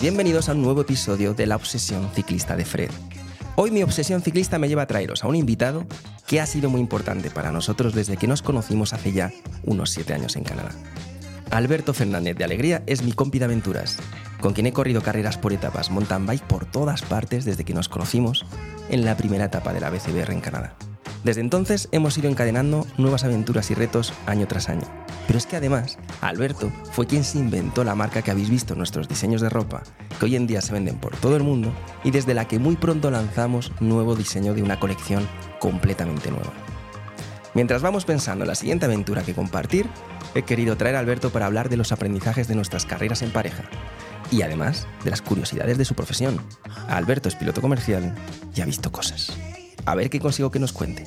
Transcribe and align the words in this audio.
bienvenidos 0.00 0.48
a 0.48 0.52
un 0.52 0.62
nuevo 0.62 0.80
episodio 0.82 1.34
de 1.34 1.46
La 1.46 1.56
Obsesión 1.56 2.08
Ciclista 2.14 2.56
de 2.56 2.64
Fred. 2.64 2.90
Hoy 3.56 3.70
mi 3.70 3.82
obsesión 3.82 4.22
ciclista 4.22 4.58
me 4.58 4.68
lleva 4.68 4.82
a 4.82 4.86
traeros 4.86 5.24
a 5.24 5.28
un 5.28 5.36
invitado 5.36 5.86
que 6.26 6.40
ha 6.40 6.46
sido 6.46 6.70
muy 6.70 6.80
importante 6.80 7.30
para 7.30 7.52
nosotros 7.52 7.94
desde 7.94 8.16
que 8.16 8.26
nos 8.26 8.42
conocimos 8.42 8.92
hace 8.92 9.12
ya 9.12 9.32
unos 9.64 9.90
7 9.90 10.14
años 10.14 10.36
en 10.36 10.44
Canadá. 10.44 10.70
Alberto 11.50 11.92
Fernández 11.94 12.36
de 12.36 12.44
Alegría 12.44 12.82
es 12.86 13.02
mi 13.02 13.12
compi 13.12 13.38
de 13.38 13.46
aventuras, 13.46 13.98
con 14.40 14.54
quien 14.54 14.66
he 14.66 14.72
corrido 14.72 15.02
carreras 15.02 15.36
por 15.36 15.52
etapas 15.52 15.90
mountain 15.90 16.26
bike 16.26 16.46
por 16.46 16.64
todas 16.64 17.02
partes 17.02 17.44
desde 17.44 17.64
que 17.64 17.74
nos 17.74 17.88
conocimos 17.88 18.46
en 18.88 19.04
la 19.04 19.16
primera 19.16 19.46
etapa 19.46 19.72
de 19.72 19.80
la 19.80 19.90
BCBR 19.90 20.32
en 20.32 20.40
Canadá. 20.40 20.76
Desde 21.24 21.40
entonces 21.40 21.88
hemos 21.92 22.18
ido 22.18 22.28
encadenando 22.28 22.86
nuevas 22.98 23.22
aventuras 23.24 23.70
y 23.70 23.74
retos 23.74 24.12
año 24.26 24.48
tras 24.48 24.68
año. 24.68 24.82
Pero 25.26 25.38
es 25.38 25.46
que 25.46 25.56
además, 25.56 25.98
Alberto 26.20 26.72
fue 26.90 27.06
quien 27.06 27.22
se 27.22 27.38
inventó 27.38 27.84
la 27.84 27.94
marca 27.94 28.22
que 28.22 28.32
habéis 28.32 28.50
visto 28.50 28.74
en 28.74 28.78
nuestros 28.78 29.08
diseños 29.08 29.40
de 29.40 29.48
ropa, 29.48 29.84
que 30.18 30.24
hoy 30.24 30.34
en 30.34 30.48
día 30.48 30.60
se 30.60 30.72
venden 30.72 30.98
por 30.98 31.16
todo 31.16 31.36
el 31.36 31.44
mundo 31.44 31.72
y 32.02 32.10
desde 32.10 32.34
la 32.34 32.48
que 32.48 32.58
muy 32.58 32.74
pronto 32.74 33.10
lanzamos 33.10 33.72
nuevo 33.80 34.16
diseño 34.16 34.52
de 34.52 34.64
una 34.64 34.80
colección 34.80 35.28
completamente 35.60 36.30
nueva. 36.30 36.52
Mientras 37.54 37.82
vamos 37.82 38.04
pensando 38.04 38.44
en 38.44 38.48
la 38.48 38.54
siguiente 38.54 38.86
aventura 38.86 39.22
que 39.22 39.34
compartir, 39.34 39.86
he 40.34 40.42
querido 40.42 40.76
traer 40.76 40.96
a 40.96 41.00
Alberto 41.00 41.30
para 41.30 41.46
hablar 41.46 41.68
de 41.68 41.76
los 41.76 41.92
aprendizajes 41.92 42.48
de 42.48 42.56
nuestras 42.56 42.84
carreras 42.84 43.22
en 43.22 43.30
pareja 43.30 43.64
y 44.30 44.42
además 44.42 44.88
de 45.04 45.10
las 45.10 45.22
curiosidades 45.22 45.78
de 45.78 45.84
su 45.84 45.94
profesión. 45.94 46.40
Alberto 46.88 47.28
es 47.28 47.36
piloto 47.36 47.60
comercial 47.60 48.14
y 48.56 48.60
ha 48.62 48.64
visto 48.64 48.90
cosas. 48.90 49.36
A 49.86 49.94
ver 49.94 50.10
qué 50.10 50.20
consigo 50.20 50.50
que 50.50 50.58
nos 50.58 50.72
cuente. 50.72 51.04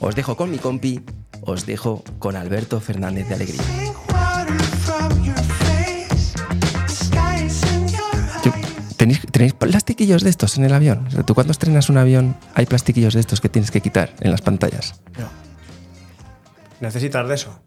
Os 0.00 0.14
dejo 0.14 0.36
con 0.36 0.50
mi 0.50 0.58
compi, 0.58 1.02
os 1.42 1.66
dejo 1.66 2.02
con 2.18 2.36
Alberto 2.36 2.80
Fernández 2.80 3.28
de 3.28 3.34
Alegría. 3.34 3.62
¿Tenéis, 8.96 9.20
¿Tenéis 9.30 9.52
plastiquillos 9.54 10.24
de 10.24 10.30
estos 10.30 10.58
en 10.58 10.64
el 10.64 10.74
avión? 10.74 11.06
O 11.06 11.10
sea, 11.10 11.22
¿Tú 11.22 11.34
cuando 11.34 11.52
estrenas 11.52 11.88
un 11.88 11.98
avión 11.98 12.34
hay 12.54 12.66
plastiquillos 12.66 13.14
de 13.14 13.20
estos 13.20 13.40
que 13.40 13.48
tienes 13.48 13.70
que 13.70 13.80
quitar 13.80 14.10
en 14.20 14.32
las 14.32 14.42
pantallas? 14.42 15.00
No. 15.16 15.28
Necesitas 16.80 17.28
de 17.28 17.34
eso. 17.34 17.60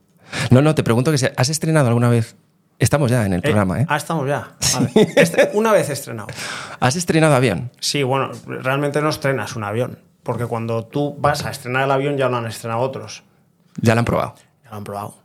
No, 0.49 0.61
no, 0.61 0.75
te 0.75 0.83
pregunto 0.83 1.11
que 1.11 1.17
si 1.17 1.27
has 1.35 1.49
estrenado 1.49 1.87
alguna 1.87 2.09
vez. 2.09 2.35
Estamos 2.79 3.11
ya 3.11 3.25
en 3.25 3.33
el 3.33 3.41
programa, 3.43 3.81
¿eh? 3.81 3.85
Ah, 3.87 3.95
estamos 3.97 4.27
ya. 4.27 4.55
Vale. 4.73 4.91
Este- 5.15 5.51
una 5.53 5.71
vez 5.71 5.89
estrenado. 5.89 6.27
¿Has 6.79 6.95
estrenado 6.95 7.35
avión? 7.35 7.71
Sí, 7.79 8.01
bueno, 8.03 8.31
realmente 8.47 9.01
no 9.01 9.09
estrenas 9.09 9.55
un 9.55 9.63
avión. 9.63 9.99
Porque 10.23 10.45
cuando 10.45 10.85
tú 10.85 11.15
vas 11.17 11.45
a 11.45 11.51
estrenar 11.51 11.83
el 11.83 11.91
avión 11.91 12.17
ya 12.17 12.29
lo 12.29 12.37
han 12.37 12.45
estrenado 12.45 12.81
otros. 12.81 13.23
Ya 13.81 13.95
lo 13.95 13.99
han 13.99 14.05
probado. 14.05 14.35
Ya 14.63 14.71
lo 14.71 14.77
han 14.77 14.83
probado. 14.83 15.15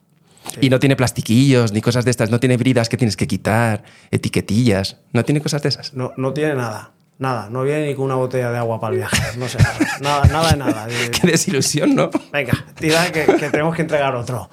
Y 0.61 0.71
no 0.71 0.79
tiene 0.79 0.97
plastiquillos 0.97 1.73
ni 1.73 1.81
cosas 1.81 2.05
de 2.05 2.11
estas, 2.13 2.31
no 2.31 2.39
tiene 2.39 2.57
bridas 2.57 2.89
que 2.89 2.97
tienes 2.97 3.17
que 3.17 3.27
quitar, 3.27 3.83
etiquetillas, 4.11 4.99
no 5.13 5.25
tiene 5.25 5.41
cosas 5.41 5.63
de 5.63 5.69
esas. 5.69 5.93
No, 5.93 6.13
no 6.17 6.33
tiene 6.33 6.55
nada. 6.55 6.93
Nada. 7.19 7.49
No 7.51 7.63
viene 7.63 7.87
ni 7.87 7.95
con 7.95 8.05
una 8.05 8.15
botella 8.15 8.51
de 8.51 8.59
agua 8.59 8.79
para 8.79 8.93
el 8.93 8.99
viaje. 8.99 9.39
No 9.39 9.49
sé. 9.49 9.59
Nada, 10.01 10.27
nada 10.27 10.51
de 10.51 10.57
nada. 10.57 10.87
Qué 11.21 11.27
desilusión, 11.27 11.95
¿no? 11.95 12.11
Venga, 12.33 12.53
tira 12.79 13.11
que, 13.11 13.25
que 13.25 13.51
tenemos 13.51 13.75
que 13.75 13.83
entregar 13.83 14.15
otro. 14.15 14.51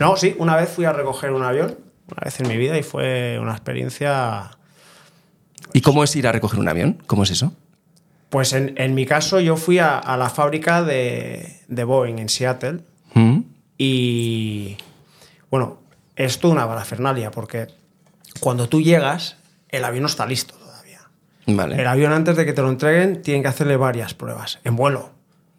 No, 0.00 0.16
sí, 0.16 0.34
una 0.38 0.56
vez 0.56 0.70
fui 0.70 0.86
a 0.86 0.92
recoger 0.92 1.30
un 1.30 1.44
avión, 1.44 1.78
una 2.10 2.24
vez 2.24 2.40
en 2.40 2.48
mi 2.48 2.56
vida, 2.56 2.76
y 2.78 2.82
fue 2.82 3.38
una 3.38 3.52
experiencia 3.52 4.50
¿Y 5.74 5.80
cómo 5.80 6.04
es 6.04 6.14
ir 6.14 6.26
a 6.28 6.32
recoger 6.32 6.60
un 6.60 6.68
avión? 6.68 7.02
¿Cómo 7.06 7.24
es 7.24 7.30
eso? 7.32 7.52
Pues 8.34 8.52
en, 8.52 8.74
en 8.78 8.96
mi 8.96 9.06
caso 9.06 9.38
yo 9.38 9.56
fui 9.56 9.78
a, 9.78 9.96
a 9.96 10.16
la 10.16 10.28
fábrica 10.28 10.82
de, 10.82 11.60
de 11.68 11.84
Boeing 11.84 12.18
en 12.18 12.28
Seattle 12.28 12.80
¿Mm? 13.12 13.42
y 13.78 14.76
bueno, 15.52 15.78
es 16.16 16.40
toda 16.40 16.54
una 16.54 16.66
parafernalia 16.66 17.30
porque 17.30 17.68
cuando 18.40 18.68
tú 18.68 18.82
llegas 18.82 19.36
el 19.68 19.84
avión 19.84 20.02
no 20.02 20.08
está 20.08 20.26
listo 20.26 20.56
todavía. 20.56 21.02
Vale. 21.46 21.80
El 21.80 21.86
avión 21.86 22.12
antes 22.12 22.36
de 22.36 22.44
que 22.44 22.52
te 22.52 22.60
lo 22.60 22.70
entreguen 22.70 23.22
tienen 23.22 23.44
que 23.44 23.50
hacerle 23.50 23.76
varias 23.76 24.14
pruebas 24.14 24.58
en 24.64 24.74
vuelo. 24.74 25.10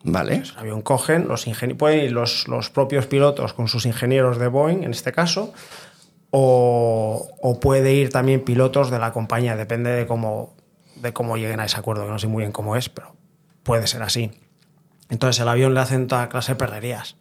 Vale. 0.03 0.43
El 0.43 0.57
avión 0.57 0.81
cogen, 0.81 1.29
los 1.29 1.45
pueden 1.77 2.03
ir 2.03 2.11
los, 2.11 2.49
los 2.49 2.69
propios 2.71 3.07
pilotos 3.07 3.53
con 3.53 3.69
sus 3.69 3.85
ingenieros 3.85 4.37
de 4.37 4.49
Boeing 4.49 4.83
en 4.83 4.91
este 4.91 5.13
caso 5.13 5.53
o, 6.29 7.25
o 7.41 7.59
puede 7.61 7.93
ir 7.93 8.09
también 8.09 8.43
pilotos 8.43 8.91
de 8.91 8.99
la 8.99 9.13
compañía, 9.13 9.55
depende 9.55 9.91
de 9.91 10.05
cómo, 10.05 10.57
de 10.95 11.13
cómo 11.13 11.37
lleguen 11.37 11.59
a 11.59 11.65
ese 11.65 11.77
acuerdo, 11.77 12.05
que 12.05 12.11
no 12.11 12.19
sé 12.19 12.27
muy 12.27 12.41
bien 12.41 12.51
cómo 12.51 12.75
es, 12.75 12.89
pero 12.89 13.15
puede 13.63 13.87
ser 13.87 14.01
así. 14.03 14.31
Entonces 15.09 15.41
el 15.41 15.47
avión 15.47 15.73
le 15.73 15.79
hacen 15.81 16.07
toda 16.07 16.29
clase 16.29 16.53
de 16.53 16.55
perrerías. 16.57 17.15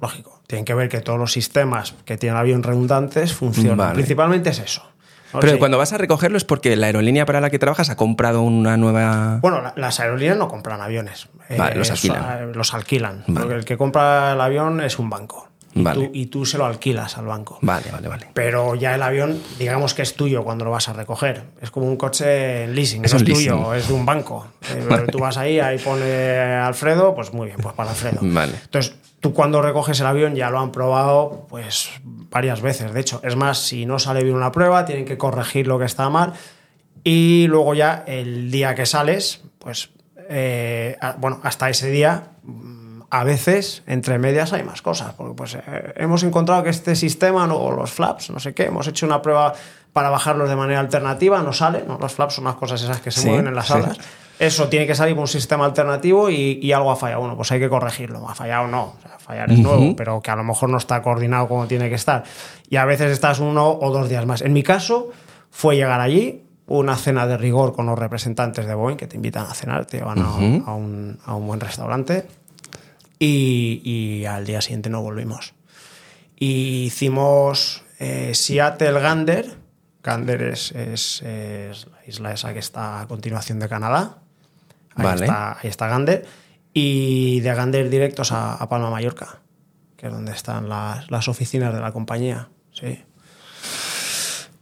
Lógico, 0.00 0.40
tienen 0.46 0.64
que 0.64 0.74
ver 0.74 0.88
que 0.88 1.00
todos 1.00 1.18
los 1.18 1.32
sistemas 1.32 1.94
que 2.04 2.16
tiene 2.16 2.34
el 2.34 2.40
avión 2.40 2.62
redundantes 2.62 3.34
funcionan. 3.34 3.76
Vale. 3.76 3.94
Principalmente 3.94 4.50
es 4.50 4.58
eso. 4.60 4.82
¿no? 5.34 5.40
Pero 5.40 5.52
Sí. 5.52 5.58
cuando 5.58 5.76
vas 5.78 5.92
a 5.92 5.98
recogerlo 5.98 6.36
es 6.38 6.44
porque 6.44 6.74
la 6.76 6.86
aerolínea 6.86 7.26
para 7.26 7.40
la 7.40 7.50
que 7.50 7.58
trabajas 7.58 7.90
ha 7.90 7.96
comprado 7.96 8.42
una 8.42 8.76
nueva... 8.76 9.38
Bueno, 9.42 9.60
la- 9.60 9.74
las 9.76 10.00
aerolíneas 10.00 10.36
no 10.38 10.48
compran 10.48 10.80
aviones. 10.80 11.28
Vale, 11.56 11.76
los 11.76 11.88
so- 11.88 11.92
alquilan. 11.92 12.24
eh, 12.24 12.52
los 12.54 12.74
alquilan. 12.74 13.24
Vale. 13.26 13.40
Porque 13.40 13.54
el 13.58 13.64
que 13.64 13.76
compra 13.76 14.32
el 14.32 14.40
avión 14.40 14.80
es 14.80 14.98
un 14.98 15.10
banco. 15.10 15.48
Y, 15.72 15.82
Vale. 15.82 16.06
tú, 16.06 16.10
y 16.12 16.26
tú 16.26 16.44
se 16.44 16.58
lo 16.58 16.66
alquilas 16.66 17.16
al 17.16 17.26
banco. 17.26 17.58
Vale, 17.62 17.90
vale, 17.92 18.08
vale. 18.08 18.26
Pero 18.34 18.74
ya 18.74 18.94
el 18.94 19.02
avión, 19.02 19.40
digamos 19.58 19.94
que 19.94 20.02
es 20.02 20.14
tuyo 20.14 20.42
cuando 20.42 20.64
lo 20.64 20.72
vas 20.72 20.88
a 20.88 20.92
recoger. 20.92 21.44
Es 21.62 21.70
como 21.70 21.86
un 21.86 21.96
coche 21.96 22.64
en 22.64 22.74
leasing. 22.74 23.04
Es 23.04 23.12
no 23.12 23.18
es 23.18 23.28
leasing. 23.28 23.50
tuyo, 23.52 23.74
es 23.74 23.86
de 23.86 23.94
un 23.94 24.04
banco. 24.04 24.48
Eh, 24.68 25.06
Tú 25.12 25.18
vas 25.18 25.36
ahí, 25.36 25.60
ahí 25.60 25.78
pone 25.78 26.36
Alfredo, 26.36 27.14
pues 27.14 27.32
muy 27.32 27.46
bien, 27.46 27.58
pues 27.62 27.74
para 27.74 27.90
Alfredo. 27.90 28.18
Vale. 28.20 28.54
Entonces, 28.64 28.94
tú 29.20 29.32
cuando 29.32 29.62
recoges 29.62 30.00
el 30.00 30.06
avión 30.06 30.34
ya 30.34 30.50
lo 30.50 30.58
han 30.58 30.72
probado 30.72 31.46
pues 31.48 31.90
varias 32.02 32.60
veces. 32.62 32.92
De 32.92 33.00
hecho, 33.00 33.20
es 33.22 33.36
más, 33.36 33.58
si 33.58 33.86
no 33.86 33.98
sale 33.98 34.24
bien 34.24 34.34
una 34.34 34.50
prueba, 34.50 34.84
tienen 34.84 35.04
que 35.04 35.18
corregir 35.18 35.66
lo 35.66 35.78
que 35.78 35.84
está 35.84 36.08
mal. 36.10 36.32
Y 37.04 37.46
luego 37.48 37.74
ya 37.74 38.04
el 38.06 38.50
día 38.50 38.74
que 38.74 38.86
sales, 38.86 39.42
pues 39.58 39.90
eh, 40.28 40.96
bueno, 41.18 41.40
hasta 41.42 41.70
ese 41.70 41.90
día, 41.90 42.24
a 43.10 43.24
veces 43.24 43.82
entre 43.86 44.18
medias 44.18 44.52
hay 44.52 44.62
más 44.62 44.82
cosas. 44.82 45.14
Porque 45.14 45.34
pues 45.34 45.54
eh, 45.54 45.62
hemos 45.96 46.22
encontrado 46.22 46.62
que 46.62 46.70
este 46.70 46.94
sistema, 46.96 47.46
no, 47.46 47.56
o 47.56 47.72
los 47.72 47.90
flaps, 47.90 48.30
no 48.30 48.38
sé 48.40 48.54
qué, 48.54 48.64
hemos 48.66 48.86
hecho 48.86 49.06
una 49.06 49.20
prueba 49.20 49.52
para 49.92 50.10
bajarlos 50.10 50.48
de 50.48 50.54
manera 50.56 50.78
alternativa, 50.80 51.42
no 51.42 51.52
sale. 51.52 51.84
¿no? 51.86 51.98
Los 51.98 52.12
flaps 52.14 52.34
son 52.34 52.44
las 52.44 52.54
cosas 52.54 52.80
esas 52.82 53.00
que 53.00 53.10
se 53.10 53.20
Sí, 53.22 53.26
mueven 53.28 53.48
en 53.48 53.54
las 53.54 53.66
sí. 53.66 53.72
alas. 53.72 53.98
Eso 54.38 54.68
tiene 54.68 54.86
que 54.86 54.94
salir 54.94 55.14
con 55.14 55.22
un 55.22 55.28
sistema 55.28 55.66
alternativo 55.66 56.30
y, 56.30 56.58
y 56.62 56.72
algo 56.72 56.90
ha 56.90 56.96
fallado. 56.96 57.20
Bueno, 57.20 57.36
pues 57.36 57.52
hay 57.52 57.60
que 57.60 57.68
corregirlo. 57.68 58.26
Ha 58.26 58.34
fallado 58.34 58.68
no. 58.68 58.84
O 58.84 58.96
sea, 59.02 59.18
fallar 59.18 59.50
es 59.52 59.58
nuevo, 59.58 59.94
pero 59.96 60.22
que 60.22 60.30
a 60.30 60.36
lo 60.36 60.44
mejor 60.44 60.70
no 60.70 60.78
está 60.78 61.02
coordinado 61.02 61.46
como 61.46 61.66
tiene 61.66 61.90
que 61.90 61.96
estar. 61.96 62.24
Y 62.70 62.76
a 62.76 62.86
veces 62.86 63.10
estás 63.10 63.38
uno 63.40 63.68
o 63.68 63.90
dos 63.92 64.08
días 64.08 64.24
más. 64.24 64.40
En 64.40 64.54
mi 64.54 64.62
caso, 64.62 65.10
fue 65.50 65.76
llegar 65.76 66.00
allí, 66.00 66.44
una 66.68 66.96
cena 66.96 67.26
de 67.26 67.36
rigor 67.36 67.74
con 67.74 67.84
los 67.84 67.98
representantes 67.98 68.64
de 68.64 68.74
Boeing 68.74 68.96
que 68.96 69.06
te 69.08 69.16
invitan 69.16 69.44
a 69.44 69.52
cenar, 69.52 69.84
te 69.84 69.98
llevan 69.98 70.20
a- 70.20 70.70
a, 70.70 70.74
un, 70.74 71.18
a 71.26 71.34
un 71.34 71.46
buen 71.46 71.60
restaurante. 71.60 72.26
Y, 73.20 73.82
y 73.84 74.24
al 74.24 74.46
día 74.46 74.60
siguiente 74.62 74.90
no 74.90 75.00
volvimos. 75.02 75.52
Y 76.36 76.84
hicimos 76.86 77.84
eh, 78.00 78.32
Seattle 78.34 78.98
Gander. 78.98 79.56
Gander 80.02 80.42
es, 80.42 80.72
es- 80.72 81.20
es 81.22 81.86
la 81.86 82.00
isla 82.06 82.32
esa 82.32 82.52
que 82.54 82.58
está 82.58 83.02
a 83.02 83.06
continuación 83.06 83.58
de 83.60 83.68
Canadá. 83.68 84.18
Ahí, 84.96 85.04
Vale. 85.04 85.26
está, 85.26 85.52
ahí 85.60 85.68
está 85.68 85.86
Gander. 85.88 86.26
Y 86.72 87.40
de 87.40 87.54
Gander 87.54 87.90
directos 87.90 88.32
a, 88.32 88.54
a 88.54 88.68
Palma, 88.68 88.90
Mallorca, 88.90 89.40
que 89.98 90.06
es 90.06 90.12
donde 90.12 90.32
están 90.32 90.68
las, 90.70 91.10
las 91.10 91.28
oficinas 91.28 91.74
de 91.74 91.80
la 91.80 91.92
compañía. 91.92 92.48
Sí. 92.72 93.04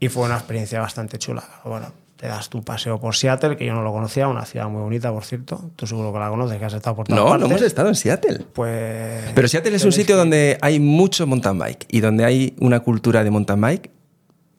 Y 0.00 0.08
fue 0.08 0.24
una 0.24 0.34
experiencia 0.36 0.80
bastante 0.80 1.18
chula. 1.18 1.44
Bueno, 1.64 1.92
te 2.18 2.26
das 2.26 2.48
tu 2.48 2.62
paseo 2.64 2.98
por 3.00 3.14
Seattle, 3.14 3.56
que 3.56 3.64
yo 3.64 3.72
no 3.74 3.82
lo 3.82 3.92
conocía, 3.92 4.26
una 4.26 4.44
ciudad 4.44 4.68
muy 4.68 4.82
bonita, 4.82 5.12
por 5.12 5.24
cierto. 5.24 5.70
Tú 5.76 5.86
seguro 5.86 6.12
que 6.12 6.18
la 6.18 6.28
conoces, 6.28 6.58
que 6.58 6.64
has 6.64 6.72
estado 6.74 6.96
por 6.96 7.06
todas 7.06 7.16
No, 7.18 7.24
no 7.26 7.30
partes. 7.38 7.50
hemos 7.50 7.62
estado 7.62 7.88
en 7.88 7.94
Seattle. 7.94 8.44
Pues. 8.52 9.30
Pero 9.34 9.46
Seattle 9.46 9.76
es 9.76 9.84
un 9.84 9.92
sitio 9.92 10.16
que- 10.16 10.18
donde 10.18 10.58
hay 10.60 10.80
mucho 10.80 11.26
mountain 11.28 11.56
bike 11.58 11.86
y 11.88 12.00
donde 12.00 12.24
hay 12.24 12.56
una 12.58 12.80
cultura 12.80 13.22
de 13.22 13.30
mountain 13.30 13.60
bike 13.60 13.90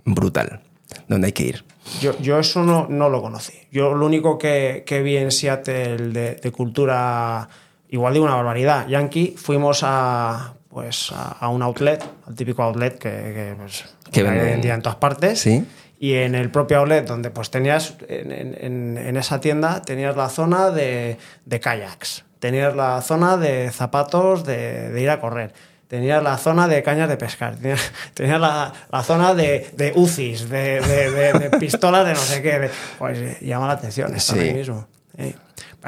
brutal, 0.05 0.61
donde 1.09 1.27
hay 1.27 1.33
que 1.33 1.43
ir. 1.43 1.65
Yo, 2.01 2.17
yo 2.19 2.39
eso 2.39 2.63
no, 2.63 2.87
no 2.89 3.09
lo 3.09 3.21
conocí. 3.21 3.53
Yo 3.71 3.93
lo 3.93 4.05
único 4.05 4.37
que, 4.37 4.83
que 4.85 5.01
vi 5.01 5.17
en 5.17 5.31
Seattle 5.31 5.97
de, 6.13 6.35
de 6.35 6.51
cultura, 6.51 7.49
igual 7.89 8.13
de 8.13 8.19
una 8.21 8.35
barbaridad, 8.35 8.87
yankee, 8.87 9.35
fuimos 9.37 9.81
a, 9.83 10.53
pues, 10.69 11.11
a, 11.11 11.31
a 11.39 11.49
un 11.49 11.61
outlet, 11.63 12.01
al 12.27 12.35
típico 12.35 12.63
outlet 12.63 12.97
que, 12.97 13.09
que, 13.09 13.53
pues, 13.57 13.83
Que 14.05 14.11
que 14.11 14.19
hay 14.21 14.25
venden- 14.27 14.45
hoy 14.47 14.53
en 14.53 14.61
día 14.61 14.73
en 14.75 14.81
todas 14.81 14.97
partes. 14.97 15.39
Sí. 15.41 15.65
Y 16.01 16.13
en 16.13 16.33
el 16.33 16.49
propio 16.49 16.77
outlet, 16.79 17.05
donde 17.05 17.29
pues 17.29 17.51
tenías, 17.51 17.95
en, 18.07 18.31
en- 18.31 19.17
esa 19.17 19.41
tienda, 19.41 19.81
tenías 19.81 20.15
la 20.15 20.29
zona 20.29 20.71
de, 20.71 21.17
de 21.45 21.59
kayaks, 21.59 22.23
tenías 22.39 22.73
la 22.75 23.01
zona 23.01 23.35
de 23.35 23.69
zapatos 23.71 24.45
de, 24.45 24.91
de 24.91 25.01
ir 25.01 25.09
a 25.09 25.19
correr, 25.19 25.53
tenías 25.89 26.23
la 26.23 26.37
zona 26.37 26.69
de 26.69 26.81
cañas 26.83 27.09
de 27.09 27.17
pescar, 27.17 27.55
tenías, 27.61 27.91
tenías 28.13 28.39
la, 28.39 28.71
la 28.89 29.03
zona 29.03 29.33
de, 29.33 29.69
de 29.75 29.91
UCIs, 29.93 30.47
de, 30.49 30.79
de- 30.79 31.11
de- 31.11 31.33
de 31.33 31.49
pistolas 31.59 32.05
de 32.05 32.13
no 32.13 32.19
sé 32.19 32.41
qué. 32.41 32.69
pues 32.97 33.41
llama 33.41 33.67
la 33.67 33.73
atención, 33.73 34.15
está 34.15 34.33
Sí. 34.35 34.39
ahí 34.39 34.53
mismo. 34.53 34.87
¿eh? 35.17 35.35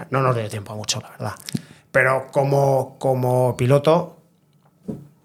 No 0.10 0.22
nos 0.22 0.36
dio 0.36 0.50
tiempo 0.50 0.74
a 0.74 0.76
mucho, 0.76 1.00
la 1.00 1.10
verdad. 1.12 1.34
Pero 1.94 2.28
como, 2.32 2.98
como 3.00 3.56
piloto, 3.56 4.18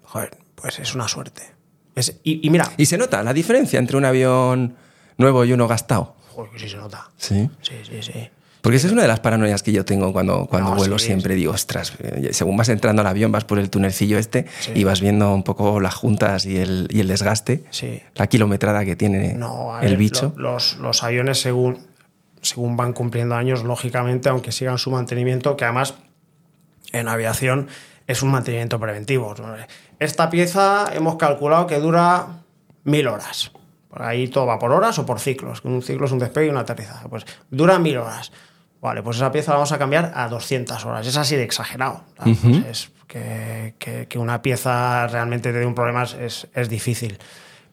joder, 0.03 0.37
pues 0.55 0.79
es 0.79 0.95
una 0.95 1.07
suerte. 1.09 1.43
Es- 1.97 2.19
y, 2.23 2.45
y 2.45 2.49
mira, 2.49 2.71
Y 2.77 2.85
se 2.85 2.97
nota 2.97 3.21
la 3.23 3.33
diferencia 3.33 3.79
entre 3.79 3.97
un 3.97 4.05
avión 4.05 4.75
nuevo 5.17 5.43
y 5.45 5.51
uno 5.53 5.67
gastado. 5.67 6.15
Joder, 6.29 6.51
que 6.51 6.59
sí 6.59 6.69
se 6.69 6.77
nota. 6.77 7.09
Sí. 7.17 7.49
Sí, 7.61 7.73
sí, 7.83 8.01
sí. 8.01 8.29
Porque 8.61 8.77
esa 8.77 8.87
es 8.87 8.93
una 8.93 9.01
de 9.03 9.07
las 9.07 9.19
paranoias 9.21 9.63
que 9.63 9.71
yo 9.71 9.85
tengo 9.85 10.11
cuando, 10.11 10.45
cuando 10.47 10.71
No, 10.71 10.75
vuelo. 10.75 10.99
sí, 10.99 11.05
siempre 11.05 11.35
digo, 11.35 11.53
ostras, 11.53 11.93
eh, 11.99 12.29
según 12.33 12.57
vas 12.57 12.67
entrando 12.69 13.01
al 13.01 13.07
avión, 13.07 13.31
vas 13.31 13.45
por 13.45 13.59
el 13.59 13.69
tunelcillo 13.69 14.17
este 14.17 14.45
Sí. 14.59 14.71
y 14.75 14.83
vas 14.83 14.99
viendo 14.99 15.33
un 15.33 15.43
poco 15.43 15.79
las 15.79 15.93
juntas 15.95 16.45
y 16.45 16.57
el, 16.57 16.87
y 16.91 16.99
el 16.99 17.07
desgaste, 17.07 17.63
la 18.15 18.27
kilometrada 18.27 18.83
que 18.83 18.95
tiene 18.95 19.35
No, 19.35 19.79
el 19.79 19.89
ver, 19.89 19.97
bicho. 19.97 20.33
lo- 20.35 20.53
los, 20.53 20.77
los 20.77 21.01
aviones, 21.03 21.39
según, 21.39 21.79
según 22.41 22.75
van 22.75 22.91
cumpliendo 22.93 23.35
años, 23.35 23.63
lógicamente, 23.63 24.27
aunque 24.29 24.51
sigan 24.51 24.77
su 24.79 24.91
mantenimiento, 24.91 25.55
que 25.55 25.63
además 25.63 25.93
en 26.91 27.07
aviación 27.07 27.67
es 28.07 28.23
un 28.23 28.31
mantenimiento 28.31 28.79
preventivo. 28.79 29.35
Esta 29.99 30.29
pieza 30.29 30.85
hemos 30.93 31.17
calculado 31.17 31.67
que 31.67 31.77
dura 31.79 32.27
mil 32.85 33.07
horas. 33.07 33.51
Por 33.89 34.01
ahí 34.01 34.27
todo 34.27 34.45
va 34.45 34.57
por 34.59 34.71
horas 34.71 34.97
o 34.99 35.05
por 35.05 35.19
ciclos. 35.19 35.61
Un 35.63 35.81
ciclo 35.81 36.05
es 36.05 36.11
un 36.11 36.19
despegue 36.19 36.47
y 36.47 36.49
un 36.49 36.57
aterrizaje. 36.57 37.07
Pues 37.09 37.25
dura 37.51 37.77
mil 37.79 37.97
horas. 37.97 38.31
Vale, 38.81 39.01
pues 39.01 39.17
esa 39.17 39.31
pieza 39.31 39.51
la 39.51 39.57
vamos 39.57 39.71
a 39.71 39.77
cambiar 39.79 40.11
a 40.15 40.27
200 40.29 40.85
horas. 40.85 41.05
Es 41.07 41.17
así 41.17 41.35
de 41.35 41.43
exagerado. 41.43 42.03
Pues 42.15 42.37
es 42.69 42.91
que, 43.07 43.73
que- 43.79 44.07
que 44.07 44.19
una 44.19 44.41
pieza 44.41 45.07
realmente 45.07 45.51
te 45.51 45.59
dé 45.59 45.65
un 45.65 45.73
problema 45.75 46.03
es, 46.03 46.47
es 46.53 46.69
difícil. 46.69 47.17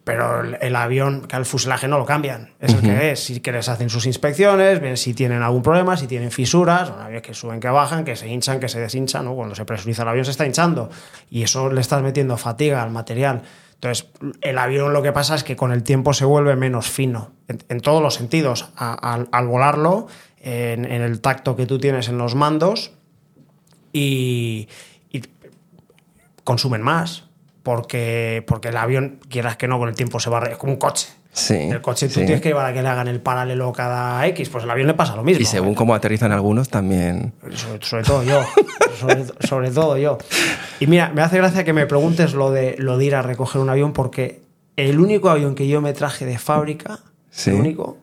Pero 0.04 0.42
el, 0.60 0.76
avión, 0.76 1.22
que 1.22 1.34
el 1.36 1.46
fuselaje 1.46 1.88
no 1.88 1.96
lo 1.98 2.04
cambian. 2.04 2.50
Es 2.60 2.74
el 2.74 2.82
que 2.82 3.12
es. 3.12 3.20
Si 3.24 3.40
que 3.40 3.52
les 3.52 3.70
hacen 3.70 3.88
sus 3.88 4.04
inspecciones, 4.04 4.78
ven 4.80 4.98
si 4.98 5.14
tienen 5.14 5.42
algún 5.42 5.62
problema, 5.62 5.96
si 5.96 6.06
tienen 6.06 6.30
fisuras, 6.30 6.88
son 6.88 7.00
aviones 7.00 7.22
que 7.22 7.32
suben, 7.32 7.58
que 7.58 7.68
bajan, 7.68 8.04
que 8.04 8.14
se 8.14 8.28
hinchan, 8.28 8.60
que 8.60 8.68
se 8.68 8.80
deshinchan. 8.80 9.24
¿no? 9.24 9.34
Cuando 9.34 9.54
se 9.54 9.64
presuriza 9.64 10.02
el 10.02 10.08
avión 10.10 10.26
se 10.26 10.32
está 10.32 10.44
hinchando. 10.44 10.90
Y 11.30 11.42
eso 11.42 11.70
le 11.72 11.80
estás 11.80 12.02
metiendo 12.02 12.36
fatiga 12.36 12.82
al 12.82 12.90
material. 12.90 13.42
Entonces, 13.76 14.06
el 14.42 14.58
avión 14.58 14.92
lo 14.92 15.02
que 15.02 15.12
pasa 15.12 15.34
es 15.36 15.42
que 15.44 15.56
con 15.56 15.72
el 15.72 15.82
tiempo 15.82 16.12
se 16.12 16.26
vuelve 16.26 16.54
menos 16.54 16.90
fino, 16.90 17.32
en, 17.48 17.58
en 17.70 17.80
todos 17.80 18.02
los 18.02 18.12
sentidos. 18.14 18.68
A- 18.76 18.92
al, 19.14 19.28
al 19.32 19.46
volarlo, 19.46 20.06
en, 20.42 20.84
en 20.84 21.00
el 21.00 21.22
tacto 21.22 21.56
que 21.56 21.64
tú 21.64 21.78
tienes 21.78 22.08
en 22.08 22.18
los 22.18 22.34
mandos, 22.34 22.92
y, 23.92 24.68
y 25.10 25.22
consumen 26.44 26.82
más, 26.82 27.24
porque, 27.64 28.44
porque 28.46 28.68
el 28.68 28.76
avión, 28.76 29.18
quieras 29.28 29.56
que 29.56 29.66
no, 29.66 29.78
con 29.80 29.88
el 29.88 29.96
tiempo 29.96 30.20
se 30.20 30.30
va... 30.30 30.38
re- 30.38 30.52
Es 30.52 30.58
como 30.58 30.72
un 30.74 30.78
coche. 30.78 31.08
Sí, 31.32 31.54
El 31.54 31.80
coche 31.80 32.06
tú 32.06 32.14
sí. 32.20 32.20
tienes 32.26 32.40
que 32.40 32.50
llevar 32.50 32.66
a 32.66 32.72
que 32.72 32.80
le 32.80 32.86
hagan 32.88 33.08
el 33.08 33.20
paralelo 33.20 33.72
cada 33.72 34.24
X, 34.28 34.48
pues 34.50 34.62
el 34.62 34.70
avión 34.70 34.86
le 34.86 34.94
pasa 34.94 35.16
lo 35.16 35.24
mismo. 35.24 35.42
Y 35.42 35.44
según 35.44 35.74
cómo 35.74 35.92
aterrizan 35.92 36.30
algunos, 36.30 36.68
también. 36.68 37.32
Sobre, 37.52 37.84
sobre 37.84 38.04
todo 38.04 38.22
yo. 38.22 38.40
sobre, 39.00 39.24
sobre 39.48 39.70
todo 39.72 39.96
yo. 39.98 40.18
Y 40.78 40.86
mira, 40.86 41.10
me 41.12 41.22
hace 41.22 41.36
gracia 41.38 41.64
que 41.64 41.72
me 41.72 41.86
preguntes 41.86 42.34
lo 42.34 42.52
de, 42.52 42.76
lo 42.78 42.98
de 42.98 43.04
ir 43.06 43.16
a 43.16 43.22
recoger 43.22 43.60
un 43.60 43.68
avión, 43.68 43.92
porque 43.92 44.42
el 44.76 45.00
único 45.00 45.28
avión 45.28 45.56
que 45.56 45.66
yo 45.66 45.80
me 45.80 45.92
traje 45.92 46.24
de 46.24 46.38
fábrica, 46.38 47.00
Sí. 47.30 47.50
el 47.50 47.56
único, 47.56 47.98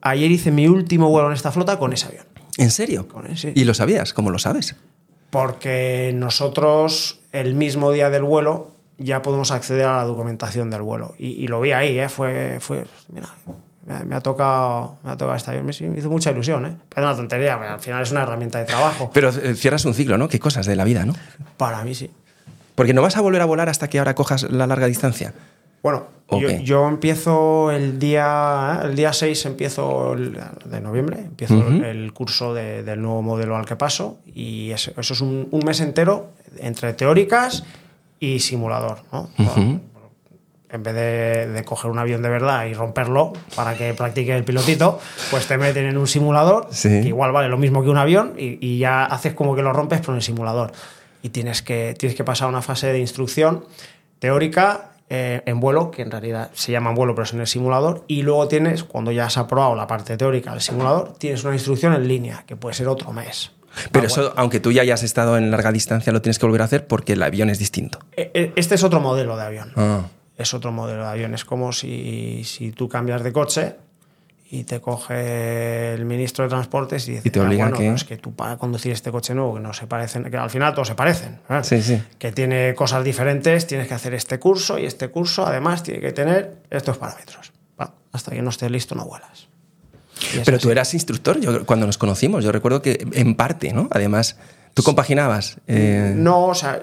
ayer 0.00 0.30
hice 0.30 0.50
mi 0.50 0.68
último 0.68 1.10
vuelo 1.10 1.28
en 1.28 1.34
esta 1.34 1.52
flota 1.52 1.78
con 1.78 1.92
ese 1.92 2.06
avión. 2.06 2.24
¿En 2.56 2.70
serio? 2.70 3.08
Con 3.08 3.26
ese. 3.26 3.52
¿Y 3.54 3.64
lo 3.64 3.74
sabías? 3.74 4.14
¿Cómo 4.14 4.30
lo 4.30 4.38
sabes? 4.38 4.74
Porque 5.30 6.12
nosotros, 6.14 7.20
el 7.32 7.54
mismo 7.54 7.92
día 7.92 8.10
del 8.10 8.22
vuelo, 8.22 8.70
ya 8.98 9.22
podemos 9.22 9.50
acceder 9.50 9.86
a 9.86 9.96
la 9.98 10.04
documentación 10.04 10.70
del 10.70 10.82
vuelo. 10.82 11.14
Y, 11.18 11.28
y 11.28 11.48
lo 11.48 11.60
vi 11.60 11.72
ahí, 11.72 11.98
¿eh? 11.98 12.08
Fue, 12.08 12.58
fue 12.60 12.84
mira, 13.12 13.28
me, 14.04 14.16
ha 14.16 14.20
tocado, 14.20 14.98
me 15.02 15.12
ha 15.12 15.16
tocado 15.16 15.38
avión. 15.46 15.66
Me, 15.66 15.98
hizo 15.98 16.10
mucha 16.10 16.30
ilusión, 16.30 16.66
¿eh? 16.66 16.76
Es 16.90 16.98
una 16.98 17.16
tontería, 17.16 17.58
pero 17.58 17.72
al 17.72 17.80
final 17.80 18.02
es 18.02 18.10
una 18.10 18.22
herramienta 18.22 18.58
de 18.58 18.64
trabajo. 18.64 19.10
Pero 19.14 19.32
cierras 19.32 19.84
un 19.84 19.94
ciclo, 19.94 20.18
¿no? 20.18 20.28
Qué 20.28 20.38
cosas 20.38 20.66
de 20.66 20.76
la 20.76 20.84
vida, 20.84 21.04
¿no? 21.04 21.14
Para 21.56 21.82
mí 21.84 21.94
sí. 21.94 22.10
Porque 22.74 22.92
no 22.92 23.02
vas 23.02 23.16
a 23.16 23.20
volver 23.20 23.40
a 23.40 23.44
volar 23.44 23.68
hasta 23.68 23.88
que 23.88 23.98
ahora 23.98 24.14
cojas 24.14 24.44
la 24.50 24.66
larga 24.66 24.86
distancia. 24.86 25.32
Bueno, 25.82 26.06
yo, 26.30 26.50
yo 26.62 26.88
empiezo 26.88 27.70
el 27.70 27.98
día 27.98 28.80
el 28.84 28.94
día 28.96 29.12
6 29.12 29.46
empiezo 29.46 30.12
el- 30.12 30.38
de 30.66 30.80
noviembre, 30.80 31.20
empiezo 31.20 31.54
el 31.68 32.12
curso 32.12 32.52
de- 32.52 32.82
del 32.82 33.00
nuevo 33.00 33.22
modelo 33.22 33.56
al 33.56 33.64
que 33.64 33.76
paso 33.76 34.18
y 34.34 34.70
eso, 34.72 34.92
eso 34.98 35.14
es 35.14 35.20
un, 35.20 35.48
un 35.50 35.60
mes 35.64 35.80
entero 35.80 36.30
entre 36.58 36.92
teóricas 36.92 37.64
y 38.20 38.40
simulador, 38.40 38.98
¿no? 39.12 39.30
En 40.70 40.82
vez 40.82 40.94
de, 40.94 41.46
de 41.48 41.64
coger 41.64 41.90
un 41.90 41.98
avión 41.98 42.20
de 42.20 42.28
verdad 42.28 42.66
y 42.66 42.74
romperlo 42.74 43.32
para 43.56 43.74
que 43.74 43.94
practique 43.94 44.36
el 44.36 44.44
pilotito, 44.44 45.00
pues 45.30 45.46
te 45.46 45.56
meten 45.56 45.86
en 45.86 45.96
un 45.96 46.06
simulador 46.06 46.66
Sí. 46.72 46.88
que 47.00 47.08
igual 47.08 47.32
vale 47.32 47.48
lo 47.48 47.56
mismo 47.56 47.82
que 47.82 47.88
un 47.88 47.96
avión 47.96 48.34
y, 48.36 48.58
y 48.60 48.78
ya 48.78 49.06
haces 49.06 49.32
como 49.32 49.56
que 49.56 49.62
lo 49.62 49.72
rompes 49.72 50.00
pero 50.00 50.12
en 50.12 50.16
el 50.16 50.22
simulador. 50.22 50.72
Y 51.22 51.30
tienes 51.30 51.62
que, 51.62 51.94
tienes 51.98 52.14
que 52.14 52.22
pasar 52.22 52.48
una 52.50 52.60
fase 52.60 52.88
de 52.92 52.98
instrucción 52.98 53.64
teórica 54.18 54.90
eh, 55.10 55.42
en 55.46 55.60
vuelo, 55.60 55.90
que 55.90 56.02
en 56.02 56.10
realidad 56.10 56.50
se 56.54 56.72
llama 56.72 56.90
en 56.90 56.96
vuelo 56.96 57.14
pero 57.14 57.24
es 57.24 57.32
en 57.32 57.40
el 57.40 57.46
simulador, 57.46 58.04
y 58.08 58.22
luego 58.22 58.46
tienes, 58.48 58.84
cuando 58.84 59.10
ya 59.12 59.26
has 59.26 59.38
aprobado 59.38 59.74
la 59.74 59.86
parte 59.86 60.16
teórica 60.16 60.52
del 60.52 60.60
simulador, 60.60 61.14
tienes 61.18 61.42
una 61.44 61.54
instrucción 61.54 61.94
en 61.94 62.06
línea, 62.08 62.44
que 62.46 62.56
puede 62.56 62.74
ser 62.74 62.88
otro 62.88 63.12
mes. 63.12 63.52
Pero 63.92 64.04
Ah, 64.04 64.06
eso, 64.06 64.32
aunque 64.36 64.60
tú 64.60 64.72
ya 64.72 64.82
hayas 64.82 65.02
estado 65.02 65.36
en 65.38 65.50
larga 65.50 65.70
distancia, 65.72 66.12
lo 66.12 66.20
tienes 66.22 66.38
que 66.38 66.46
volver 66.46 66.62
a 66.62 66.64
hacer 66.64 66.86
porque 66.86 67.12
el 67.12 67.22
avión 67.22 67.48
es 67.50 67.58
distinto. 67.58 67.98
E- 68.16 68.30
e- 68.34 68.52
Este 68.56 68.74
es 68.74 68.82
otro 68.82 69.00
modelo 69.00 69.36
de 69.36 69.42
avión. 69.44 69.72
Ah. 69.76 70.02
es 70.36 70.54
otro 70.54 70.70
modelo 70.72 71.02
de 71.02 71.08
avión. 71.08 71.34
Es 71.34 71.44
como 71.44 71.72
si, 71.72 72.42
si 72.44 72.70
tú 72.72 72.88
cambias 72.88 73.22
de 73.24 73.32
coche 73.32 73.74
y 74.50 74.64
te 74.64 74.80
coge 74.80 75.92
el 75.92 76.04
ministro 76.06 76.44
de 76.44 76.48
Transportes 76.50 77.06
y 77.08 77.12
dice, 77.12 77.28
Y 77.28 77.30
te 77.30 77.40
obliga 77.40 77.64
bueno, 77.64 77.76
que- 77.78 77.88
no, 77.90 77.94
es 77.96 78.04
que 78.04 78.16
tú 78.16 78.34
para 78.34 78.56
conducir 78.56 78.92
este 78.92 79.10
coche 79.10 79.34
nuevo, 79.34 79.54
que 79.54 79.60
no 79.60 79.72
se 79.74 79.86
parecen, 79.86 80.24
que 80.30 80.36
al 80.38 80.48
final 80.50 80.72
todos 80.72 80.88
se 80.88 80.94
parecen, 80.94 81.38
¿verdad? 81.48 81.64
Sí, 81.64 81.82
sí. 81.82 82.02
que 82.18 82.32
tiene 82.32 82.74
cosas 82.74 83.04
diferentes, 83.04 83.66
tienes 83.66 83.88
que 83.88 83.94
hacer 83.94 84.14
este 84.14 84.38
curso 84.38 84.78
y 84.78 84.86
este 84.86 85.08
curso 85.08 85.46
además 85.46 85.82
tiene 85.82 86.00
que 86.00 86.12
tener 86.12 86.62
estos 86.70 86.96
parámetros. 86.96 87.52
Va, 87.80 87.92
hasta 88.12 88.30
que 88.30 88.40
no 88.40 88.48
estés 88.50 88.70
listo 88.70 88.94
no 88.94 89.04
vuelas. 89.04 89.48
Pero 90.44 90.56
así. 90.56 90.62
tú 90.62 90.70
eras 90.70 90.94
instructor 90.94 91.38
yo, 91.40 91.64
cuando 91.66 91.86
nos 91.86 91.96
conocimos. 91.98 92.42
Yo 92.42 92.50
recuerdo 92.50 92.82
que 92.82 93.06
en 93.12 93.34
parte, 93.36 93.72
¿no? 93.72 93.88
Además, 93.92 94.36
tú 94.74 94.82
compaginabas. 94.82 95.58
eh, 95.68 96.12
No, 96.16 96.46
o 96.46 96.54
sea, 96.54 96.80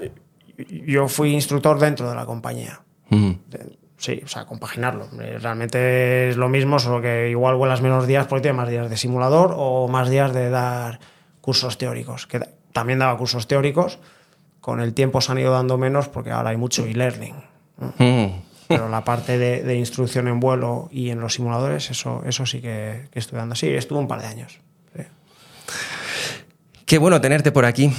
yo 0.86 1.08
fui 1.10 1.34
instructor 1.34 1.78
dentro 1.80 2.10
de 2.10 2.16
la 2.16 2.26
compañía. 2.26 2.82
mm. 3.10 3.32
De- 3.50 3.78
Sí, 4.06 4.22
o 4.24 4.28
sea, 4.28 4.46
compaginarlo. 4.46 5.08
Eh, 5.20 5.40
Realmente 5.42 6.30
es 6.30 6.38
lo 6.38 6.48
mismo, 6.48 6.78
solo 6.78 7.02
que 7.02 7.30
igual 7.32 7.56
vuelas 7.56 7.82
menos 7.82 8.06
días 8.06 8.28
porque 8.28 8.44
tienes 8.44 8.58
más 8.58 8.70
días 8.70 8.88
de 8.88 8.98
simulador 8.98 9.54
o 9.58 9.88
más 9.88 10.10
días 10.12 10.32
de 10.32 10.50
dar 10.52 11.00
cursos 11.42 11.78
teóricos. 11.80 12.28
Que 12.28 12.40
también 12.72 13.00
daba 13.00 13.18
cursos 13.18 13.48
teóricos, 13.48 13.98
con 14.62 14.80
el 14.80 14.94
tiempo 14.94 15.22
se 15.22 15.32
han 15.32 15.40
ido 15.40 15.52
dando 15.54 15.78
menos 15.80 16.08
porque 16.08 16.30
ahora 16.30 16.52
hay 16.52 16.58
mucho 16.58 16.86
e-learning. 16.86 17.36
Mm. 17.98 18.26
Pero 18.68 18.90
la 18.90 19.04
parte 19.04 19.38
de, 19.40 19.64
de 19.64 19.76
instrucción 19.76 20.28
en 20.28 20.40
vuelo 20.40 20.88
y 20.92 21.10
en 21.10 21.20
los 21.20 21.34
simuladores, 21.34 21.90
eso, 21.90 22.22
eso 22.28 22.46
sí 22.46 22.62
que, 22.62 23.08
que 23.12 23.20
estoy 23.20 23.38
dando. 23.40 23.56
Sí, 23.56 23.70
estuve 23.70 23.98
un 24.00 24.08
par 24.08 24.22
de 24.22 24.28
años. 24.28 24.60
sí. 24.96 25.04
Qué 26.86 26.98
bueno 27.00 27.20
tenerte 27.22 27.52
por 27.52 27.66
aquí. 27.66 27.92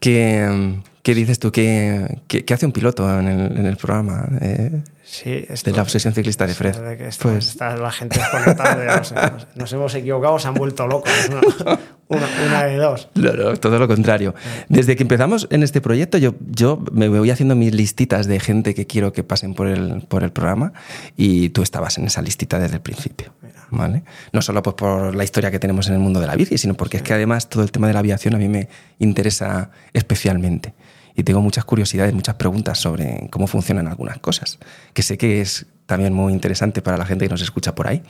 ¿Qué, 0.00 0.80
qué 1.02 1.14
dices 1.14 1.38
tú? 1.38 1.50
¿Qué, 1.50 2.20
qué- 2.28 2.44
qué 2.44 2.54
hace 2.54 2.66
un 2.66 2.72
piloto 2.72 3.08
en 3.18 3.26
el, 3.28 3.56
en 3.58 3.66
el 3.66 3.76
programa 3.76 4.28
eh, 4.40 4.82
Sí, 5.22 5.44
esto- 5.48 5.70
de 5.70 5.76
la 5.76 5.82
obsesión 5.82 6.12
ciclista 6.14 6.46
de 6.46 6.54
Fred? 6.54 6.74
de 6.76 6.96
que 6.96 7.06
esto- 7.08 7.28
Pues 7.28 7.48
está 7.48 7.76
la 7.76 7.90
gente 7.92 8.18
desconectada, 8.18 8.96
nos, 8.98 9.14
nos 9.54 9.72
hemos 9.72 9.94
equivocado, 9.94 10.38
se 10.38 10.48
han 10.48 10.54
vuelto 10.54 10.86
locos. 10.86 11.12
Una, 11.30 11.40
una- 12.08 12.28
una 12.46 12.64
de 12.64 12.76
dos. 12.76 13.08
No, 13.14 13.32
no, 13.32 13.56
todo 13.56 13.78
lo 13.78 13.86
contrario. 13.86 14.34
Desde 14.68 14.96
que 14.96 15.02
empezamos 15.04 15.46
en 15.50 15.62
este 15.62 15.80
proyecto, 15.80 16.18
yo, 16.18 16.34
yo 16.50 16.82
me 16.92 17.08
voy 17.08 17.30
haciendo 17.30 17.54
mis 17.54 17.72
listitas 17.74 18.26
de 18.26 18.40
gente 18.40 18.74
que 18.74 18.86
quiero 18.86 19.12
que 19.12 19.22
pasen 19.24 19.54
por 19.54 19.68
el, 19.68 20.02
por 20.08 20.24
el 20.24 20.32
programa 20.32 20.72
y 21.16 21.50
tú 21.50 21.62
estabas 21.62 21.96
en 21.98 22.06
esa 22.06 22.20
listita 22.20 22.58
desde 22.58 22.76
el 22.76 22.82
principio. 22.82 23.32
¿vale? 23.70 24.04
No 24.32 24.40
solo 24.42 24.62
pues, 24.62 24.74
por 24.74 25.14
la 25.16 25.24
historia 25.24 25.50
que 25.50 25.58
tenemos 25.58 25.88
en 25.88 25.94
el 25.94 25.98
mundo 26.00 26.20
de 26.20 26.26
la 26.28 26.36
bici, 26.36 26.58
sino 26.58 26.74
porque 26.74 26.98
es 26.98 27.02
que 27.02 27.12
además 27.14 27.48
todo 27.48 27.62
el 27.64 27.72
tema 27.72 27.86
de 27.88 27.92
la 27.92 27.98
aviación 28.00 28.34
a 28.34 28.38
mí 28.38 28.48
me 28.48 28.68
interesa 28.98 29.70
especialmente. 29.92 30.74
Y 31.16 31.22
tengo 31.22 31.40
muchas 31.40 31.64
curiosidades, 31.64 32.12
muchas 32.12 32.34
preguntas 32.34 32.78
sobre 32.78 33.28
cómo 33.30 33.46
funcionan 33.46 33.86
algunas 33.86 34.18
cosas, 34.18 34.58
que 34.92 35.02
sé 35.02 35.16
que 35.16 35.40
es 35.40 35.66
también 35.86 36.12
muy 36.14 36.32
interesante 36.32 36.80
para 36.82 36.96
la 36.96 37.04
gente 37.04 37.26
que 37.26 37.30
nos 37.30 37.42
escucha 37.42 37.74
por 37.74 37.86
ahí. 37.86 38.02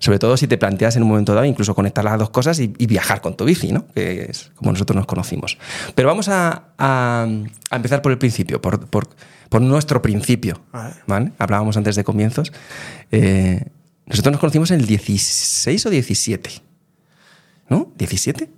Sobre 0.00 0.18
todo 0.18 0.36
si 0.36 0.46
te 0.46 0.58
planteas 0.58 0.96
en 0.96 1.02
un 1.02 1.08
momento 1.08 1.34
dado 1.34 1.46
incluso 1.46 1.74
conectar 1.74 2.04
las 2.04 2.18
dos 2.18 2.30
cosas 2.30 2.60
y, 2.60 2.72
y 2.78 2.86
viajar 2.86 3.20
con 3.22 3.36
tu 3.36 3.44
bici, 3.46 3.72
¿no? 3.72 3.86
que 3.94 4.26
es 4.30 4.52
como 4.54 4.70
nosotros 4.70 4.94
nos 4.96 5.06
conocimos. 5.06 5.56
Pero 5.94 6.08
vamos 6.08 6.28
a, 6.28 6.68
a- 6.78 7.26
a 7.70 7.76
empezar 7.76 8.02
por 8.02 8.12
el 8.12 8.18
principio, 8.18 8.60
por, 8.60 8.86
por- 8.86 9.08
por 9.48 9.60
nuestro 9.62 10.02
principio. 10.02 10.60
Vale. 10.72 10.94
¿vale? 11.06 11.32
Hablábamos 11.38 11.76
antes 11.76 11.96
de 11.96 12.04
comienzos. 12.04 12.52
Eh, 13.10 13.64
nosotros 14.04 14.32
nos 14.32 14.40
conocimos 14.40 14.70
en 14.70 14.80
el 14.80 14.86
16 14.86 15.86
o 15.86 15.90
17. 15.90 16.50
¿No? 17.70 17.92
¿17? 17.98 18.48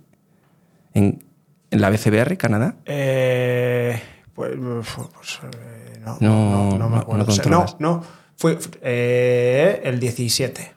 En, 0.93 1.23
en 1.71 1.81
la 1.81 1.89
BCBR, 1.89 2.37
Canadá. 2.37 2.75
Eh, 2.85 4.01
pues, 4.33 4.53
pues, 4.55 5.39
eh, 5.43 5.99
no, 5.99 6.17
No, 6.19 6.69
no, 6.71 6.77
no 6.77 6.89
me 6.89 6.97
acuerdo. 6.97 7.25
no 7.25 7.31
O 7.31 7.35
sea, 7.35 7.45
no, 7.45 7.65
no, 7.79 8.03
fue 8.35 8.57
eh, 8.81 9.81
el 9.83 9.99
17, 9.99 10.73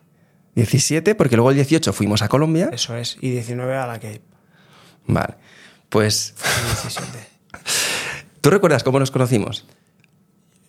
17, 0.55 1.15
porque 1.15 1.37
luego 1.37 1.51
el 1.51 1.57
18 1.57 1.93
fuimos 1.93 2.23
a 2.23 2.29
Colombia. 2.29 2.71
eso 2.73 2.97
es, 2.97 3.17
y 3.21 3.31
19 3.31 3.77
a 3.77 3.87
la 3.87 3.95
Cape. 3.95 4.23
Vale. 5.07 5.35
Pues, 5.89 6.35
el 6.59 6.65
17. 6.83 7.33
¿tú 8.41 8.51
recuerdas 8.51 8.83
cómo 8.83 8.99
nos 8.99 9.11
conocimos? 9.11 9.67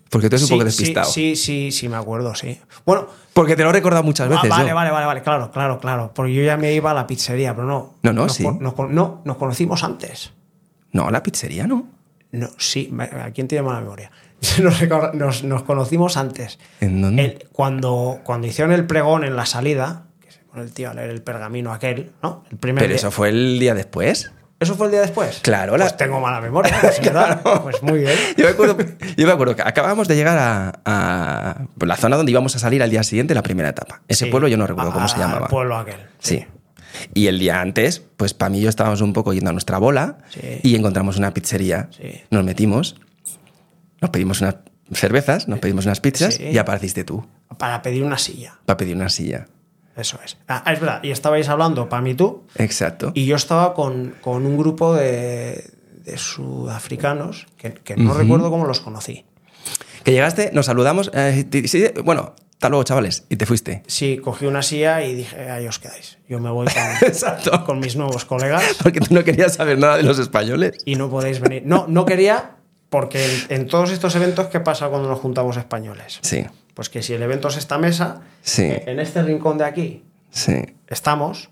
Porque 0.10 0.30
tú 0.30 0.36
eres 0.36 0.48
Sí, 0.48 0.54
un 0.54 0.60
poco 0.60 0.70
sí, 0.72 0.78
despistado. 0.78 1.12
Sí, 1.12 1.36
sí, 1.36 1.72
sí, 1.72 1.90
me 1.90 1.96
acuerdo, 1.98 2.36
sí. 2.36 2.60
Bueno, 2.86 3.08
Porque 3.34 3.56
te 3.56 3.64
lo 3.64 3.70
he 3.70 3.74
recordado 3.74 4.04
muchas 4.04 4.28
ah, 4.28 4.30
veces. 4.30 4.50
vale, 4.50 4.70
yo. 4.70 4.76
vale, 4.76 4.92
vale, 4.92 5.06
vale, 5.08 5.22
claro, 5.24 5.50
claro, 5.52 5.80
claro. 5.80 6.12
Porque 6.14 6.34
yo 6.34 6.44
ya 6.44 6.56
me 6.58 6.72
iba 6.74 6.92
a 6.92 6.94
la 6.94 7.08
pizzería, 7.08 7.56
pero 7.56 7.68
no. 7.68 7.96
No, 8.04 8.14
no, 8.14 8.24
Nos 8.24 8.34
sí. 8.34 8.44
nos 8.60 8.78
no, 8.90 9.22
nos 9.26 9.38
conocimos 9.38 9.84
antes. 9.84 10.32
No, 10.92 11.10
la 11.10 11.24
pizzería 11.24 11.66
no. 11.66 11.88
No, 12.32 12.50
sí, 12.58 12.92
¿a 13.00 13.32
quién 13.32 13.48
tiene 13.48 13.64
mala 13.64 13.82
memoria? 13.82 14.12
Nos, 14.62 15.14
nos- 15.16 15.44
nos 15.46 15.64
conocimos 15.64 16.18
antes. 16.18 16.60
¿En 16.82 17.02
dónde? 17.02 17.24
El- 17.26 17.48
cuando, 17.54 18.20
cuando 18.24 18.46
hicieron 18.48 18.74
el 18.74 18.86
pregón 18.86 19.24
en 19.24 19.36
la 19.38 19.46
salida, 19.46 20.08
que 20.20 20.32
se 20.32 20.40
pone 20.42 20.64
el 20.64 20.74
tío 20.74 20.90
a 20.90 20.94
leer 20.94 21.12
el 21.12 21.22
pergamino 21.22 21.72
aquel, 21.72 22.12
¿no? 22.22 22.44
El 22.52 22.58
primer 22.58 22.82
Pero 22.82 22.90
día. 22.90 22.98
eso 22.98 23.10
fue 23.12 23.30
el 23.30 23.58
día 23.60 23.74
después. 23.74 24.32
¿Eso 24.64 24.76
fue 24.76 24.88
el 24.88 24.92
día 24.92 25.02
después? 25.02 25.40
Claro, 25.42 25.78
la- 25.78 25.86
Pues 25.86 25.98
tengo 25.98 26.20
mala 26.20 26.42
memoria, 26.42 26.76
pues, 26.82 27.00
¿verdad? 27.04 27.42
Pues 27.62 27.82
muy 27.84 28.00
bien. 28.00 28.14
Yo 28.38 28.46
me 28.46 28.52
acuerdo, 28.52 28.78
yo 29.16 29.28
me 29.28 29.32
acuerdo 29.34 29.56
que 29.56 29.62
acabamos 29.62 30.08
de 30.08 30.16
llegar 30.16 30.38
a, 30.38 30.74
a 30.86 31.86
la 31.86 31.96
zona 31.98 32.18
donde 32.18 32.32
íbamos 32.32 32.56
a 32.56 32.60
salir 32.60 32.82
al 32.82 32.90
día 32.90 33.04
siguiente, 33.04 33.34
la 33.36 33.44
primera 33.44 33.70
etapa. 33.70 34.02
Ese 34.08 34.26
Sí, 34.26 34.32
pueblo 34.32 34.48
yo 34.48 34.58
no 34.58 34.66
recuerdo 34.68 34.92
a- 34.92 34.94
cómo 34.94 35.08
se 35.08 35.16
al 35.16 35.22
llamaba. 35.22 35.48
pueblo 35.48 35.78
aquel. 35.78 35.98
Sí. 36.20 36.46
Y 37.14 37.28
el 37.28 37.40
día 37.40 37.60
antes, 37.60 38.04
pues 38.18 38.34
para 38.34 38.50
mí 38.50 38.62
yo 38.62 38.70
estábamos 38.70 39.02
un 39.02 39.14
poco 39.14 39.34
yendo 39.34 39.50
a 39.50 39.54
nuestra 39.54 39.78
bola 39.80 40.18
Sí. 40.30 40.60
y 40.64 40.76
encontramos 40.76 41.18
una 41.18 41.34
pizzería. 41.34 41.90
Sí. 41.92 42.22
Nos 42.30 42.44
metimos, 42.44 42.96
nos 44.02 44.10
pedimos 44.12 44.42
unas 44.42 44.56
cervezas, 44.92 45.48
nos 45.48 45.60
pedimos 45.60 45.86
unas 45.86 46.00
pizzas 46.02 46.36
Sí. 46.36 46.44
y 46.52 46.58
apareciste 46.58 47.04
tú 47.04 47.26
Para 47.58 47.82
pedir 47.82 48.04
una 48.04 48.18
silla. 48.18 48.56
para 48.66 48.78
pedir 48.78 48.96
una 48.96 49.10
silla. 49.10 49.48
Eso 49.96 50.20
es. 50.26 50.38
Ah, 50.48 50.64
es 50.72 50.80
verdad. 50.80 51.04
Y 51.04 51.12
estabais 51.12 51.48
hablando, 51.50 51.88
para 51.90 52.02
mí 52.02 52.16
tú, 52.16 52.44
Exacto. 52.56 53.12
y 53.14 53.26
yo 53.26 53.36
estaba 53.36 53.74
con, 53.74 54.16
con 54.22 54.46
un 54.46 54.58
grupo 54.58 54.94
de, 54.96 55.70
de 56.04 56.18
sudafricanos 56.18 57.48
que, 57.58 57.74
que 57.74 57.96
no 57.96 58.14
recuerdo 58.14 58.50
cómo 58.50 58.66
los 58.66 58.80
conocí. 58.80 59.26
Que 60.04 60.12
llegaste, 60.12 60.50
nos 60.54 60.66
saludamos. 60.66 61.12
eh, 61.14 61.46
sí, 61.68 61.86
bueno, 62.04 62.34
hasta 62.54 62.70
luego, 62.70 62.84
chavales. 62.84 63.26
Y 63.30 63.36
te 63.38 63.46
fuiste. 63.46 63.84
Sí, 63.88 64.18
cogí 64.18 64.46
una 64.46 64.62
silla 64.62 65.04
y 65.04 65.16
dije, 65.16 65.50
ahí 65.50 65.68
os 65.68 65.80
quedáis. 65.80 66.18
Yo 66.28 66.40
me 66.40 66.50
voy 66.50 66.66
con, 66.68 67.08
Exacto. 67.08 67.64
con 67.66 67.80
mis 67.80 67.96
nuevos 67.96 68.26
colegas 68.26 68.64
Porque 68.84 69.00
tú 69.00 69.14
no 69.14 69.24
querías 69.24 69.54
saber 69.56 69.78
nada 69.78 69.98
de 69.98 70.04
los 70.04 70.20
españoles. 70.20 70.78
y 70.86 70.96
no 70.96 71.10
podéis 71.10 71.40
venir. 71.40 71.64
No, 71.66 71.86
no 71.88 72.06
quería, 72.06 72.56
porque 72.90 73.24
en, 73.50 73.62
en 73.62 73.68
todos 73.68 73.92
estos 73.92 74.16
eventos, 74.16 74.48
¿qué 74.48 74.60
pasa 74.60 74.88
cuando 74.90 75.08
nos 75.08 75.20
juntamos 75.20 75.56
españoles? 75.58 76.20
Sí, 76.22 76.46
Pues 76.74 76.90
que 76.90 77.02
si 77.04 77.14
el 77.14 77.22
evento 77.22 77.48
es 77.50 77.58
esta 77.58 77.78
mesa, 77.78 78.22
Sí. 78.42 78.64
eh, 78.64 78.84
en 78.88 79.00
este 79.00 79.22
rincón 79.24 79.58
de 79.58 79.66
aquí 79.66 80.04
sí, 80.32 80.54
estamos 80.88 81.50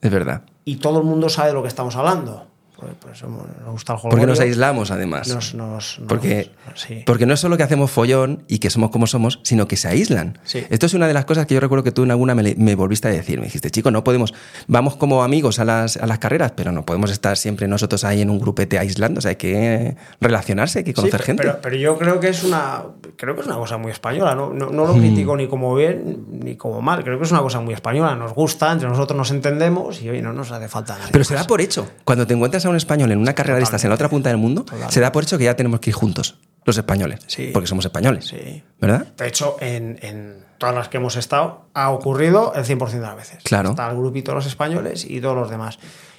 es 0.00 0.10
verdad. 0.10 0.42
y 0.64 0.76
todo 0.76 0.98
el 1.00 1.04
mundo 1.04 1.28
sabe 1.28 1.48
de 1.48 1.54
lo 1.54 1.62
que 1.62 1.68
estamos 1.68 1.96
hablando. 1.96 2.46
Pues, 2.78 2.92
pues, 3.00 3.22
nos 3.22 3.70
gusta 3.72 3.94
el 3.94 3.98
juego. 3.98 4.10
Porque 4.10 4.26
nos 4.26 4.38
aislamos, 4.38 4.90
además. 4.90 5.28
Nos, 5.28 5.54
nos- 5.54 5.98
nos- 5.98 6.08
Porque, 6.08 6.50
sí. 6.74 7.02
porque 7.06 7.24
no 7.24 7.32
es 7.32 7.40
solo 7.40 7.56
que 7.56 7.62
hacemos 7.62 7.90
follón 7.90 8.42
y 8.48 8.58
que 8.58 8.68
somos 8.68 8.90
como 8.90 9.06
somos, 9.06 9.40
sino 9.44 9.66
que 9.66 9.76
se 9.76 9.88
aíslan. 9.88 10.38
Sí. 10.44 10.62
Esto 10.68 10.84
es 10.84 10.92
una 10.92 11.08
de 11.08 11.14
las 11.14 11.24
cosas 11.24 11.46
que 11.46 11.54
yo 11.54 11.60
recuerdo 11.60 11.82
que 11.84 11.92
tú 11.92 12.02
en 12.04 12.10
alguna 12.10 12.34
me, 12.34 12.74
volviste 12.74 13.08
a 13.08 13.10
decir. 13.12 13.38
Me 13.38 13.46
dijiste, 13.46 13.70
chico, 13.70 13.90
no 13.90 14.04
podemos, 14.04 14.34
vamos 14.66 14.96
como 14.96 15.22
amigos 15.22 15.58
a 15.58 15.64
las, 15.64 15.96
a 15.96 16.06
las 16.06 16.18
carreras, 16.18 16.52
pero 16.54 16.70
no 16.70 16.84
podemos 16.84 17.10
estar 17.10 17.38
siempre 17.38 17.66
nosotros 17.66 18.04
ahí 18.04 18.20
en 18.20 18.28
un 18.28 18.38
grupete 18.38 18.78
aislando. 18.78 19.18
O 19.18 19.22
sea, 19.22 19.30
hay 19.30 19.36
que 19.36 19.96
relacionarse, 20.20 20.80
hay 20.80 20.84
que 20.84 20.92
conocer 20.92 21.20
Sí, 21.20 21.26
gente. 21.26 21.42
Pero, 21.44 21.58
pero 21.62 21.76
yo 21.76 21.96
creo 21.96 22.20
que 22.20 22.28
es 22.28 22.44
una 22.44 22.82
creo 23.16 23.34
que 23.34 23.40
es 23.40 23.46
una 23.46 23.56
cosa 23.56 23.78
muy 23.78 23.90
española. 23.90 24.34
No, 24.34 24.52
no, 24.52 24.68
no 24.70 24.86
lo 24.86 24.94
Hmm. 24.94 25.00
critico 25.00 25.34
ni 25.36 25.46
como 25.48 25.74
bien 25.74 26.26
ni 26.30 26.56
como 26.56 26.82
mal. 26.82 27.02
Creo 27.04 27.18
que 27.18 27.24
es 27.24 27.30
una 27.30 27.40
cosa 27.40 27.60
muy 27.60 27.72
española. 27.72 28.14
Nos 28.16 28.34
gusta, 28.34 28.70
entre 28.70 28.86
nosotros 28.86 29.16
nos 29.16 29.30
entendemos 29.30 30.02
y 30.02 30.10
hoy 30.10 30.20
no 30.20 30.34
nos 30.34 30.50
hace 30.52 30.68
falta 30.68 30.94
nada. 30.98 31.08
Pero 31.10 31.24
se 31.24 31.34
da 31.34 31.44
por 31.44 31.62
hecho. 31.62 31.88
Cuando 32.04 32.26
te 32.26 32.34
encuentras 32.34 32.65
a 32.66 32.70
un 32.70 32.76
español 32.76 33.12
en 33.12 33.18
una 33.18 33.34
carrera 33.34 33.58
de 33.58 33.64
estas 33.64 33.82
en 33.84 33.90
la 33.90 33.94
otra 33.94 34.08
punta 34.08 34.28
del 34.28 34.38
mundo, 34.38 34.62
Totalmente. 34.62 34.92
se 34.94 35.00
da 35.00 35.12
por 35.12 35.22
hecho 35.22 35.38
que 35.38 35.44
ya 35.44 35.56
tenemos 35.56 35.80
que 35.80 35.90
ir 35.90 35.94
juntos, 35.96 36.38
los 36.64 36.76
españoles. 36.76 37.20
Sí. 37.26 37.50
Porque 37.52 37.66
somos 37.66 37.84
españoles. 37.84 38.26
Sí. 38.26 38.62
¿Verdad? 38.80 39.06
De 39.16 39.26
hecho, 39.26 39.56
en, 39.60 39.98
en 40.02 40.44
todas 40.58 40.74
las 40.74 40.88
que 40.88 40.96
hemos 40.96 41.16
estado, 41.16 41.66
ha 41.74 41.90
ocurrido 41.90 42.52
el 42.54 42.64
100% 42.64 42.90
de 42.90 43.00
las 43.00 43.16
veces. 43.16 43.42
Claro. 43.44 43.70
Está 43.70 43.90
el 43.90 43.96
grupito 43.96 44.32
de 44.32 44.36
los 44.36 44.46
españoles 44.46 45.06
y 45.08 45.20
todos 45.20 45.36
los 45.36 45.50
demás. 45.50 45.78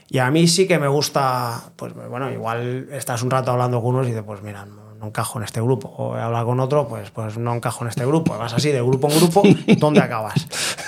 Y 0.09 0.19
a 0.19 0.31
mí 0.31 0.47
sí 0.47 0.67
que 0.67 0.79
me 0.79 0.87
gusta, 0.87 1.71
pues 1.75 1.93
bueno, 1.93 2.31
igual 2.31 2.87
estás 2.91 3.23
un 3.23 3.29
rato 3.29 3.51
hablando 3.51 3.81
con 3.81 3.95
unos 3.95 4.07
y 4.07 4.11
dices, 4.11 4.23
pues 4.25 4.41
mira, 4.41 4.65
no, 4.65 5.05
encajo 5.05 5.37
en 5.39 5.43
este 5.45 5.61
grupo. 5.61 5.89
O 5.97 6.17
he 6.17 6.21
hablado 6.21 6.45
con 6.45 6.59
otro, 6.59 6.87
pues, 6.87 7.11
pues 7.11 7.37
no 7.37 7.53
encajo 7.53 7.83
en 7.83 7.89
este 7.89 8.05
grupo. 8.05 8.37
Vas 8.37 8.53
así 8.53 8.71
de 8.71 8.81
grupo 8.81 9.09
en 9.09 9.17
grupo, 9.17 9.43
¿dónde 9.77 9.99
acabas? 9.99 10.47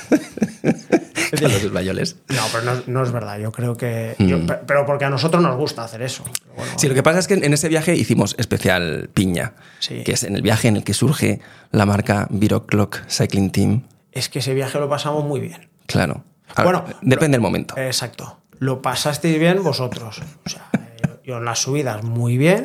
Los 1.42 1.64
españoles. 1.64 2.18
No, 2.30 2.42
pero 2.52 2.64
no, 2.64 2.82
no 2.88 3.04
es 3.04 3.12
verdad. 3.12 3.38
Yo 3.40 3.52
creo 3.52 3.76
que. 3.78 4.16
Mm. 4.18 4.28
yo- 4.28 4.40
pero 4.66 4.86
porque 4.86 5.06
a 5.06 5.10
nosotros 5.10 5.42
nos 5.42 5.56
gusta 5.58 5.84
hacer 5.84 6.02
eso. 6.02 6.24
Bueno, 6.56 6.72
Sí, 6.78 6.88
lo 6.88 6.94
que 6.96 7.04
pasa 7.04 7.20
es 7.20 7.28
que 7.28 7.36
en 7.36 7.54
ese 7.54 7.70
viaje 7.70 7.96
hicimos 7.96 8.36
especial 8.38 9.10
piña, 9.14 9.54
Sí. 9.80 10.04
que 10.04 10.12
es 10.14 10.24
en 10.24 10.36
el 10.36 10.42
viaje 10.42 10.68
en 10.68 10.78
el 10.78 10.84
que 10.84 10.94
surge 10.94 11.42
la 11.72 11.86
marca 11.86 12.28
Viro 12.30 12.66
Clock 12.66 13.00
Cycling 13.10 13.52
Team. 13.52 13.84
es 14.12 14.28
que 14.30 14.40
ese 14.40 14.54
viaje 14.54 14.80
lo 14.80 14.90
pasamos 14.90 15.24
muy 15.24 15.40
bien. 15.40 15.70
Claro. 15.86 16.24
Ahora, 16.56 16.80
Bueno, 16.82 16.98
depende 17.02 17.36
del 17.36 17.42
momento. 17.42 17.76
Exacto. 17.78 18.40
Lo 18.58 18.82
pasasteis 18.82 19.40
bien 19.40 19.64
vosotros. 19.64 20.22
O 20.46 20.50
sea, 20.50 20.68
yo, 21.04 21.22
yo 21.24 21.38
en 21.38 21.46
las 21.46 21.60
subidas 21.60 22.04
muy 22.04 22.38
bien, 22.38 22.64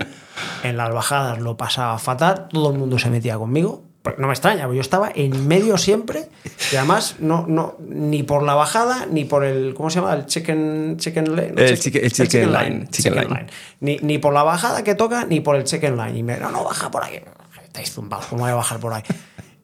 en 0.65 0.77
las 0.77 0.93
bajadas 0.93 1.39
lo 1.39 1.57
pasaba 1.57 1.99
fatal, 1.99 2.49
todo 2.51 2.73
el 2.73 2.79
mundo 2.79 2.99
se 2.99 3.11
metía 3.11 3.37
conmigo. 3.37 3.85
No 4.19 4.27
me 4.27 4.35
extraña, 4.35 4.67
yo 4.73 4.81
estaba 4.83 5.11
en 5.15 5.49
medio 5.49 5.79
siempre 5.79 6.29
y 6.71 6.77
además 6.77 7.17
no, 7.21 7.47
no, 7.49 7.77
ni 7.89 8.23
por 8.23 8.43
la 8.43 8.55
bajada 8.55 9.07
ni 9.11 9.25
por 9.25 9.45
el, 9.45 9.73
¿cómo 9.75 9.89
se 9.89 9.99
llama? 10.01 10.13
El 10.13 10.27
chicken, 10.27 10.97
chicken 10.99 11.35
lane. 11.35 11.53
no, 11.53 11.63
El 11.63 11.79
chicken- 11.79 12.05
el 12.05 12.13
chicken 12.13 12.53
line, 12.53 12.87
chicken 12.91 13.13
chicken 13.15 13.29
line. 13.31 13.47
Ni, 13.81 13.97
ni 14.03 14.19
por 14.19 14.35
la 14.35 14.43
bajada 14.43 14.85
que 14.85 14.95
toca 14.95 15.25
ni 15.25 15.41
por 15.41 15.57
el 15.57 15.65
chicken 15.65 15.97
line. 15.97 16.19
Y 16.19 16.23
me, 16.23 16.37
no, 16.37 16.51
no, 16.51 16.65
baja 16.65 16.91
por 16.91 17.03
ahí. 17.03 17.23
Estáis 17.65 17.93
zumbados, 17.93 18.27
¿cómo 18.27 18.43
voy 18.43 18.51
a 18.51 18.55
bajar 18.55 18.79
por 18.79 18.93
ahí? 18.93 19.03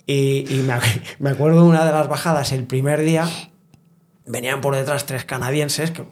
Y, 0.06 0.46
y 0.48 0.62
me, 0.62 0.74
me 1.18 1.30
acuerdo 1.30 1.62
de 1.62 1.68
una 1.68 1.84
de 1.84 1.92
las 1.92 2.08
bajadas 2.08 2.50
el 2.52 2.64
primer 2.64 3.00
día, 3.02 3.28
venían 4.26 4.60
por 4.62 4.74
detrás 4.74 5.04
tres 5.06 5.24
canadienses 5.26 5.90
que 5.90 6.04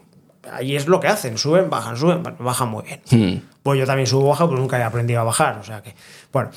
allí 0.51 0.75
es 0.75 0.87
lo 0.87 0.99
que 0.99 1.07
hacen, 1.07 1.37
suben, 1.39 1.69
bajan, 1.69 1.97
suben, 1.97 2.21
bajan 2.39 2.69
muy 2.69 2.83
bien. 2.83 3.01
Hmm. 3.09 3.41
Pues 3.63 3.79
yo 3.79 3.85
también 3.87 4.05
subo, 4.07 4.29
bajo, 4.29 4.47
pero 4.47 4.61
nunca 4.61 4.77
he 4.79 4.83
aprendido 4.83 5.19
a 5.19 5.23
bajar, 5.23 5.57
o 5.57 5.63
sea 5.63 5.81
que, 5.81 5.95
bueno. 6.31 6.51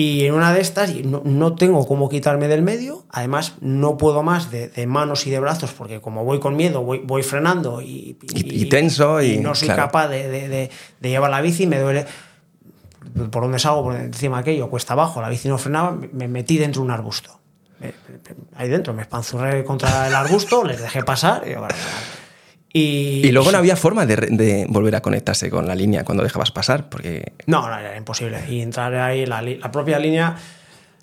Y 0.00 0.26
en 0.26 0.34
una 0.34 0.54
de 0.54 0.60
estas 0.60 0.94
no, 0.94 1.22
no 1.24 1.56
tengo 1.56 1.84
cómo 1.84 2.08
quitarme 2.08 2.46
del 2.46 2.62
medio, 2.62 3.04
además 3.10 3.54
no 3.60 3.96
puedo 3.96 4.22
más 4.22 4.48
de, 4.52 4.68
de 4.68 4.86
manos 4.86 5.26
y 5.26 5.30
de 5.30 5.40
brazos, 5.40 5.72
porque 5.76 6.00
como 6.00 6.22
voy 6.24 6.38
con 6.38 6.54
miedo, 6.54 6.82
voy, 6.84 7.00
voy 7.04 7.24
frenando 7.24 7.82
y, 7.82 8.16
Y- 8.32 8.62
y 8.62 8.68
tenso 8.68 9.20
y- 9.20 9.38
no 9.38 9.56
soy 9.56 9.66
claro. 9.66 9.82
capaz 9.82 10.06
de, 10.06 10.28
de- 10.48 10.70
llevar 11.02 11.30
la 11.32 11.40
bici, 11.40 11.66
me 11.66 11.80
duele 11.80 12.06
por 13.32 13.42
donde 13.42 13.58
salgo, 13.58 13.82
por 13.82 13.96
encima 13.96 14.36
de 14.36 14.40
aquello, 14.42 14.70
cuesta 14.70 14.92
abajo, 14.92 15.20
la 15.20 15.28
bici 15.30 15.48
no 15.48 15.58
frenaba, 15.58 15.90
me- 15.90 16.06
me 16.12 16.28
metí 16.28 16.58
dentro 16.58 16.80
de 16.82 16.84
un 16.86 16.90
arbusto. 16.92 17.40
Ahí 18.54 18.68
dentro, 18.68 18.94
me 18.94 19.02
espanzurré 19.02 19.64
contra 19.64 20.06
el 20.06 20.14
arbusto, 20.14 20.62
les 20.62 20.80
dejé 20.80 21.02
pasar 21.02 21.42
y, 21.44 21.54
bueno, 21.54 21.74
y, 22.78 23.26
Y 23.26 23.32
luego 23.32 23.50
no 23.52 23.58
había 23.58 23.76
forma 23.76 24.06
de, 24.06 24.16
de 24.16 24.66
volver 24.68 24.94
a 24.96 25.00
conectarse 25.00 25.50
con 25.50 25.66
la 25.66 25.74
línea 25.74 26.04
cuando 26.04 26.22
dejabas 26.22 26.50
pasar, 26.50 26.88
porque 26.88 27.32
No, 27.46 27.68
no, 27.68 27.78
era 27.78 27.96
imposible. 27.96 28.38
Y 28.48 28.60
entrar 28.60 28.94
ahí 28.94 29.26
la, 29.26 29.42
la 29.42 29.70
propia 29.72 29.98
línea. 29.98 30.36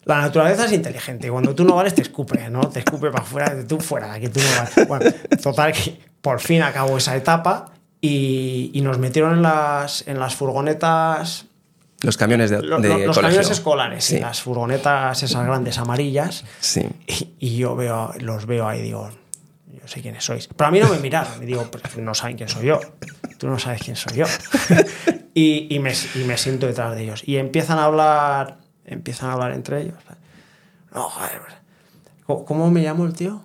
La 0.06 0.22
naturaleza 0.22 0.66
es 0.66 0.72
inteligente. 0.72 1.28
y 1.28 1.30
Cuando 1.32 1.56
tú 1.56 1.64
no 1.66 1.76
vales, 1.76 1.96
te 1.96 2.02
escupe, 2.04 2.50
¿no? 2.50 2.62
Te 2.70 2.80
escupe 2.80 3.10
para 3.10 3.24
afuera, 3.24 3.56
de 3.56 3.64
tú 3.64 3.80
fuera, 3.80 4.14
aquí 4.14 4.28
tú 4.30 4.40
no 4.40 4.46
vales. 4.58 4.88
Bueno, 4.88 5.12
total, 5.42 5.72
que 5.74 6.00
por 6.22 6.40
fin 6.40 6.62
acabó 6.62 6.98
esa 6.98 7.16
etapa 7.16 7.72
y, 8.02 8.70
y 8.74 8.82
nos 8.82 9.00
metieron 9.00 9.34
en 9.34 9.42
las, 9.42 10.08
en 10.08 10.20
las 10.20 10.36
furgonetas. 10.36 11.46
los 12.04 12.18
camiones 12.18 12.52
de, 12.52 12.58
de 12.58 12.64
lo- 12.64 12.78
los 12.78 12.88
colegio. 12.90 13.22
camiones 13.22 13.50
escolares, 13.50 14.04
Sí, 14.06 14.18
en 14.18 14.22
las 14.22 14.42
furgonetas 14.42 15.24
esas 15.24 15.44
grandes 15.46 15.78
amarillas. 15.80 16.44
sí. 16.60 16.86
Y, 17.08 17.30
y 17.40 17.58
yo 17.58 17.76
veo, 17.76 18.14
los 18.20 18.46
veo 18.46 18.68
ahí 18.68 18.80
y 18.82 18.84
digo, 18.84 19.10
yo 19.80 19.88
sé 19.88 20.02
quiénes 20.02 20.24
sois. 20.24 20.48
Pero 20.48 20.68
a 20.68 20.72
mí 20.72 20.80
no 20.80 20.90
me 20.90 21.00
miraron. 21.00 21.42
Y 21.42 21.46
digo, 21.46 21.70
"Pero 21.72 22.02
no 22.04 22.14
saben 22.14 22.38
quién 22.38 22.50
soy 22.50 22.68
yo. 22.68 22.80
Tú 23.38 23.48
no 23.48 23.60
sabes 23.60 23.82
quién 23.84 23.96
soy 23.96 24.18
yo. 24.18 24.26
y, 25.34 25.68
y 25.74 25.80
me, 25.80 25.94
y 26.16 26.20
me 26.26 26.38
siento 26.38 26.68
detrás 26.68 26.96
de 26.96 27.04
ellos. 27.04 27.24
Y 27.28 27.38
empiezan 27.38 27.78
a 27.80 27.86
hablar, 27.86 28.60
empiezan 28.86 29.30
a 29.30 29.34
hablar 29.34 29.52
entre 29.54 29.82
ellos. 29.82 29.96
No, 30.94 31.04
joder. 31.10 31.42
¿Cómo, 32.26 32.46
cómo 32.46 32.72
me 32.72 32.82
llamo 32.82 33.06
el 33.06 33.14
tío? 33.14 33.44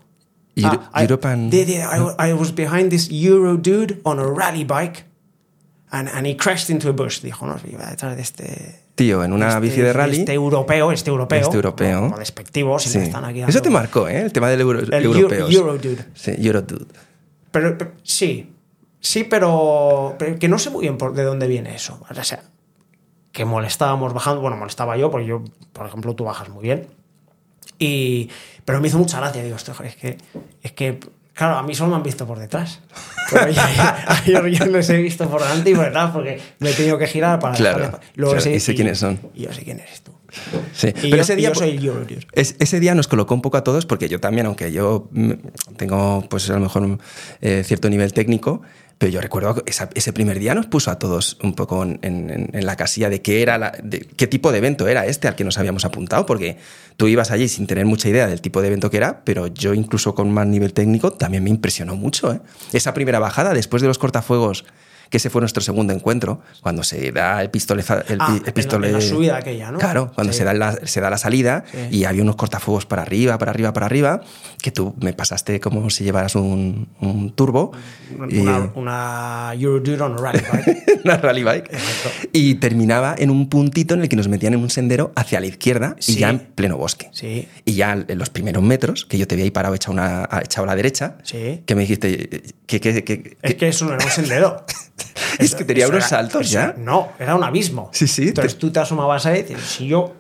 Euro- 0.57 0.83
Ah, 0.93 1.01
I- 1.03 1.07
European- 1.07 1.51
did 1.51 1.69
it. 1.69 1.79
I, 2.19 2.31
I 2.31 2.33
was 2.33 2.55
behind 2.55 2.91
this 2.91 3.09
Euro 3.11 3.57
dude 3.57 4.01
on 4.05 4.19
a 4.19 4.25
rally 4.27 4.65
bike. 4.65 5.05
And, 5.93 6.09
and 6.09 6.27
he 6.27 6.37
crashed 6.37 6.71
into 6.71 6.89
a 6.89 6.93
bush. 6.93 7.21
Dijo, 7.21 7.47
no, 7.47 7.59
iba 7.69 7.87
detrás 7.91 8.15
de 8.17 8.23
este... 8.23 8.80
Tío, 9.01 9.25
en 9.25 9.33
una 9.33 9.49
este- 9.49 9.61
bici 9.61 9.81
de 9.81 9.95
rally. 9.95 10.19
Este 10.19 10.35
europeo, 10.35 10.93
este 10.93 11.09
europeo. 11.09 11.41
Este 11.41 11.57
europeo. 11.57 12.01
Como 12.03 12.19
despectivo, 12.19 12.79
Sí. 12.79 12.99
están 12.99 13.25
aquí 13.25 13.41
Eso 13.41 13.47
te 13.49 13.55
dando- 13.55 13.71
marcó, 13.71 14.07
¿eh? 14.09 14.21
El 14.21 14.31
tema 14.31 14.51
del 14.51 14.61
euro, 14.61 14.81
El 14.81 14.93
europeos. 14.93 15.51
Euro- 15.55 15.71
Eurodude. 15.73 16.05
Sí, 16.13 16.33
Eurodude. 16.37 16.85
Pero, 17.51 17.79
pero- 17.79 17.93
sí, 18.03 18.53
sí, 19.01 19.25
pero, 19.25 20.17
pero 20.19 20.39
que 20.39 20.49
no 20.49 20.59
sé 20.59 20.69
muy 20.69 20.83
bien 20.83 20.99
por, 20.99 21.15
de 21.15 21.23
dónde 21.25 21.47
viene 21.47 21.75
eso. 21.75 21.99
O 22.11 22.23
sea, 22.23 22.43
que 23.33 23.45
molestábamos 23.47 24.13
bajando, 24.13 24.43
bueno, 24.43 24.59
molestaba 24.59 24.99
yo, 24.99 25.11
porque 25.11 25.27
yo, 25.27 25.45
por 25.73 25.87
ejemplo, 25.87 26.15
tú 26.15 26.25
bajas 26.25 26.51
muy 26.51 26.63
bien. 26.63 26.87
Y, 27.79 28.29
pero 28.67 28.83
me 28.83 28.89
hizo 28.89 28.99
mucha 28.99 29.19
gracia, 29.19 29.43
digo, 29.43 29.57
es 29.57 29.97
que, 29.97 30.19
es 30.63 30.73
que, 30.73 31.01
claro, 31.35 31.57
a 31.59 31.63
mí 31.63 31.75
solo 31.75 31.91
me 31.91 31.97
han 31.97 32.03
visto 32.03 32.27
por 32.27 32.39
detrás. 32.39 32.81
Pero 33.31 33.49
yo, 33.51 33.63
yo- 34.27 34.47
yo 34.49 34.67
les 34.67 34.89
he 34.91 34.97
visto 34.97 35.29
por 35.29 35.43
delante 35.43 35.71
y 35.71 35.75
por 35.75 35.85
detrás 35.85 36.11
porque 36.11 36.41
me 36.59 36.71
he 36.71 36.75
tenido 36.75 36.99
que 36.99 37.07
girar 37.07 37.39
para 37.39 37.55
Claro, 37.57 37.79
Luego 38.17 38.33
claro, 38.35 38.39
ese- 38.39 38.55
y 38.55 38.61
sé 38.61 38.75
quiénes 38.75 38.99
son. 38.99 39.19
Y 39.35 39.43
yo 39.45 39.53
sé 39.53 39.63
quién 39.63 39.81
eres 39.81 40.03
tú. 40.03 40.13
Sí. 40.73 40.89
Y 40.89 40.93
Pero 41.11 41.17
yo, 41.17 41.23
ese 41.23 41.33
y 41.33 41.37
día, 41.37 41.49
yo 41.49 41.55
soy 41.57 41.87
Eurodios. 41.87 42.27
es- 42.33 42.55
ese 42.61 42.79
día 42.81 42.95
nos 42.95 43.09
colocó 43.09 43.35
un 43.35 43.43
poco 43.43 43.57
a 43.57 43.65
todos 43.65 43.85
porque 43.87 44.09
yo 44.09 44.21
también, 44.21 44.47
aunque 44.47 44.71
yo 44.71 45.09
mm, 45.11 45.33
tengo 45.77 46.25
pues 46.29 46.49
a 46.51 46.55
lo 46.55 46.61
mejor 46.61 46.83
un, 46.83 47.01
eh, 47.41 47.63
cierto 47.65 47.89
nivel 47.91 48.13
técnico, 48.13 48.63
pero 49.01 49.11
yo 49.13 49.23
recuerdo 49.23 49.55
que 49.55 49.73
ese 49.95 50.13
primer 50.13 50.39
día 50.39 50.55
nos 50.55 50.67
puso 50.67 50.91
a 50.91 50.99
todos 50.99 51.39
un 51.43 51.55
poco 51.55 51.83
en 51.85 52.51
la 52.53 52.77
casilla 52.77 53.09
de 53.09 53.23
qué 53.23 53.41
era 53.41 53.57
la- 53.57 53.73
de 53.83 54.01
qué 54.01 54.27
tipo 54.27 54.53
de 54.53 54.59
evento 54.59 54.89
era 54.89 55.07
este 55.07 55.27
al 55.27 55.37
que 55.37 55.43
nos 55.43 55.57
habíamos 55.57 55.87
apuntado, 55.87 56.27
porque 56.27 56.59
tú 56.99 57.09
ibas 57.09 57.31
allí 57.31 57.49
sin 57.49 57.67
tener 57.67 57.87
mucha 57.87 58.11
idea 58.11 58.27
del 58.27 58.43
tipo 58.43 58.61
de 58.61 58.67
evento 58.67 58.91
que 58.91 58.99
era, 58.99 59.23
pero 59.25 59.47
yo 59.47 59.73
incluso 59.73 60.15
con 60.15 60.31
más 60.31 60.47
nivel 60.47 60.75
técnico 60.75 61.15
también 61.15 61.43
me 61.43 61.49
impresionó 61.49 61.97
mucho. 61.97 62.31
¿eh? 62.31 62.41
Esa 62.75 62.93
primera 62.93 63.19
bajada 63.19 63.55
después 63.55 63.81
de 63.81 63.89
los 63.89 63.97
cortafuegos 63.97 64.67
que 65.11 65.17
ese 65.19 65.29
fue 65.29 65.41
nuestro 65.43 65.61
segundo 65.63 65.93
encuentro, 65.93 66.41
cuando 66.63 66.83
se 66.85 67.11
da 67.13 67.43
el 67.43 67.51
pistoleza, 67.51 68.03
el, 68.09 68.17
Ah, 68.21 68.27
pi- 68.29 68.33
en 68.33 68.37
el 68.39 68.43
la- 68.43 68.49
en 68.49 68.55
pistole- 68.55 68.93
la 68.93 69.01
subida 69.01 69.37
aquella, 69.37 69.71
¿no? 69.73 69.79
Claro, 69.79 70.13
cuando 70.15 70.33
Sí. 70.33 70.39
se, 70.39 70.45
da 70.45 70.55
la, 70.55 70.73
se 70.87 71.01
da 71.01 71.11
la 71.11 71.19
salida 71.19 71.65
Sí. 71.71 71.97
y 71.99 72.05
había 72.05 72.23
unos 72.23 72.37
cortafuegos 72.37 72.87
para 72.87 73.03
arriba, 73.03 73.37
para 73.37 73.51
arriba, 73.51 73.73
para 73.73 73.87
arriba, 73.87 74.21
que 74.63 74.71
tú 74.71 74.95
me 75.01 75.13
pasaste 75.13 75.59
como 75.61 75.91
si 75.91 76.05
llevaras 76.05 76.35
un, 76.37 76.89
un 77.01 77.33
turbo. 77.35 77.73
y- 78.31 78.39
Una, 78.39 78.71
una 78.75 79.53
Eurodios 79.59 80.01
on 80.01 80.15
a 80.15 80.17
rally 80.17 80.41
bike. 80.53 81.01
una 81.05 81.17
rally 81.17 81.43
bike. 81.45 81.73
Exacto. 81.73 82.29
Y 82.33 82.55
terminaba 82.57 83.15
en 83.19 83.31
un 83.31 83.49
puntito 83.49 83.95
en 83.95 84.03
el 84.03 84.09
que 84.09 84.17
nos 84.17 84.29
metían 84.29 84.55
en 84.55 84.61
un 84.61 84.71
sendero 84.71 85.13
hacia 85.17 85.41
la 85.41 85.47
izquierda 85.47 85.97
y 86.07 86.15
ya 86.17 86.31
en 86.31 86.39
pleno 86.39 86.77
bosque. 86.77 87.09
Sí. 87.13 87.49
Y 87.65 87.75
ya 87.75 87.93
en 88.07 88.19
los 88.19 88.31
primeros 88.31 88.63
metros, 88.63 89.07
que 89.07 89.19
yo 89.19 89.27
te 89.27 89.35
vi 89.37 89.43
ahí 89.43 89.51
parado 89.51 89.75
echado, 89.75 89.93
una, 89.95 90.29
echado 90.45 90.65
a 90.65 90.67
la 90.69 90.77
derecha, 90.77 91.17
Sí. 91.25 91.63
que 91.67 91.75
me 91.75 91.81
dijiste 91.83 92.43
que, 92.67 92.81
que- 92.81 93.03
que- 93.05 93.37
Es 93.43 93.55
que 93.57 93.69
eso 93.69 93.85
no 93.87 93.95
era 93.95 94.05
un 94.05 94.11
sendero. 94.11 94.65
Es 95.39 95.55
que 95.55 95.65
tenía 95.65 95.87
unos 95.89 95.99
era- 96.01 96.09
saltos 96.09 96.51
ya. 96.51 96.65
era- 96.65 96.75
no, 96.79 97.09
era 97.19 97.35
un 97.37 97.45
abismo. 97.45 97.91
Sí, 97.93 98.07
sí, 98.07 98.29
Entonces 98.29 98.55
te- 98.55 98.61
tú 98.61 98.71
te 98.71 98.81
asomabas 98.81 99.27
ahí 99.27 99.41
y 99.41 99.43
dices, 99.43 99.63
si 99.65 99.87
yo. 99.89 100.15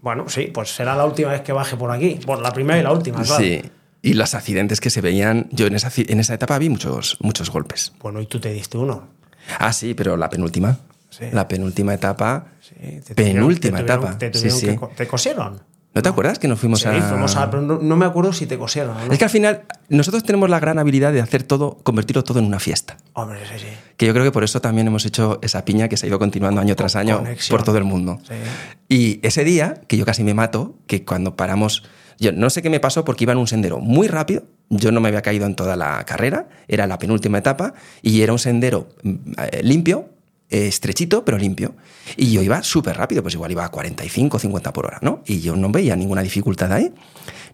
Bueno, 0.00 0.28
sí, 0.28 0.50
pues 0.52 0.74
será 0.74 0.96
la 0.96 1.04
última 1.04 1.30
vez 1.30 1.42
que 1.42 1.52
baje 1.52 1.76
por 1.76 1.90
aquí. 1.90 2.18
Por 2.26 2.40
la 2.42 2.50
primera 2.52 2.78
y 2.78 2.82
la 2.82 2.92
última, 2.92 3.22
claro. 3.22 3.42
Sí. 3.42 3.62
Y 4.02 4.14
los 4.14 4.34
accidentes 4.34 4.80
que 4.80 4.90
se 4.90 5.00
veían, 5.00 5.46
yo 5.52 5.66
en 5.68 5.76
esa, 5.76 5.92
en 5.96 6.18
esa 6.18 6.34
etapa 6.34 6.58
vi 6.58 6.68
muchos, 6.68 7.16
muchos 7.20 7.50
golpes. 7.50 7.92
Bueno, 8.00 8.20
y 8.20 8.26
tú 8.26 8.40
te 8.40 8.52
diste 8.52 8.76
uno. 8.78 9.08
Ah, 9.60 9.72
sí, 9.72 9.94
pero 9.94 10.16
la 10.16 10.28
penúltima. 10.28 10.76
Sí. 11.10 11.26
La 11.30 11.46
penúltima 11.46 11.94
etapa. 11.94 12.46
Sí, 12.60 12.74
te 13.06 13.14
penúltima 13.14 13.78
tuvieron- 13.80 13.86
te 13.86 13.86
tuvieron- 13.86 14.08
etapa. 14.08 14.18
Te, 14.18 14.26
sí, 14.26 14.48
tuvieron 14.48 14.58
sí. 14.60 14.66
que 14.88 14.96
¿Te 14.96 15.06
cosieron? 15.06 15.60
¿No 15.94 16.00
te 16.02 16.08
acuerdas 16.08 16.38
que 16.38 16.48
nos 16.48 16.58
fuimos 16.58 16.80
Sí, 16.80 16.88
a.? 16.88 17.02
fuimos 17.02 17.36
a. 17.36 17.50
Pero 17.50 17.62
no, 17.62 17.78
no 17.78 17.96
me 17.96 18.06
acuerdo 18.06 18.32
si 18.32 18.46
te 18.46 18.56
cosieron 18.58 18.96
no. 19.06 19.12
Es 19.12 19.18
que 19.18 19.24
al 19.24 19.30
final, 19.30 19.62
nosotros 19.90 20.24
tenemos 20.24 20.48
la 20.48 20.58
gran 20.58 20.78
habilidad 20.78 21.12
de 21.12 21.20
hacer 21.20 21.42
todo, 21.42 21.78
convertirlo 21.82 22.24
todo 22.24 22.38
en 22.38 22.46
una 22.46 22.58
fiesta. 22.58 22.96
Hombre, 23.12 23.40
sí, 23.46 23.58
sí. 23.58 23.66
Que 23.98 24.06
yo 24.06 24.12
creo 24.14 24.24
que 24.24 24.32
por 24.32 24.42
eso 24.42 24.60
también 24.60 24.86
hemos 24.86 25.04
hecho 25.04 25.38
esa 25.42 25.64
piña 25.66 25.88
que 25.88 25.96
se 25.98 26.06
ha 26.06 26.08
ido 26.08 26.18
continuando 26.18 26.60
año 26.62 26.74
tras 26.76 26.96
año 26.96 27.18
Conexión. 27.18 27.56
por 27.56 27.64
todo 27.64 27.76
el 27.76 27.84
mundo. 27.84 28.20
Sí. 28.26 28.34
Y 28.88 29.20
ese 29.26 29.44
día, 29.44 29.82
que 29.86 29.96
yo 29.98 30.06
casi 30.06 30.24
me 30.24 30.32
mato, 30.32 30.76
que 30.86 31.04
cuando 31.04 31.36
paramos, 31.36 31.82
yo 32.18 32.32
no 32.32 32.48
sé 32.48 32.62
qué 32.62 32.70
me 32.70 32.80
pasó 32.80 33.04
porque 33.04 33.24
iba 33.24 33.32
en 33.32 33.38
un 33.38 33.46
sendero 33.46 33.78
muy 33.78 34.08
rápido, 34.08 34.44
yo 34.70 34.92
no 34.92 35.00
me 35.02 35.08
había 35.08 35.20
caído 35.20 35.44
en 35.44 35.54
toda 35.54 35.76
la 35.76 36.02
carrera, 36.04 36.48
era 36.68 36.86
la 36.86 36.98
penúltima 36.98 37.36
etapa, 37.36 37.74
y 38.00 38.22
era 38.22 38.32
un 38.32 38.38
sendero 38.38 38.88
mm, 39.02 39.14
eh, 39.52 39.60
limpio, 39.62 40.08
estrechito, 40.52 41.24
pero 41.24 41.38
limpio. 41.38 41.74
Y 42.16 42.30
yo 42.32 42.42
iba 42.42 42.62
súper 42.62 42.96
rápido, 42.96 43.22
pues 43.22 43.34
igual 43.34 43.50
iba 43.50 43.64
a 43.64 43.70
45, 43.70 44.38
50 44.38 44.72
por 44.72 44.86
hora, 44.86 44.98
¿no? 45.02 45.22
Y 45.26 45.40
yo 45.40 45.56
no 45.56 45.70
veía 45.70 45.96
ninguna 45.96 46.22
dificultad 46.22 46.72
ahí. 46.72 46.92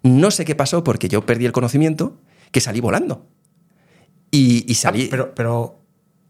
No 0.03 0.31
sé 0.31 0.45
qué 0.45 0.55
pasó 0.55 0.85
porque 0.85 1.09
yo 1.09 1.25
perdí 1.27 1.47
el 1.47 1.53
conocimiento, 1.53 2.19
que 2.51 2.61
salí 2.61 2.81
volando. 2.81 3.27
Y, 4.31 4.65
y 4.71 4.73
Ah, 4.73 4.77
salí... 4.77 5.09
pero, 5.11 5.35
pero. 5.35 5.75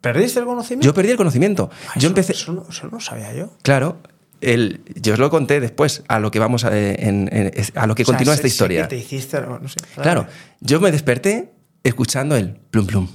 ¿Perdiste 0.01 0.39
el 0.41 0.47
conocimiento? 0.47 0.85
yo 0.87 0.95
perdí 0.95 1.11
el 1.11 1.17
conocimiento. 1.17 1.71
Ah, 1.89 1.93
Yo 1.95 1.99
eso- 1.99 2.07
empecé... 2.09 2.33
Eso 2.33 2.53
no, 2.53 2.67
eso 2.71 2.89
no 2.89 3.01
sabía 3.01 3.35
yo. 3.35 3.51
Claro, 3.63 3.99
el, 4.41 4.81
yo 4.95 5.15
os 5.15 5.19
lo 5.19 5.29
conté 5.29 5.59
después, 5.59 6.05
a 6.07 6.21
lo 6.21 6.31
que 6.31 6.39
vamos 6.39 6.65
a, 6.65 6.69
en- 6.79 7.29
en- 7.33 7.53
a 7.75 7.87
lo 7.89 7.97
que 7.97 8.05
O 8.05 8.07
sea, 8.07 8.15
continúa 8.15 8.35
esta 8.35 8.47
historia. 8.47 8.83
que 8.83 8.89
te 8.97 8.97
hiciste, 9.03 9.41
no 9.41 9.69
sé. 9.69 9.77
Claro, 10.01 10.29
yo 10.61 10.81
me 10.81 10.93
desperté 10.93 11.51
escuchando 11.83 12.37
el 12.37 12.51
plum 12.71 12.87
plum, 12.87 13.09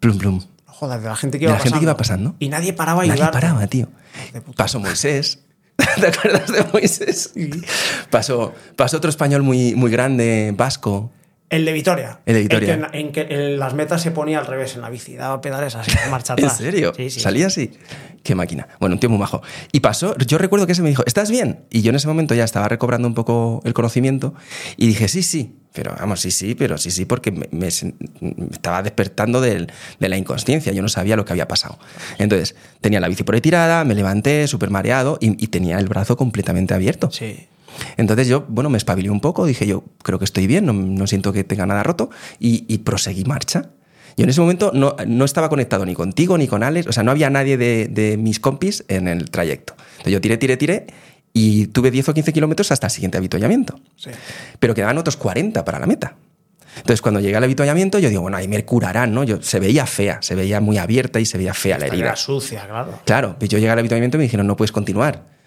plum 0.00 0.18
plum. 0.18 0.42
Joder, 0.78 1.00
de 1.00 1.08
la 1.08 1.16
gente 1.16 1.38
que 1.40 1.46
De 1.46 1.50
iba 1.50 1.54
la 1.54 1.58
gente 1.58 1.70
pasando. 1.70 1.80
que 1.80 1.84
iba 1.84 1.96
pasando. 1.96 2.36
Y 2.38 2.48
nadie 2.50 2.72
paraba 2.72 3.02
a 3.02 3.06
Nadie 3.06 3.12
ayudar. 3.14 3.32
paraba, 3.32 3.66
tío. 3.66 3.88
Pasó 4.56 4.78
Moisés. 4.78 5.40
¿Te 6.00 6.06
acuerdas 6.06 6.46
de 6.52 6.64
Moisés? 6.72 7.32
Pasó, 8.10 8.52
pasó 8.76 8.96
otro 8.98 9.10
español 9.10 9.42
muy, 9.42 9.74
muy 9.74 9.90
grande, 9.90 10.54
vasco. 10.56 11.10
El 11.50 11.64
de 11.64 11.72
Vitoria. 11.72 12.20
El 12.26 12.34
de 12.34 12.42
Vitoria. 12.42 12.74
En 12.92 13.12
que, 13.12 13.20
en 13.22 13.28
que 13.28 13.34
en 13.34 13.58
las 13.58 13.72
metas 13.74 14.02
se 14.02 14.10
ponía 14.10 14.38
al 14.38 14.46
revés 14.46 14.74
en 14.74 14.82
la 14.82 14.90
bici. 14.90 15.14
Daba 15.16 15.40
pedales 15.40 15.74
así, 15.74 15.90
marcha 16.10 16.34
¿En 16.36 16.44
atrás. 16.44 16.58
serio? 16.58 16.92
Sí, 16.94 17.08
sí. 17.10 17.20
¿Salía 17.20 17.46
así? 17.46 17.70
Qué 18.22 18.34
máquina. 18.34 18.68
Bueno, 18.80 18.96
un 18.96 19.00
tío 19.00 19.08
muy 19.08 19.18
majo. 19.18 19.40
Y 19.72 19.80
pasó, 19.80 20.14
yo 20.18 20.36
recuerdo 20.36 20.66
que 20.66 20.72
ese 20.72 20.82
me 20.82 20.90
dijo, 20.90 21.02
¿estás 21.06 21.30
bien? 21.30 21.60
Y 21.70 21.80
yo 21.80 21.88
en 21.90 21.96
ese 21.96 22.06
momento 22.08 22.34
ya 22.34 22.44
estaba 22.44 22.68
recobrando 22.68 23.08
un 23.08 23.14
poco 23.14 23.62
el 23.64 23.72
conocimiento 23.72 24.34
y 24.76 24.88
dije, 24.88 25.08
sí, 25.08 25.22
sí. 25.22 25.54
Pero 25.72 25.94
vamos, 25.98 26.20
sí, 26.20 26.30
sí, 26.32 26.54
pero 26.54 26.76
sí, 26.76 26.90
sí, 26.90 27.04
porque 27.04 27.30
me, 27.30 27.46
me 27.52 27.68
me 28.20 28.46
estaba 28.50 28.82
despertando 28.82 29.40
del- 29.40 29.70
de 30.00 30.08
la 30.08 30.16
inconsciencia. 30.16 30.72
Yo 30.72 30.82
no 30.82 30.88
sabía 30.88 31.14
lo 31.16 31.24
que 31.24 31.32
había 31.32 31.46
pasado. 31.46 31.78
Entonces, 32.18 32.56
tenía 32.80 33.00
la 33.00 33.08
bici 33.08 33.22
por 33.22 33.34
ahí 33.36 33.40
tirada, 33.40 33.84
me 33.84 33.94
levanté 33.94 34.46
súper 34.48 34.70
mareado 34.70 35.18
y, 35.20 35.42
y 35.42 35.48
tenía 35.48 35.78
el 35.78 35.86
brazo 35.88 36.16
completamente 36.16 36.74
abierto. 36.74 37.10
Sí. 37.10 37.46
Entonces 37.96 38.28
yo, 38.28 38.44
bueno, 38.48 38.70
me 38.70 38.78
espabilé 38.78 39.10
un 39.10 39.20
poco, 39.20 39.46
dije 39.46 39.66
yo, 39.66 39.84
creo 40.02 40.18
que 40.18 40.24
estoy 40.24 40.46
bien, 40.46 40.66
no, 40.66 40.72
no 40.72 41.06
siento 41.06 41.32
que 41.32 41.44
tenga 41.44 41.66
nada 41.66 41.82
roto 41.82 42.10
y, 42.38 42.64
y 42.72 42.78
proseguí 42.78 43.24
marcha. 43.24 43.70
Yo 44.16 44.24
en 44.24 44.30
ese 44.30 44.40
momento 44.40 44.72
no, 44.74 44.96
no 45.06 45.24
estaba 45.24 45.48
conectado 45.48 45.86
ni 45.86 45.94
contigo 45.94 46.36
ni 46.36 46.48
con 46.48 46.64
Alex, 46.64 46.88
o 46.88 46.92
sea, 46.92 47.04
no 47.04 47.12
había 47.12 47.30
nadie 47.30 47.56
de, 47.56 47.86
de 47.88 48.16
mis 48.16 48.40
compis 48.40 48.84
en 48.88 49.06
el 49.06 49.30
trayecto. 49.30 49.74
Entonces 49.90 50.12
yo 50.12 50.20
tiré, 50.20 50.36
tiré, 50.36 50.56
tiré 50.56 50.86
y 51.32 51.68
tuve 51.68 51.90
10 51.92 52.08
o 52.08 52.14
15 52.14 52.32
kilómetros 52.32 52.72
hasta 52.72 52.88
el 52.88 52.90
siguiente 52.90 53.18
avituallamiento. 53.18 53.78
Sí. 53.96 54.10
Pero 54.58 54.74
quedaban 54.74 54.98
otros 54.98 55.16
40 55.16 55.64
para 55.64 55.78
la 55.78 55.86
meta. 55.86 56.16
Entonces 56.78 57.00
cuando 57.00 57.20
llegué 57.20 57.36
al 57.36 57.44
avituallamiento 57.44 57.98
yo 57.98 58.08
digo, 58.08 58.22
bueno, 58.22 58.36
ahí 58.36 58.48
me 58.48 58.64
curarán, 58.64 59.12
¿no? 59.14 59.24
Yo, 59.24 59.40
se 59.40 59.60
veía 59.60 59.86
fea, 59.86 60.18
se 60.20 60.34
veía 60.34 60.60
muy 60.60 60.78
abierta 60.78 61.20
y 61.20 61.24
se 61.24 61.38
veía 61.38 61.54
fea 61.54 61.78
la 61.78 61.86
herida. 61.86 62.06
Era 62.06 62.16
sucia, 62.16 62.66
claro. 62.66 63.00
Claro, 63.04 63.36
pues 63.38 63.50
yo 63.50 63.58
llegué 63.58 63.70
al 63.70 63.78
habituamiento 63.78 64.16
y 64.16 64.18
me 64.18 64.24
dijeron, 64.24 64.46
no 64.46 64.56
puedes 64.56 64.72
continuar. 64.72 65.37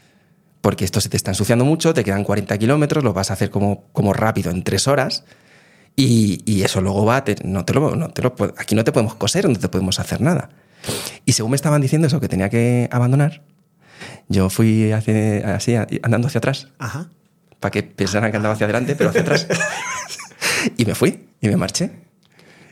Porque 0.62 0.86
esto 0.86 1.02
se 1.02 1.10
te 1.10 1.18
está 1.18 1.32
ensuciando 1.32 1.66
mucho, 1.66 1.94
te 1.94 2.04
quedan 2.04 2.24
40 2.24 2.58
kilómetros, 2.58 3.04
lo 3.04 3.14
vas 3.14 3.32
a 3.32 3.34
hacer 3.34 3.50
como, 3.50 3.86
como 3.94 4.14
rápido 4.14 4.52
en 4.52 4.64
tres 4.64 4.88
horas. 4.88 5.24
Y, 5.96 6.42
y 6.46 6.64
eso 6.64 6.80
luego 6.82 7.04
va, 7.06 7.24
te- 7.24 7.36
no 7.44 7.66
te 7.66 7.74
lo, 7.74 7.96
no 7.96 8.10
te 8.12 8.22
lo 8.22 8.34
aquí 8.58 8.76
no 8.76 8.84
te 8.84 8.92
podemos 8.92 9.16
coser, 9.16 9.50
no 9.50 9.56
te 9.58 9.68
podemos 9.68 10.00
hacer 10.00 10.22
nada. 10.22 10.50
Y 11.26 11.34
según 11.34 11.52
me 11.52 11.56
estaban 11.56 11.82
diciendo 11.82 12.08
eso, 12.08 12.20
que 12.20 12.28
tenía 12.30 12.50
que 12.50 12.88
abandonar, 12.92 13.42
yo 14.30 14.50
fui 14.50 14.92
hacia- 14.92 15.56
así, 15.56 15.76
andando 16.04 16.28
hacia 16.28 16.38
atrás, 16.40 16.70
Ajá. 16.80 17.10
para 17.60 17.72
que 17.72 17.84
pensaran 17.84 18.32
que 18.32 18.38
andaba 18.38 18.54
hacia 18.56 18.66
adelante, 18.66 18.96
pero 18.96 19.10
hacia 19.10 19.22
atrás. 19.22 19.48
y 20.78 20.86
me 20.86 20.96
fui, 20.96 21.28
y 21.42 21.48
me 21.50 21.58
marché. 21.58 21.92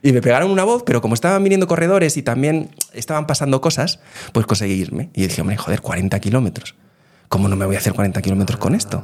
Y 0.02 0.14
me 0.14 0.22
pegaron 0.22 0.50
una 0.50 0.64
voz, 0.64 0.84
pero 0.86 1.02
como 1.02 1.14
estaban 1.14 1.44
viniendo 1.44 1.68
corredores 1.68 2.16
y 2.16 2.24
también 2.24 2.70
estaban 2.94 3.28
pasando 3.28 3.60
cosas, 3.60 4.00
pues 4.32 4.46
conseguí 4.46 4.74
irme. 4.76 5.10
Y 5.14 5.24
dije, 5.28 5.42
hombre, 5.42 5.58
joder, 5.58 5.82
40 5.82 6.18
kilómetros. 6.22 6.76
¿Cómo 7.30 7.48
no 7.48 7.56
me 7.56 7.66
voy 7.66 7.76
a 7.76 7.78
hacer 7.80 7.94
40 7.94 8.22
kilómetros 8.22 8.60
con 8.60 8.76
esto? 8.76 9.04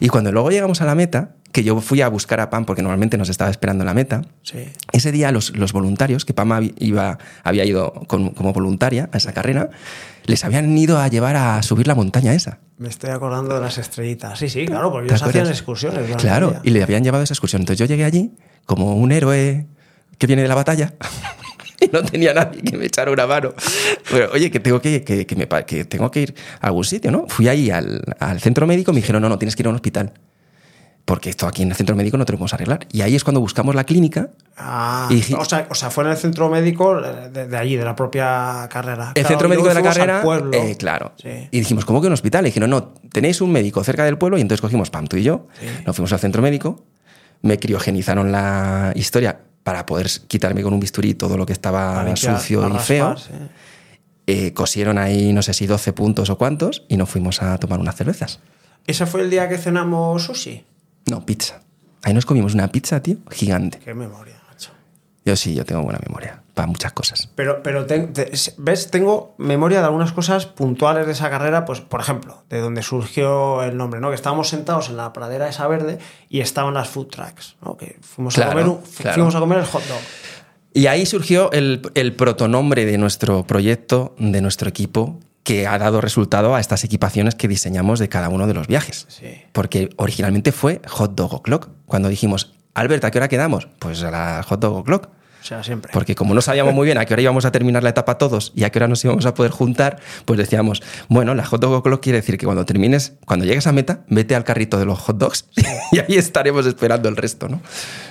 Y 0.00 0.08
cuando 0.08 0.32
luego 0.32 0.50
llegamos 0.50 0.80
a 0.80 0.84
la 0.84 0.94
meta, 0.94 1.30
que 1.52 1.62
yo 1.64 1.80
fui 1.80 2.00
a 2.02 2.08
buscar 2.08 2.40
a 2.40 2.50
Pam 2.50 2.64
porque 2.64 2.82
normalmente 2.82 3.16
nos 3.16 3.28
estaba 3.28 3.50
esperando 3.50 3.82
en 3.82 3.86
la 3.86 3.94
meta, 3.94 4.22
Sí. 4.42 4.64
ese 4.92 5.12
día 5.12 5.30
los, 5.32 5.56
los 5.56 5.72
voluntarios, 5.72 6.24
que 6.24 6.34
Pam 6.34 6.70
iba, 6.78 7.18
había 7.44 7.64
ido 7.64 7.92
con- 8.08 8.30
como 8.30 8.52
voluntaria 8.52 9.08
a 9.12 9.16
esa 9.16 9.32
carrera, 9.32 9.70
les 10.24 10.44
habían 10.44 10.76
ido 10.76 10.98
a 10.98 11.08
llevar 11.08 11.36
a 11.36 11.62
subir 11.62 11.86
la 11.86 11.94
montaña 11.94 12.34
esa. 12.34 12.58
Me 12.78 12.88
estoy 12.88 13.10
acordando 13.10 13.54
de 13.54 13.60
las 13.60 13.78
estrellitas. 13.78 14.38
Sí, 14.38 14.48
sí, 14.48 14.66
claro, 14.66 14.90
porque 14.90 15.08
¿Te 15.08 15.14
ellos 15.14 15.22
hacían 15.28 15.46
excursiones. 15.46 16.16
Claro, 16.16 16.56
y 16.64 16.70
le 16.70 16.82
habían 16.82 17.04
llevado 17.04 17.22
esa 17.24 17.32
excursión. 17.34 17.62
Entonces 17.62 17.78
yo 17.78 17.86
llegué 17.86 18.04
allí 18.04 18.32
como 18.66 18.94
un 18.96 19.12
héroe 19.12 19.66
que 20.18 20.26
viene 20.26 20.42
de 20.42 20.48
la 20.48 20.54
batalla 20.56 20.94
y 21.80 21.88
no 21.92 22.02
tenía 22.02 22.32
nadie 22.34 22.62
que 22.62 22.76
me 22.76 22.86
echara 22.86 23.10
una 23.10 23.26
mano. 23.26 23.52
Pero, 24.10 24.30
oye, 24.32 24.50
que 24.50 24.60
tengo 24.60 24.80
que, 24.80 25.02
que, 25.04 25.26
que 25.26 25.36
me 25.36 25.46
pa- 25.46 25.64
que 25.64 25.84
tengo 25.84 26.10
que 26.10 26.20
ir 26.22 26.34
a 26.60 26.66
algún 26.68 26.84
sitio, 26.84 27.10
¿no? 27.10 27.26
Fui 27.28 27.48
ahí 27.48 27.70
al, 27.70 28.02
al 28.18 28.40
centro 28.40 28.66
médico 28.66 28.90
y 28.92 28.94
me 28.94 29.00
dijeron, 29.00 29.22
no, 29.22 29.28
no, 29.28 29.38
tienes 29.38 29.56
que 29.56 29.62
ir 29.62 29.66
a 29.66 29.70
un 29.70 29.76
hospital. 29.76 30.12
Porque 31.04 31.30
esto 31.30 31.46
aquí 31.46 31.62
en 31.62 31.68
el 31.70 31.76
centro 31.76 31.94
médico 31.94 32.16
no 32.18 32.24
te 32.24 32.32
lo 32.32 32.38
podemos 32.38 32.52
arreglar. 32.54 32.80
Y 32.90 33.02
ahí 33.02 33.14
es 33.14 33.22
cuando 33.22 33.38
buscamos 33.40 33.76
la 33.76 33.84
clínica. 33.84 34.30
Ah, 34.56 35.08
Y 35.08 35.34
o, 35.34 35.44
sea, 35.44 35.68
o 35.70 35.74
sea, 35.76 35.88
fue 35.88 36.02
en 36.02 36.10
el 36.10 36.16
centro 36.16 36.48
médico 36.48 37.00
de, 37.00 37.46
de 37.46 37.56
allí, 37.56 37.76
de 37.76 37.84
la 37.84 37.94
propia 37.94 38.66
carrera. 38.68 39.12
El 39.14 39.22
Claro, 39.22 39.28
centro 39.28 39.48
médico 39.48 39.68
de 39.68 39.74
la 39.74 39.82
carrera. 39.82 40.24
eh, 40.52 40.74
claro. 40.76 41.12
Sí. 41.22 41.28
Y 41.52 41.60
dijimos, 41.60 41.84
¿cómo 41.84 42.00
que 42.00 42.08
un 42.08 42.12
hospital? 42.12 42.44
Y 42.44 42.48
dijeron, 42.48 42.70
no, 42.70 42.92
tenéis 43.12 43.40
un 43.40 43.52
médico 43.52 43.84
cerca 43.84 44.04
del 44.04 44.18
pueblo. 44.18 44.36
Y 44.36 44.40
entonces 44.40 44.60
cogimos 44.60 44.90
Pam, 44.90 45.06
tú 45.06 45.16
y 45.16 45.22
yo. 45.22 45.46
Sí. 45.60 45.66
Nos 45.86 45.94
fuimos 45.94 46.12
al 46.12 46.18
centro 46.18 46.42
médico. 46.42 46.84
Me 47.42 47.56
criogenizaron 47.60 48.32
la 48.32 48.90
historia 48.96 49.38
para 49.66 49.84
poder 49.84 50.08
quitarme 50.28 50.62
con 50.62 50.72
un 50.74 50.78
bisturí 50.78 51.14
todo 51.14 51.36
lo 51.36 51.44
que 51.44 51.52
estaba 51.52 52.04
limpiar, 52.04 52.38
sucio 52.38 52.72
y 52.72 52.78
feo. 52.78 53.16
sí. 53.16 53.32
Eh, 54.28 54.52
cosieron 54.52 54.96
ahí, 54.96 55.32
no 55.32 55.42
sé 55.42 55.54
si 55.54 55.66
12 55.66 55.92
puntos 55.92 56.30
o 56.30 56.38
cuántos, 56.38 56.84
y 56.88 56.96
nos 56.96 57.10
fuimos 57.10 57.42
a 57.42 57.58
tomar 57.58 57.80
unas 57.80 57.96
cervezas. 57.96 58.38
¿Ese 58.86 59.06
fue 59.06 59.22
el 59.22 59.30
día 59.30 59.48
que 59.48 59.58
cenamos 59.58 60.22
sushi? 60.22 60.64
No, 61.06 61.26
pizza. 61.26 61.62
Ahí 62.04 62.14
nos 62.14 62.26
comimos 62.26 62.54
una 62.54 62.68
pizza, 62.68 63.02
tío, 63.02 63.16
gigante. 63.28 63.80
Qué 63.80 63.92
memoria. 63.92 64.35
Yo 65.26 65.36
sí, 65.36 65.54
yo 65.54 65.64
tengo 65.66 65.82
buena 65.82 65.98
memoria 66.06 66.40
para 66.54 66.66
muchas 66.68 66.92
cosas. 66.92 67.28
Pero, 67.34 67.62
pero 67.62 67.84
te- 67.84 68.06
te- 68.06 68.30
ves, 68.56 68.90
tengo 68.90 69.34
memoria 69.36 69.80
de 69.80 69.84
algunas 69.84 70.12
cosas 70.12 70.46
puntuales 70.46 71.04
de 71.04 71.12
esa 71.12 71.28
carrera, 71.28 71.64
pues, 71.66 71.80
por 71.82 72.00
ejemplo, 72.00 72.44
de 72.48 72.60
donde 72.60 72.82
surgió 72.82 73.62
el 73.62 73.76
nombre, 73.76 74.00
¿no? 74.00 74.08
Que 74.08 74.14
estábamos 74.14 74.48
sentados 74.48 74.88
en 74.88 74.96
la 74.96 75.12
pradera 75.12 75.48
esa 75.48 75.66
verde 75.66 75.98
y 76.30 76.40
estaban 76.40 76.72
las 76.72 76.88
food 76.88 77.08
trucks, 77.08 77.56
¿no? 77.62 77.76
Que 77.76 77.98
fuimos, 78.00 78.34
Claro, 78.34 78.50
a, 78.50 78.54
comer 78.54 78.68
un- 78.68 78.82
fu- 78.82 79.02
claro. 79.02 79.14
fuimos 79.16 79.34
a 79.34 79.38
comer 79.40 79.58
el 79.58 79.64
hot 79.66 79.82
dog. 79.86 79.98
Y 80.72 80.86
ahí 80.86 81.04
surgió 81.06 81.50
el, 81.52 81.82
el 81.94 82.14
protonombre 82.14 82.84
de 82.86 82.96
nuestro 82.98 83.44
proyecto, 83.46 84.14
de 84.18 84.40
nuestro 84.40 84.68
equipo, 84.68 85.18
que 85.42 85.66
ha 85.66 85.78
dado 85.78 86.00
resultado 86.00 86.54
a 86.54 86.60
estas 86.60 86.82
equipaciones 86.84 87.34
que 87.34 87.48
diseñamos 87.48 87.98
de 87.98 88.08
cada 88.08 88.28
uno 88.28 88.46
de 88.46 88.54
los 88.54 88.66
viajes. 88.66 89.06
Sí. 89.08 89.42
Porque 89.52 89.90
originalmente 89.96 90.50
fue 90.52 90.82
Hot 90.88 91.14
Dog 91.14 91.34
O'Clock. 91.34 91.68
Cuando 91.86 92.08
dijimos, 92.08 92.55
Albert, 92.76 93.04
¿a 93.04 93.10
qué 93.10 93.18
hora 93.18 93.28
quedamos? 93.28 93.68
Pues 93.78 94.02
a 94.02 94.10
la 94.10 94.42
Hot 94.42 94.60
Dog 94.60 94.76
O'Clock. 94.76 95.08
O 95.40 95.48
sea, 95.48 95.62
siempre. 95.62 95.92
Porque 95.94 96.14
como 96.14 96.34
no 96.34 96.40
sabíamos 96.42 96.74
muy 96.74 96.84
bien 96.86 96.98
a 96.98 97.06
qué 97.06 97.14
hora 97.14 97.22
íbamos 97.22 97.44
a 97.46 97.52
terminar 97.52 97.82
la 97.82 97.90
etapa 97.90 98.18
todos 98.18 98.52
y 98.54 98.64
a 98.64 98.70
qué 98.70 98.80
hora 98.80 98.88
nos 98.88 99.02
íbamos 99.04 99.24
a 99.24 99.32
poder 99.32 99.50
juntar, 99.52 99.98
pues 100.24 100.38
decíamos, 100.38 100.82
bueno, 101.08 101.34
la 101.34 101.46
hot 101.46 101.60
dog 101.60 101.72
o'clock 101.72 102.02
quiere 102.02 102.18
decir 102.18 102.36
que 102.36 102.44
cuando 102.44 102.66
termines, 102.66 103.14
cuando 103.24 103.46
llegues 103.46 103.66
a 103.66 103.72
meta, 103.72 104.00
vete 104.08 104.34
al 104.34 104.44
carrito 104.44 104.76
de 104.78 104.84
los 104.84 104.98
hot 104.98 105.16
dogs 105.16 105.46
y 105.92 106.00
ahí 106.00 106.16
estaremos 106.16 106.66
esperando 106.66 107.08
el 107.08 107.16
resto, 107.16 107.48
¿no? 107.48 107.62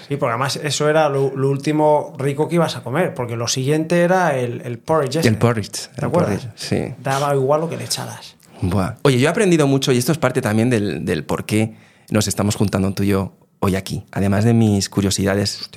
Sí, 0.08 0.15
porque 0.15 0.32
además 0.32 0.56
eso 0.63 0.89
era 0.89 1.10
lo, 1.10 1.36
lo 1.36 1.49
último 1.49 2.15
rico 2.17 2.47
que 2.47 2.56
ibas 2.56 2.75
a 2.75 2.82
comer, 2.84 3.13
porque 3.13 3.36
lo 3.36 3.47
siguiente 3.47 3.99
era 4.01 4.36
el, 4.38 4.62
el 4.62 4.80
porridge. 4.80 5.17
ese. 5.17 5.28
El 5.28 5.38
porridge. 5.38 5.89
¿Te 5.89 6.01
el 6.01 6.06
acuerdas? 6.06 6.45
porridge, 6.45 6.51
sí. 6.56 6.95
Daba 7.04 7.36
igual 7.36 7.62
lo 7.62 7.69
que 7.69 7.78
le 7.78 7.84
echaras. 7.84 8.36
Buah. 8.62 8.95
Oye, 9.04 9.19
yo 9.19 9.28
he 9.28 9.30
aprendido 9.30 9.67
mucho 9.67 9.91
y 9.91 9.97
esto 9.97 10.13
es 10.13 10.17
parte 10.17 10.41
también 10.41 10.69
del, 10.69 11.04
del 11.04 11.23
por 11.25 11.45
qué 11.45 11.75
nos 12.10 12.28
estamos 12.28 12.56
juntando 12.56 12.91
tú 12.93 13.04
y 13.04 13.08
yo 13.08 13.34
hoy 13.65 13.75
aquí. 13.75 14.04
Además 14.12 14.43
de 14.45 14.54
mis 14.54 14.89
curiosidades 14.89 15.69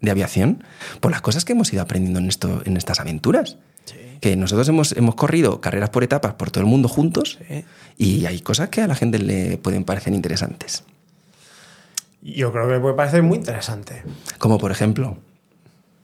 de 0.00 0.10
aviación, 0.10 0.64
por 1.00 1.10
las 1.10 1.20
cosas 1.22 1.44
que 1.44 1.52
hemos 1.52 1.72
ido 1.72 1.82
aprendiendo 1.82 2.18
en, 2.20 2.28
esto, 2.28 2.62
en 2.64 2.76
estas 2.76 3.00
aventuras. 3.00 3.56
Sí. 3.84 3.96
Que 4.20 4.36
nosotros 4.36 4.68
hemos, 4.68 4.92
hemos 4.92 5.14
corrido 5.14 5.60
carreras 5.60 5.90
por 5.90 6.02
etapas 6.04 6.34
por 6.34 6.50
todo 6.50 6.62
el 6.64 6.68
mundo 6.70 6.88
juntos 6.88 7.38
Sí. 7.48 7.64
y 7.96 8.26
hay 8.26 8.40
cosas 8.40 8.68
que 8.68 8.82
a 8.82 8.86
la 8.86 8.94
gente 8.94 9.18
le 9.18 9.58
pueden 9.58 9.84
parecer 9.84 10.12
interesantes. 10.12 10.84
Yo 12.22 12.50
creo 12.52 12.66
que 12.66 12.74
me 12.74 12.80
puede 12.80 12.94
parecer 12.94 13.22
muy 13.22 13.38
interesante. 13.38 14.02
Como 14.38 14.58
por 14.58 14.72
ejemplo. 14.72 15.16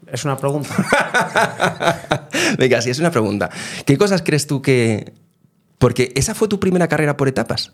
Es 0.06 0.24
una 0.24 0.36
pregunta. 0.36 0.68
Venga, 2.58 2.80
si 2.82 2.90
es 2.90 2.98
una 2.98 3.10
pregunta. 3.10 3.50
¿Qué 3.86 3.96
cosas 3.98 4.22
crees 4.22 4.46
tú 4.46 4.62
que.? 4.62 5.12
Porque 5.78 6.12
esa 6.14 6.34
fue 6.34 6.46
tu 6.48 6.60
primera 6.60 6.86
carrera 6.86 7.16
por 7.16 7.26
etapas. 7.28 7.72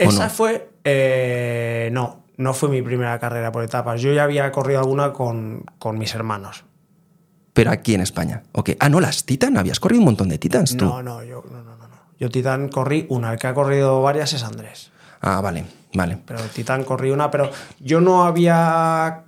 ¿O 0.00 0.08
Esa 0.08 0.24
no? 0.24 0.30
fue. 0.30 0.68
eh, 0.84 1.90
no, 1.92 2.24
no 2.38 2.54
fue 2.54 2.70
mi 2.70 2.80
primera 2.80 3.18
carrera 3.18 3.52
por 3.52 3.64
etapas. 3.64 4.00
Yo 4.00 4.12
ya 4.12 4.22
había 4.22 4.50
corrido 4.50 4.78
alguna 4.78 5.12
con, 5.12 5.64
con 5.78 5.98
mis 5.98 6.14
hermanos. 6.14 6.64
Pero 7.52 7.72
aquí 7.72 7.94
en 7.94 8.00
España. 8.00 8.44
¿O 8.52 8.62
qué? 8.62 8.76
Ah, 8.80 8.88
no, 8.88 9.00
las 9.00 9.24
Titan. 9.24 9.58
Habías 9.58 9.80
corrido 9.80 10.00
un 10.00 10.06
montón 10.06 10.28
de 10.28 10.38
Titans 10.38 10.76
tú. 10.76 10.84
No, 10.84 11.02
no, 11.02 11.24
yo 11.24 11.44
no, 11.50 11.62
no, 11.62 11.76
no, 11.76 11.88
no. 11.88 11.96
Yo 12.18 12.30
Titán 12.30 12.68
corrí 12.68 13.06
una, 13.08 13.32
el 13.32 13.38
que 13.38 13.48
ha 13.48 13.54
corrido 13.54 14.00
varias 14.00 14.32
es 14.32 14.44
Andrés. 14.44 14.92
Ah, 15.20 15.40
vale, 15.40 15.64
vale. 15.94 16.18
Pero 16.24 16.38
el 16.40 16.48
Titán 16.50 16.84
corrí 16.84 17.10
una, 17.10 17.30
pero 17.30 17.50
yo 17.80 18.00
no 18.00 18.22
había 18.24 19.24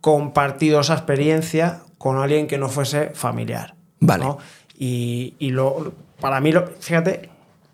compartido 0.00 0.80
esa 0.80 0.94
experiencia 0.94 1.80
con 1.98 2.18
alguien 2.18 2.46
que 2.46 2.58
no 2.58 2.68
fuese 2.68 3.10
familiar. 3.10 3.74
Vale. 3.98 4.24
¿no? 4.24 4.38
Y, 4.78 5.34
y 5.40 5.50
lo, 5.50 5.92
para 6.20 6.40
mí, 6.40 6.52
lo, 6.52 6.68
fíjate, 6.78 7.31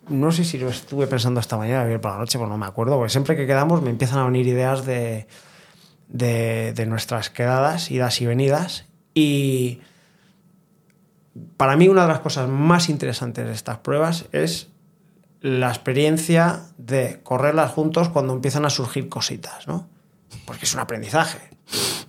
no 0.08 0.32
sé 0.32 0.44
si 0.44 0.58
lo 0.58 0.68
estuve 0.68 1.06
pensando 1.06 1.40
esta 1.40 1.56
mañana, 1.56 1.82
ayer 1.82 2.00
por 2.00 2.12
la 2.12 2.18
noche, 2.18 2.38
pues 2.38 2.48
no 2.50 2.56
me 2.58 2.66
acuerdo, 2.66 2.96
porque 2.96 3.10
siempre 3.10 3.36
que 3.36 3.46
quedamos 3.46 3.82
me 3.82 3.90
empiezan 3.90 4.18
a 4.18 4.24
venir 4.24 4.46
ideas 4.46 4.84
de, 4.84 5.26
de, 6.08 6.72
de 6.72 6.86
nuestras 6.86 7.30
quedadas, 7.30 7.90
idas 7.90 8.20
y 8.20 8.26
venidas. 8.26 8.86
Y 9.14 9.80
para 11.56 11.76
mí 11.76 11.88
una 11.88 12.02
de 12.02 12.08
las 12.08 12.20
cosas 12.20 12.48
más 12.48 12.88
interesantes 12.88 13.46
de 13.46 13.52
estas 13.52 13.78
pruebas 13.78 14.26
es 14.32 14.68
la 15.40 15.68
experiencia 15.68 16.62
de 16.78 17.20
correrlas 17.22 17.70
juntos 17.72 18.08
cuando 18.08 18.32
empiezan 18.32 18.64
a 18.64 18.70
surgir 18.70 19.08
cositas, 19.08 19.68
¿no? 19.68 19.88
Porque 20.44 20.64
es 20.64 20.74
un 20.74 20.80
aprendizaje. 20.80 21.38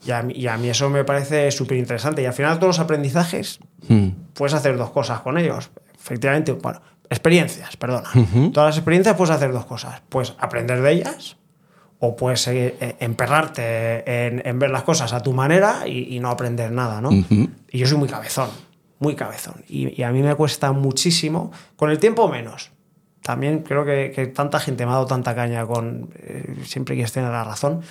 Y 0.05 0.11
a 0.11 0.23
mí, 0.23 0.33
y 0.33 0.47
a 0.47 0.57
mí 0.57 0.69
eso 0.69 0.89
me 0.89 1.03
parece 1.03 1.51
súper 1.51 1.77
interesante. 1.77 2.21
Y 2.21 2.25
al 2.25 2.33
final 2.33 2.57
todos 2.57 2.77
los 2.77 2.79
aprendizajes 2.79 3.59
Mm. 3.87 4.09
puedes 4.33 4.53
hacer 4.53 4.77
dos 4.77 4.89
cosas 4.91 5.21
con 5.21 5.37
ellos. 5.37 5.69
Efectivamente, 5.95 6.51
bueno, 6.51 6.81
experiencias, 7.09 7.75
perdona. 7.77 8.09
Todas 8.53 8.69
las 8.69 8.77
experiencias 8.77 9.15
puedes 9.15 9.35
hacer 9.35 9.51
dos 9.51 9.65
cosas. 9.65 10.01
Puedes 10.09 10.35
aprender 10.39 10.81
de 10.81 10.91
ellas 10.91 11.37
o 11.99 12.15
puedes 12.15 12.41
seguir, 12.41 12.75
eh, 12.79 12.95
emperrarte 12.99 14.27
en, 14.27 14.41
en 14.45 14.59
ver 14.59 14.69
las 14.69 14.83
cosas 14.83 15.11
a 15.13 15.21
tu 15.21 15.33
manera 15.33 15.87
y, 15.87 16.15
y 16.15 16.19
no 16.19 16.29
aprender 16.29 16.71
nada, 16.71 17.01
¿no? 17.01 17.09
Y 17.71 17.77
yo 17.77 17.87
soy 17.87 17.97
muy 17.97 18.07
cabezón, 18.07 18.49
muy 18.99 19.15
cabezón. 19.15 19.63
Y, 19.67 19.99
y 19.99 20.03
a 20.03 20.11
mí 20.11 20.21
me 20.23 20.33
cuesta 20.35 20.71
muchísimo, 20.71 21.51
con 21.75 21.89
el 21.89 21.99
tiempo 21.99 22.27
menos. 22.29 22.71
También 23.21 23.63
creo 23.63 23.83
que, 23.85 24.11
que 24.15 24.27
tanta 24.27 24.59
gente 24.59 24.85
me 24.85 24.91
ha 24.91 24.95
dado 24.95 25.07
tanta 25.07 25.35
caña 25.35 25.65
con, 25.65 26.09
eh, 26.15 26.55
siempre 26.63 26.95
quieres 26.95 27.11
tener 27.11 27.31
la 27.31 27.43
razón, 27.43 27.81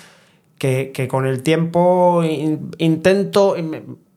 que, 0.57 0.91
que 0.93 1.07
con 1.07 1.25
el 1.27 1.43
tiempo 1.43 2.23
in- 2.23 2.71
intento, 2.79 3.55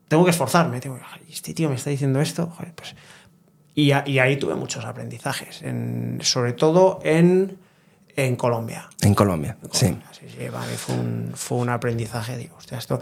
tengo 0.07 0.23
que 0.25 0.31
esforzarme. 0.31 0.79
Tengo, 0.79 0.95
que, 0.97 1.03
"Ay, 1.13 1.21
este 1.31 1.53
tío 1.53 1.69
me 1.69 1.75
está 1.75 1.89
diciendo 1.91 2.19
esto, 2.19 2.47
joder, 2.47 2.73
pues... 2.73 2.95
Y, 3.75 3.91
a- 3.91 4.03
y 4.07 4.19
ahí 4.19 4.37
tuve 4.37 4.55
muchos 4.55 4.85
aprendizajes, 4.85 5.61
en- 5.63 6.19
sobre 6.21 6.53
todo 6.53 6.99
en, 7.03 7.57
en 8.15 8.35
Colombia. 8.35 8.89
En 9.01 9.15
Colombia, 9.15 9.57
sí. 9.71 9.85
Colombia, 9.87 10.07
sí, 10.11 10.25
sí, 10.29 10.45
mí 10.67 10.73
fue 10.77 10.95
un, 10.95 11.31
fue 11.35 11.57
un 11.57 11.69
aprendizaje. 11.69 12.37
Digo, 12.37 12.55
hostia, 12.57 12.77
esto, 12.77 12.99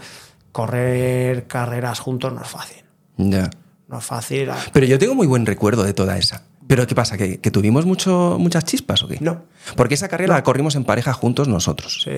correr 0.52 1.46
carreras 1.46 2.00
juntos 2.00 2.32
no 2.32 2.40
es 2.42 2.48
fácil. 2.48 2.82
Ya. 3.16 3.50
No 3.88 3.98
es 3.98 4.04
fácil. 4.04 4.50
Pero 4.72 4.86
yo 4.86 4.98
tengo 4.98 5.14
muy 5.14 5.26
buen 5.26 5.44
recuerdo 5.46 5.82
de 5.84 5.92
toda 5.92 6.16
esa. 6.16 6.44
¿Pero 6.74 6.86
qué 6.86 6.94
pasa? 6.94 7.18
¿Que, 7.18 7.38
que 7.38 7.50
tuvimos 7.50 7.84
mucho, 7.84 8.38
muchas 8.40 8.64
chispas 8.64 9.02
o 9.02 9.08
qué? 9.08 9.18
No. 9.20 9.42
Porque 9.76 9.92
esa 9.92 10.08
carrera 10.08 10.32
la 10.32 10.42
corrimos 10.42 10.74
en 10.74 10.84
pareja 10.84 11.12
juntos 11.12 11.46
nosotros. 11.46 12.00
Sí. 12.02 12.12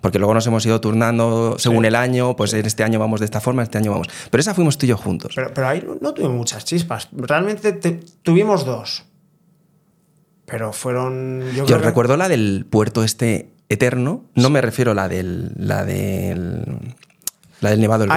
Porque 0.00 0.20
luego 0.20 0.32
nos 0.32 0.46
hemos 0.46 0.64
ido 0.64 0.80
turnando 0.80 1.56
según 1.58 1.80
Sí. 1.82 1.88
el 1.88 1.96
año, 1.96 2.36
pues 2.36 2.52
en 2.54 2.64
este 2.66 2.84
año 2.84 3.00
vamos 3.00 3.18
de 3.18 3.24
esta 3.24 3.40
forma, 3.40 3.64
este 3.64 3.78
año 3.78 3.90
vamos. 3.90 4.06
Pero 4.30 4.40
esa 4.40 4.54
fuimos 4.54 4.78
tú 4.78 4.86
y 4.86 4.90
yo 4.90 4.96
juntos. 4.96 5.32
Pero, 5.34 5.52
pero 5.52 5.66
ahí 5.66 5.84
no, 6.00 6.14
tuvimos 6.14 6.36
muchas 6.36 6.64
chispas. 6.64 7.08
Realmente 7.10 7.72
te- 7.72 7.98
tuvimos 8.22 8.64
dos. 8.64 9.06
Pero 10.44 10.72
fueron. 10.72 11.40
Yo, 11.48 11.52
yo 11.54 11.66
creo 11.66 11.78
que- 11.80 11.84
recuerdo 11.86 12.16
la 12.16 12.28
del 12.28 12.64
puerto 12.70 13.02
este 13.02 13.50
eterno. 13.68 14.26
No 14.36 14.50
me 14.50 14.60
refiero 14.60 14.92
a 14.92 14.94
la 14.94 15.08
del. 15.08 15.50
la 15.56 15.84
del. 15.84 16.94
la 17.60 17.70
del 17.70 17.80
Nevado 17.80 18.04
del 18.06 18.10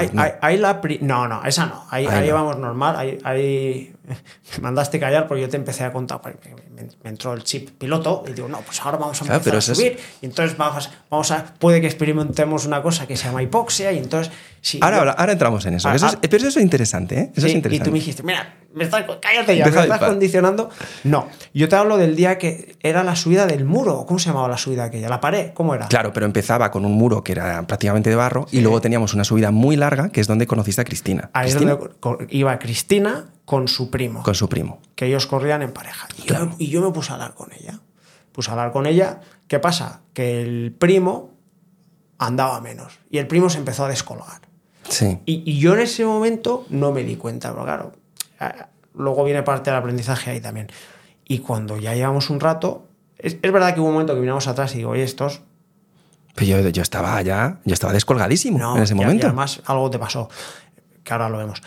la 0.62 0.82
pri- 0.82 1.00
no, 1.02 1.28
no, 1.28 1.44
esa 1.46 1.66
no. 1.66 1.86
Ahí, 1.90 2.06
Ahí 2.06 2.24
ahí 2.24 2.30
no. 2.30 2.36
vamos 2.36 2.60
normal. 2.60 2.96
Ahí, 2.98 3.18
ahí 3.24 3.94
me 4.58 4.62
mandaste 4.62 5.00
callar 5.00 5.28
porque 5.28 5.42
yo 5.42 5.50
te 5.50 5.58
empecé 5.58 5.84
a 5.84 5.92
contar. 5.92 6.22
porque 6.22 6.56
Me, 6.74 6.88
me 7.04 7.10
entró 7.10 7.34
el 7.34 7.44
chip 7.44 7.70
piloto 7.78 8.24
y 8.28 8.34
digo, 8.34 8.48
no, 8.48 8.60
pues 8.62 8.82
ahora 8.82 8.98
vamos 8.98 9.22
a 9.22 9.26
Claro, 9.26 9.38
empezar 9.38 9.44
pero 9.44 9.56
a 9.58 9.60
es- 9.60 9.66
subir. 9.78 10.00
Y 10.22 10.26
entonces 10.26 10.58
vamos, 10.58 10.90
vamos 11.10 11.32
a. 11.32 11.54
Puede 11.60 11.82
que 11.82 11.88
experimentemos 11.88 12.66
una 12.66 12.82
cosa 12.82 13.08
que 13.08 13.16
se 13.18 13.26
llama 13.26 13.42
hipoxia. 13.44 13.92
Y 13.92 13.98
entonces. 14.00 14.32
si 14.62 14.80
Ahora, 14.82 14.98
yo- 14.98 15.00
ahora, 15.02 15.12
ahora 15.14 15.32
entramos 15.34 15.66
en 15.66 15.76
eso. 15.76 15.88
Ah, 15.90 15.96
Eso 15.96 16.08
es- 16.08 16.16
ah. 16.16 16.20
pero 16.22 16.38
eso 16.38 16.60
es 16.60 16.64
interesante, 16.64 17.20
¿eh? 17.20 17.32
Eso 17.36 17.42
Sí, 17.42 17.48
es 17.48 17.54
y 17.54 17.56
interesante. 17.58 17.86
tú 17.86 17.92
me 17.92 18.00
dijiste, 18.00 18.24
mira, 18.24 18.56
me 18.74 18.84
estás, 18.84 19.04
cállate 19.22 19.58
ya, 19.58 19.66
me 19.66 19.72
estás 19.80 20.00
condicionando. 20.00 20.70
No, 21.04 21.28
yo 21.54 21.68
te 21.70 21.76
hablo 21.76 21.98
del 21.98 22.16
día 22.16 22.38
que 22.38 22.76
era 22.82 23.04
la 23.04 23.16
subida 23.16 23.48
del 23.48 23.66
muro. 23.66 24.06
¿Cómo 24.06 24.20
se 24.20 24.28
llamaba 24.30 24.48
la 24.48 24.58
subida 24.58 24.84
aquella? 24.86 25.10
¿La 25.10 25.20
pared? 25.20 25.52
¿Cómo 25.54 25.74
era? 25.74 25.88
Claro, 25.88 26.14
pero 26.14 26.26
empezaba 26.26 26.70
con 26.70 26.86
un 26.86 26.92
muro 26.94 27.24
que 27.24 27.32
era 27.32 27.66
prácticamente 27.66 28.10
de 28.12 28.16
barro 28.16 28.46
y 28.52 28.62
luego 28.62 28.80
teníamos 28.82 29.14
una 29.14 29.24
subida 29.24 29.50
muy 29.52 29.76
larga 29.76 30.10
que 30.10 30.22
es 30.22 30.28
donde 30.28 30.46
conociste 30.46 30.82
a 30.82 30.86
Cristina. 30.86 31.30
Ahí 31.34 31.50
es 31.50 31.56
donde 31.56 31.78
iba 32.30 32.60
Cristina 32.60 33.26
con 33.50 33.68
su 33.68 33.90
primo, 33.90 34.22
con 34.22 34.36
su 34.36 34.48
primo. 34.48 34.80
que 34.94 35.08
ellos 35.08 35.26
corrían 35.26 35.64
en 35.64 35.72
pareja. 35.74 36.08
Y, 36.20 36.22
Claro. 36.28 36.50
yo, 36.52 36.56
y 36.60 36.68
yo 36.70 36.82
me 36.84 36.92
puse 36.92 37.10
a 37.12 37.16
hablar 37.16 37.34
con 37.34 37.52
ella. 37.52 37.80
Puse 38.32 38.52
a 38.52 38.54
hablar 38.54 38.72
con 38.72 38.86
ella. 38.86 39.22
¿Qué 39.48 39.58
pasa? 39.58 40.02
Que 40.14 40.44
el 40.44 40.72
primo 40.78 41.32
andaba 42.20 42.62
menos 42.62 43.00
y 43.10 43.18
el 43.18 43.26
primo 43.26 43.50
se 43.50 43.58
empezó 43.58 43.86
a 43.86 43.88
descolgar. 43.88 44.42
Sí. 44.88 45.18
Y, 45.26 45.42
y 45.52 45.58
yo 45.60 45.74
en 45.74 45.80
ese 45.80 46.06
momento 46.06 46.68
no 46.70 46.92
me 46.92 47.04
di 47.04 47.16
cuenta, 47.16 47.52
pero 47.52 47.64
claro, 47.64 47.92
luego 48.94 49.24
viene 49.24 49.42
parte 49.42 49.72
del 49.72 49.80
aprendizaje 49.80 50.30
ahí 50.30 50.42
también. 50.42 50.68
Y 51.26 51.40
cuando 51.40 51.78
ya 51.78 51.96
llevamos 51.96 52.30
un 52.30 52.40
rato, 52.40 52.86
es, 53.18 53.38
es 53.42 53.52
verdad 53.52 53.74
que 53.74 53.80
hubo 53.80 53.88
un 53.88 53.94
momento 53.94 54.14
que 54.14 54.20
vinimos 54.22 54.48
atrás 54.48 54.76
y 54.76 54.78
digo, 54.80 54.92
oye, 54.92 55.04
estos... 55.04 55.42
Pero 56.36 56.62
yo, 56.62 56.70
yo 56.70 56.82
estaba 56.84 57.20
ya, 57.24 57.60
yo 57.66 57.74
estaba 57.74 57.94
descolgadísimo 57.94 58.60
No, 58.60 58.78
en 58.78 58.84
ese 58.84 58.94
y- 58.94 58.98
y 58.98 59.00
momento. 59.02 59.26
además 59.28 59.62
algo 59.66 59.90
te 59.90 59.98
pasó, 59.98 60.30
que 61.04 61.14
ahora 61.14 61.30
lo 61.30 61.40
vemos. 61.40 61.62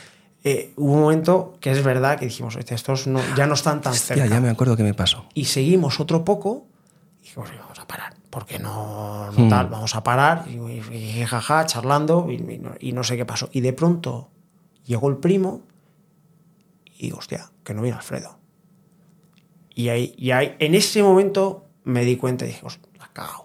Eh, 0.45 0.73
hubo 0.77 0.93
un 0.95 1.01
momento 1.03 1.57
que 1.61 1.71
es 1.71 1.85
verdad 1.85 2.19
que 2.19 2.25
dijimos, 2.27 2.57
"Hostia, 2.57 2.75
estos 2.75 3.07
no- 3.07 3.21
ya 3.37 3.47
no 3.47 3.55
están 3.55 3.81
tan 3.81 3.95
cerca. 3.95 4.27
ya 4.27 4.41
me 4.41 4.51
acuerdo 4.51 4.77
que 4.77 4.83
me 4.83 4.93
pasó. 4.95 5.25
Y 5.35 5.45
seguimos 5.45 6.01
otro 6.01 6.25
poco 6.25 6.67
y 7.21 7.23
dijimos, 7.25 7.49
"Oye, 7.51 7.59
vamos 7.61 7.79
a 7.79 7.87
parar, 7.87 8.15
porque 8.29 8.59
no, 8.59 9.31
no 9.31 9.45
Hmm. 9.45 9.49
tal, 9.49 9.69
vamos 9.69 9.95
a 9.95 10.03
parar, 10.03 10.47
y, 10.49 10.55
y- 10.57 11.21
y 11.21 11.25
jaja, 11.27 11.65
charlando, 11.67 12.27
y, 12.31 12.61
y 12.81 12.93
no, 12.93 13.05
sé 13.05 13.17
qué 13.17 13.25
pasó. 13.25 13.49
Y 13.53 13.61
de 13.61 13.73
pronto 13.73 14.31
llegó 14.85 15.09
el 15.11 15.17
primo 15.19 15.63
y 16.99 17.03
digo, 17.07 17.19
hostia, 17.19 17.51
que 17.63 17.73
no 17.75 17.83
viene 17.83 17.97
Alfredo. 17.97 18.39
Y 19.75 19.89
ahí, 19.91 20.15
y 20.19 20.33
ahí, 20.33 20.57
en 20.59 20.75
ese 20.75 21.03
momento 21.03 21.67
me 21.85 22.05
di 22.05 22.17
cuenta 22.17 22.45
y 22.45 22.49
dije, 22.49 22.61
"Hostia, 22.67 22.89
la 22.99 23.05
has 23.05 23.11
cagado, 23.11 23.45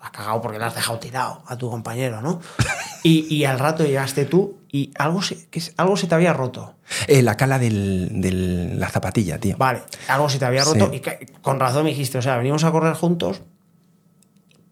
has 0.00 0.10
cagado 0.10 0.40
porque 0.40 0.58
le 0.58 0.64
has 0.64 0.74
dejado 0.74 0.98
tirado 0.98 1.42
a 1.46 1.56
tu 1.56 1.70
compañero, 1.70 2.20
¿no? 2.20 2.40
Y, 3.04 3.32
y 3.34 3.44
al 3.46 3.58
rato 3.58 3.82
llegaste 3.84 4.26
tú 4.26 4.58
y 4.74 4.90
algo 4.98 5.20
se, 5.22 5.46
que 5.50 5.58
es- 5.60 5.74
algo 5.76 5.96
se 5.96 6.06
te 6.08 6.14
había 6.16 6.32
roto. 6.32 6.74
Eh, 7.06 7.22
la 7.22 7.36
cala 7.36 7.58
de 7.60 7.70
la 7.70 8.88
zapatilla, 8.88 9.38
tío. 9.38 9.56
Vale, 9.58 9.82
algo 10.08 10.28
se 10.30 10.38
te 10.38 10.46
había 10.46 10.64
roto 10.64 10.90
Sí. 10.90 11.00
y 11.04 11.26
con 11.42 11.60
razón 11.60 11.84
me 11.84 11.90
dijiste, 11.90 12.16
o 12.18 12.22
sea, 12.22 12.38
venimos 12.38 12.64
a 12.64 12.72
correr 12.72 12.94
juntos. 12.94 13.42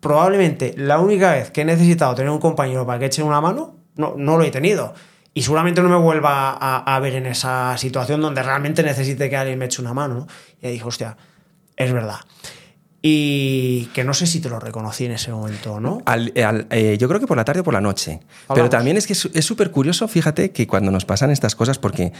Probablemente 0.01 0.73
la 0.79 0.99
única 0.99 1.33
vez 1.33 1.51
que 1.51 1.61
he 1.61 1.65
necesitado 1.65 2.15
tener 2.15 2.31
un 2.31 2.39
compañero 2.41 2.87
para 2.87 2.99
que 2.99 3.07
eche 3.07 3.23
una 3.23 3.41
mano, 3.43 3.77
no, 3.97 4.15
no 4.17 4.39
lo 4.39 4.45
he 4.45 4.51
tenido. 4.51 4.95
Y 5.35 5.43
seguramente 5.43 5.83
no 5.83 5.89
me 5.91 5.97
vuelva 5.97 6.51
a, 6.59 6.79
a 6.97 6.99
ver 7.01 7.15
en 7.17 7.27
esa 7.27 7.77
situación 7.77 8.21
donde 8.23 8.43
realmente 8.43 8.83
necesite 8.83 9.29
que 9.29 9.37
alguien 9.37 9.59
me 9.59 9.67
eche 9.67 9.83
una 9.83 9.93
mano. 9.93 10.15
¿no? 10.15 10.27
Y 10.63 10.67
ahí 10.67 10.73
dije, 10.73 10.85
hostia, 10.87 11.17
es 11.77 11.93
verdad. 11.93 12.17
Y 13.03 13.87
que 13.95 14.05
no 14.05 14.13
sé 14.13 14.27
si 14.27 14.41
te 14.41 14.51
lo 14.51 14.61
reconocí 14.61 15.07
en 15.07 15.13
ese 15.13 15.33
momento, 15.33 15.81
¿no? 15.81 16.03
Al- 16.05 16.33
al- 16.45 16.67
eh, 16.71 16.97
yo 17.01 17.09
creo 17.09 17.19
que 17.19 17.27
por 17.27 17.37
la 17.39 17.45
tarde 17.47 17.61
o 17.61 17.65
por 17.65 17.73
la 17.75 17.81
noche. 17.81 18.21
Pero 18.55 18.69
también 18.69 18.97
es 18.99 19.07
que 19.07 19.15
es 19.15 19.45
súper 19.45 19.71
curioso, 19.71 20.07
fíjate, 20.07 20.51
que 20.53 20.67
cuando 20.67 20.91
nos 20.91 21.07
pasan 21.07 21.31
estas 21.31 21.55
cosas, 21.55 21.79
porque 21.79 22.13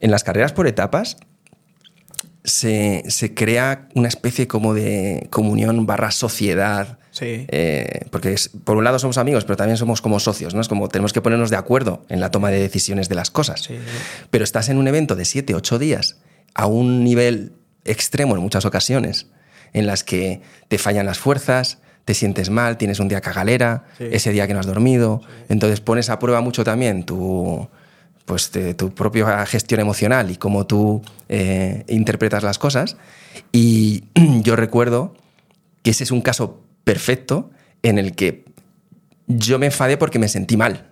en 0.00 0.10
las 0.10 0.24
carreras 0.24 0.52
por 0.52 0.66
etapas 0.66 1.18
se, 2.42 3.04
se 3.08 3.32
crea 3.34 3.88
una 3.94 4.08
especie 4.08 4.46
como 4.46 4.74
de 4.74 5.28
comunión 5.30 5.86
barra 5.86 6.10
sociedad. 6.10 6.98
Sí. 7.10 7.46
Eh, 7.48 8.06
porque 8.10 8.32
es- 8.32 8.50
por 8.64 8.76
un 8.76 8.84
lado 8.84 8.98
somos 8.98 9.18
amigos, 9.18 9.44
pero 9.44 9.56
también 9.56 9.76
somos 9.76 10.02
como 10.02 10.18
socios, 10.18 10.52
¿no? 10.52 10.60
Es 10.60 10.68
como 10.68 10.88
tenemos 10.88 11.12
que 11.12 11.20
ponernos 11.22 11.48
de 11.50 11.56
acuerdo 11.56 12.04
en 12.08 12.18
la 12.20 12.30
toma 12.32 12.50
de 12.50 12.58
decisiones 12.58 13.08
de 13.08 13.14
las 13.14 13.30
cosas. 13.30 13.62
Sí. 13.62 13.78
Pero 14.30 14.42
estás 14.44 14.68
en 14.68 14.78
un 14.78 14.88
evento 14.88 15.14
de 15.14 15.24
7, 15.24 15.54
8 15.54 15.78
días 15.78 16.18
a 16.54 16.66
un 16.66 17.04
nivel 17.04 17.52
extremo 17.84 18.34
en 18.34 18.42
muchas 18.42 18.64
ocasiones, 18.64 19.26
en 19.74 19.86
las 19.86 20.02
que 20.04 20.40
te 20.68 20.78
fallan 20.78 21.04
las 21.04 21.18
fuerzas, 21.18 21.78
te 22.06 22.14
sientes 22.14 22.48
mal, 22.48 22.78
tienes 22.78 23.00
un 23.00 23.08
día 23.08 23.20
cagalera, 23.20 23.84
Sí. 23.98 24.04
ese 24.10 24.30
día 24.32 24.46
que 24.46 24.54
no 24.54 24.60
has 24.60 24.66
dormido, 24.66 25.20
entonces 25.48 25.80
pones 25.80 26.08
a 26.10 26.18
prueba 26.18 26.40
mucho 26.40 26.64
también 26.64 27.04
tu, 27.04 27.68
pues, 28.24 28.50
te- 28.50 28.72
tu 28.74 28.94
propia 28.94 29.44
gestión 29.46 29.80
emocional 29.80 30.30
y 30.30 30.36
cómo 30.36 30.66
tú 30.66 31.02
eh, 31.28 31.84
interpretas 31.88 32.42
las 32.42 32.58
cosas. 32.58 32.96
Y 33.52 34.04
yo 34.42 34.56
recuerdo 34.56 35.14
que 35.82 35.90
ese 35.90 36.04
es 36.04 36.10
un 36.10 36.20
caso 36.22 36.60
perfecto 36.84 37.50
en 37.82 37.98
el 37.98 38.14
que 38.14 38.44
yo 39.26 39.58
me 39.58 39.66
enfadé 39.66 39.96
porque 39.96 40.18
me 40.18 40.28
sentí 40.28 40.56
mal. 40.56 40.90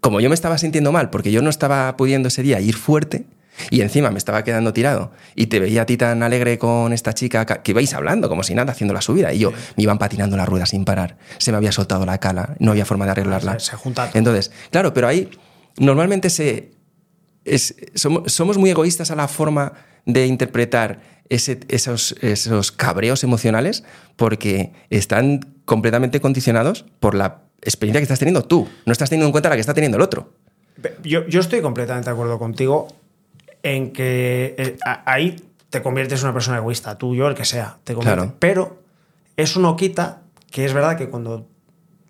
Como 0.00 0.20
yo 0.20 0.28
me 0.30 0.34
estaba 0.34 0.56
sintiendo 0.58 0.90
mal 0.92 1.10
porque 1.10 1.30
yo 1.30 1.42
no 1.42 1.50
estaba 1.50 1.94
pudiendo 1.96 2.28
ese 2.28 2.42
día 2.42 2.60
ir 2.60 2.74
fuerte 2.76 3.26
y 3.70 3.80
encima 3.82 4.10
me 4.10 4.18
estaba 4.18 4.44
quedando 4.44 4.72
tirado 4.72 5.12
y 5.34 5.46
te 5.46 5.60
veía 5.60 5.82
a 5.82 5.86
ti 5.86 5.96
tan 5.96 6.22
alegre 6.22 6.58
con 6.58 6.92
esta 6.92 7.12
chica 7.12 7.44
ca- 7.46 7.62
que 7.62 7.72
ibais 7.72 7.92
hablando 7.94 8.28
como 8.28 8.42
si 8.42 8.54
nada 8.54 8.72
haciendo 8.72 8.94
la 8.94 9.00
subida 9.00 9.32
y 9.32 9.38
yo 9.40 9.52
me 9.76 9.82
iban 9.82 9.98
patinando 9.98 10.36
las 10.36 10.48
ruedas 10.48 10.70
sin 10.70 10.84
parar, 10.84 11.16
se 11.38 11.50
me 11.50 11.56
había 11.58 11.72
soltado 11.72 12.04
la 12.06 12.18
cala, 12.18 12.54
no 12.58 12.70
había 12.72 12.84
forma 12.84 13.04
de 13.04 13.12
arreglarla. 13.12 13.58
Se- 13.58 13.70
se 13.70 13.76
junta 13.76 14.06
todo. 14.08 14.18
Entonces, 14.18 14.50
claro, 14.70 14.92
pero 14.94 15.08
ahí 15.08 15.28
normalmente 15.78 16.30
se 16.30 16.72
es- 17.44 17.74
somos, 17.94 18.32
somos 18.32 18.58
muy 18.58 18.70
egoístas 18.70 19.10
a 19.10 19.16
la 19.16 19.28
forma 19.28 19.72
de 20.04 20.26
interpretar 20.26 21.00
ese- 21.28 21.60
esos, 21.68 22.14
esos 22.22 22.72
cabreos 22.72 23.22
emocionales 23.24 23.84
porque 24.16 24.72
están 24.90 25.40
completamente 25.64 26.20
condicionados 26.20 26.84
por 27.00 27.14
la 27.14 27.42
experiencia 27.62 28.00
que 28.00 28.04
estás 28.04 28.18
teniendo 28.18 28.44
tú. 28.44 28.66
No 28.86 28.92
estás 28.92 29.10
teniendo 29.10 29.26
en 29.26 29.32
cuenta 29.32 29.48
la 29.50 29.54
que 29.56 29.60
está 29.60 29.74
teniendo 29.74 29.96
el 29.96 30.02
otro. 30.02 30.32
Yo, 31.02 31.26
yo 31.26 31.40
estoy 31.40 31.60
completamente 31.60 32.08
de 32.08 32.14
acuerdo 32.14 32.38
contigo 32.38 32.88
en 33.62 33.92
que 33.92 34.54
eh, 34.58 34.78
ahí 35.04 35.44
te 35.70 35.82
conviertes 35.82 36.20
en 36.20 36.26
una 36.26 36.32
persona 36.34 36.58
egoísta, 36.58 36.96
tú, 36.98 37.14
yo, 37.14 37.26
el 37.28 37.34
que 37.34 37.44
sea. 37.44 37.78
Te. 37.84 37.94
Claro. 37.94 38.34
Pero 38.38 38.82
eso 39.36 39.60
no 39.60 39.76
quita 39.76 40.22
que 40.50 40.64
es 40.64 40.72
verdad 40.72 40.96
que 40.96 41.08
cuando 41.10 41.46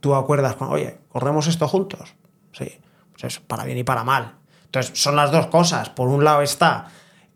tú 0.00 0.14
acuerdas 0.14 0.54
con, 0.54 0.68
oye, 0.68 0.98
corremos 1.08 1.46
esto 1.48 1.66
juntos, 1.66 2.14
sí, 2.52 2.70
pues 3.12 3.24
eso, 3.24 3.40
para 3.46 3.64
bien 3.64 3.78
y 3.78 3.84
para 3.84 4.04
mal. 4.04 4.34
Entonces, 4.66 4.96
son 5.00 5.16
las 5.16 5.32
dos 5.32 5.46
cosas. 5.48 5.88
Por 5.90 6.08
un 6.08 6.22
lado 6.24 6.42
está 6.42 6.86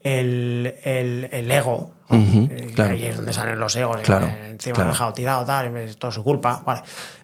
el, 0.01 0.75
el- 0.85 1.29
el 1.33 1.51
ego, 1.51 1.93
Eh, 2.15 2.73
claro. 2.75 2.93
ahí 2.93 3.07
es 3.07 3.17
donde 3.17 3.33
salen 3.33 3.59
los 3.59 3.75
egos, 3.75 3.97
Claro, 4.03 4.27
eh, 4.27 4.51
encima 4.51 4.75
claro. 4.75 4.89
me 4.89 4.91
he 4.91 4.95
dejado 4.95 5.13
tirado, 5.15 5.45
tal, 5.47 5.75
es 5.79 5.97
todo 5.97 6.11
su 6.13 6.23
culpa, 6.23 6.63
vale. 6.67 6.83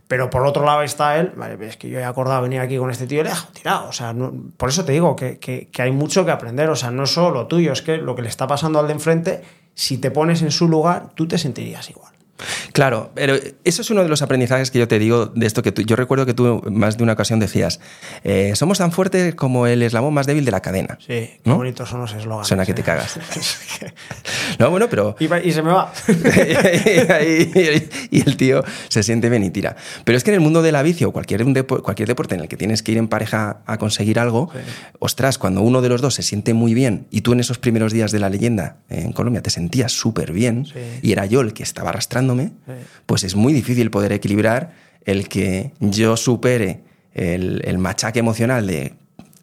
Pero 0.09 0.31
por 0.31 0.47
otro 0.47 0.65
lado 0.65 0.83
está 0.83 1.19
él, 1.19 1.33
es 1.61 1.77
que 1.77 1.89
yo 1.91 1.99
he 2.01 2.05
acordado 2.05 2.43
venir 2.43 2.61
aquí 2.61 2.79
con 2.79 2.91
este 2.91 3.07
tío 3.07 3.21
y 3.21 3.25
le 3.25 3.31
he 3.31 3.35
tirado. 3.55 3.89
O 3.89 3.93
sea, 3.93 4.13
no- 4.15 4.33
por 4.57 4.71
eso 4.71 4.85
te 4.85 4.93
digo 4.93 5.15
que, 5.15 5.39
que- 5.39 5.69
hay 5.83 5.93
mucho 5.93 6.25
que 6.25 6.31
aprender. 6.31 6.69
O 6.71 6.77
sea, 6.77 6.91
no 6.91 7.07
solo 7.07 7.31
lo 7.31 7.47
tuyo, 7.47 7.73
es 7.73 7.83
que 7.83 7.99
lo 7.99 8.15
que 8.17 8.23
le 8.23 8.29
está 8.29 8.47
pasando 8.47 8.79
al 8.81 8.87
de 8.87 8.95
enfrente, 8.95 9.43
si 9.75 9.99
te 9.99 10.11
pones 10.11 10.41
en 10.43 10.51
su 10.51 10.67
lugar, 10.69 11.11
tú 11.15 11.29
te 11.29 11.37
sentirías 11.39 11.89
igual. 11.91 12.13
Claro, 12.73 13.11
pero 13.15 13.35
eso 13.65 13.83
es 13.83 13.91
uno 13.91 14.03
de 14.03 14.09
los 14.09 14.23
aprendizajes 14.23 14.71
que 14.71 14.79
yo 14.79 14.89
te 14.89 14.99
digo 14.99 15.27
de 15.27 15.47
esto 15.47 15.63
que 15.63 15.73
tú, 15.73 15.83
yo 15.83 15.97
recuerdo 15.97 16.27
que 16.27 16.35
tú 16.35 16.63
más 16.71 16.97
de 16.97 17.03
una 17.03 17.13
ocasión 17.15 17.41
decías, 17.41 17.81
eh, 18.25 18.53
somos 18.55 18.79
tan 18.79 18.93
fuertes 18.93 19.35
como 19.35 19.67
el 19.67 19.83
eslabón 19.83 20.15
más 20.15 20.27
débil 20.27 20.45
de 20.45 20.51
la 20.51 20.61
cadena. 20.61 20.99
Sí, 21.01 21.07
qué 21.07 21.41
¿No? 21.45 21.57
bonitos 21.57 21.89
son 21.89 22.01
los 22.01 22.13
eslóganes. 22.13 22.49
Suena 22.49 22.65
que 22.65 22.73
¿eh? 22.73 22.75
te 22.75 22.83
cagas. 22.83 23.19
No, 24.59 24.71
bueno, 24.71 24.89
pero 24.91 25.15
y, 25.21 25.53
se 25.53 25.63
me 25.63 25.71
va. 25.71 25.93
y, 26.09 28.17
y 28.19 28.23
el 28.27 28.37
tío 28.37 28.65
se 28.89 29.03
siente 29.03 29.29
bien 29.29 29.45
y 29.45 29.51
tira. 29.51 29.77
Pero 30.05 30.17
es 30.19 30.25
que 30.25 30.31
en 30.31 30.35
el 30.35 30.41
mundo 30.41 30.63
de 30.63 30.73
la 30.73 30.83
bici 30.83 31.05
o 31.05 31.13
cualquier, 31.13 31.45
un 31.45 31.55
depo- 31.55 31.83
cualquier 31.83 32.09
deporte 32.09 32.35
en 32.35 32.41
el 32.43 32.49
que 32.49 32.57
tienes 32.57 32.83
que 32.83 32.93
ir 32.93 32.99
en 32.99 33.09
pareja 33.09 33.59
a 33.67 33.79
conseguir 33.79 34.19
algo, 34.19 34.51
ostras, 34.99 35.39
cuando 35.39 35.63
uno 35.63 35.81
de 35.81 35.89
los 35.89 36.01
dos 36.01 36.15
se 36.15 36.23
siente 36.23 36.55
muy 36.55 36.75
bien 36.75 37.07
y 37.11 37.21
tú 37.21 37.33
en 37.33 37.41
esos 37.41 37.59
primeros 37.59 37.93
días 37.93 38.11
de 38.11 38.19
la 38.19 38.31
leyenda 38.31 38.79
en 38.89 39.13
Colombia 39.13 39.43
te 39.43 39.51
sentías 39.51 39.93
súper 39.93 40.33
bien 40.33 40.67
Sí. 40.67 40.73
y 41.03 41.13
era 41.13 41.27
yo 41.27 41.41
el 41.41 41.53
que 41.53 41.63
estaba 41.63 41.93
Sí. 42.37 42.73
pues 43.07 43.25
es 43.25 43.35
muy 43.35 43.53
difícil 43.53 43.91
poder 43.91 44.13
equilibrar 44.13 44.73
el 45.05 45.29
que 45.29 45.73
yo 45.81 46.17
supere 46.17 46.83
el, 47.15 47.63
el 47.65 47.79
machaque 47.79 48.19
emocional 48.19 48.67
de... 48.67 48.95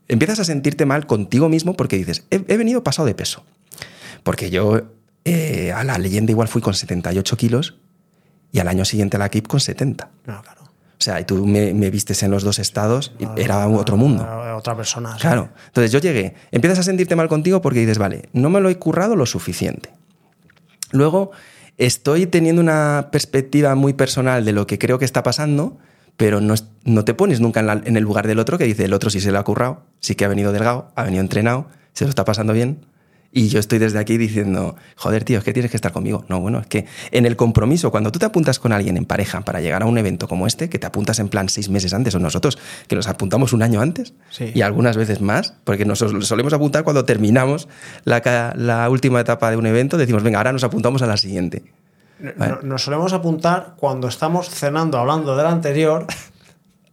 Empiezas 0.08 0.40
a 0.40 0.44
sentirte 0.46 0.86
mal 0.86 1.08
contigo 1.08 1.50
mismo 1.50 1.76
porque 1.76 1.98
dices, 1.98 2.26
he, 2.30 2.36
he 2.48 2.58
venido 2.58 2.84
pasado 2.84 3.08
de 3.08 3.16
peso. 3.16 3.44
Porque 4.24 4.50
yo 4.52 4.82
eh, 5.26 5.72
a 5.72 5.84
la 5.84 5.98
leyenda 5.98 6.32
igual 6.32 6.48
fui 6.48 6.62
con 6.62 6.74
78 6.76 7.36
kilos 7.38 7.76
y 8.52 8.60
al 8.60 8.68
año 8.68 8.86
siguiente 8.86 9.18
a 9.18 9.20
la 9.20 9.30
KIP 9.30 9.48
con 9.48 9.60
70. 9.60 10.10
No, 10.28 10.42
claro. 10.44 10.62
O 10.64 11.04
sea, 11.06 11.20
y 11.20 11.26
tú 11.26 11.46
me, 11.46 11.74
me 11.74 11.90
vistes 11.90 12.24
en 12.24 12.32
los 12.32 12.44
dos 12.44 12.58
estados 12.60 13.14
y 13.20 13.42
era 13.42 13.68
otro 13.68 13.98
mundo. 13.98 14.24
Era 14.24 14.56
Otra 14.56 14.76
persona. 14.78 15.14
sí. 15.16 15.22
Claro. 15.22 15.50
Entonces 15.68 15.92
yo 15.92 16.00
llegué, 16.00 16.36
empiezas 16.52 16.80
a 16.80 16.84
sentirte 16.84 17.16
mal 17.16 17.28
contigo 17.28 17.62
porque 17.62 17.80
dices, 17.80 17.98
vale, 17.98 18.30
no 18.32 18.50
me 18.50 18.62
lo 18.62 18.70
he 18.70 18.78
currado 18.78 19.16
lo 19.16 19.26
suficiente. 19.26 19.90
Luego 20.92 21.32
estoy 21.78 22.26
teniendo 22.26 22.62
una 22.62 23.10
perspectiva 23.12 23.76
muy 23.76 23.94
personal 23.94 24.46
de 24.46 24.52
lo 24.54 24.68
que 24.68 24.80
creo 24.80 25.00
que 25.00 25.06
está 25.06 25.24
pasando, 25.24 25.78
pero 26.18 26.40
no, 26.42 26.56
no 26.86 27.04
te 27.06 27.14
pones 27.14 27.42
nunca 27.42 27.60
en, 27.60 27.68
la- 27.68 27.82
en 27.84 27.98
el 27.98 28.04
lugar 28.04 28.28
del 28.28 28.40
otro 28.40 28.58
que 28.58 28.64
dice, 28.66 28.86
el 28.86 28.94
otro 28.94 29.10
sí 29.10 29.20
se 29.20 29.32
lo 29.32 29.40
ha 29.40 29.44
currado, 29.44 29.84
sí 30.00 30.16
que 30.16 30.26
ha 30.26 30.30
venido 30.30 30.52
delgado, 30.52 30.92
ha 30.96 31.04
venido 31.04 31.22
entrenado, 31.22 31.68
se 31.94 32.06
lo 32.06 32.10
está 32.10 32.24
pasando 32.26 32.54
bien. 32.54 32.86
Y 33.38 33.50
yo 33.50 33.60
estoy 33.60 33.80
desde 33.80 34.00
aquí 34.00 34.18
diciendo, 34.18 34.78
joder, 34.96 35.26
tío, 35.26 35.38
es 35.40 35.44
que 35.44 35.52
tienes 35.52 35.70
que 35.70 35.76
estar 35.76 35.92
conmigo. 35.92 36.24
No, 36.30 36.40
bueno, 36.40 36.60
es 36.60 36.68
que 36.68 36.86
en 37.12 37.26
el 37.26 37.36
compromiso, 37.36 37.92
cuando 37.92 38.10
tú 38.10 38.18
te 38.18 38.26
apuntas 38.26 38.60
con 38.60 38.72
alguien 38.72 38.96
en 38.96 39.04
pareja 39.04 39.42
para 39.42 39.60
llegar 39.60 39.84
a 39.84 39.86
un 39.88 39.98
evento 39.98 40.30
como 40.30 40.48
este, 40.48 40.70
que 40.70 40.80
te 40.80 40.88
apuntas 40.88 41.20
en 41.20 41.28
plan 41.28 41.50
seis 41.50 41.68
meses 41.68 41.94
antes, 41.94 42.16
o 42.16 42.20
nosotros, 42.20 42.58
que 42.88 42.96
nos 42.96 43.10
apuntamos 43.10 43.52
un 43.52 43.62
año 43.62 43.82
antes, 43.82 44.14
Sí. 44.30 44.52
y 44.56 44.62
algunas 44.62 44.96
veces 44.96 45.20
más, 45.20 45.54
porque 45.66 45.84
nos 45.84 46.00
solemos 46.00 46.54
apuntar 46.54 46.86
cuando 46.86 47.04
terminamos 47.04 47.68
la, 48.06 48.54
la 48.56 48.90
última 48.90 49.20
etapa 49.20 49.52
de 49.52 49.58
un 49.58 49.66
evento, 49.66 49.98
decimos, 49.98 50.24
venga, 50.24 50.38
ahora 50.40 50.54
nos 50.54 50.64
apuntamos 50.64 51.02
a 51.02 51.06
la 51.06 51.18
siguiente. 51.18 51.64
Vale. 52.38 52.60
Nos 52.64 52.84
solemos 52.84 53.12
apuntar 53.12 53.74
cuando 53.76 54.08
estamos 54.08 54.50
cenando 54.50 54.98
hablando 54.98 55.36
del 55.36 55.48
anterior 55.48 56.08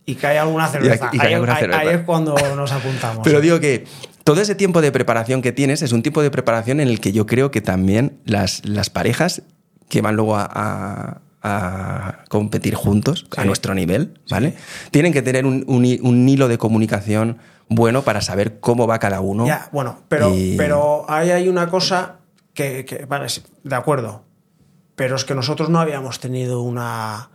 y 0.05 0.17
cae 0.17 0.37
alguna 0.41 0.67
cerveza. 0.67 1.11
y 1.13 1.19
cae 1.19 1.29
ahí, 1.29 1.35
alguna 1.35 1.55
ahí- 1.55 1.61
cerveza. 1.61 1.79
ahí 1.81 1.89
es 1.91 2.01
cuando 2.01 2.35
nos 2.57 2.73
apuntamos. 2.73 3.21
Pero 3.23 3.41
digo 3.41 3.61
que 3.61 3.85
todo 4.25 4.41
ese 4.41 4.55
tiempo 4.55 4.81
de 4.81 4.93
preparación 4.93 5.43
que 5.43 5.53
tienes 5.53 5.83
es 5.83 5.93
un 5.93 6.03
tipo 6.03 6.23
de 6.23 6.31
preparación 6.31 6.81
en 6.81 6.89
el 6.89 7.01
que 7.01 7.13
yo 7.13 7.27
creo 7.27 7.51
que 7.51 7.61
también 7.61 8.21
las, 8.25 8.65
las 8.65 8.91
parejas 8.91 9.43
que 9.89 10.01
van 10.03 10.17
luego 10.17 10.37
a, 10.37 10.49
a- 10.51 11.21
a 11.45 12.25
competir 12.29 12.77
juntos 12.77 13.27
a 13.37 13.45
nuestro 13.45 13.75
nivel, 13.75 14.21
¿vale? 14.31 14.55
Tienen 14.93 15.13
que 15.13 15.23
tener 15.23 15.45
un, 15.45 15.65
un 15.67 15.85
hi- 15.85 15.99
un 16.01 16.29
hilo 16.29 16.47
de 16.47 16.57
comunicación 16.57 17.39
bueno 17.69 18.03
para 18.03 18.21
saber 18.21 18.61
cómo 18.61 18.87
va 18.87 19.01
cada 19.01 19.21
uno. 19.21 19.45
Ya, 19.47 19.69
bueno, 19.73 20.03
pero, 20.09 20.33
Y- 20.33 20.57
pero 20.57 21.05
ahí 21.11 21.31
hay 21.31 21.49
una 21.49 21.69
cosa 21.69 22.19
que, 22.55 22.85
que- 22.85 23.07
vale, 23.07 23.27
de 23.65 23.75
acuerdo, 23.75 24.23
pero 24.95 25.17
es 25.17 25.25
que 25.25 25.35
nosotros 25.35 25.69
no 25.69 25.81
habíamos 25.81 26.21
tenido 26.21 26.63
una, 26.63 27.31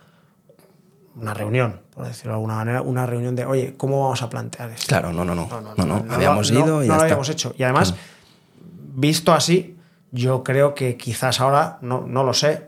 una 1.19 1.33
reunión, 1.33 1.81
por 1.93 2.05
decirlo 2.05 2.31
de 2.31 2.35
alguna 2.35 2.55
manera, 2.55 2.81
una 2.81 3.05
reunión 3.05 3.35
de, 3.35 3.45
oye, 3.45 3.73
¿cómo 3.77 4.03
vamos 4.03 4.21
a 4.21 4.29
plantear 4.29 4.69
esto? 4.71 4.87
Claro, 4.87 5.11
no, 5.11 5.25
no, 5.25 5.33
no. 5.35 5.47
No, 5.49 5.73
no, 5.85 5.85
lo- 6.05 6.13
habíamos 6.13 6.51
no- 6.51 6.59
ido 6.59 6.83
y 6.83 6.87
no 6.87 6.93
ya 6.93 6.93
lo 6.93 6.93
está. 6.95 7.03
habíamos 7.05 7.29
hecho. 7.29 7.53
Y 7.57 7.63
además, 7.63 7.95
visto 8.95 9.33
así, 9.33 9.77
yo 10.11 10.43
creo 10.43 10.73
que 10.73 10.97
quizás 10.97 11.39
ahora, 11.41 11.77
no, 11.81 12.05
no 12.07 12.23
lo 12.23 12.33
sé, 12.33 12.67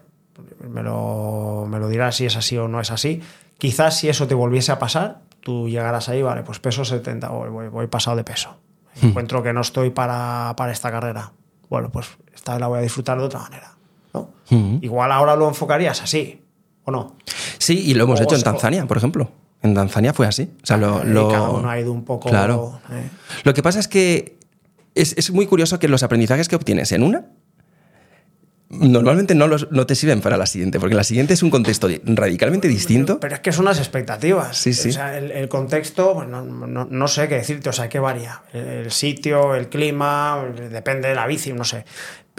me 0.68 0.84
lo, 0.84 1.66
me 1.70 1.80
lo 1.80 1.88
dirás 1.88 2.16
si 2.16 2.26
es 2.26 2.36
así 2.36 2.58
o 2.58 2.68
no 2.68 2.80
es 2.82 2.92
así, 2.92 3.22
quizás 3.58 3.98
si 3.98 4.10
eso 4.10 4.28
te 4.28 4.36
volviese 4.36 4.72
a 4.72 4.80
pasar, 4.80 5.20
tú 5.42 5.70
llegarás 5.70 6.10
ahí, 6.10 6.22
vale, 6.22 6.44
pues 6.44 6.60
peso 6.60 6.84
70, 6.86 7.30
voy, 7.30 7.50
voy, 7.50 7.68
voy 7.70 7.88
pasado 7.88 8.18
de 8.18 8.24
peso. 8.24 8.58
Hmm. 9.02 9.08
Encuentro 9.08 9.42
que 9.44 9.54
no 9.54 9.62
estoy 9.62 9.90
para, 9.92 10.54
para 10.58 10.72
esta 10.72 10.92
carrera. 10.92 11.32
Bueno, 11.70 11.90
pues 11.90 12.08
esta 12.34 12.58
la 12.60 12.68
voy 12.68 12.80
a 12.80 12.82
disfrutar 12.82 13.18
de 13.20 13.24
otra 13.26 13.40
manera. 13.42 13.72
¿no? 14.14 14.30
Ujú. 14.52 14.80
Igual 14.82 15.12
ahora 15.12 15.36
lo 15.36 15.48
enfocarías 15.48 16.02
así. 16.02 16.44
¿O 16.90 16.92
no? 16.92 17.16
Sí, 17.58 17.80
y 17.86 17.94
lo 17.94 18.04
hemos 18.04 18.20
O 18.20 18.24
hecho 18.24 18.36
en 18.36 18.44
Tanzania, 18.44 18.86
por 18.86 18.98
ejemplo. 18.98 19.32
En 19.62 19.74
Tanzania 19.74 20.14
fue 20.14 20.28
así. 20.28 20.50
O 20.62 20.66
sea, 20.66 20.78
lo, 20.78 21.04
lo- 21.04 21.30
Cada 21.30 21.50
uno 21.50 21.70
ha 21.70 21.80
ido 21.80 21.92
un 21.92 22.04
poco. 22.06 22.30
Claro. 22.30 22.80
eh. 22.92 23.10
Lo 23.44 23.54
que 23.54 23.64
pasa 23.64 23.80
es 23.80 23.88
que 23.88 24.38
es, 24.96 25.14
es 25.18 25.32
muy 25.32 25.46
curioso 25.48 25.80
que 25.80 25.88
los 25.88 26.04
aprendizajes 26.04 26.48
que 26.48 26.56
obtienes 26.56 26.92
en 26.92 27.04
una 27.04 27.26
normalmente 28.72 29.34
no, 29.34 29.48
los, 29.48 29.72
no 29.72 29.88
te 29.88 29.96
sirven 29.96 30.22
para 30.22 30.38
la 30.38 30.46
siguiente, 30.46 30.80
porque 30.80 30.94
la 30.96 31.04
siguiente 31.04 31.34
es 31.34 31.42
un 31.42 31.50
contexto 31.50 31.88
radicalmente 32.06 32.68
distinto. 32.68 33.20
Pero 33.20 33.34
es 33.34 33.40
que 33.42 33.52
son 33.52 33.66
las 33.66 33.80
expectativas. 33.80 34.56
Sí, 34.58 34.74
sí. 34.74 34.90
O 34.90 34.94
sea, 34.94 35.18
el, 35.18 35.32
el 35.32 35.50
contexto, 35.50 36.14
pues 36.14 36.28
no, 36.28 36.44
no- 36.44 36.86
no 36.90 37.08
sé 37.08 37.28
qué 37.28 37.36
decirte, 37.36 37.70
o 37.70 37.74
sea, 37.74 37.90
que 37.90 37.98
varía. 38.00 38.44
El, 38.54 38.62
el 38.68 38.92
sitio, 38.92 39.56
el 39.56 39.70
clima, 39.70 40.46
depende 40.70 41.08
de 41.10 41.16
la 41.16 41.26
bici, 41.26 41.52
no 41.52 41.64
sé. 41.64 41.84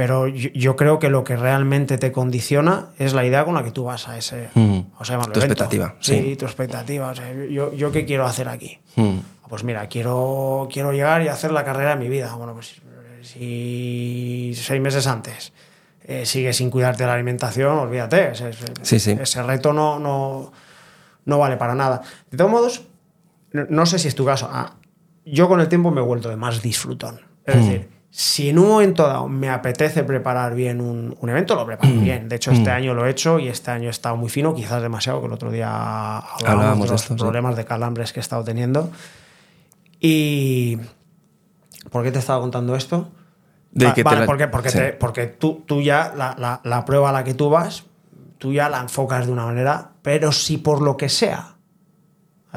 Pero 0.01 0.29
yo, 0.29 0.49
yo 0.55 0.77
creo 0.77 0.99
que 0.99 1.11
lo 1.11 1.25
que 1.25 1.37
realmente 1.37 1.99
te 1.99 2.11
condiciona 2.11 2.87
es 2.99 3.13
la 3.13 3.23
idea 3.27 3.45
con 3.45 3.53
la 3.53 3.63
que 3.63 3.71
tú 3.71 3.85
vas 3.85 4.09
a 4.09 4.17
ese. 4.17 4.49
Mm. 4.55 4.79
o 4.99 5.05
sea, 5.05 5.17
Tu 5.19 5.23
evento. 5.25 5.41
expectativa, 5.41 5.95
Sí, 6.01 6.15
sí. 6.23 6.37
tu 6.37 6.47
expectativa. 6.47 7.09
O 7.11 7.15
sea, 7.15 7.31
yo, 7.51 7.75
yo 7.75 7.93
qué 7.93 8.07
quiero 8.07 8.25
hacer 8.25 8.49
aquí. 8.49 8.79
Mm. 8.97 9.19
Pues 9.51 9.63
mira, 9.63 9.87
quiero, 9.89 10.69
quiero 10.73 10.93
llegar 10.93 11.21
y 11.21 11.29
hacer 11.29 11.53
la 11.53 11.65
carrera 11.67 11.91
de 11.91 11.97
mi 11.97 12.09
vida. 12.09 12.35
Bueno, 12.35 12.55
pues 12.55 12.81
si 13.23 14.53
seis 14.57 14.81
meses 14.81 15.07
antes 15.07 15.53
eh, 16.05 16.25
sigues 16.25 16.57
sin 16.57 16.71
cuidarte 16.71 17.03
de 17.03 17.09
la 17.09 17.15
alimentación, 17.15 17.77
olvídate. 17.79 18.31
Ese, 18.33 18.53
Sí, 18.83 18.99
sí. 18.99 19.11
ese 19.21 19.43
reto 19.43 19.73
no, 19.75 19.99
no, 19.99 20.51
no 21.27 21.39
vale 21.39 21.57
para 21.59 21.75
nada. 21.75 22.01
De 22.31 22.39
todos 22.39 22.51
modos, 22.51 22.87
no, 23.53 23.67
no 23.69 23.85
sé 23.87 23.99
si 23.99 24.09
es 24.09 24.15
tu 24.15 24.25
caso. 24.25 24.49
ah, 24.51 24.77
yo 25.27 25.47
con 25.47 25.61
el 25.61 25.69
tiempo 25.69 25.91
me 25.91 26.01
he 26.01 26.05
vuelto 26.05 26.31
de 26.31 26.37
más 26.37 26.63
disfrutón. 26.63 27.21
Es 27.45 27.57
Mm. 27.57 27.59
decir, 27.61 27.89
si 28.12 28.49
en 28.51 28.59
un 28.59 28.68
momento 28.68 29.07
dado 29.07 29.29
me 29.29 29.49
apetece 29.49 30.03
preparar 30.03 30.55
bien 30.55 30.81
un, 30.81 31.16
un 31.20 31.29
evento, 31.31 31.55
lo 31.55 31.64
preparo 31.64 31.92
Mm. 31.94 32.03
bien. 32.05 32.29
De 32.29 32.37
hecho, 32.37 32.51
este 32.51 32.70
año 32.70 32.92
lo 32.92 33.07
he 33.07 33.11
hecho 33.11 33.38
y 33.38 33.46
este 33.49 33.70
año 33.70 33.87
he 33.87 33.90
estado 33.90 34.16
muy 34.16 34.29
fino, 34.29 34.55
quizás 34.55 34.83
demasiado, 34.83 35.20
que 35.20 35.27
el 35.27 35.33
otro 35.33 35.51
día 35.51 36.18
hablábamos, 36.18 36.87
de 36.87 36.92
los 36.92 37.03
esto, 37.03 37.14
sí. 37.14 37.20
problemas 37.20 37.55
de 37.57 37.64
calambres 37.64 38.12
que 38.12 38.18
he 38.20 38.23
estado 38.23 38.42
teniendo. 38.44 38.90
Y. 40.01 40.79
¿Por 41.90 42.03
qué 42.05 42.12
te 42.12 42.18
estaba 42.18 42.40
contando 42.40 42.77
esto? 42.77 43.09
De 43.73 43.87
que 43.88 43.94
te 43.94 44.03
vale, 44.03 44.20
la- 44.20 44.27
porque, 44.27 44.49
porque, 44.49 44.70
sí. 44.70 44.79
te- 44.79 44.92
porque 44.92 45.27
tú, 45.27 45.62
tú 45.66 45.81
ya, 45.81 46.12
la, 46.16 46.35
la- 46.38 46.61
la 46.64 46.85
prueba 46.85 47.11
a 47.11 47.12
la 47.12 47.25
que 47.25 47.35
tú 47.35 47.49
vas, 47.51 47.85
tú 48.38 48.53
ya 48.53 48.68
la 48.68 48.81
enfocas 48.81 49.27
de 49.27 49.33
una 49.33 49.46
manera, 49.46 49.92
pero 50.03 50.33
si 50.33 50.59
por 50.59 50.83
lo 50.83 50.96
que 50.96 51.09
sea, 51.09 51.55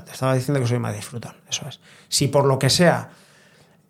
te 0.04 0.12
estaba 0.12 0.34
diciendo 0.34 0.60
que 0.60 0.68
soy 0.68 0.80
más 0.80 0.96
disfrutón, 0.96 1.36
eso 1.50 1.68
es. 1.68 1.80
Si 2.10 2.28
por 2.28 2.46
lo 2.46 2.58
que 2.60 2.70
sea 2.70 3.10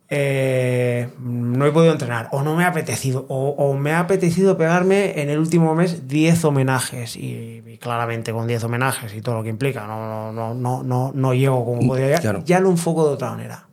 eh, 0.10 1.10
no 1.20 1.66
he 1.66 1.72
podido 1.72 1.92
entrenar, 1.94 2.28
o 2.32 2.44
no 2.44 2.56
me 2.56 2.64
ha 2.66 2.68
apetecido, 2.68 3.26
o, 3.30 3.50
o 3.52 3.74
me 3.76 3.92
ha 3.94 4.00
apetecido 4.00 4.58
pegarme 4.58 5.22
en 5.22 5.30
el 5.30 5.40
último 5.40 5.74
mes 5.76 6.08
10 6.08 6.46
homenajes, 6.46 7.16
y, 7.16 7.64
y 7.66 7.78
claramente 7.80 8.32
con 8.32 8.46
10 8.48 8.64
homenajes 8.66 9.14
y 9.16 9.22
todo 9.22 9.36
lo 9.36 9.44
que 9.44 9.50
implica, 9.50 9.88
no, 9.88 10.32
no, 10.32 10.54
no, 10.54 10.84
no, 10.84 11.12
no 11.14 11.34
llego 11.34 11.66
como 11.66 11.88
podría 11.88 12.06
llegar, 12.08 12.22
Claro. 12.22 12.44
ya 12.46 12.60
lo 12.60 12.70
enfoco 12.70 13.08
de 13.08 13.14
otra 13.14 13.32
manera. 13.32 13.68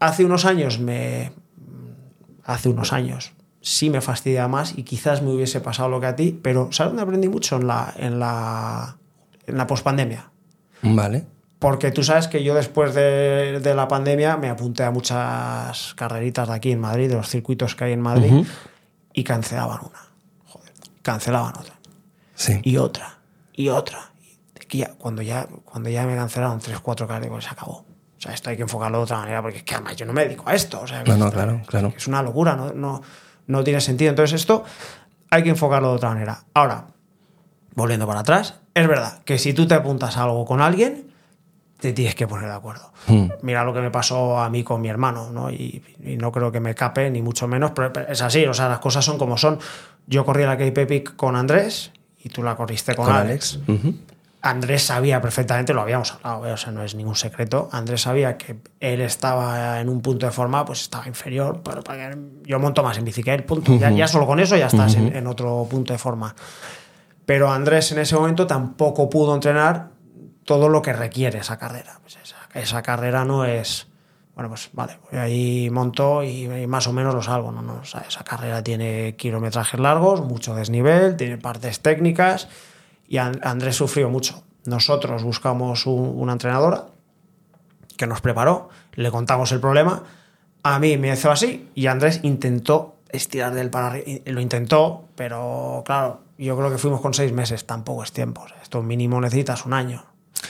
Hace 0.00 0.24
unos 0.24 0.44
años 0.44 0.78
me. 0.80 1.32
Hace 2.44 2.68
unos 2.68 2.92
años 2.92 3.32
sí 3.60 3.88
me 3.88 4.00
fastidia 4.00 4.48
más 4.48 4.76
y 4.76 4.82
quizás 4.82 5.22
me 5.22 5.30
hubiese 5.32 5.60
pasado 5.60 5.88
lo 5.88 6.00
que 6.00 6.06
a 6.06 6.16
ti, 6.16 6.36
pero 6.42 6.72
¿sabes 6.72 6.90
dónde 6.90 7.02
aprendí 7.04 7.28
mucho? 7.28 7.54
En 7.56 7.68
la, 7.68 7.94
en 7.96 8.18
la, 8.18 8.96
en 9.46 9.56
la 9.56 9.66
pospandemia. 9.68 10.28
Vale. 10.82 11.24
Porque 11.62 11.90
tú 11.92 12.02
sabes 12.02 12.28
que 12.28 12.42
yo 12.44 12.54
después 12.54 12.92
de, 12.94 13.60
de 13.60 13.74
la 13.74 13.88
pandemia 13.88 14.36
me 14.36 14.50
apunté 14.50 14.82
a 14.84 14.90
muchas 14.90 15.94
carreritas 15.94 16.48
de 16.48 16.54
aquí 16.54 16.72
en 16.72 16.80
Madrid, 16.80 17.08
de 17.08 17.14
los 17.16 17.28
circuitos 17.28 17.74
que 17.74 17.84
hay 17.84 17.92
en 17.92 18.00
Madrid, 18.02 18.44
y 19.14 19.24
cancelaban 19.24 19.78
una. 19.80 20.00
Joder, 20.46 20.72
cancelaban 21.02 21.54
otra. 21.56 21.74
Sí. 22.34 22.60
Y 22.64 22.76
otra. 22.76 23.18
Y 23.54 23.68
otra. 23.68 24.10
Y 24.70 24.78
ya- 24.78 24.94
cuando, 24.98 25.22
ya, 25.22 25.46
cuando 25.64 25.88
ya 25.90 26.04
me 26.06 26.16
cancelaron 26.16 26.58
tres, 26.58 26.80
cuatro 26.80 27.06
carreras, 27.06 27.28
digo, 27.28 27.40
se 27.40 27.48
acabó. 27.50 27.84
O 28.16 28.20
sea, 28.22 28.32
esto 28.32 28.50
hay 28.50 28.56
que 28.56 28.62
enfocarlo 28.62 28.98
de 28.98 29.04
otra 29.04 29.18
manera, 29.18 29.40
porque 29.42 29.58
es 29.58 29.62
que 29.64 29.74
además 29.74 29.96
yo 29.96 30.06
no 30.06 30.12
me 30.12 30.24
dedico 30.24 30.44
a 30.48 30.54
esto. 30.54 30.80
O 30.80 30.86
sea, 30.86 31.02
No, 31.04 31.16
no, 31.16 31.26
esto- 31.26 31.36
claro, 31.36 31.60
claro. 31.66 31.92
Es 31.96 32.06
una 32.08 32.22
locura, 32.22 32.56
no, 32.56 32.72
no, 32.72 33.02
no 33.46 33.64
tiene 33.64 33.80
sentido. 33.80 34.10
Entonces 34.10 34.40
esto 34.40 34.64
hay 35.30 35.42
que 35.42 35.50
enfocarlo 35.50 35.90
de 35.90 35.94
otra 35.96 36.08
manera. 36.08 36.42
Ahora, 36.54 36.86
volviendo 37.74 38.06
para 38.06 38.20
atrás, 38.20 38.54
es 38.74 38.88
verdad 38.88 39.22
que 39.24 39.38
si 39.38 39.52
tú 39.52 39.66
te 39.68 39.74
apuntas 39.74 40.16
a 40.16 40.24
algo 40.24 40.44
con 40.46 40.60
alguien, 40.62 41.11
te 41.82 41.92
tienes 41.92 42.14
que 42.14 42.28
poner 42.28 42.48
de 42.48 42.54
acuerdo. 42.54 42.92
Mm. 43.08 43.26
Mira 43.42 43.64
lo 43.64 43.74
que 43.74 43.80
me 43.80 43.90
pasó 43.90 44.38
a 44.38 44.48
mí 44.48 44.62
con 44.62 44.80
mi 44.80 44.88
hermano, 44.88 45.30
¿no? 45.32 45.50
Y, 45.50 45.82
y 46.04 46.16
no 46.16 46.30
creo 46.30 46.52
que 46.52 46.60
me 46.60 46.76
cape, 46.76 47.10
ni 47.10 47.22
mucho 47.22 47.48
menos, 47.48 47.72
pero 47.72 47.92
es 48.08 48.22
así, 48.22 48.46
o 48.46 48.54
sea, 48.54 48.68
las 48.68 48.78
cosas 48.78 49.04
son 49.04 49.18
como 49.18 49.36
son. 49.36 49.58
Yo 50.06 50.24
corrí 50.24 50.44
la 50.44 50.56
KP 50.56 50.86
Peak 50.86 51.16
con 51.16 51.34
Andrés 51.34 51.90
y 52.22 52.28
tú 52.28 52.44
la 52.44 52.54
corriste 52.54 52.94
con, 52.94 53.06
Con 53.06 53.16
Alex. 53.16 53.58
Andrés 54.42 54.84
sabía 54.84 55.20
perfectamente, 55.20 55.74
lo 55.74 55.80
habíamos 55.80 56.12
hablado, 56.12 56.46
¿eh? 56.46 56.52
o 56.52 56.56
sea, 56.56 56.72
no 56.72 56.84
es 56.84 56.94
ningún 56.94 57.16
secreto. 57.16 57.68
Andrés 57.72 58.02
sabía 58.02 58.36
que 58.38 58.56
él 58.78 59.00
estaba 59.00 59.80
en 59.80 59.88
un 59.88 60.00
punto 60.02 60.26
de 60.26 60.32
forma, 60.32 60.64
pues 60.64 60.82
estaba 60.82 61.08
inferior, 61.08 61.62
pero 61.64 61.82
para 61.82 62.10
que 62.10 62.18
yo 62.44 62.60
monto 62.60 62.84
más 62.84 62.96
en 62.96 63.04
bici 63.04 63.24
que 63.24 63.34
él, 63.34 63.42
punto. 63.42 63.76
Ya, 63.76 63.90
ya 63.90 64.06
solo 64.06 64.24
con 64.24 64.38
eso 64.38 64.56
ya 64.56 64.66
estás 64.66 64.94
en, 64.94 65.16
en 65.16 65.26
otro 65.26 65.66
punto 65.68 65.92
de 65.92 65.98
forma. 65.98 66.32
Pero 67.26 67.50
Andrés 67.50 67.90
en 67.90 67.98
ese 67.98 68.14
momento 68.14 68.46
tampoco 68.46 69.10
pudo 69.10 69.34
entrenar 69.34 69.91
todo 70.44 70.68
lo 70.68 70.82
que 70.82 70.92
requiere 70.92 71.38
esa 71.38 71.58
carrera. 71.58 71.98
Pues 72.02 72.18
esa, 72.54 72.82
carrera 72.82 73.24
no 73.24 73.44
es, 73.44 73.86
bueno, 74.34 74.48
pues 74.48 74.70
vale, 74.72 74.98
voy 75.10 75.18
ahí 75.20 75.70
monto 75.70 76.22
y, 76.22 76.48
más 76.66 76.86
o 76.86 76.92
menos 76.92 77.14
lo 77.14 77.22
salvo. 77.22 77.52
No, 77.52 77.62
no, 77.62 77.82
esa 77.82 78.24
carrera 78.24 78.62
tiene 78.62 79.14
kilometrajes 79.16 79.78
largos, 79.80 80.20
mucho 80.22 80.54
desnivel, 80.54 81.16
tiene 81.16 81.38
partes 81.38 81.80
técnicas 81.80 82.48
y 83.08 83.18
An- 83.18 83.40
Andrés 83.42 83.76
sufrió 83.76 84.08
mucho. 84.08 84.42
Nosotros 84.64 85.22
buscamos 85.22 85.86
un- 85.86 86.12
una 86.16 86.32
entrenadora 86.32 86.86
que 87.96 88.06
nos 88.06 88.20
preparó, 88.20 88.68
le 88.94 89.10
contamos 89.10 89.52
el 89.52 89.60
problema, 89.60 90.02
a 90.62 90.78
mí 90.78 90.96
me 90.96 91.12
hizo 91.12 91.30
así 91.30 91.68
y 91.74 91.86
Andrés 91.86 92.20
intentó 92.22 92.96
estirar 93.10 93.52
del 93.54 93.68
para 93.70 93.96
lo 94.24 94.40
intentó, 94.40 95.04
pero 95.14 95.82
claro, 95.84 96.20
yo 96.38 96.56
creo 96.56 96.70
que 96.70 96.78
fuimos 96.78 97.00
con 97.00 97.12
seis 97.14 97.32
meses, 97.32 97.66
tampoco 97.66 98.02
es 98.02 98.12
tiempo, 98.12 98.46
esto 98.62 98.82
mínimo 98.82 99.20
necesitas 99.20 99.66
un 99.66 99.74
año. 99.74 100.04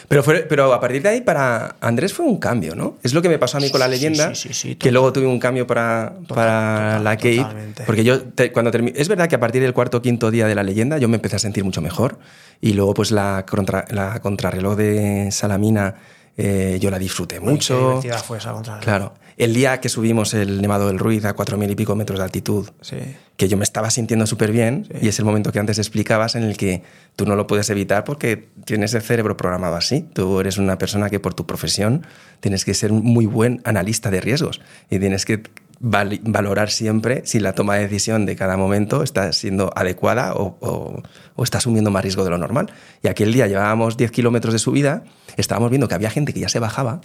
Pero, 0.08 0.22
fue, 0.22 0.40
pero 0.48 0.72
a 0.72 0.80
partir 0.80 1.02
de 1.02 1.08
ahí 1.10 1.20
para 1.20 1.76
Andrés 1.80 2.12
fue 2.12 2.24
un 2.26 2.38
cambio, 2.38 2.74
¿no? 2.74 2.96
Es 3.02 3.12
lo 3.14 3.20
que 3.22 3.28
me 3.28 3.38
pasó 3.38 3.58
a 3.58 3.60
mí 3.60 3.70
con 3.70 3.80
la 3.80 3.88
leyenda, 3.88 4.34
sí, 4.34 4.52
sí, 4.52 4.68
que 4.70 4.74
total. 4.76 4.92
luego 4.94 5.12
tuve 5.12 5.26
un 5.26 5.38
cambio 5.38 5.66
para, 5.66 6.14
para 6.28 6.98
total, 6.98 7.04
la 7.04 7.16
Cape. 7.16 7.36
totalmente. 7.36 7.82
Porque 7.84 8.04
yo, 8.04 8.22
te- 8.22 8.52
cuando 8.52 8.70
termi- 8.70 8.92
es 8.94 9.08
verdad 9.08 9.28
que 9.28 9.34
a 9.36 9.40
partir 9.40 9.60
del 9.62 9.72
cuarto 9.74 9.98
o 9.98 10.02
quinto 10.02 10.30
día 10.30 10.46
de 10.46 10.54
la 10.54 10.62
leyenda 10.62 10.98
yo 10.98 11.08
me 11.08 11.16
empecé 11.16 11.36
a 11.36 11.38
sentir 11.38 11.64
mucho 11.64 11.80
mejor. 11.82 12.18
Y 12.60 12.72
luego 12.74 12.94
pues 12.94 13.10
la, 13.10 13.44
contra, 13.48 13.84
la 13.90 14.20
contrarreloj 14.20 14.76
de 14.76 15.28
Salamina 15.30 15.94
eh, 16.36 16.78
yo 16.80 16.90
la 16.90 16.98
disfruté 16.98 17.34
Qué 17.36 17.40
mucho. 17.40 17.76
divertida 17.88 18.18
fue 18.18 18.38
esa 18.38 18.52
contra 18.52 18.78
Claro. 18.80 19.14
El 19.36 19.54
día 19.54 19.80
que 19.80 19.88
subimos 19.88 20.34
el 20.34 20.60
Nevado 20.60 20.88
del 20.88 20.98
Ruiz 20.98 21.24
a 21.24 21.32
cuatro 21.34 21.56
mil 21.56 21.70
y 21.70 21.74
pico 21.74 21.96
metros 21.96 22.18
de 22.18 22.24
altitud, 22.24 22.68
Sí. 22.80 22.96
que 23.36 23.48
yo 23.48 23.56
me 23.56 23.64
estaba 23.64 23.90
sintiendo 23.90 24.26
súper 24.26 24.52
bien 24.52 24.86
y 25.00 25.08
es 25.08 25.18
el 25.18 25.24
momento 25.24 25.52
que 25.52 25.58
antes 25.58 25.78
explicabas 25.78 26.34
en 26.34 26.42
el 26.42 26.56
que 26.56 26.82
tú 27.16 27.24
no 27.26 27.34
lo 27.34 27.46
puedes 27.46 27.70
evitar 27.70 28.04
porque 28.04 28.48
tienes 28.64 28.94
el 28.94 29.02
cerebro 29.02 29.36
programado 29.36 29.74
así. 29.76 30.02
Tú 30.12 30.38
eres 30.40 30.58
una 30.58 30.76
persona 30.78 31.08
que 31.10 31.18
por 31.20 31.34
tu 31.34 31.46
profesión 31.46 32.06
tienes 32.40 32.64
que 32.64 32.74
ser 32.74 32.92
un 32.92 33.02
muy 33.02 33.26
buen 33.26 33.60
analista 33.64 34.10
de 34.10 34.20
riesgos 34.20 34.60
y 34.90 34.98
tienes 34.98 35.24
que 35.24 35.42
val- 35.80 36.20
valorar 36.24 36.70
siempre 36.70 37.22
si 37.24 37.40
la 37.40 37.54
toma 37.54 37.76
de 37.76 37.82
decisión 37.82 38.26
de 38.26 38.36
cada 38.36 38.56
momento 38.56 39.02
está 39.02 39.32
siendo 39.32 39.72
adecuada 39.74 40.34
o, 40.34 40.56
o- 40.60 41.02
o 41.34 41.42
está 41.44 41.58
asumiendo 41.58 41.90
más 41.90 42.02
riesgo 42.02 42.22
de 42.24 42.30
lo 42.30 42.38
normal. 42.38 42.70
Y 43.02 43.08
aquel 43.08 43.32
día 43.32 43.46
llevábamos 43.46 43.96
10 43.96 44.10
kilómetros 44.10 44.52
de 44.52 44.58
subida, 44.58 45.04
estábamos 45.36 45.70
viendo 45.70 45.88
que 45.88 45.94
había 45.94 46.10
gente 46.10 46.32
que 46.34 46.40
ya 46.40 46.48
se 46.50 46.58
bajaba 46.58 47.00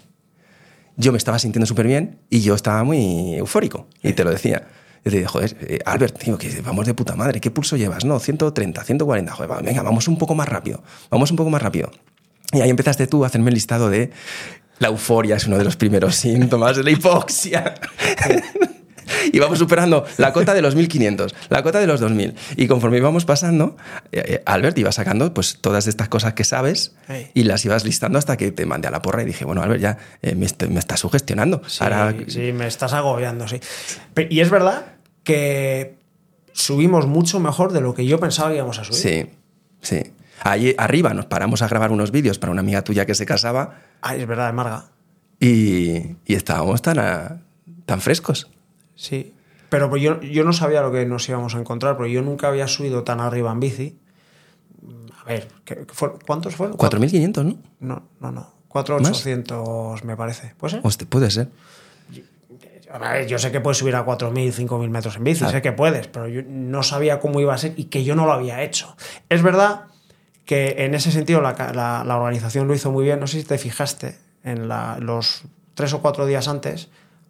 yo 0.97 1.11
me 1.11 1.17
estaba 1.17 1.39
sintiendo 1.39 1.65
súper 1.65 1.87
bien 1.87 2.19
y 2.29 2.41
yo 2.41 2.55
estaba 2.55 2.83
muy 2.83 3.35
eufórico. 3.35 3.87
Y 4.03 4.13
te 4.13 4.23
lo 4.23 4.31
decía. 4.31 4.67
Y 5.05 5.09
te 5.09 5.17
dije, 5.17 5.27
joder, 5.27 5.57
eh, 5.61 5.79
Albert, 5.85 6.17
tío, 6.17 6.37
que 6.37 6.61
vamos 6.61 6.85
de 6.85 6.93
puta 6.93 7.15
madre. 7.15 7.39
¿Qué 7.39 7.51
pulso 7.51 7.77
llevas? 7.77 8.03
No, 8.03 8.19
130, 8.19 8.83
140. 8.83 9.31
Joder, 9.31 9.63
venga, 9.63 9.83
vamos 9.83 10.07
un 10.07 10.17
poco 10.17 10.35
más 10.35 10.49
rápido. 10.49 10.83
Vamos 11.09 11.31
un 11.31 11.37
poco 11.37 11.49
más 11.49 11.61
rápido. 11.61 11.91
Y 12.51 12.61
ahí 12.61 12.69
empezaste 12.69 13.07
tú 13.07 13.23
a 13.23 13.27
hacerme 13.27 13.49
el 13.49 13.53
listado 13.53 13.89
de 13.89 14.11
la 14.79 14.89
euforia, 14.89 15.35
es 15.35 15.47
uno 15.47 15.57
de 15.57 15.63
los 15.63 15.75
primeros 15.75 16.15
síntomas 16.17 16.77
de 16.77 16.83
la 16.83 16.91
hipoxia. 16.91 17.75
y 19.31 19.39
vamos 19.39 19.59
superando 19.59 20.05
la 20.17 20.33
cota 20.33 20.53
de 20.53 20.61
los 20.61 20.75
1500, 20.75 21.35
la 21.49 21.63
cota 21.63 21.79
de 21.79 21.87
los 21.87 21.99
2000. 21.99 22.35
Y 22.55 22.67
conforme 22.67 22.97
íbamos 22.97 23.25
pasando, 23.25 23.77
eh, 24.11 24.23
eh, 24.27 24.43
Albert 24.45 24.77
iba 24.77 24.91
sacando 24.91 25.33
pues 25.33 25.57
todas 25.61 25.87
estas 25.87 26.09
cosas 26.09 26.33
que 26.33 26.43
sabes 26.43 26.95
Hey. 27.07 27.31
y 27.33 27.43
las 27.43 27.63
ibas 27.65 27.83
listando 27.85 28.17
hasta 28.19 28.37
que 28.37 28.51
te 28.51 28.65
mandé 28.65 28.87
a 28.87 28.91
la 28.91 29.01
porra 29.01 29.23
y 29.23 29.25
dije, 29.25 29.45
bueno, 29.45 29.61
Albert, 29.61 29.81
ya 29.81 29.97
eh, 30.21 30.35
me, 30.35 30.45
est- 30.45 30.63
me 30.67 30.79
estás 30.79 30.99
sugestionando. 30.99 31.61
Sí, 31.67 31.83
Ahora, 31.83 32.13
sí, 32.27 32.51
me 32.53 32.67
estás 32.67 32.93
agobiando, 32.93 33.47
sí. 33.47 33.59
Y 34.29 34.39
es 34.39 34.49
verdad 34.49 34.85
que 35.23 35.95
subimos 36.53 37.05
mucho 37.07 37.39
mejor 37.39 37.71
de 37.73 37.81
lo 37.81 37.93
que 37.93 38.05
yo 38.05 38.19
pensaba 38.19 38.49
que 38.49 38.55
íbamos 38.55 38.79
a 38.79 38.83
subir. 38.83 38.99
sí, 38.99 39.29
sí. 39.81 40.13
Allí 40.41 40.75
arriba 40.77 41.13
nos 41.15 41.25
paramos 41.25 41.63
a 41.63 41.67
grabar 41.67 41.91
unos 41.91 42.11
vídeos 42.11 42.37
para 42.37 42.51
una 42.51 42.61
amiga 42.61 42.83
tuya 42.83 43.07
que 43.07 43.15
se 43.15 43.25
casaba 43.25 43.79
Ay, 44.01 44.21
es 44.21 44.27
verdad, 44.27 44.45
de 44.47 44.53
Marga. 44.53 44.85
y, 45.39 46.15
y 46.25 46.35
estábamos 46.35 46.81
tan, 46.83 46.99
a- 46.99 47.41
tan 47.85 48.01
frescos. 48.01 48.47
Sí. 48.97 49.33
Pero 49.69 49.89
pues 49.89 50.01
yo, 50.01 50.19
yo 50.21 50.43
no 50.43 50.51
sabía 50.51 50.81
lo 50.81 50.91
que 50.91 51.05
nos 51.05 51.27
íbamos 51.29 51.55
a 51.55 51.59
encontrar, 51.59 51.95
porque 51.95 52.11
yo 52.11 52.21
nunca 52.21 52.49
había 52.49 52.67
subido 52.67 53.03
tan 53.03 53.21
arriba 53.21 53.51
en 53.53 53.59
bici. 53.61 53.97
ver, 55.25 55.47
¿qué- 55.65 55.85
qué 55.85 55.93
fue- 55.93 56.13
¿cuántos 56.25 56.55
fueron? 56.55 56.77
4.500, 56.77 57.43
¿no? 57.43 57.57
No, 57.81 58.03
no, 58.21 58.31
no. 58.31 58.53
4.800 58.69 60.03
me 60.05 60.15
parece. 60.15 60.53
¿Puede 60.57 60.71
ser? 60.71 60.81
Hostia, 60.83 61.07
puede 61.09 61.29
ser. 61.31 61.49
A 62.89 62.97
ver, 62.99 63.27
yo 63.27 63.37
sé 63.37 63.51
que 63.51 63.59
puedes 63.59 63.77
subir 63.77 63.95
a 63.97 64.05
4.000, 64.05 64.53
5.000 64.53 64.89
metros 64.89 65.17
en 65.17 65.25
bici, 65.25 65.39
Claro. 65.39 65.51
sé 65.51 65.61
que 65.61 65.73
puedes, 65.73 66.07
pero 66.07 66.29
yo 66.29 66.41
no 66.47 66.81
sabía 66.83 67.19
cómo 67.19 67.41
iba 67.41 67.53
a 67.53 67.57
ser 67.57 67.73
y 67.75 67.85
que 67.85 68.05
yo 68.05 68.15
no 68.15 68.25
lo 68.25 68.31
había 68.31 68.63
hecho. 68.63 68.95
Es 69.27 69.43
verdad 69.43 69.87
que 70.45 70.75
en 70.85 70.95
ese 70.95 71.11
sentido 71.11 71.41
la, 71.41 71.51
la- 71.73 72.03
la 72.05 72.15
organización 72.15 72.65
lo 72.69 72.73
hizo 72.73 72.89
muy 72.93 73.03
bien. 73.03 73.19
No 73.19 73.27
sé 73.27 73.41
si 73.41 73.45
te 73.45 73.57
fijaste, 73.57 74.17
en 74.45 74.69
la- 74.69 74.97
los 75.01 75.43
tres 75.73 75.91
o 75.93 76.01
cuatro 76.01 76.25
días 76.25 76.47
antes 76.47 76.87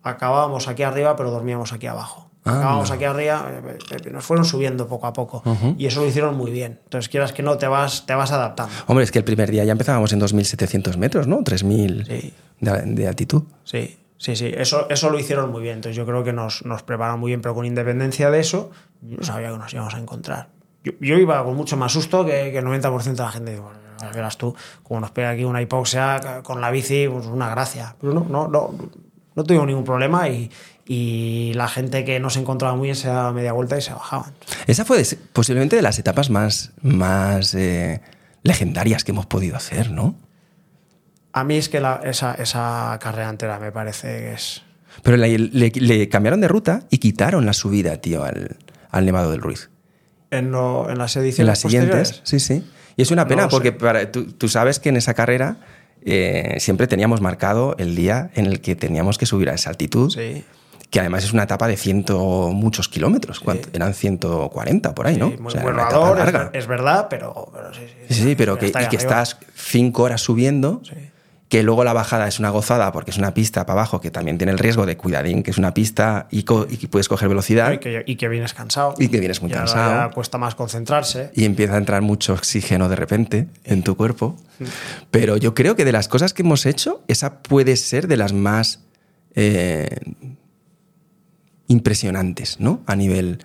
acabábamos 0.07 0.67
aquí 0.67 0.83
arriba, 0.83 1.15
pero 1.15 1.31
dormíamos 1.31 1.73
aquí 1.73 1.87
abajo. 1.87 2.29
Anda. 2.43 2.59
Acabábamos 2.59 2.91
aquí 2.91 3.03
arriba, 3.03 3.45
eh, 3.51 3.77
eh, 4.05 4.09
nos 4.11 4.23
fueron 4.25 4.45
subiendo 4.45 4.87
poco 4.87 5.05
a 5.07 5.11
poco 5.13 5.43
y 5.77 5.85
eso 5.85 5.99
lo 6.01 6.07
hicieron 6.07 6.37
muy 6.37 6.49
bien. 6.51 6.79
Entonces, 6.85 7.09
quieras 7.09 7.33
que 7.33 7.43
no, 7.43 7.57
te 7.57 7.67
vas, 7.67 8.05
te 8.05 8.15
vas 8.15 8.31
adaptando. 8.31 8.73
Hombre, 8.87 9.03
es 9.03 9.11
que 9.11 9.19
el 9.19 9.25
primer 9.25 9.51
día 9.51 9.65
ya 9.65 9.73
empezábamos 9.73 10.13
en 10.13 10.21
2.700 10.21 10.95
metros, 10.97 11.27
¿no? 11.27 11.39
3.000 11.43 12.05
Sí. 12.07 12.33
de, 12.61 12.81
de 12.83 13.07
altitud. 13.07 13.43
Sí, 13.65 13.99
sí, 14.17 14.35
sí, 14.37 14.49
eso, 14.55 14.87
eso 14.89 15.09
lo 15.09 15.19
hicieron 15.19 15.51
muy 15.51 15.61
bien. 15.61 15.75
Entonces 15.75 15.97
yo 15.97 16.05
creo 16.05 16.23
que 16.23 16.31
nos, 16.31 16.63
nos 16.65 16.83
prepararon 16.83 17.19
muy 17.19 17.31
bien, 17.31 17.41
pero 17.41 17.53
con 17.53 17.65
independencia 17.65 18.31
de 18.31 18.39
eso, 18.39 18.71
yo 19.01 19.17
no 19.17 19.23
sabía 19.23 19.51
que 19.51 19.57
nos 19.57 19.73
íbamos 19.73 19.93
a 19.95 19.99
encontrar. 19.99 20.47
Yo, 20.85 20.93
yo 21.01 21.17
iba 21.17 21.43
con 21.43 21.53
mucho 21.55 21.75
más 21.75 21.91
susto 21.91 22.23
que, 22.25 22.51
que 22.53 22.59
el 22.59 22.65
90% 22.65 23.01
de 23.03 23.23
la 23.23 23.31
gente. 23.31 23.51
Digo, 23.51 23.63
"Bueno, 23.65 24.13
verás 24.13 24.37
tú, 24.37 24.55
como 24.83 25.01
nos 25.01 25.11
pega 25.11 25.31
aquí 25.31 25.43
una 25.43 25.61
hipoxia 25.61 26.41
con 26.43 26.61
la 26.61 26.71
bici, 26.71 27.09
pues 27.11 27.25
una 27.25 27.49
gracia. 27.49 27.95
Pero 27.99 28.13
no, 28.13 28.25
no, 28.29 28.47
no, 28.47 28.71
no 29.37 29.43
tuvimos 29.45 29.67
ningún 29.67 29.85
problema 29.85 30.27
y, 30.27 30.51
y 30.85 31.53
la 31.53 31.67
gente 31.69 32.03
que 32.03 32.19
no 32.19 32.29
se 32.29 32.39
encontraba 32.39 32.75
muy 32.75 32.87
bien 32.87 32.95
se 32.95 33.07
daba 33.07 33.31
media 33.31 33.53
vuelta 33.53 33.77
y 33.77 33.81
se 33.81 33.93
bajaban. 33.93 34.33
Esa 34.65 34.83
fue 34.83 34.97
de- 34.97 35.17
posiblemente 35.31 35.75
de 35.77 35.81
las 35.83 35.99
etapas 35.99 36.29
más, 36.29 36.71
más 36.81 37.53
eh, 37.53 38.01
legendarias 38.43 39.03
que 39.03 39.11
hemos 39.11 39.27
podido 39.27 39.55
hacer, 39.55 39.91
¿no? 39.91 40.15
A 41.33 41.43
mí 41.43 41.55
es 41.55 41.69
que 41.69 41.79
la- 41.79 42.01
esa, 42.03 42.33
esa 42.33 42.97
carrera 43.01 43.29
entera 43.29 43.59
me 43.59 43.71
parece 43.71 44.07
que 44.07 44.33
es... 44.33 44.63
Pero 45.03 45.17
le, 45.17 45.37
le- 45.37 45.69
le 45.75 46.09
cambiaron 46.09 46.41
de 46.41 46.47
ruta 46.47 46.83
y 46.89 46.97
quitaron 46.97 47.45
la 47.45 47.53
subida, 47.53 47.97
tío, 47.97 48.23
al, 48.23 48.57
al 48.89 49.05
Nevado 49.05 49.29
del 49.29 49.41
Ruiz. 49.41 49.69
En, 50.31 50.51
lo- 50.51 50.89
en 50.89 50.97
las 50.97 51.15
ediciones 51.15 51.39
En 51.41 51.45
las 51.45 51.59
siguientes, 51.59 52.21
sí, 52.23 52.39
sí. 52.39 52.67
Y 52.95 53.03
es 53.03 53.11
una 53.11 53.27
pena 53.27 53.47
porque 53.49 53.71
para- 53.71 54.11
tú, 54.11 54.31
tú 54.31 54.49
sabes 54.49 54.79
que 54.79 54.89
en 54.89 54.97
esa 54.97 55.13
carrera 55.13 55.57
eh, 56.09 56.55
siempre 56.59 56.87
teníamos 56.87 57.21
marcado 57.21 57.75
el 57.77 57.95
día 57.95 58.31
en 58.35 58.45
el 58.45 58.61
que 58.61 58.75
teníamos 58.75 59.17
que 59.17 59.25
subir 59.25 59.49
a 59.49 59.53
esa 59.53 59.69
altitud, 59.69 60.09
Sí. 60.11 60.43
que 60.89 60.99
además 61.01 61.25
es 61.25 61.33
una 61.33 61.43
etapa 61.43 61.67
de 61.67 61.75
ciento 61.75 62.49
muchos 62.53 62.87
kilómetros. 62.87 63.41
¿Cuánto? 63.41 63.67
Eran 63.73 63.93
140 63.93 64.95
por 64.95 65.05
ahí, 65.07 65.17
¿no? 65.17 65.29
Sí, 65.31 65.37
muy 65.37 65.47
O 65.47 65.49
sea, 65.51 65.61
buen 65.63 65.75
era 65.75 65.83
una 65.83 65.89
etapa 65.91 66.09
rodador, 66.15 66.49
es, 66.53 66.67
verdad, 66.67 67.07
pero, 67.09 67.49
pero 67.53 67.73
sí, 67.73 67.81
sí. 68.07 68.13
Sí, 68.15 68.23
sí, 68.23 68.35
pero 68.35 68.57
que, 68.57 68.67
y 68.67 68.87
que 68.89 68.95
estás 68.95 69.37
cinco 69.53 70.03
horas 70.03 70.21
subiendo, 70.21 70.81
Sí. 70.83 70.95
Que 71.49 71.63
luego 71.63 71.85
la 71.85 71.93
bajada 71.93 72.27
es 72.27 72.39
una 72.39 72.49
gozada 72.49 72.91
porque 72.91 73.11
es 73.11 73.17
una 73.17 73.33
pista 73.33 73.65
para 73.65 73.79
abajo 73.79 74.01
que 74.01 74.11
también 74.11 74.37
tiene 74.37 74.51
el 74.51 74.59
riesgo 74.59 74.85
de 74.85 74.97
cuidadín, 74.97 75.43
que 75.43 75.51
es 75.51 75.57
una 75.57 75.73
pista 75.73 76.27
y, 76.29 76.43
co- 76.43 76.67
y 76.69 76.87
puedes 76.87 77.07
coger 77.07 77.29
velocidad 77.29 77.71
Y 77.71 77.77
que, 77.77 78.03
y 78.05 78.17
que 78.17 78.27
vienes 78.27 78.53
cansado. 78.53 78.95
y 78.99 79.07
que 79.07 79.19
vienes 79.21 79.41
muy 79.41 79.51
Y 79.51 79.53
ahora 79.53 79.65
cansado 79.65 80.09
ya 80.09 80.13
cuesta 80.13 80.37
más 80.37 80.55
concentrarse. 80.55 81.31
y 81.33 81.45
empieza 81.45 81.75
a 81.75 81.77
entrar 81.77 82.01
mucho 82.01 82.33
oxígeno 82.33 82.89
de 82.89 82.97
repente 82.97 83.47
en 83.63 83.81
tu 83.81 83.95
cuerpo. 83.95 84.35
Pero 85.11 85.37
yo 85.37 85.53
creo 85.53 85.77
que 85.77 85.85
de 85.85 85.93
las 85.93 86.09
cosas 86.09 86.33
que 86.33 86.41
hemos 86.41 86.65
hecho, 86.65 87.01
esa 87.07 87.41
puede 87.41 87.77
ser 87.77 88.07
de 88.09 88.17
las 88.17 88.33
más 88.33 88.81
eh, 89.35 89.87
impresionantes, 91.67 92.59
¿no? 92.59 92.81
A 92.85 92.95
nivel 92.95 93.39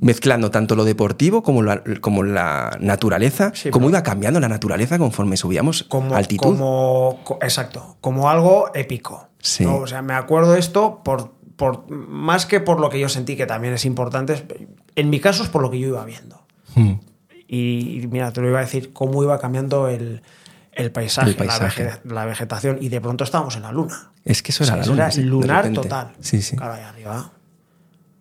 mezclando 0.00 0.50
tanto 0.50 0.76
lo 0.76 0.84
deportivo 0.84 1.42
como 1.42 1.62
la, 1.62 1.82
como 2.00 2.22
la 2.22 2.76
naturaleza, 2.80 3.52
Sí, 3.54 3.70
cómo 3.70 3.88
iba 3.88 4.02
cambiando 4.02 4.40
la 4.40 4.48
naturaleza 4.48 4.98
conforme 4.98 5.36
subíamos 5.36 5.82
Como, 5.84 6.14
altitud. 6.14 6.42
como- 6.44 7.20
co- 7.24 7.38
exacto, 7.42 7.96
como 8.00 8.28
algo 8.30 8.70
épico. 8.74 9.28
Sí. 9.40 9.64
¿no? 9.64 9.76
O 9.78 9.86
sea, 9.86 10.02
me 10.02 10.14
acuerdo 10.14 10.56
esto 10.56 11.02
por, 11.04 11.32
por 11.56 11.90
más 11.90 12.46
que 12.46 12.60
por 12.60 12.80
lo 12.80 12.90
que 12.90 12.98
yo 13.00 13.08
sentí, 13.08 13.36
que 13.36 13.46
también 13.46 13.74
es 13.74 13.84
importante, 13.84 14.46
en 14.96 15.10
mi 15.10 15.20
caso 15.20 15.42
es 15.42 15.48
por 15.48 15.62
lo 15.62 15.70
que 15.70 15.78
yo 15.78 15.88
iba 15.88 16.04
viendo. 16.04 16.42
Mm. 16.74 16.92
Y, 17.46 18.00
y 18.02 18.06
mira, 18.08 18.32
te 18.32 18.40
lo 18.40 18.48
iba 18.48 18.58
a 18.58 18.62
decir, 18.62 18.92
cómo 18.92 19.22
iba 19.22 19.38
cambiando 19.38 19.88
el, 19.88 20.22
el 20.72 20.92
paisaje, 20.92 21.30
El 21.30 21.36
paisaje. 21.36 21.84
La, 21.84 21.90
vege- 21.92 22.00
la 22.12 22.24
vegetación, 22.26 22.78
y 22.80 22.88
de 22.88 23.00
pronto 23.00 23.24
estábamos 23.24 23.56
en 23.56 23.62
la 23.62 23.72
luna. 23.72 24.12
Es 24.24 24.42
que 24.42 24.52
eso 24.52 24.64
era 24.64 24.74
O 24.74 24.76
sea, 24.76 24.82
la 24.84 24.90
luna. 24.92 25.02
era 25.04 25.10
sí, 25.12 25.22
lunar 25.22 25.72
total. 25.72 26.12
Sí, 26.20 26.42
sí. 26.42 26.56
Claro, 26.56 26.74
ahí 26.74 26.82
arriba 26.82 27.32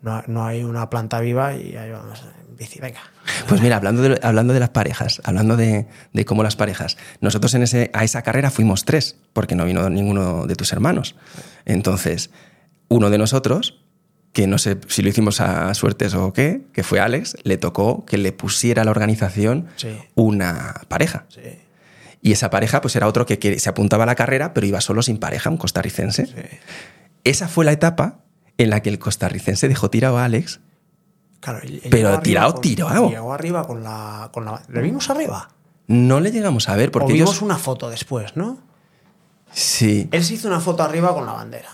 no, 0.02 0.24
no 0.28 0.45
hay 0.45 0.64
una 0.64 0.89
planta 0.89 1.20
viva 1.20 1.56
y 1.56 1.76
ahí 1.76 1.91
vamos 1.91 2.22
en 2.50 2.56
bici, 2.58 2.80
venga. 2.80 3.02
Pues 3.48 3.62
mira, 3.62 3.76
hablando 3.78 4.02
de, 4.02 4.20
hablando 4.24 4.54
de 4.54 4.60
las 4.60 4.70
parejas, 4.70 5.22
hablando 5.24 5.56
de, 5.58 5.88
de 6.14 6.26
cómo 6.26 6.43
las 6.43 6.56
parejas, 6.56 6.98
nosotros 7.22 7.54
en 7.54 7.64
ese, 7.64 7.91
a 7.93 8.04
esa 8.04 8.22
carrera 8.24 8.50
fuimos 8.52 8.84
tres, 8.86 9.16
porque 9.34 9.56
no 9.56 9.66
vino 9.66 9.89
ninguno 9.89 10.48
de 10.48 10.56
tus 10.56 10.72
hermanos. 10.74 11.16
Entonces, 11.66 12.30
uno 12.88 13.10
de 13.10 13.18
nosotros, 13.18 13.84
que 14.34 14.48
no 14.48 14.58
sé 14.58 14.78
si 14.88 15.02
lo 15.02 15.10
hicimos 15.10 15.41
a 15.41 15.74
suertes 15.74 16.14
o 16.14 16.34
qué, 16.34 16.66
que 16.74 16.84
fue 16.84 17.00
Alex, 17.00 17.36
le 17.43 17.58
tocó 17.58 18.06
que 18.06 18.18
le 18.18 18.32
pusiera 18.32 18.82
a 18.84 18.86
la 18.86 18.91
organización 18.91 19.68
Sí. 19.76 19.89
una 20.16 20.82
pareja. 20.88 21.26
Sí, 21.30 21.41
Y 22.22 22.32
esa 22.32 22.50
pareja 22.50 22.82
pues 22.82 22.95
era 22.95 23.08
otro 23.08 23.26
que, 23.26 23.39
que 23.39 23.60
se 23.60 23.70
apuntaba 23.70 24.04
a 24.04 24.08
la 24.08 24.16
carrera, 24.16 24.54
pero 24.54 24.66
iba 24.68 24.82
solo 24.82 25.02
sin 25.02 25.18
pareja, 25.20 25.50
un 25.50 25.58
costarricense. 25.58 26.26
sí. 26.28 26.34
Esa 27.24 27.48
fue 27.50 27.66
la 27.66 27.72
etapa 27.74 28.20
en 28.58 28.70
la 28.70 28.82
que 28.82 28.89
el 28.89 28.99
costarricense 28.99 29.68
dejó 29.68 29.89
tirado 29.89 30.18
a 30.18 30.26
Alex. 30.26 30.60
Claro, 31.39 31.60
él- 31.64 31.82
él 31.84 31.89
Pero 31.91 32.20
tirado, 32.20 32.53
con- 32.53 32.62
tirado. 32.62 33.10
Llegó 33.10 33.34
arriba 33.34 33.66
con 33.66 33.84
la, 33.84 34.30
con 34.34 34.45
la. 34.45 34.62
¿Le 34.70 34.82
vimos 34.82 35.10
arriba? 35.10 35.49
No 35.88 36.20
le 36.20 36.32
llegamos 36.32 36.68
a 36.70 36.76
ver 36.76 36.89
o 36.89 36.91
porque 36.91 37.14
vimos 37.14 37.30
ellos... 37.32 37.41
una 37.41 37.58
foto 37.58 37.89
después, 37.89 38.36
¿no? 38.36 38.58
Sí. 39.51 40.10
Él 40.12 40.24
se 40.24 40.34
hizo 40.34 40.47
una 40.47 40.60
foto 40.60 40.84
arriba 40.84 41.14
con 41.14 41.26
la 41.26 41.34
bandera. 41.34 41.70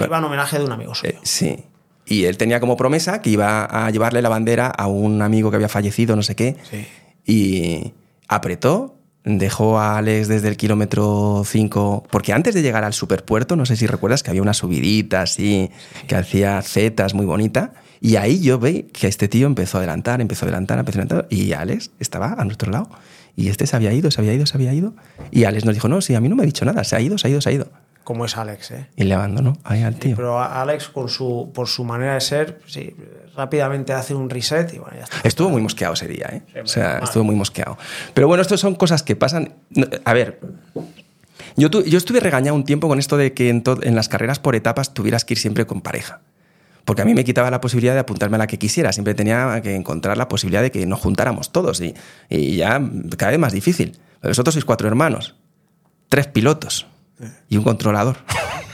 Iba 0.00 0.18
en 0.18 0.24
homenaje 0.24 0.58
de 0.58 0.64
un 0.64 0.72
amigo 0.72 0.94
suyo. 0.94 1.12
Eh, 1.14 1.20
sí. 1.22 1.64
Y 2.06 2.24
él 2.24 2.38
tenía 2.38 2.58
como 2.60 2.76
promesa 2.76 3.20
que 3.20 3.30
iba 3.30 3.64
a 3.64 3.90
llevarle 3.90 4.22
la 4.22 4.28
bandera 4.30 4.68
a 4.68 4.86
un 4.86 5.20
amigo 5.20 5.50
que 5.50 5.56
había 5.56 5.68
fallecido, 5.68 6.16
no 6.16 6.22
sé 6.22 6.34
qué. 6.34 6.56
Sí. 6.70 6.86
Y 7.26 7.94
apretó, 8.28 8.96
dejó 9.36 9.78
a 9.78 9.98
Alex 9.98 10.28
desde 10.28 10.48
el 10.48 10.56
kilómetro 10.56 11.42
5, 11.44 12.04
porque 12.10 12.32
antes 12.32 12.54
de 12.54 12.62
llegar 12.62 12.84
al 12.84 12.94
superpuerto, 12.94 13.56
no 13.56 13.66
sé 13.66 13.76
si 13.76 13.86
recuerdas 13.86 14.22
que 14.22 14.30
había 14.30 14.40
una 14.40 14.54
subidita 14.54 15.22
así, 15.22 15.70
que 16.06 16.16
hacía 16.16 16.62
zetas 16.62 17.12
muy 17.12 17.26
bonita. 17.26 17.74
Y 18.00 18.16
ahí 18.16 18.40
yo 18.40 18.58
vi 18.58 18.84
que 18.84 19.08
este 19.08 19.28
tío 19.28 19.46
empezó 19.46 19.76
a 19.76 19.80
adelantar, 19.80 20.20
empezó 20.20 20.44
a 20.44 20.48
adelantar, 20.48 20.78
empezó 20.78 20.98
a 20.98 21.02
adelantar. 21.02 21.28
Y 21.30 21.52
Alex 21.52 21.90
estaba 21.98 22.34
a 22.38 22.44
nuestro 22.44 22.70
lado. 22.70 22.88
Y 23.36 23.48
este 23.48 23.66
se 23.66 23.76
había 23.76 23.92
ido, 23.92 24.10
se 24.10 24.20
había 24.20 24.32
ido, 24.34 24.46
se 24.46 24.56
había 24.56 24.72
ido. 24.72 24.94
Y 25.30 25.44
Alex 25.44 25.64
nos 25.64 25.74
dijo, 25.74 25.88
no, 25.88 26.00
sí, 26.00 26.14
a 26.14 26.20
mí 26.20 26.28
no 26.28 26.36
me 26.36 26.44
ha 26.44 26.46
dicho 26.46 26.64
nada, 26.64 26.82
se 26.84 26.96
ha 26.96 27.00
ido, 27.00 27.18
se 27.18 27.28
ha 27.28 27.30
ido, 27.30 27.40
se 27.40 27.50
ha 27.50 27.52
ido. 27.52 27.68
Como 28.08 28.24
es 28.24 28.38
Alex, 28.38 28.70
¿eh? 28.70 28.86
Y 28.96 29.04
le 29.04 29.12
abandonó 29.12 29.58
ahí 29.64 29.82
al 29.82 29.96
tío. 29.96 30.16
Pero 30.16 30.38
a- 30.40 30.62
Alex, 30.62 30.88
con 30.88 31.10
su, 31.10 31.50
por 31.52 31.68
su 31.68 31.84
manera 31.84 32.14
de 32.14 32.22
ser, 32.22 32.58
sí, 32.66 32.96
rápidamente 33.36 33.92
hace 33.92 34.14
un 34.14 34.30
reset 34.30 34.72
y 34.72 34.78
bueno, 34.78 34.96
ya 34.96 35.04
está. 35.04 35.16
Estuvo 35.24 35.50
muy 35.50 35.60
mosqueado 35.60 35.92
ese 35.92 36.08
día, 36.08 36.26
¿eh? 36.32 36.42
Sí, 36.54 36.58
o 36.60 36.66
sea, 36.66 37.00
estuvo 37.00 37.22
muy 37.24 37.34
mosqueado. 37.36 37.76
Pero 38.14 38.26
bueno, 38.26 38.40
esto 38.40 38.56
son 38.56 38.76
cosas 38.76 39.02
que 39.02 39.14
pasan. 39.14 39.52
A 40.06 40.14
ver, 40.14 40.40
yo, 41.58 41.68
tu- 41.68 41.82
yo 41.84 41.98
estuve 41.98 42.20
regañado 42.20 42.56
un 42.56 42.64
tiempo 42.64 42.88
con 42.88 42.98
esto 42.98 43.18
de 43.18 43.34
que 43.34 43.50
en, 43.50 43.62
to- 43.62 43.82
en 43.82 43.94
las 43.94 44.08
carreras 44.08 44.38
por 44.38 44.56
etapas 44.56 44.94
tuvieras 44.94 45.26
que 45.26 45.34
ir 45.34 45.38
siempre 45.38 45.66
con 45.66 45.82
pareja. 45.82 46.22
Porque 46.86 47.02
a 47.02 47.04
mí 47.04 47.12
me 47.14 47.24
quitaba 47.24 47.50
la 47.50 47.60
posibilidad 47.60 47.92
de 47.92 48.00
apuntarme 48.00 48.36
a 48.36 48.38
la 48.38 48.46
que 48.46 48.58
quisiera. 48.58 48.90
Siempre 48.92 49.12
tenía 49.14 49.60
que 49.62 49.74
encontrar 49.74 50.16
la 50.16 50.28
posibilidad 50.28 50.62
de 50.62 50.70
que 50.70 50.86
nos 50.86 50.98
juntáramos 50.98 51.52
todos. 51.52 51.82
Y, 51.82 51.92
y 52.30 52.56
ya 52.56 52.80
cada 53.18 53.32
vez 53.32 53.38
más 53.38 53.52
difícil. 53.52 53.98
Pero 54.22 54.30
vosotros 54.30 54.54
sois 54.54 54.64
cuatro 54.64 54.88
hermanos, 54.88 55.34
tres 56.08 56.26
pilotos 56.26 56.86
y 57.48 57.56
un 57.56 57.64
controlador. 57.64 58.16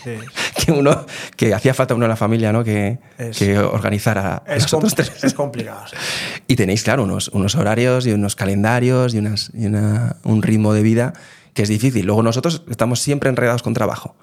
Sí. 0.03 0.17
que 0.65 0.73
uno 0.73 1.07
que 1.37 1.55
hacía 1.55 1.73
falta 1.75 1.95
uno 1.95 2.05
en 2.05 2.11
la 2.11 2.17
familia, 2.17 2.53
¿no? 2.53 2.63
Que, 2.65 2.99
Es- 3.19 3.39
que 3.39 3.59
organizara 3.59 4.43
Es, 4.47 4.63
los 4.65 4.75
otros 4.75 4.95
com- 4.95 5.05
tres. 5.05 5.25
es 5.25 5.35
complicado. 5.35 5.87
sí. 5.89 5.97
Y 6.47 6.57
tenéis, 6.57 6.83
claro, 6.83 7.05
unos, 7.05 7.29
unos 7.29 7.55
horarios 7.55 8.07
y 8.07 8.13
unos 8.13 8.37
calendarios 8.37 9.15
y, 9.15 9.19
unas, 9.19 9.51
y 9.55 9.67
una- 9.67 10.17
un 10.25 10.43
ritmo 10.43 10.75
de 10.75 10.83
vida 10.83 11.13
que 11.55 11.63
es 11.63 11.69
difícil. 11.69 12.05
Luego 12.07 12.23
nosotros 12.23 12.63
estamos 12.69 13.01
siempre 13.01 13.31
enredados 13.31 13.63
con 13.63 13.73
trabajo. 13.75 14.15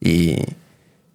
Y 0.00 0.36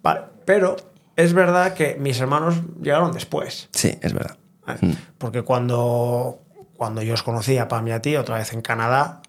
Vale, 0.01 0.22
pero 0.45 0.76
es 1.16 1.34
verdad 1.34 1.74
que 1.74 1.95
mis 1.99 2.20
hermanos 2.20 2.55
llegaron 2.82 3.12
después. 3.14 3.70
sí, 3.72 3.97
es 4.01 4.14
verdad. 4.14 4.38
Mm. 4.82 4.91
Porque 5.18 5.41
cuando, 5.43 6.41
cuando 6.76 7.01
yo 7.01 7.14
os 7.14 7.24
conocí 7.24 7.57
a 7.57 7.68
Pam 7.68 7.88
y 7.88 7.91
a 7.91 8.01
ti, 8.01 8.16
otra 8.16 8.38
vez 8.38 8.51
en 8.53 8.62
Canadá, 8.62 9.22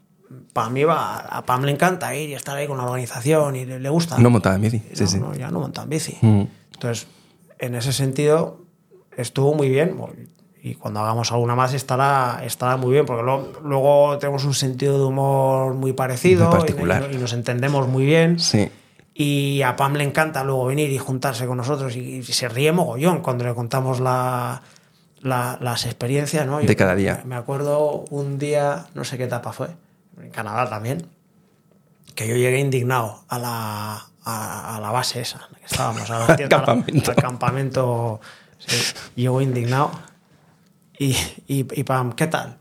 Pam 0.53 0.77
iba, 0.77 1.17
a 1.19 1.45
Pam 1.45 1.65
le 1.65 1.73
encanta 1.73 2.15
ir 2.15 2.31
y 2.31 2.35
estar 2.35 2.57
ahí 2.57 2.67
con 2.67 2.79
la 2.79 2.85
organización 2.85 3.57
y 3.57 3.65
le, 3.65 3.89
gusta. 3.89 4.19
No 4.19 4.31
montaba 4.31 4.55
en 4.57 4.63
bici. 4.63 4.83
Sí, 4.93 5.03
no, 5.05 5.07
sí. 5.09 5.19
no, 5.19 5.35
ya 5.35 5.51
no 5.51 5.61
monta 5.61 5.83
en 5.83 5.89
bici. 5.89 6.17
Mm. 6.23 6.43
Entonces, 6.75 7.07
en 7.59 7.75
ese 7.75 7.93
sentido, 7.93 8.61
estuvo 9.17 9.55
muy 9.55 9.69
bien. 9.69 9.97
Y 10.63 10.75
cuando 10.75 11.01
hagamos 11.01 11.33
alguna 11.33 11.55
más 11.55 11.73
estará, 11.75 12.43
estará 12.45 12.77
muy 12.77 12.93
bien, 12.93 13.07
porque 13.07 13.23
luego, 13.23 13.53
luego 13.65 14.19
tenemos 14.19 14.45
un 14.45 14.55
sentido 14.55 14.99
de 14.99 15.05
humor 15.05 15.75
muy 15.75 15.93
parecido 15.95 16.49
Muy 16.49 16.59
particular. 16.59 17.09
y, 17.13 17.17
nos 17.17 17.33
entendemos 17.33 17.89
muy 17.89 18.05
bien. 18.05 18.39
Sí. 18.39 18.69
Y 19.15 19.63
a 19.63 19.75
Pam 19.77 19.95
le 19.95 20.05
encanta 20.05 20.45
luego 20.45 20.67
venir 20.67 20.91
y 20.91 20.99
juntarse 20.99 21.47
con 21.47 21.57
nosotros 21.57 21.97
y, 21.97 22.17
y 22.17 22.23
se 22.23 22.49
ríe 22.49 22.73
mogollón 22.73 23.21
cuando 23.21 23.45
le 23.45 23.55
contamos 23.55 24.01
la, 24.01 24.63
la- 25.23 25.59
las 25.61 25.85
experiencias, 25.87 26.47
¿no? 26.47 26.59
De 26.61 26.77
cada 26.77 26.95
día. 26.95 27.23
Me 27.25 27.35
acuerdo 27.37 28.05
un 28.11 28.39
día, 28.39 28.87
no 28.95 29.05
sé 29.05 29.19
qué 29.19 29.25
etapa 29.25 29.53
fue, 29.53 29.69
en 30.23 30.31
Canadá 30.31 30.69
también, 30.69 31.07
que 32.15 32.27
yo 32.29 32.35
llegué 32.37 32.59
indignado 32.59 33.25
a 33.29 33.39
la, 33.39 34.07
a, 34.25 34.77
a 34.77 34.81
la 34.81 34.91
base 34.91 35.21
esa, 35.21 35.39
en 35.47 35.53
la 35.55 35.59
que 35.61 35.67
estábamos, 35.67 36.11
a 36.11 36.37
campamento. 36.49 37.11
al 37.11 37.17
campamento, 37.17 38.21
sí. 38.59 38.77
Llego 39.17 39.41
indignado 39.41 39.91
y, 40.99 41.13
y, 41.49 41.67
y 41.81 41.85
pam, 41.85 42.13
¿qué 42.13 42.27
tal? 42.27 42.57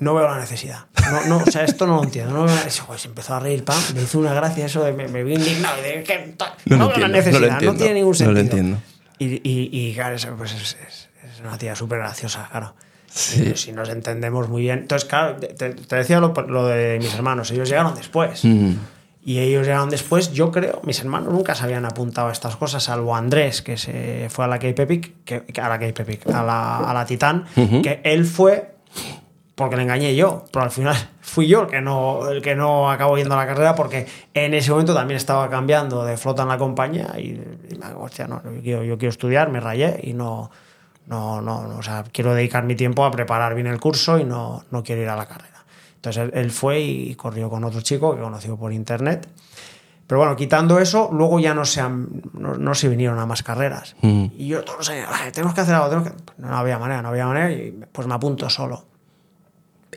No 0.00 0.14
veo 0.14 0.28
la 0.28 0.38
necesidad. 0.38 0.86
No, 1.10 1.24
no, 1.26 1.44
o 1.44 1.50
sea, 1.50 1.64
esto 1.64 1.86
no 1.86 1.96
lo 1.96 2.04
entiendo. 2.04 2.32
No 2.32 2.44
veo 2.44 2.54
la- 2.54 2.62
pues, 2.86 3.00
se 3.02 3.08
empezó 3.08 3.34
a 3.34 3.40
reír, 3.40 3.64
pam, 3.64 3.80
me 3.94 4.02
hizo 4.02 4.18
una 4.18 4.32
gracia 4.32 4.66
eso 4.66 4.82
de 4.82 4.92
me, 4.92 5.08
me 5.08 5.22
vi 5.24 5.34
indignado. 5.34 5.80
de, 5.82 6.02
¿qué 6.02 6.34
tal? 6.36 6.54
No 6.66 6.76
No, 6.76 6.88
veo 6.88 6.98
la 6.98 7.08
no 7.08 7.14
necesidad, 7.14 7.40
no, 7.40 7.52
entiendo, 7.54 7.78
tiene 7.78 7.94
ningún 7.94 8.10
no 8.12 8.14
sentido. 8.16 8.32
lo 8.34 8.40
entiendo. 8.40 8.78
Y, 9.18 9.26
y, 9.48 9.68
y, 9.72 9.94
claro, 9.94 10.16
eso, 10.16 10.34
pues 10.36 10.52
es, 10.52 10.76
es- 10.86 11.08
es 11.32 11.40
una 11.40 11.58
tía 11.58 11.74
súper 11.76 11.98
graciosa, 11.98 12.48
claro. 12.50 12.74
Sí. 13.14 13.52
Si 13.54 13.70
nos 13.70 13.88
entendemos 13.90 14.48
muy 14.48 14.62
bien. 14.62 14.80
Entonces, 14.80 15.08
claro, 15.08 15.36
te, 15.36 15.46
te 15.54 15.96
decía 15.96 16.18
lo, 16.18 16.34
lo 16.48 16.66
de 16.66 16.98
mis 16.98 17.14
hermanos, 17.14 17.48
ellos 17.52 17.68
llegaron 17.68 17.94
después. 17.94 18.44
Mm. 18.44 18.72
Y 19.24 19.38
ellos 19.38 19.66
llegaron 19.66 19.88
después, 19.88 20.32
yo 20.32 20.50
creo, 20.50 20.80
mis 20.82 21.00
hermanos 21.00 21.32
nunca 21.32 21.54
se 21.54 21.64
habían 21.64 21.86
apuntado 21.86 22.28
a 22.28 22.32
estas 22.32 22.56
cosas, 22.56 22.82
salvo 22.82 23.16
Andrés, 23.16 23.62
que 23.62 23.78
se 23.78 24.26
fue 24.30 24.44
a 24.44 24.48
la 24.48 24.58
Cape 24.58 24.82
Epic, 24.82 25.24
que, 25.24 25.44
a 25.62 25.68
la 25.68 25.78
Cape 25.78 26.02
Epic, 26.02 26.28
a 26.28 26.42
la, 26.42 26.78
a 26.78 26.92
la 26.92 27.06
Titán, 27.06 27.46
que 27.54 28.00
él 28.04 28.26
fue 28.26 28.74
porque 29.54 29.76
le 29.76 29.82
engañé 29.82 30.14
yo, 30.16 30.44
pero 30.52 30.64
al 30.64 30.70
final 30.70 30.96
fui 31.20 31.46
yo 31.46 31.62
el 31.62 31.68
que 31.68 31.80
no, 31.80 32.28
el 32.28 32.42
que 32.42 32.54
no 32.54 32.90
acabó 32.90 33.16
yendo 33.16 33.34
a 33.34 33.38
la 33.38 33.46
carrera 33.46 33.74
porque 33.74 34.06
en 34.34 34.52
ese 34.52 34.72
momento 34.72 34.92
también 34.92 35.16
estaba 35.16 35.48
cambiando 35.48 36.04
de 36.04 36.16
flota 36.16 36.42
en 36.42 36.48
la 36.48 36.58
compañía 36.58 37.14
y, 37.16 37.40
y 37.70 37.76
me 37.78 37.86
digo, 37.86 38.02
hostia, 38.02 38.26
no, 38.26 38.42
yo 38.44 38.60
quiero, 38.60 38.84
yo 38.84 38.98
quiero 38.98 39.10
estudiar, 39.10 39.50
me 39.50 39.60
rayé 39.60 40.00
y 40.02 40.12
no, 40.12 40.50
no, 41.06 41.40
no, 41.42 41.66
no, 41.66 41.78
o 41.78 41.82
sea, 41.82 42.04
quiero 42.12 42.34
dedicar 42.34 42.64
mi 42.64 42.74
tiempo 42.74 43.04
a 43.04 43.10
preparar 43.10 43.54
bien 43.54 43.66
el 43.66 43.78
curso 43.80 44.18
y 44.18 44.24
no, 44.24 44.64
no 44.70 44.82
quiero 44.82 45.02
ir 45.02 45.08
a 45.08 45.16
la 45.16 45.26
carrera. 45.26 45.64
Entonces 45.96 46.22
él, 46.24 46.30
él 46.34 46.50
fue 46.50 46.80
y 46.80 47.14
corrió 47.14 47.48
con 47.50 47.64
otro 47.64 47.80
chico 47.80 48.14
que 48.14 48.20
conoció 48.22 48.56
por 48.56 48.72
internet. 48.72 49.26
Pero 50.06 50.18
bueno, 50.18 50.36
quitando 50.36 50.78
eso, 50.78 51.08
luego 51.12 51.40
ya 51.40 51.54
no 51.54 51.64
se, 51.64 51.80
han- 51.80 52.08
no, 52.34 52.54
no 52.56 52.74
se 52.74 52.88
vinieron 52.90 53.18
a 53.18 53.24
más 53.26 53.42
carreras. 53.42 53.96
Mm. 54.02 54.26
Y 54.36 54.48
yo 54.48 54.62
todos 54.62 54.78
los 54.80 54.90
años, 54.90 55.08
"Ay, 55.10 55.32
tenemos 55.32 55.54
que 55.54 55.62
hacer 55.62 55.74
algo, 55.74 55.88
tenemos 55.88 56.10
que-". 56.10 56.16
No 56.42 56.54
había 56.56 56.78
manera, 56.78 57.00
no 57.00 57.08
había 57.08 57.26
manera, 57.26 57.50
y 57.52 57.70
pues 57.90 58.06
me 58.06 58.12
apunto 58.14 58.50
solo. 58.50 58.84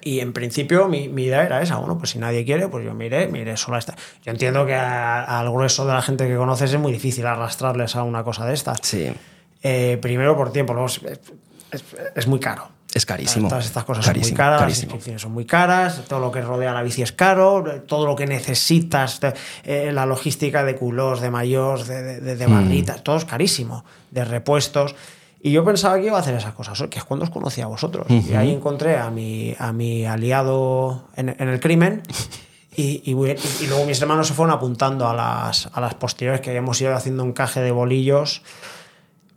Y 0.02 0.20
en 0.22 0.32
principio 0.32 0.88
mi, 0.88 1.10
mi 1.10 1.24
idea 1.24 1.44
era 1.44 1.62
esa, 1.62 1.76
bueno, 1.78 1.98
pues 1.98 2.12
si 2.12 2.20
nadie 2.20 2.46
quiere, 2.46 2.70
pues 2.70 2.86
yo 2.86 2.94
me 2.94 3.08
iré, 3.08 3.28
me 3.28 3.40
iré 3.40 3.58
sola 3.58 3.78
a 3.78 3.80
esta. 3.80 3.96
Yo 4.24 4.32
entiendo 4.32 4.66
que 4.66 4.76
al 4.76 5.52
grueso 5.52 5.86
de 5.86 5.94
la 5.94 6.02
gente 6.02 6.28
que 6.28 6.38
conoces 6.38 6.72
es 6.72 6.80
muy 6.80 6.94
difícil 6.94 7.26
arrastrarles 7.26 7.96
a 7.98 8.04
una 8.04 8.24
cosa 8.24 8.46
de 8.46 8.54
estas. 8.54 8.78
Sí. 8.84 9.12
Eh, 9.64 9.98
primero 10.02 10.36
por 10.38 10.52
tiempo, 10.52 10.74
luego 10.74 10.88
es, 10.88 11.02
es- 11.72 11.84
es 12.16 12.28
muy 12.28 12.40
caro. 12.40 12.70
Es 12.94 13.06
carísimo. 13.06 13.50
Todas 13.50 13.66
estas 13.66 13.84
cosas 13.84 14.06
Carísimo, 14.06 14.30
son 14.30 14.32
muy 14.34 14.38
caras, 14.38 14.62
las 14.70 14.80
inscripciones 14.84 15.22
son 15.22 15.32
muy 15.34 15.46
caras, 15.46 16.02
todo 16.08 16.20
lo 16.20 16.32
que 16.32 16.42
rodea 16.42 16.74
la 16.74 16.82
bici 16.82 17.02
es 17.02 17.12
caro, 17.12 17.64
todo 17.86 18.08
lo 18.08 18.16
que 18.16 18.26
necesitas, 18.26 19.20
eh, 19.66 19.92
la 19.94 20.06
logística 20.06 20.64
de 20.64 20.76
culós, 20.76 21.20
de 21.20 21.30
mayos, 21.30 21.88
de, 21.88 22.02
de- 22.02 22.20
de- 22.22 22.36
de 22.38 22.48
Mm. 22.48 22.52
barritas, 22.54 23.04
todo 23.04 23.18
es 23.18 23.26
carísimo, 23.26 23.84
de 24.12 24.24
repuestos. 24.26 24.96
Y 25.44 25.52
yo 25.52 25.64
pensaba 25.66 26.00
que 26.00 26.08
iba 26.08 26.18
a 26.18 26.22
hacer 26.22 26.34
esas 26.36 26.54
cosas, 26.54 26.82
que 26.90 26.98
es 26.98 27.04
cuando 27.04 27.26
os 27.26 27.30
conocí 27.30 27.62
a 27.62 27.68
vosotros. 27.68 28.08
Y 28.10 28.34
ahí 28.34 28.52
encontré 28.52 28.98
a 28.98 29.12
mi, 29.12 29.54
a 29.60 29.72
mi 29.74 30.06
aliado 30.06 31.08
en, 31.16 31.30
en 31.38 31.50
el 31.50 31.60
crimen. 31.60 32.02
Y, 32.76 33.14
luego 33.68 33.86
mis 33.86 34.02
hermanos 34.02 34.28
se 34.28 34.34
fueron 34.34 34.56
apuntando 34.56 35.08
a 35.08 35.14
las, 35.14 35.68
a 35.74 35.82
las 35.82 35.94
posteriores 35.96 36.42
que 36.42 36.50
habíamos 36.52 36.80
ido 36.82 36.96
haciendo 36.96 37.24
encaje 37.24 37.60
de 37.60 37.72
bolillos 37.72 38.42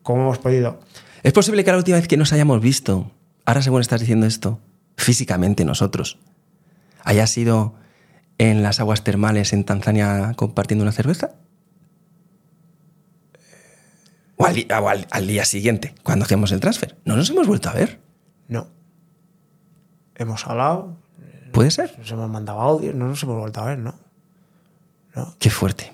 como 0.03 0.23
hemos 0.23 0.39
podido. 0.39 0.81
Es 1.23 1.33
posible 1.33 1.65
que 1.65 1.71
la 1.71 1.77
última 1.79 1.97
vez 1.99 2.09
que 2.09 2.17
nos 2.17 2.33
hayamos 2.33 2.61
visto, 2.61 3.11
ahora 3.45 3.63
según 3.63 3.81
estás 3.81 4.01
diciendo 4.01 4.27
esto, 4.27 4.61
físicamente 4.97 5.65
nosotros, 5.65 6.19
haya 7.05 7.27
sido 7.27 7.75
en 8.39 8.63
las 8.63 8.81
aguas 8.81 9.05
termales 9.05 9.53
en 9.53 9.65
Tanzania 9.65 10.33
compartiendo 10.37 10.83
una 10.83 10.93
cerveza. 10.93 11.33
O 14.37 14.47
al, 14.47 14.55
di- 14.55 14.67
o 14.71 14.89
al- 14.89 15.07
al 15.11 15.27
día 15.27 15.45
siguiente, 15.45 15.95
cuando 16.03 16.25
hacíamos 16.25 16.51
el 16.53 16.61
transfer. 16.61 16.97
No 17.05 17.17
nos 17.17 17.29
hemos 17.31 17.47
vuelto 17.47 17.69
a 17.69 17.75
ver. 17.75 18.01
No. 18.49 18.69
Hemos 20.15 20.47
hablado, 20.47 20.97
¿Puede 21.53 21.71
ser? 21.71 21.95
nos 21.99 22.11
hemos 22.11 22.31
mandado 22.31 22.61
audio, 22.61 22.93
no 22.95 23.09
nos 23.09 23.23
hemos 23.23 23.39
vuelto 23.39 23.61
a 23.61 23.65
ver, 23.67 23.79
¿no? 23.79 23.95
No. 25.15 25.35
Qué 25.39 25.51
fuerte. 25.51 25.93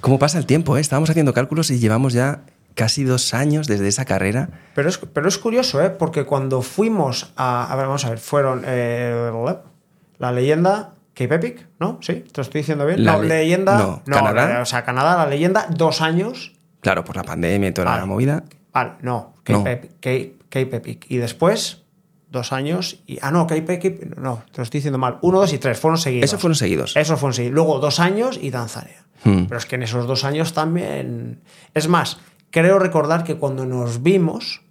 ¿Cómo 0.00 0.18
pasa 0.18 0.38
el 0.38 0.46
tiempo? 0.46 0.76
eh? 0.76 0.80
Estábamos 0.80 1.08
haciendo 1.10 1.32
cálculos 1.32 1.70
y 1.70 1.78
llevamos 1.78 2.12
ya 2.12 2.42
casi 2.74 3.04
dos 3.04 3.34
años 3.34 3.66
desde 3.66 3.88
esa 3.88 4.04
carrera. 4.04 4.48
Pero 4.74 4.88
es, 4.88 4.98
pero 4.98 5.28
es 5.28 5.38
curioso, 5.38 5.82
¿eh? 5.82 5.90
Porque 5.90 6.24
cuando 6.24 6.62
fuimos 6.62 7.32
a. 7.36 7.70
A 7.72 7.76
ver, 7.76 7.86
vamos 7.86 8.04
a 8.04 8.10
ver, 8.10 8.18
fueron. 8.18 8.62
eh, 8.66 9.30
la 10.18 10.32
leyenda. 10.32 10.94
Cape 11.12 11.34
Epic, 11.34 11.66
¿no? 11.78 11.98
¿Sí? 12.00 12.14
¿Te 12.14 12.30
lo 12.36 12.42
estoy 12.42 12.60
diciendo 12.62 12.86
bien? 12.86 13.04
La 13.04 13.12
no, 13.16 13.22
le- 13.22 13.28
leyenda. 13.28 13.76
no, 13.76 14.02
Canadá. 14.06 14.48
la- 14.54 14.62
o 14.62 14.64
sea, 14.64 14.84
Canadá, 14.84 15.16
la 15.16 15.26
leyenda, 15.26 15.66
dos 15.68 16.00
años. 16.00 16.52
Claro, 16.80 17.04
por 17.04 17.16
la 17.16 17.24
pandemia 17.24 17.68
y 17.68 17.72
toda 17.72 17.86
Vale. 17.88 18.00
la 18.00 18.06
movida. 18.06 18.44
Vale, 18.72 18.92
no. 19.02 19.34
Cape, 19.42 19.58
No. 19.58 19.66
Epic, 19.68 19.90
Cape- 20.00 20.34
Cape 20.48 20.76
Epic. 20.76 21.06
Y 21.10 21.18
después, 21.18 21.82
dos 22.30 22.52
años. 22.54 23.00
Y, 23.06 23.18
ah, 23.20 23.30
no, 23.32 23.46
Cape 23.46 23.74
Epic. 23.74 24.16
No, 24.16 24.44
te 24.50 24.58
lo 24.58 24.62
estoy 24.62 24.78
diciendo 24.78 24.96
mal. 24.98 25.18
Uno, 25.20 25.40
dos 25.40 25.52
y 25.52 25.58
tres. 25.58 25.78
Fueron 25.78 25.98
seguidos. 25.98 26.24
Esos 26.24 26.40
fueron 26.40 26.54
seguidos. 26.54 26.96
Eso 26.96 27.16
fue 27.18 27.32
seguidos. 27.34 27.54
Luego 27.54 27.80
dos 27.80 28.00
años 28.00 28.38
y 28.40 28.50
Tanzania. 28.50 29.04
Hmm. 29.24 29.44
Pero 29.46 29.58
es 29.58 29.66
que 29.66 29.74
en 29.74 29.82
esos 29.82 30.06
dos 30.06 30.24
años 30.24 30.54
también. 30.54 31.40
Es 31.74 31.86
más, 31.88 32.18
creo 32.50 32.78
recordar 32.78 33.24
que 33.24 33.36
cuando 33.36 33.66
nos 33.66 34.02
vimos, 34.02 34.62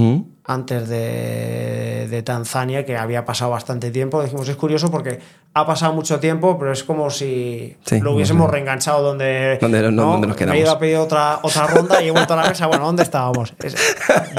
¿Mm? 0.00 0.24
antes 0.46 0.88
de, 0.88 2.08
de 2.10 2.22
Tanzania, 2.22 2.84
que 2.84 2.96
había 2.96 3.24
pasado 3.24 3.52
bastante 3.52 3.90
tiempo, 3.92 4.20
dijimos, 4.22 4.48
es 4.48 4.56
curioso 4.56 4.90
porque 4.90 5.20
ha 5.54 5.66
pasado 5.66 5.92
mucho 5.92 6.18
tiempo, 6.18 6.58
pero 6.58 6.72
es 6.72 6.82
como 6.82 7.10
si 7.10 7.76
Sí, 7.84 8.00
lo 8.00 8.14
hubiésemos 8.14 8.46
no 8.46 8.50
reenganchado 8.52 9.02
donde, 9.02 9.58
Donde- 9.60 9.92
no, 9.92 10.12
donde 10.12 10.26
nos 10.28 10.36
quedamos. 10.36 10.54
Me 10.54 10.60
he 10.60 10.62
ido 10.64 10.72
a 10.72 10.78
pedir 10.78 10.96
otra, 10.96 11.38
otra 11.42 11.66
ronda 11.68 12.02
y 12.02 12.08
he 12.08 12.10
vuelto 12.10 12.34
a 12.34 12.36
la 12.42 12.48
mesa. 12.48 12.66
Bueno, 12.66 12.86
¿dónde 12.86 13.02
estábamos? 13.04 13.54
Es- 13.62 13.76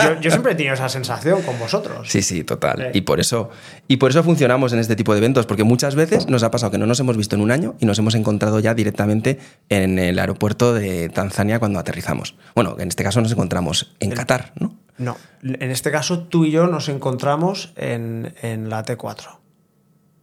yo, 0.03 0.19
yo 0.19 0.31
siempre 0.31 0.51
he 0.53 0.55
tenido 0.55 0.73
esa 0.73 0.89
sensación 0.89 1.41
con 1.43 1.57
vosotros. 1.59 2.09
Sí, 2.09 2.21
sí, 2.21 2.43
total. 2.43 2.89
Sí. 2.91 2.97
Y 2.99 3.01
por 3.01 3.19
eso 3.21 3.49
y 3.87 3.97
por 3.97 4.11
eso 4.11 4.21
funcionamos 4.23 4.73
en 4.73 4.79
este 4.79 4.95
tipo 4.97 5.13
de 5.13 5.19
eventos, 5.19 5.45
porque 5.45 5.63
muchas 5.63 5.95
veces 5.95 6.27
nos 6.27 6.43
ha 6.43 6.51
pasado 6.51 6.71
que 6.71 6.77
no 6.77 6.87
nos 6.87 6.99
hemos 6.99 7.15
visto 7.15 7.35
en 7.35 7.41
un 7.41 7.51
año 7.51 7.75
y 7.79 7.85
nos 7.85 7.97
hemos 7.99 8.15
encontrado 8.15 8.59
ya 8.59 8.73
directamente 8.73 9.37
en 9.69 9.97
el 9.99 10.17
aeropuerto 10.19 10.73
de 10.73 11.07
Tanzania 11.09 11.59
cuando 11.59 11.79
aterrizamos. 11.79 12.35
Bueno, 12.55 12.75
en 12.79 12.87
este 12.89 13.03
caso 13.03 13.21
nos 13.21 13.31
encontramos 13.31 13.93
en 13.99 14.11
Qatar, 14.11 14.51
¿no? 14.59 14.75
No, 15.01 15.17
en 15.41 15.71
este 15.71 15.91
caso 15.91 16.23
tú 16.23 16.45
y 16.45 16.51
yo 16.51 16.67
nos 16.67 16.87
encontramos 16.89 17.73
en, 17.75 18.33
en 18.41 18.69
la 18.69 18.85
T4, 18.85 19.39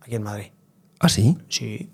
aquí 0.00 0.14
en 0.14 0.22
Madrid. 0.22 0.46
Ah, 1.00 1.08
sí. 1.08 1.36
Sí. 1.48 1.90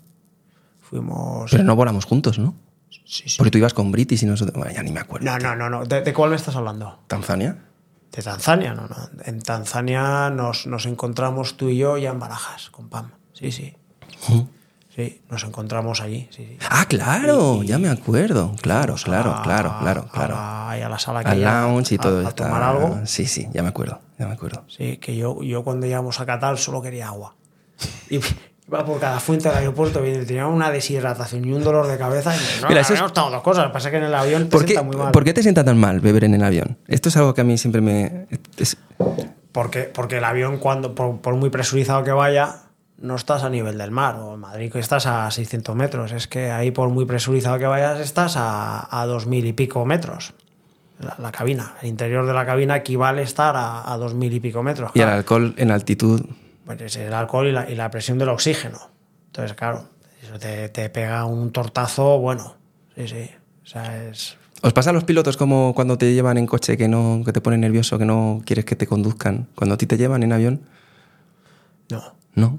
Fuimos. 0.79 1.51
Pero 1.51 1.63
no 1.63 1.75
volamos 1.75 2.05
juntos, 2.05 2.39
¿no? 2.39 2.55
Sí, 2.89 3.29
sí. 3.29 3.37
Porque 3.37 3.51
tú 3.51 3.57
ibas 3.57 3.73
con 3.73 3.91
British 3.91 4.23
y 4.23 4.25
nosotros. 4.25 4.55
Bueno, 4.57 4.71
ya 4.73 4.83
ni 4.83 4.91
me 4.91 4.99
acuerdo. 4.99 5.25
No, 5.25 5.37
no, 5.37 5.55
no, 5.55 5.69
no. 5.69 5.85
¿De, 5.85 6.01
de 6.01 6.13
cuál 6.13 6.29
me 6.29 6.35
estás 6.35 6.55
hablando? 6.55 6.99
¿Tanzania? 7.07 7.57
De 8.11 8.21
Tanzania, 8.21 8.73
no, 8.73 8.87
no. 8.87 8.95
En 9.25 9.41
Tanzania 9.41 10.29
nos, 10.29 10.67
nos 10.67 10.85
encontramos 10.85 11.57
tú 11.57 11.69
y 11.69 11.77
yo 11.77 11.97
ya 11.97 12.11
en 12.11 12.19
Barajas, 12.19 12.69
con 12.69 12.87
Pam. 12.87 13.11
Sí, 13.33 13.51
sí. 13.51 13.75
Sí, 14.95 15.21
nos 15.29 15.43
encontramos 15.43 15.99
allí. 16.01 16.27
Sí, 16.31 16.45
sí. 16.51 16.57
Ah, 16.69 16.85
claro, 16.87 17.63
ya 17.63 17.77
me 17.77 17.89
acuerdo. 17.89 18.55
Claro, 18.61 18.95
claro, 19.03 19.31
A- 19.35 19.43
claro, 19.43 19.75
claro, 19.81 20.05
a 20.07 20.11
claro. 20.11 20.35
la- 20.35 20.77
y 20.79 20.81
a 20.83 20.87
la 20.89 20.97
sala 20.99 21.19
Al 21.19 21.27
aquella, 21.27 21.61
lounge 21.63 21.95
y 21.95 21.97
a- 21.97 22.01
todo 22.01 22.19
a, 22.19 22.29
está- 22.29 22.45
tomar 22.45 22.63
algo. 22.63 22.99
Sí, 23.05 23.25
sí, 23.25 23.47
ya 23.53 23.61
me 23.61 23.69
acuerdo, 23.69 23.99
ya 24.17 24.25
me 24.27 24.33
acuerdo. 24.33 24.63
Sí, 24.69 24.97
que 24.97 25.15
yo, 25.17 25.41
yo 25.43 25.63
cuando 25.65 25.85
llegamos 25.85 26.19
a 26.21 26.25
Qatar 26.25 26.57
solo 26.57 26.81
quería 26.81 27.07
agua. 27.07 27.35
Y 28.09 28.19
iba 28.67 28.83
por 28.85 28.99
cada 28.99 29.19
fuente 29.19 29.47
del 29.49 29.57
aeropuerto 29.59 30.03
y 30.05 30.25
tenía 30.25 30.47
una 30.47 30.71
deshidratación 30.71 31.43
y 31.45 31.51
un 31.53 31.63
dolor 31.63 31.85
de 31.87 31.97
cabeza. 31.97 32.33
Y 32.35 32.61
no, 32.61 32.69
Mira, 32.69 32.81
eso 32.81 32.93
es- 32.93 32.99
habíamos 32.99 33.13
tomado 33.13 33.33
dos 33.33 33.43
cosas. 33.43 33.69
Pasa 33.71 33.91
que 33.91 33.97
en 33.97 34.03
el 34.05 34.15
avión 34.15 34.45
te 34.45 34.49
¿Por 34.49 34.61
qué, 34.61 34.67
sienta 34.69 34.83
muy 34.83 34.95
mal. 34.95 35.11
¿Por 35.11 35.23
qué 35.25 35.33
te 35.33 35.43
sienta 35.43 35.63
tan 35.65 35.77
mal 35.77 35.99
beber 35.99 36.23
en 36.23 36.33
el 36.35 36.43
avión? 36.43 36.77
Esto 36.87 37.09
es 37.09 37.17
algo 37.17 37.33
que 37.33 37.41
a 37.41 37.43
mí 37.43 37.57
siempre 37.57 37.81
me... 37.81 38.27
es- 38.57 38.77
Porque, 39.51 39.83
porque 39.83 40.17
el 40.17 40.23
avión, 40.23 40.57
cuando 40.57 40.95
por, 40.95 41.17
por 41.19 41.35
muy 41.35 41.49
presurizado 41.49 42.03
que 42.03 42.11
vaya, 42.11 42.61
no 42.97 43.15
estás 43.15 43.43
a 43.43 43.49
nivel 43.49 43.77
del 43.77 43.91
mar. 43.91 44.15
O 44.15 44.33
en 44.35 44.39
Madrid 44.39 44.71
que 44.71 44.79
estás 44.79 45.05
a 45.05 45.29
600 45.29 45.75
metros. 45.75 46.11
Es 46.11 46.27
que 46.27 46.51
ahí, 46.51 46.71
por 46.71 46.89
muy 46.89 47.05
presurizado 47.05 47.57
que 47.59 47.65
vayas, 47.65 47.99
estás 47.99 48.35
a, 48.37 49.01
a 49.01 49.05
2.000 49.07 49.47
y 49.47 49.53
pico 49.53 49.85
metros. 49.85 50.33
La, 50.99 51.15
la 51.19 51.31
cabina. 51.31 51.73
El 51.81 51.89
interior 51.89 52.25
de 52.25 52.33
la 52.33 52.45
cabina 52.45 52.77
equivale 52.77 53.21
a 53.21 53.23
estar 53.25 53.55
a, 53.57 53.91
a 53.93 53.97
2.000 53.97 54.33
y 54.33 54.39
pico 54.39 54.63
metros. 54.63 54.91
y 54.93 55.01
el 55.01 55.09
alcohol 55.09 55.53
en 55.57 55.71
altitud... 55.71 56.21
Pues 56.65 56.81
es 56.81 56.95
el 56.95 57.13
alcohol 57.13 57.47
y 57.47 57.51
la, 57.51 57.69
y 57.69 57.75
la 57.75 57.91
presión 57.91 58.17
del 58.17 58.29
oxígeno. 58.29 58.79
Entonces, 59.27 59.55
claro, 59.55 59.85
eso 60.23 60.39
te, 60.39 60.69
te 60.69 60.89
pega 60.89 61.23
un 61.25 61.51
tortazo 61.51 62.17
bueno. 62.17 62.55
Sí, 62.95 63.07
sí. 63.07 63.29
O 63.63 63.67
sea, 63.67 64.03
es... 64.07 64.37
¿Os 64.63 64.73
pasa 64.73 64.89
a 64.89 64.93
los 64.93 65.03
pilotos 65.03 65.37
como 65.37 65.75
cuando 65.75 65.97
te 65.97 66.11
llevan 66.13 66.37
en 66.39 66.47
coche 66.47 66.75
que 66.75 66.87
no 66.87 67.21
que 67.23 67.31
te 67.33 67.41
ponen 67.41 67.61
nervioso, 67.61 67.99
que 67.99 68.05
no 68.05 68.41
quieres 68.45 68.65
que 68.65 68.75
te 68.75 68.87
conduzcan? 68.87 69.47
Cuando 69.53 69.75
a 69.75 69.77
ti 69.77 69.85
te 69.85 69.97
llevan 69.97 70.23
en 70.23 70.31
avión, 70.33 70.61
No, 71.91 72.01
¿no? 72.33 72.57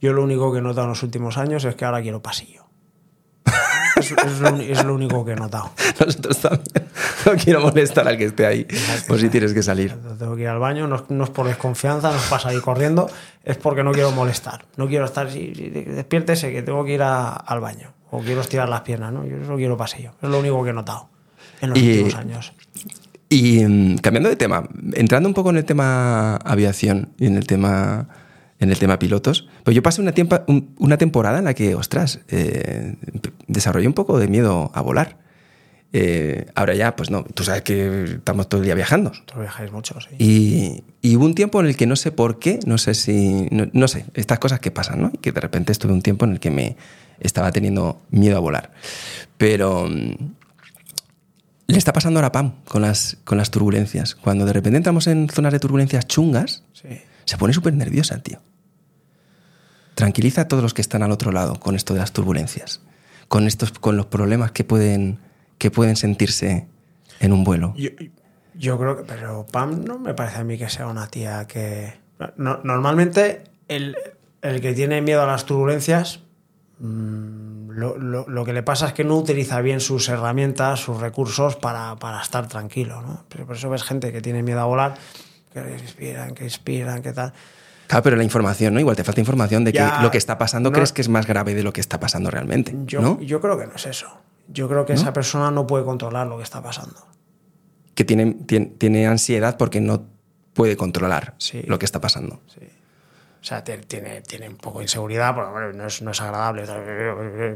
No. 0.00 0.06
Yo 0.08 0.12
lo 0.12 0.22
único 0.22 0.52
que 0.52 0.58
he 0.58 0.62
notado 0.62 0.84
en 0.84 0.90
los 0.90 1.02
últimos 1.02 1.36
años 1.38 1.64
es 1.64 1.74
que 1.74 1.84
ahora 1.84 2.00
quiero 2.02 2.20
pasillo. 2.22 2.64
es, 3.96 4.12
es 4.12 4.40
lo, 4.40 4.50
uni- 4.52 4.70
es 4.70 4.84
lo 4.84 4.94
único 4.94 5.24
que 5.24 5.32
he 5.32 5.36
notado. 5.36 5.70
Nosotros 6.00 6.38
también. 6.38 6.88
no 7.26 7.32
quiero 7.42 7.60
molestar 7.60 8.06
al 8.08 8.16
que 8.16 8.24
esté 8.26 8.46
ahí, 8.46 8.66
por 9.06 9.18
si 9.18 9.28
tienes 9.28 9.52
que 9.52 9.62
salir. 9.62 9.94
Tengo 10.18 10.36
que 10.36 10.42
ir 10.42 10.48
al 10.48 10.58
baño, 10.58 10.86
no, 10.86 11.24
es 11.24 11.30
por 11.30 11.46
desconfianza, 11.46 12.10
no 12.10 12.16
es 12.16 12.22
para 12.24 12.42
salir 12.42 12.62
corriendo, 12.62 13.10
es 13.44 13.56
porque 13.58 13.82
no 13.82 13.92
quiero 13.92 14.10
molestar. 14.12 14.64
No 14.76 14.86
quiero 14.88 15.04
estar, 15.04 15.30
si, 15.30 15.48
despiértese 15.48 16.50
que 16.52 16.62
tengo 16.62 16.84
que 16.84 16.94
ir 16.94 17.02
al 17.02 17.60
baño 17.60 17.92
o 18.10 18.20
quiero 18.20 18.40
estirar 18.40 18.68
las 18.68 18.80
piernas, 18.80 19.12
¿no? 19.12 19.24
Yo 19.26 19.44
solo 19.44 19.56
quiero 19.56 19.76
pasillo. 19.76 20.12
Es 20.22 20.28
lo 20.28 20.38
único 20.40 20.62
que 20.64 20.70
he 20.70 20.72
notado 20.74 21.08
en 21.60 21.70
los 21.70 21.78
últimos 21.78 22.14
años. 22.14 22.52
Y 23.28 23.64
mm, 23.64 23.98
cambiando 23.98 24.28
de 24.30 24.36
tema, 24.36 24.66
entrando 24.94 25.28
un 25.28 25.34
poco 25.34 25.50
en 25.50 25.58
el 25.58 25.64
tema 25.64 26.36
aviación 26.36 27.10
y 27.18 27.26
en 27.26 27.36
el 27.36 27.46
tema 27.46 28.08
en 28.60 28.70
el 28.70 28.78
tema 28.78 28.98
pilotos. 28.98 29.48
Pues 29.64 29.74
yo 29.74 29.82
pasé 29.82 30.00
una, 30.00 30.14
una 30.78 30.98
temporada 30.98 31.38
en 31.38 31.46
la 31.46 31.54
que, 31.54 31.74
ostras, 31.74 32.20
eh, 32.28 32.94
desarrollé 33.48 33.88
un 33.88 33.94
poco 33.94 34.18
de 34.18 34.28
miedo 34.28 34.70
a 34.74 34.82
volar. 34.82 35.18
Eh, 35.92 36.46
ahora 36.54 36.74
ya, 36.74 36.94
pues 36.94 37.10
no, 37.10 37.24
tú 37.24 37.42
sabes 37.42 37.62
que 37.62 38.04
estamos 38.04 38.48
todo 38.48 38.60
el 38.60 38.66
día 38.66 38.74
viajando. 38.74 39.10
Tú 39.26 39.40
viajáis 39.40 39.72
mucho, 39.72 39.98
sí. 40.00 40.14
Y, 40.18 40.84
y, 41.02 41.16
hubo 41.16 41.24
un 41.24 41.34
tiempo 41.34 41.60
en 41.60 41.66
el 41.66 41.76
que 41.76 41.86
no 41.86 41.96
sé 41.96 42.12
por 42.12 42.38
qué, 42.38 42.60
no 42.64 42.78
sé 42.78 42.94
si, 42.94 43.48
no, 43.50 43.88
sé, 43.88 44.04
estas 44.14 44.38
cosas 44.38 44.60
que 44.60 44.70
pasan, 44.70 45.02
¿no? 45.02 45.10
Y 45.12 45.18
que 45.18 45.32
de 45.32 45.40
repente 45.40 45.72
estuve 45.72 45.92
un 45.92 46.02
tiempo 46.02 46.26
en 46.26 46.32
el 46.32 46.40
que 46.40 46.50
me 46.52 46.76
estaba 47.18 47.50
teniendo 47.50 48.02
miedo 48.10 48.36
a 48.36 48.40
volar. 48.40 48.70
Pero 49.36 49.88
mm, 49.88 50.12
le 51.66 51.78
está 51.78 51.92
pasando 51.92 52.20
ahora 52.20 52.30
PAM 52.30 52.62
con 52.66 52.82
las, 52.82 53.16
con 53.24 53.38
las 53.38 53.50
turbulencias. 53.50 54.14
Cuando 54.14 54.44
de 54.44 54.52
repente 54.52 54.76
entramos 54.76 55.08
en 55.08 55.28
zonas 55.28 55.52
de 55.52 55.58
turbulencias 55.58 56.06
chungas, 56.06 56.62
se 57.24 57.36
pone 57.36 57.52
súper 57.52 57.74
nerviosa, 57.74 58.22
tío. 58.22 58.40
Tranquiliza 60.00 60.42
a 60.42 60.48
todos 60.48 60.62
los 60.62 60.74
que 60.74 60.80
están 60.80 61.02
al 61.02 61.12
otro 61.12 61.30
lado 61.30 61.60
con 61.60 61.76
esto 61.76 61.92
de 61.92 62.00
las 62.00 62.12
turbulencias, 62.12 62.80
con, 63.28 63.46
estos, 63.46 63.72
con 63.72 63.96
los 63.98 64.06
problemas 64.06 64.50
que 64.50 64.64
pueden, 64.64 65.18
que 65.58 65.70
pueden 65.70 65.94
sentirse 65.96 66.66
en 67.20 67.32
un 67.32 67.44
vuelo. 67.44 67.74
Yo, 68.54 68.78
creo 68.78 68.96
que, 68.96 69.02
pero 69.02 69.46
Pam 69.50 69.84
no 69.84 69.98
me 69.98 70.14
parece 70.14 70.38
a 70.38 70.44
mí 70.44 70.56
que 70.56 70.70
sea 70.70 70.86
una 70.86 71.06
tía 71.06 71.46
que... 71.46 71.92
normalmente 72.38 73.44
el, 73.68 73.94
que 74.40 74.72
tiene 74.72 75.02
miedo 75.02 75.22
a 75.22 75.26
las 75.26 75.44
turbulencias, 75.44 76.20
mm, 76.78 77.70
lo, 77.70 78.44
que 78.44 78.52
le 78.54 78.62
pasa 78.62 78.88
es 78.88 78.92
que 78.94 79.04
no 79.04 79.16
utiliza 79.16 79.60
bien 79.60 79.80
sus 79.80 80.08
herramientas, 80.08 80.80
sus 80.80 80.98
recursos 80.98 81.56
para, 81.56 81.96
estar 82.22 82.48
tranquilo. 82.48 83.02
¿no? 83.02 83.24
Por 83.28 83.54
eso 83.54 83.68
ves 83.68 83.82
gente 83.82 84.12
que 84.12 84.22
tiene 84.22 84.42
miedo 84.42 84.60
a 84.60 84.64
volar, 84.64 84.94
que 85.52 85.62
respiran, 85.62 86.34
que 86.34 86.44
inspiran, 86.44 87.02
que 87.02 87.12
tal. 87.12 87.34
Claro, 87.90 88.04
pero 88.04 88.16
la 88.16 88.22
información, 88.22 88.72
¿no? 88.72 88.78
Igual 88.78 88.94
te 88.94 89.02
falta 89.02 89.20
información 89.20 89.64
de 89.64 89.72
que 89.72 89.84
lo 90.00 90.12
que 90.12 90.18
está 90.18 90.38
pasando 90.38 90.70
crees 90.70 90.92
que 90.92 91.00
es 91.00 91.08
más 91.08 91.26
grave 91.26 91.56
de 91.56 91.64
lo 91.64 91.72
que 91.72 91.80
está 91.80 91.98
pasando 91.98 92.30
realmente. 92.30 92.72
Yo, 92.84 93.00
¿no? 93.00 93.20
yo 93.20 93.40
creo 93.40 93.58
que 93.58 93.66
no 93.66 93.74
es 93.74 93.84
eso. 93.84 94.06
Yo 94.46 94.68
creo 94.68 94.86
que 94.86 94.92
esa 94.92 95.12
persona 95.12 95.50
no 95.50 95.66
puede 95.66 95.84
controlar 95.84 96.28
lo 96.28 96.36
que 96.36 96.44
está 96.44 96.62
pasando. 96.62 97.04
Que 97.96 98.04
tiene, 98.04 98.36
tiene, 98.78 99.08
ansiedad 99.08 99.56
porque 99.56 99.80
no 99.80 100.06
puede 100.52 100.76
controlar 100.76 101.34
lo 101.66 101.80
que 101.80 101.84
está 101.84 102.00
pasando. 102.00 102.40
Sí. 102.46 102.60
O 103.40 103.44
sea, 103.44 103.64
tiene, 103.64 104.20
tiene 104.20 104.48
un 104.48 104.56
poco 104.56 104.78
de 104.78 104.84
inseguridad, 104.84 105.34
porque 105.34 105.76
no, 105.76 105.86
es, 105.88 106.00
no 106.00 106.12
es 106.12 106.20
agradable 106.20 106.62
estar 106.62 106.80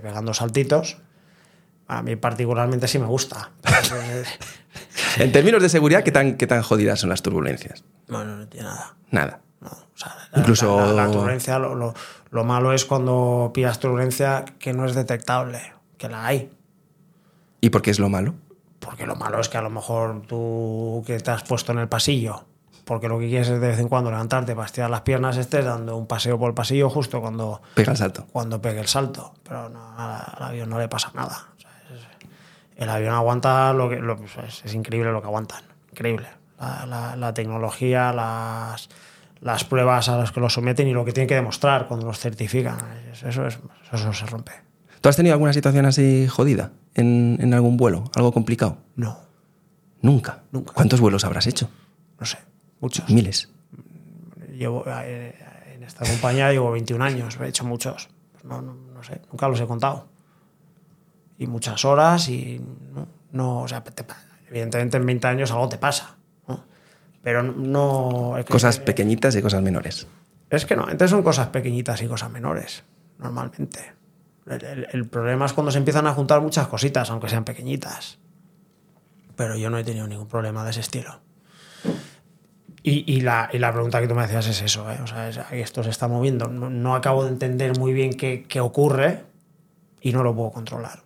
pegando 0.03 0.35
saltitos. 0.35 0.97
A 1.87 2.03
mí 2.03 2.17
particularmente 2.17 2.89
sí 2.89 2.99
me 2.99 3.07
gusta. 3.07 3.53
en 5.19 5.31
términos 5.31 5.63
de 5.63 5.69
seguridad, 5.69 6.03
¿qué 6.03 6.11
tan, 6.11 6.37
¿qué 6.37 6.49
tan 6.49 6.63
jodidas 6.63 6.99
son 6.99 7.11
las 7.11 7.23
turbulencias? 7.23 7.85
Bueno, 8.09 8.35
no 8.37 8.49
tiene 8.49 8.67
nada. 8.67 8.97
Nada. 9.13 9.41
Incluso... 10.37 10.95
La, 10.95 11.11
turbulencia, 11.11 11.59
lo, 11.59 12.45
malo 12.45 12.73
es 12.73 12.85
cuando 12.85 13.51
pillas 13.55 13.79
turbulencia 13.79 14.45
que 14.59 14.73
no 14.73 14.85
es 14.85 14.95
detectable, 14.95 15.73
que 15.99 16.09
la 16.09 16.27
hay. 16.27 16.51
¿Y 17.61 17.71
por 17.71 17.83
qué 17.83 17.91
es 17.91 17.99
lo 17.99 18.09
malo? 18.09 18.35
Porque 18.81 19.07
lo 19.07 19.17
malo 19.17 19.41
es 19.41 19.49
que 19.49 19.57
a 19.57 19.63
lo 19.63 19.71
mejor 19.71 20.23
tú 20.27 21.03
que 21.07 21.19
te 21.21 21.31
has 21.31 21.45
puesto 21.45 21.73
en 21.73 21.79
el 21.79 21.89
pasillo, 21.89 22.45
porque 22.85 23.09
lo 23.09 23.19
que 23.19 23.29
quieres 23.29 23.49
es 23.49 23.61
de 23.61 23.69
vez 23.69 23.79
en 23.79 23.89
cuando 23.89 24.11
levantarte 24.11 24.55
para 24.55 24.67
estirar 24.67 24.91
las 24.91 25.03
piernas, 25.03 25.37
estés 25.37 25.65
dando 25.65 25.97
un 25.97 26.07
paseo 26.07 26.39
por 26.39 26.49
el 26.49 26.55
pasillo 26.55 26.91
justo 26.91 27.21
cuando... 27.21 27.63
Pega 27.75 27.93
el 27.93 27.99
salto. 27.99 28.27
Cuando 28.33 28.61
pegue 28.61 28.81
el 28.81 28.89
salto. 28.89 29.35
Pero 29.43 29.71
al 29.97 30.43
avión 30.43 30.69
no 30.69 30.79
le 30.79 30.89
pasa 30.89 31.11
nada. 31.15 31.49
el 32.77 32.91
avión 32.91 33.15
aguanta 33.15 33.73
lo 33.73 33.89
que... 33.89 33.97
Pues, 33.97 34.63
es, 34.65 34.75
increíble 34.75 35.13
lo 35.13 35.23
que 35.23 35.29
aguantan. 35.29 35.63
Increíble. 35.93 36.27
la 36.59 37.33
tecnología, 37.33 38.13
las 38.13 38.91
las 39.45 39.63
pruebas 39.63 40.09
a 40.09 40.17
las 40.17 40.33
que 40.33 40.41
lo 40.41 40.49
someten 40.49 40.89
y 40.89 40.95
lo 40.95 41.05
que 41.05 41.13
tienen 41.13 41.29
que 41.29 41.35
demostrar 41.35 41.87
cuando 41.87 42.07
los 42.07 42.19
certifican. 42.19 42.79
Eso, 43.13 43.47
es, 43.47 43.59
eso 43.93 44.13
se 44.15 44.25
rompe. 44.25 44.53
¿Tú 45.03 45.09
has 45.11 45.17
tenido 45.17 45.35
alguna 45.35 45.53
situación 45.53 45.85
así 45.85 46.27
jodida 46.29 46.73
en, 46.95 47.53
algún 47.53 47.77
vuelo? 47.77 48.05
¿Algo 48.17 48.33
complicado? 48.33 48.79
No. 48.97 49.19
¿Nunca? 50.01 50.45
Nunca. 50.51 50.73
¿Cuántos 50.73 50.99
vuelos 50.99 51.27
habrás 51.27 51.47
hecho? 51.47 51.69
No 52.19 52.25
sé, 52.25 52.39
muchos. 52.81 53.09
¿Miles? 53.11 53.51
Llevo, 54.51 54.83
eh, 54.87 55.35
en 55.75 55.83
esta 55.83 56.07
compañía 56.07 56.51
llevo 56.51 56.71
21 56.71 57.05
años, 57.05 57.39
he 57.39 57.47
hecho 57.47 57.65
muchos. 57.65 58.09
No, 58.45 58.63
no, 58.63 59.03
sé, 59.03 59.21
nunca 59.31 59.47
los 59.49 59.61
he 59.61 59.67
contado. 59.67 60.09
Y 61.37 61.47
muchas 61.49 61.85
horas 61.85 62.31
y 62.31 62.63
no, 63.31 63.61
o 63.61 63.69
sea, 63.69 63.85
evidentemente 64.49 64.97
en 64.97 65.05
20 65.05 65.27
años 65.27 65.51
algo 65.51 65.69
te 65.69 65.77
pasa 65.77 66.17
pero 67.25 67.43
no... 67.43 68.37
cosas 68.49 68.79
pequeñitas 68.79 69.35
y 69.35 69.41
cosas 69.41 69.63
menores. 69.63 70.07
Es 70.51 70.67
que 70.67 70.77
no, 70.77 70.83
entonces 70.83 71.11
son 71.11 71.23
cosas 71.23 71.49
pequeñitas 71.49 72.03
y 72.03 72.07
cosas 72.07 72.31
menores, 72.31 72.85
normalmente. 73.19 73.95
El, 74.47 75.09
problema 75.09 75.47
es 75.47 75.55
cuando 75.55 75.73
se 75.73 75.79
empiezan 75.79 76.07
a 76.07 76.13
juntar 76.13 76.43
muchas 76.43 76.69
cositas, 76.69 77.11
aunque 77.11 77.31
sean 77.31 77.45
pequeñitas. 77.45 78.19
Pero 79.37 79.57
yo 79.57 79.71
no 79.71 79.79
he 79.79 79.85
tenido 79.85 80.07
ningún 80.07 80.29
problema 80.29 80.65
de 80.65 80.71
ese 80.71 80.81
estilo. 80.81 81.23
Y, 82.83 83.23
la, 83.23 83.49
pregunta 83.73 84.03
que 84.03 84.07
tú 84.07 84.15
me 84.15 84.21
decías 84.21 84.47
es 84.47 84.61
eso, 84.61 84.91
¿eh? 84.93 84.99
o 85.03 85.07
sea, 85.07 85.31
esto 85.53 85.83
se 85.83 85.89
está 85.89 86.07
moviendo. 86.07 86.49
No, 86.49 86.95
acabo 86.95 87.25
de 87.25 87.31
entender 87.31 87.79
muy 87.79 87.95
bien 87.95 88.13
qué, 88.13 88.61
ocurre 88.61 89.25
y 90.03 90.13
no 90.13 90.23
lo 90.23 90.37
puedo 90.37 90.51
controlar. 90.51 91.03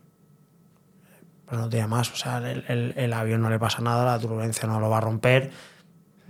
Pero 1.49 1.62
no 1.62 1.69
tiene 1.69 1.87
más, 1.87 2.11
o 2.12 2.16
sea, 2.16 2.39
el, 2.39 2.95
el, 2.97 3.12
avión 3.12 3.41
no 3.41 3.49
le 3.49 3.61
pasa 3.61 3.81
nada, 3.81 4.05
la 4.05 4.19
turbulencia 4.19 4.66
no 4.66 4.81
lo 4.81 4.91
va 4.91 4.99
a 4.99 5.01
romper 5.01 5.53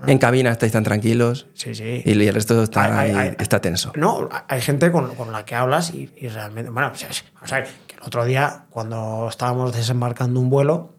en 0.07 0.18
cabina 0.18 0.51
estáis 0.51 0.72
tan 0.72 0.84
tranquilos. 0.84 1.46
Sí, 1.55 1.74
sí. 1.74 2.03
Y 2.05 2.26
el 2.26 2.34
resto 2.34 2.62
está, 2.62 3.26
está 3.38 3.61
tenso. 3.61 3.92
No, 3.96 4.28
hay 4.46 4.61
gente 4.61 4.92
con, 4.92 5.32
la 5.32 5.44
que 5.44 5.55
hablas 5.55 5.92
y, 5.92 6.07
realmente. 6.28 6.70
Bueno, 6.70 6.92
o 6.92 7.46
sea, 7.46 7.62
que 7.62 7.96
el 7.96 8.03
otro 8.03 8.24
día, 8.24 8.66
cuando 8.70 9.26
estábamos 9.28 9.74
desembarcando 9.74 10.40
un 10.40 10.51
vuelo, 10.51 10.94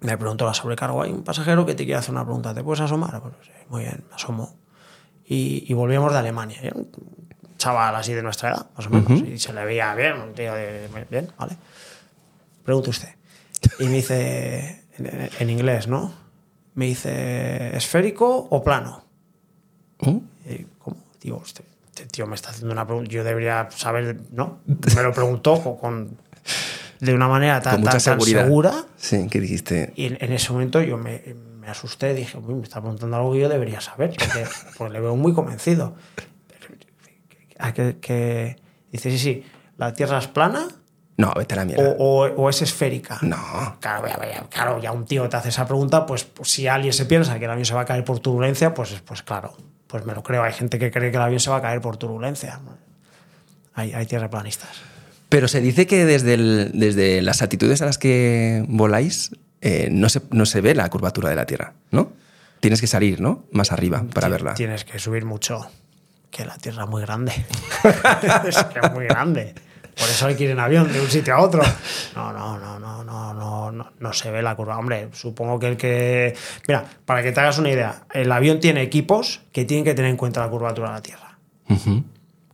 me 0.00 0.16
preguntó 0.18 0.44
la 0.44 0.54
sobrecargo: 0.54 1.02
hay 1.02 1.12
un 1.12 1.24
pasajero 1.24 1.64
que 1.64 1.74
te 1.74 1.84
quiere 1.84 1.98
hacer 1.98 2.12
una 2.12 2.24
pregunta, 2.24 2.52
¿te 2.52 2.62
puedes 2.62 2.80
asomar? 2.80 3.20
Pues, 3.22 3.34
muy 3.68 3.82
bien, 3.82 4.04
me 4.08 4.14
asomo. 4.14 4.54
Y, 5.24 5.72
volvíamos 5.72 6.12
de 6.12 6.18
Alemania. 6.18 6.58
Un 6.74 6.90
chaval 7.56 7.94
así 7.94 8.12
de 8.12 8.22
nuestra 8.22 8.50
edad, 8.50 8.66
más 8.76 8.86
o 8.86 8.90
menos. 8.90 9.22
Y 9.28 9.38
se 9.38 9.52
le 9.52 9.64
veía 9.64 9.94
bien, 9.94 10.14
un 10.20 10.34
tío 10.34 10.52
de. 10.54 10.88
Bien, 11.08 11.30
¿vale? 11.38 11.56
Pregunte 12.64 12.90
usted. 12.90 13.14
Y 13.78 13.84
me 13.84 13.92
dice, 13.92 14.84
en 15.38 15.50
inglés, 15.50 15.86
¿no? 15.86 16.12
Me 16.74 16.86
dice, 16.86 17.76
¿esférico 17.76 18.48
o 18.50 18.62
plano? 18.62 19.04
¿Mm? 20.00 20.18
¿Cómo? 20.78 20.96
Digo, 21.20 21.42
este, 21.44 21.64
este, 21.86 22.06
tío 22.06 22.26
me 22.26 22.34
está 22.34 22.50
haciendo 22.50 22.72
una 22.72 22.86
pregunta, 22.86 23.10
yo 23.10 23.24
debería 23.24 23.68
saber, 23.70 24.20
¿no? 24.32 24.60
Me 24.66 25.02
lo 25.02 25.12
preguntó 25.12 25.60
con, 25.78 26.16
de 27.00 27.14
una 27.14 27.28
manera 27.28 27.60
tan, 27.60 28.00
segura. 28.00 28.84
Sí, 28.96 29.26
¿qué 29.30 29.40
dijiste? 29.40 29.92
Y 29.96 30.06
en, 30.06 30.32
ese 30.32 30.52
momento 30.52 30.80
yo 30.82 30.96
me, 30.96 31.22
me 31.58 31.68
asusté, 31.68 32.14
dije, 32.14 32.38
Uy, 32.38 32.54
me 32.54 32.62
está 32.62 32.80
preguntando 32.80 33.16
algo 33.16 33.32
que 33.32 33.40
yo 33.40 33.48
debería 33.48 33.80
saber, 33.80 34.14
porque, 34.76 34.92
le 34.92 35.00
veo 35.00 35.16
muy 35.16 35.32
convencido. 35.32 35.94
Que, 37.74 37.98
que, 38.00 38.56
dice, 38.90 39.10
sí, 39.10 39.18
sí, 39.18 39.44
la 39.76 39.92
Tierra 39.92 40.18
es 40.18 40.28
plana 40.28 40.68
no, 41.20 41.32
vete 41.36 41.54
a 41.54 41.58
la 41.58 41.64
mierda. 41.64 41.94
O, 41.98 42.48
es 42.48 42.62
esférica. 42.62 43.18
No. 43.22 43.76
Claro, 43.80 44.08
claro, 44.48 44.80
ya 44.80 44.92
un 44.92 45.04
tío 45.04 45.28
te 45.28 45.36
hace 45.36 45.50
esa 45.50 45.66
pregunta, 45.66 46.06
pues, 46.06 46.24
pues, 46.24 46.50
si 46.50 46.66
alguien 46.66 46.92
se 46.92 47.06
piensa 47.06 47.38
que 47.38 47.44
el 47.44 47.50
avión 47.50 47.64
se 47.64 47.74
va 47.74 47.82
a 47.82 47.84
caer 47.84 48.04
por 48.04 48.20
turbulencia, 48.20 48.74
pues, 48.74 49.00
pues 49.04 49.22
claro, 49.22 49.54
pues 49.86 50.04
me 50.04 50.14
lo 50.14 50.22
creo. 50.22 50.42
Hay 50.42 50.52
gente 50.52 50.78
que 50.78 50.90
cree 50.90 51.10
que 51.10 51.16
el 51.16 51.22
avión 51.22 51.40
se 51.40 51.50
va 51.50 51.56
a 51.56 51.62
caer 51.62 51.80
por 51.80 51.96
turbulencia. 51.96 52.60
Hay, 53.74 53.92
hay 53.92 54.06
tierraplanistas. 54.06 54.70
Pero 55.28 55.46
se 55.46 55.60
dice 55.60 55.86
que 55.86 56.04
desde, 56.04 56.36
desde 56.36 57.22
las 57.22 57.40
altitudes 57.40 57.80
a 57.82 57.86
las 57.86 57.98
que 57.98 58.64
voláis 58.68 59.30
eh, 59.60 59.88
no, 59.90 60.08
se, 60.08 60.22
no 60.30 60.44
se 60.46 60.60
ve 60.60 60.74
la 60.74 60.88
curvatura 60.88 61.28
de 61.28 61.36
la 61.36 61.46
Tierra, 61.46 61.74
¿no? 61.90 62.12
Tienes 62.60 62.80
que 62.80 62.86
salir, 62.86 63.20
¿no? 63.20 63.44
Más 63.52 63.72
arriba 63.72 64.04
para 64.12 64.28
verla. 64.28 64.54
Tienes 64.54 64.84
que 64.84 64.98
subir 64.98 65.24
mucho, 65.24 65.70
que 66.30 66.44
la 66.44 66.56
Tierra 66.56 66.84
es 66.84 66.90
muy 66.90 67.02
grande. 67.02 67.32
es 68.44 68.64
que 68.64 68.80
es 68.82 68.92
muy 68.92 69.04
grande. 69.04 69.54
Por 70.00 70.08
eso 70.08 70.26
hay 70.26 70.34
que 70.34 70.44
ir 70.44 70.50
en 70.50 70.58
avión 70.58 70.90
de 70.90 70.98
un 70.98 71.08
sitio 71.08 71.34
a 71.34 71.40
otro. 71.40 71.62
No, 72.16 72.32
no, 72.32 72.58
no, 72.58 72.80
no, 72.80 73.04
no, 73.04 73.34
no, 73.34 73.70
no, 73.70 73.92
no 73.98 74.12
se 74.14 74.30
ve 74.30 74.40
la 74.40 74.56
curva. 74.56 74.78
Hombre, 74.78 75.10
supongo 75.12 75.58
que 75.58 75.68
el 75.68 75.76
que. 75.76 76.34
Mira, 76.66 76.84
para 77.04 77.22
que 77.22 77.32
te 77.32 77.40
hagas 77.40 77.58
una 77.58 77.68
idea, 77.68 78.04
el 78.14 78.32
avión 78.32 78.60
tiene 78.60 78.80
equipos 78.80 79.42
que 79.52 79.66
tienen 79.66 79.84
que 79.84 79.92
tener 79.92 80.10
en 80.10 80.16
cuenta 80.16 80.40
la 80.40 80.48
curvatura 80.48 80.88
de 80.88 80.94
la 80.94 81.02
Tierra. 81.02 81.38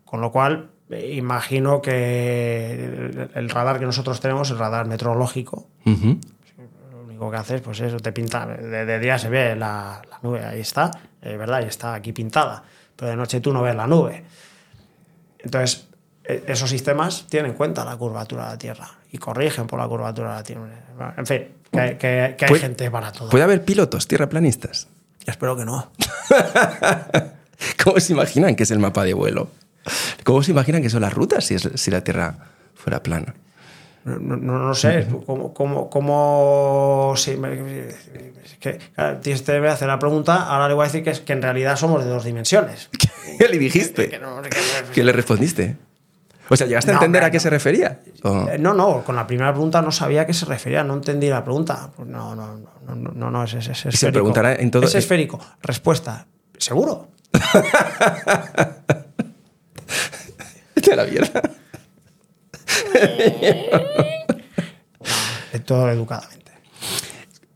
Con 0.05 0.21
lo 0.21 0.33
cual, 0.33 0.71
imagino 0.91 1.81
que 1.81 3.29
el 3.35 3.49
radar 3.49 3.79
que 3.79 3.87
nosotros 3.87 4.19
tenemos, 4.19 4.51
el 4.51 4.59
radar 4.59 4.87
meteorológico, 4.89 5.69
único 5.85 7.31
que 7.31 7.37
haces, 7.37 7.61
pues 7.61 7.79
eso, 7.79 7.99
te 8.01 8.11
pinta. 8.11 8.45
De, 8.45 8.85
de 8.85 8.99
día 8.99 9.19
se 9.19 9.29
ve 9.29 9.55
la, 9.55 10.03
la 10.11 10.19
nube, 10.23 10.45
ahí 10.45 10.61
está, 10.61 10.91
es 11.23 11.39
verdad, 11.39 11.63
y 11.63 11.69
está 11.69 11.95
aquí 11.95 12.13
pintada. 12.13 12.65
Pero 12.97 13.11
de 13.11 13.17
noche 13.17 13.41
tú 13.41 13.53
no 13.53 13.63
ves 13.63 13.77
la 13.77 13.87
nube. 13.87 14.25
Entonces, 15.39 15.86
esos 16.47 16.69
sistemas 16.71 17.27
tienen 17.29 17.53
en 17.53 17.57
cuenta 17.57 17.85
la 17.85 17.97
curvatura 17.97 18.45
de 18.47 18.51
la 18.53 18.59
Tierra 18.59 18.91
y 19.13 19.19
corrigen 19.19 19.67
por 19.67 19.79
la 19.79 19.87
curvatura 19.89 20.31
de 20.31 20.35
la 20.37 20.43
Tierra. 20.43 21.15
En 21.17 21.27
fin, 21.27 21.43
que, 21.71 21.97
que- 21.99 22.35
que 22.39 22.45
hay 22.47 22.55
gente 22.61 22.91
para 22.91 23.13
todo. 23.13 23.29
¿Puede 23.31 23.45
haber 23.45 23.65
pilotos 23.65 24.07
tierraplanistas? 24.09 24.89
Espero 25.27 25.57
que 25.57 25.65
no. 25.65 25.91
¿Cómo 27.85 28.01
se 28.01 28.13
imaginan 28.13 28.55
que 28.55 28.63
es 28.65 28.71
el 28.71 28.79
mapa 28.79 29.05
de 29.05 29.15
vuelo? 29.15 29.49
¿Cómo 30.25 30.43
se 30.43 30.51
imaginan 30.51 30.83
que 30.83 30.91
son 30.91 31.03
las 31.03 31.13
rutas 31.15 31.45
si, 31.45 31.55
es- 31.55 31.71
si 31.75 31.91
la 31.91 32.03
Tierra 32.03 32.35
fuera 32.75 33.03
plana? 33.03 33.35
No, 34.05 34.37
no- 34.37 34.75
sé, 34.75 35.07
¿cómo, 35.27 35.53
cómo, 35.53 35.91
cómo 35.91 37.15
sí, 37.17 37.37
me- 37.37 37.89
que, 38.61 38.79
claro, 38.95 39.19
tienes 39.19 39.43
que 39.43 39.59
me 39.61 39.69
hace 39.69 39.85
la 39.87 39.99
pregunta, 39.99 40.45
ahora 40.45 40.69
le 40.69 40.75
voy 40.75 40.85
a 40.85 40.87
decir 40.87 41.03
que, 41.03 41.11
es, 41.11 41.21
que 41.21 41.33
en 41.33 41.43
realidad 41.43 41.77
somos 41.77 42.05
de 42.05 42.11
dos 42.11 42.25
dimensiones. 42.25 42.89
¿Qué 43.39 43.49
le 43.49 43.59
dijiste? 43.59 44.09
Que 44.09 44.19
no, 44.21 44.41
que- 44.43 44.51
¿Qué 44.95 45.03
le 45.05 45.13
respondiste? 45.13 45.77
O 46.49 46.57
sea, 46.57 46.67
¿llegaste 46.67 46.91
a 46.93 46.95
entender 46.95 47.23
hombre, 47.23 47.29
a 47.29 47.31
qué 47.33 47.37
no. 47.39 47.43
se 47.43 47.51
refería? 47.51 48.01
¿O- 48.23 48.49
Eh, 48.49 48.59
No, 48.59 48.73
no, 48.73 49.03
con 49.05 49.17
la 49.17 49.27
primera 49.27 49.53
pregunta 49.53 49.83
no 49.83 49.91
sabía 49.91 50.23
a 50.23 50.27
qué 50.27 50.33
se 50.35 50.45
refería, 50.47 50.85
no 50.85 50.95
entendí 50.95 51.29
la 51.29 51.43
pregunta. 51.43 51.91
Pues 51.97 52.09
no, 52.09 52.35
no, 52.37 52.57
no, 52.57 52.95
no, 52.95 53.11
no, 53.13 53.31
no, 53.31 53.45
es, 53.45 53.55
es, 53.55 53.69
es 53.69 53.87
esférico. 53.87 54.13
preguntará 54.13 54.55
en 54.55 54.71
todo- 54.71 54.85
Es 54.85 54.95
esférico. 54.95 55.41
Respuesta, 55.63 56.27
¿seguro? 56.59 57.09
A 60.93 60.95
la 60.97 61.05
mierda. 61.05 61.43
De 65.53 65.59
todo 65.61 65.91
educadamente. 65.91 66.53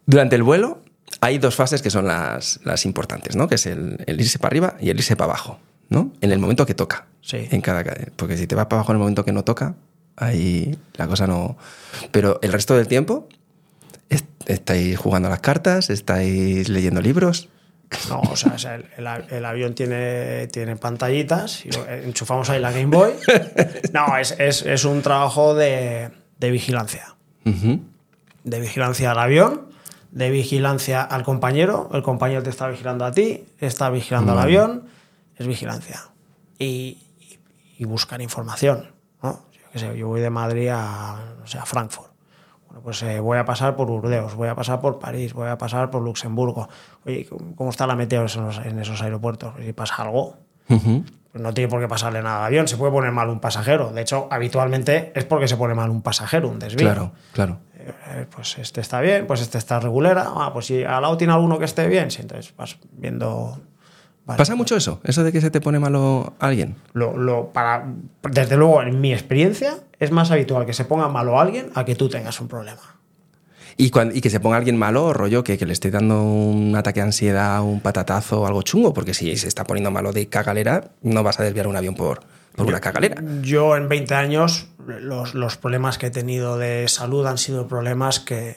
Durante 0.07 0.36
el 0.36 0.43
vuelo 0.43 0.82
hay 1.20 1.38
dos 1.38 1.55
fases 1.55 1.80
que 1.82 1.91
son 1.91 2.07
las, 2.07 2.61
las 2.64 2.84
importantes, 2.86 3.36
¿no? 3.36 3.47
Que 3.49 3.55
es 3.57 3.66
el, 3.66 4.03
el 4.07 4.20
irse 4.20 4.38
para 4.38 4.49
arriba 4.49 4.74
y 4.80 4.91
el 4.91 4.97
irse 4.99 5.16
para 5.16 5.32
abajo, 5.32 5.59
¿no? 5.91 6.12
En 6.20 6.32
el 6.32 6.38
momento 6.38 6.66
que 6.66 6.74
toca. 6.74 7.07
Sí. 7.31 7.47
En 7.51 7.61
cada, 7.61 7.85
porque 8.16 8.37
si 8.37 8.47
te 8.47 8.55
vas 8.55 8.66
para 8.66 8.81
abajo 8.81 8.93
en 8.93 8.97
el 8.97 9.01
momento 9.01 9.24
que 9.24 9.33
no 9.33 9.45
toca, 9.45 9.74
ahí 10.16 10.76
la 10.95 11.07
cosa 11.07 11.26
no... 11.26 11.57
Pero 12.11 12.39
el 12.43 12.53
resto 12.53 12.76
del 12.76 12.89
tiempo 12.89 13.28
est- 14.09 14.26
estáis 14.47 14.99
jugando 14.99 15.28
a 15.28 15.31
las 15.31 15.41
cartas, 15.41 15.91
estáis 15.91 16.68
leyendo 16.68 17.01
libros. 17.01 17.49
No, 18.09 18.20
o 18.20 18.37
sea, 18.37 18.76
el, 18.76 18.87
el 19.31 19.45
avión 19.45 19.74
tiene, 19.74 20.47
tiene 20.49 20.76
pantallitas 20.76 21.64
y 21.66 21.70
eh, 21.70 22.03
enchufamos 22.07 22.49
ahí 22.51 22.61
la 22.61 22.70
Game 22.72 22.87
Boy. 22.87 23.12
No, 23.93 24.16
es, 24.16 24.35
es- 24.39 24.62
es 24.66 24.85
un 24.85 25.03
trabajo 25.03 25.55
de, 25.55 26.11
de 26.39 26.51
vigilancia. 26.51 27.14
De 27.45 28.61
vigilancia 28.61 29.11
al 29.11 29.18
avión, 29.18 29.68
de 30.12 30.31
vigilancia 30.31 31.03
al 31.03 31.22
compañero. 31.24 31.91
El 31.93 32.03
compañero 32.03 32.43
te 32.43 32.51
está 32.51 32.68
vigilando 32.68 33.05
a 33.05 33.12
ti, 33.12 33.45
está 33.59 33.91
vigilando 33.91 34.33
al 34.33 34.39
avión. 34.39 34.85
Es 35.37 35.47
vigilancia. 35.47 36.01
Y, 36.59 36.99
y- 37.83 37.85
buscar 37.87 38.20
información. 38.20 38.93
¿no? 39.22 39.41
Yo, 39.53 39.61
qué 39.72 39.78
sé, 39.78 39.97
yo 39.97 40.09
voy 40.09 40.20
de 40.20 40.31
Madrid 40.31 40.68
a, 40.72 41.35
no 41.39 41.47
sé, 41.47 41.59
a 41.59 41.64
Frankfurt. 41.64 42.11
Bueno, 42.66 42.83
pues 42.83 43.03
eh, 43.03 43.18
voy 43.18 43.37
a 43.39 43.45
pasar 43.45 43.74
por 43.74 43.89
Burdeos, 43.89 44.35
voy 44.37 44.49
a 44.49 44.55
pasar 44.55 44.81
por 44.81 44.99
París, 44.99 45.33
voy 45.33 45.49
a 45.49 45.59
pasar 45.59 45.91
por 45.91 46.03
Luxemburgo. 46.03 46.68
Oye, 47.05 47.28
¿cómo 47.57 47.70
está 47.70 47.87
la 47.87 47.97
meteo 47.97 48.20
en 48.20 48.78
esos, 48.78 49.03
aeropuertos? 49.03 49.55
Si 49.61 49.72
pasa 49.72 49.97
algo, 50.03 50.37
pues 50.68 51.43
no 51.43 51.53
tiene 51.53 51.68
por 51.68 51.81
qué 51.81 51.89
pasarle 51.89 52.22
nada 52.22 52.39
al 52.41 52.45
avión. 52.47 52.68
Se 52.68 52.76
puede 52.76 52.93
poner 52.93 53.11
mal 53.11 53.28
un 53.28 53.41
pasajero. 53.41 53.91
De 53.93 54.03
hecho, 54.03 54.28
habitualmente 54.31 55.12
es 55.16 55.24
porque 55.24 55.49
se 55.49 55.57
pone 55.57 55.74
mal 55.74 55.91
un 55.91 56.03
pasajero, 56.03 56.49
un 56.49 56.59
desvío. 56.61 56.87
Claro, 56.87 57.12
claro. 57.33 57.59
Eh, 57.76 58.26
pues 58.35 58.59
este 58.59 58.81
está 58.81 59.01
bien, 59.01 59.26
pues 59.26 59.41
este 59.41 59.59
está 59.59 59.81
regulera. 59.81 60.26
Ah, 60.28 60.51
pues 60.53 60.66
si 60.66 60.85
al 60.85 61.03
lado 61.03 61.16
tiene 61.16 61.33
alguno 61.33 61.59
que 61.59 61.64
esté 61.64 61.89
bien, 61.89 62.11
sí, 62.11 62.22
entonces 62.22 62.55
vas 62.57 62.78
viendo. 62.93 63.59
Vale. 64.27 64.39
¿Pasa 64.39 64.55
mucho 64.55 64.77
eso? 64.77 65.01
¿Eso 65.05 65.25
de 65.25 65.33
que 65.33 65.41
se 65.41 65.51
te 65.51 65.61
pone 65.61 65.79
malo 65.79 66.35
alguien? 66.39 66.77
Lo, 66.93 67.16
lo- 67.16 67.49
para, 67.53 67.87
desde 68.31 68.57
luego, 68.57 68.83
en 68.83 69.01
mi 69.01 69.12
experiencia, 69.12 69.79
es 69.99 70.11
más 70.11 70.31
habitual 70.31 70.66
que 70.66 70.73
se 70.73 70.85
ponga 70.85 71.09
malo 71.09 71.39
alguien 71.41 71.71
a 71.75 71.85
que 71.85 71.95
tú 71.95 72.09
tengas 72.09 72.41
un 72.41 72.49
problema. 72.49 72.81
Y, 73.77 73.91
cuan- 73.91 74.12
y 74.14 74.21
que 74.21 74.29
se 74.31 74.41
ponga 74.41 74.57
alguien 74.59 74.77
malo, 74.77 75.12
rollo, 75.14 75.43
que, 75.43 75.57
que 75.57 75.64
le 75.64 75.73
esté 75.73 75.91
dando 75.91 76.23
un 76.23 76.75
ataque 76.77 77.01
de 77.01 77.07
ansiedad, 77.07 77.62
un 77.62 77.81
patatazo 77.81 78.43
o 78.43 78.47
algo 78.47 78.61
chungo, 78.62 78.93
porque 78.93 79.14
si 79.14 79.35
se 79.37 79.49
está 79.49 79.64
poniendo 79.64 79.91
malo 79.91 80.12
de 80.12 80.29
cagalera, 80.29 80.91
no 81.03 81.23
vas 81.23 81.41
a 81.41 81.45
desviar 81.45 81.66
un 81.66 81.77
avión 81.77 81.95
por, 81.95 82.21
por 82.57 82.66
una 82.66 82.81
cagalera. 82.81 83.23
Yo 83.43 83.77
en 83.77 83.89
20 83.89 84.14
años, 84.14 84.68
los, 84.87 85.35
los 85.35 85.57
problemas 85.57 85.97
que 85.97 86.07
he 86.07 86.11
tenido 86.11 86.59
de 86.59 86.89
salud 86.89 87.25
han 87.27 87.39
sido 87.39 87.68
problemas 87.68 88.21
que 88.21 88.57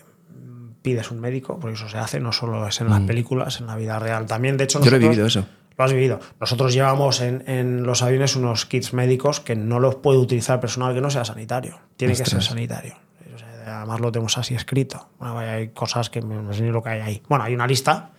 pides 0.84 1.09
un 1.09 1.19
médico, 1.19 1.57
porque 1.59 1.73
eso 1.75 1.89
se 1.89 1.97
hace, 1.97 2.19
no 2.19 2.31
solo 2.31 2.67
es 2.67 2.79
en 2.81 2.89
las 2.89 2.99
películas, 3.01 3.59
en 3.59 3.65
la 3.67 3.75
vida 3.75 3.97
real 3.97 4.27
también. 4.27 4.57
De 4.57 4.65
hecho, 4.65 4.79
Mm. 4.79 4.84
Yo 4.84 4.91
lo 4.91 4.97
he 4.97 4.99
nosotros- 4.99 5.15
vivido 5.15 5.27
eso. 5.27 5.45
Lo 5.75 5.84
has 5.86 5.91
vivido. 5.93 6.19
Nosotros 6.39 6.71
llevamos 6.73 7.19
en, 7.21 7.43
en 7.47 7.81
los 7.81 8.03
aviones 8.03 8.36
unos 8.36 8.67
kits 8.67 8.93
médicos 8.93 9.39
que 9.39 9.55
no 9.55 9.79
los 9.79 9.95
puede 9.95 10.19
utilizar 10.19 10.59
personal 10.59 10.93
que 10.93 11.01
no 11.01 11.09
sea 11.09 11.25
sanitario. 11.25 11.79
Tiene 11.97 12.15
que 12.15 12.23
ser 12.25 12.43
sanitario. 12.43 12.93
O 13.34 13.38
sea, 13.39 13.77
además 13.79 13.99
lo 13.99 14.11
tenemos 14.11 14.38
así 14.38 14.53
escrito. 14.53 15.09
Bueno, 15.17 15.39
hay 15.39 15.69
cosas 15.69 16.11
que 16.11 16.21
no 16.21 16.53
sé 16.53 16.61
ni 16.61 16.69
lo 16.69 16.84
que 16.84 16.89
hay 16.89 16.99
ahí. 17.01 17.23
Bueno, 17.27 17.43
hay 17.45 17.55
una 17.55 17.65
lista 17.65 18.11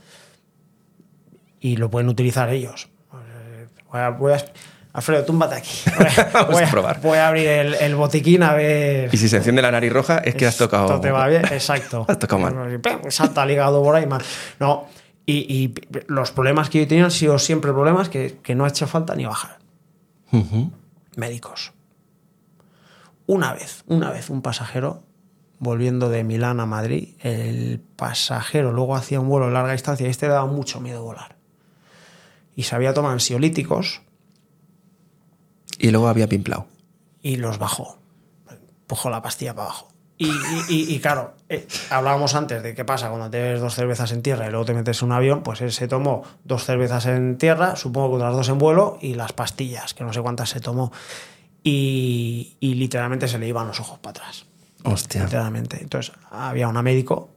y 1.60 1.76
lo 1.76 1.90
pueden 1.90 2.08
utilizar 2.08 2.48
ellos. 2.50 2.88
Voy 3.92 4.00
a, 4.00 4.08
voy 4.10 4.32
a- 4.32 4.44
Alfredo, 4.94 5.24
túmbate 5.24 5.56
aquí. 5.56 5.70
Voy 5.98 6.06
a, 6.06 6.30
Vamos 6.32 6.52
voy 6.54 6.62
a 6.62 6.66
a- 6.66 6.70
probar. 6.70 7.00
Voy 7.00 7.18
a 7.18 7.28
abrir 7.28 7.48
el, 7.48 7.74
el 7.74 7.94
botiquín 7.96 8.42
a 8.44 8.54
ver. 8.54 9.12
Y 9.12 9.16
si 9.18 9.28
se 9.28 9.36
enciende 9.38 9.60
la 9.60 9.70
nariz 9.72 9.92
roja, 9.92 10.18
es 10.18 10.34
que 10.36 10.46
has 10.46 10.56
tocado. 10.56 10.84
Esto 10.86 11.00
te 11.00 11.10
va 11.10 11.26
bien, 11.26 11.44
exacto. 11.46 12.06
Has 12.08 12.18
tocado 12.18 12.40
mal. 12.42 12.80
Salta 13.08 13.44
ligado 13.44 13.82
por 13.82 13.96
ahí 13.96 14.06
mal. 14.06 14.22
No, 14.60 14.86
y, 15.26 15.52
y 15.52 15.74
los 16.06 16.30
problemas 16.30 16.70
que 16.70 16.78
yo 16.78 16.84
he 16.84 16.86
tenido 16.86 17.06
han 17.06 17.10
sido 17.10 17.38
siempre 17.40 17.72
problemas 17.72 18.08
que, 18.08 18.38
que 18.42 18.54
no 18.54 18.64
ha 18.64 18.68
hecho 18.68 18.86
falta 18.86 19.14
ni 19.16 19.24
bajar. 19.26 19.58
Médicos. 21.16 21.72
Una 23.26 23.52
vez, 23.52 23.82
una 23.86 24.10
vez 24.10 24.30
un 24.30 24.42
pasajero 24.42 25.02
volviendo 25.58 26.08
de 26.10 26.22
Milán 26.24 26.60
a 26.60 26.66
Madrid, 26.66 27.14
el 27.20 27.80
pasajero 27.96 28.70
luego 28.72 28.94
hacía 28.96 29.18
un 29.20 29.28
vuelo 29.28 29.46
de 29.46 29.52
larga 29.52 29.72
distancia 29.72 30.06
y 30.06 30.10
este 30.10 30.26
le 30.28 30.34
daba 30.34 30.46
mucho 30.46 30.80
miedo 30.80 31.02
volar. 31.02 31.36
Y 32.54 32.64
se 32.64 32.74
había 32.76 32.94
tomado 32.94 33.14
ansiolíticos 33.14 34.02
Y 35.78 35.90
luego 35.90 36.08
había 36.08 36.28
pimplao. 36.28 36.66
y 37.22 37.36
los 37.36 37.58
bajó. 37.58 37.98
Empujó 38.50 39.08
la 39.10 39.22
pastilla 39.22 39.54
para 39.54 39.68
abajo. 39.68 39.88
Y, 40.18 40.26
y- 40.28 40.64
y- 40.68 40.94
y 40.94 41.00
claro, 41.00 41.34
eh, 41.48 41.66
hablábamos 41.90 42.34
antes 42.34 42.62
de 42.62 42.74
qué 42.74 42.84
pasa 42.84 43.08
cuando 43.08 43.28
te 43.30 43.40
ves 43.42 43.60
dos 43.60 43.74
cervezas 43.74 44.12
en 44.12 44.22
tierra 44.22 44.46
y 44.46 44.50
luego 44.50 44.64
te 44.66 44.74
metes 44.74 45.00
en 45.02 45.06
un 45.06 45.12
avión, 45.12 45.42
pues 45.42 45.60
él 45.62 45.72
se 45.72 45.88
tomó 45.88 46.22
dos 46.44 46.64
cervezas 46.64 47.06
en 47.06 47.36
tierra, 47.38 47.76
supongo 47.76 48.10
que 48.10 48.16
otras 48.16 48.34
dos 48.36 48.48
en 48.50 48.58
vuelo 48.58 48.98
y 49.00 49.14
las 49.14 49.32
pastillas, 49.32 49.94
que 49.94 50.04
no 50.04 50.12
sé 50.12 50.20
cuántas 50.20 50.50
se 50.50 50.60
tomó. 50.60 50.92
Y, 51.62 52.56
y 52.60 52.74
literalmente 52.74 53.26
se 53.26 53.38
le 53.38 53.48
iban 53.48 53.66
los 53.66 53.80
ojos 53.80 53.98
para 53.98 54.10
atrás. 54.10 54.46
Hostia. 54.84 55.24
Literalmente. 55.24 55.78
Entonces 55.80 56.14
había 56.30 56.68
una 56.68 56.82
médico 56.82 57.30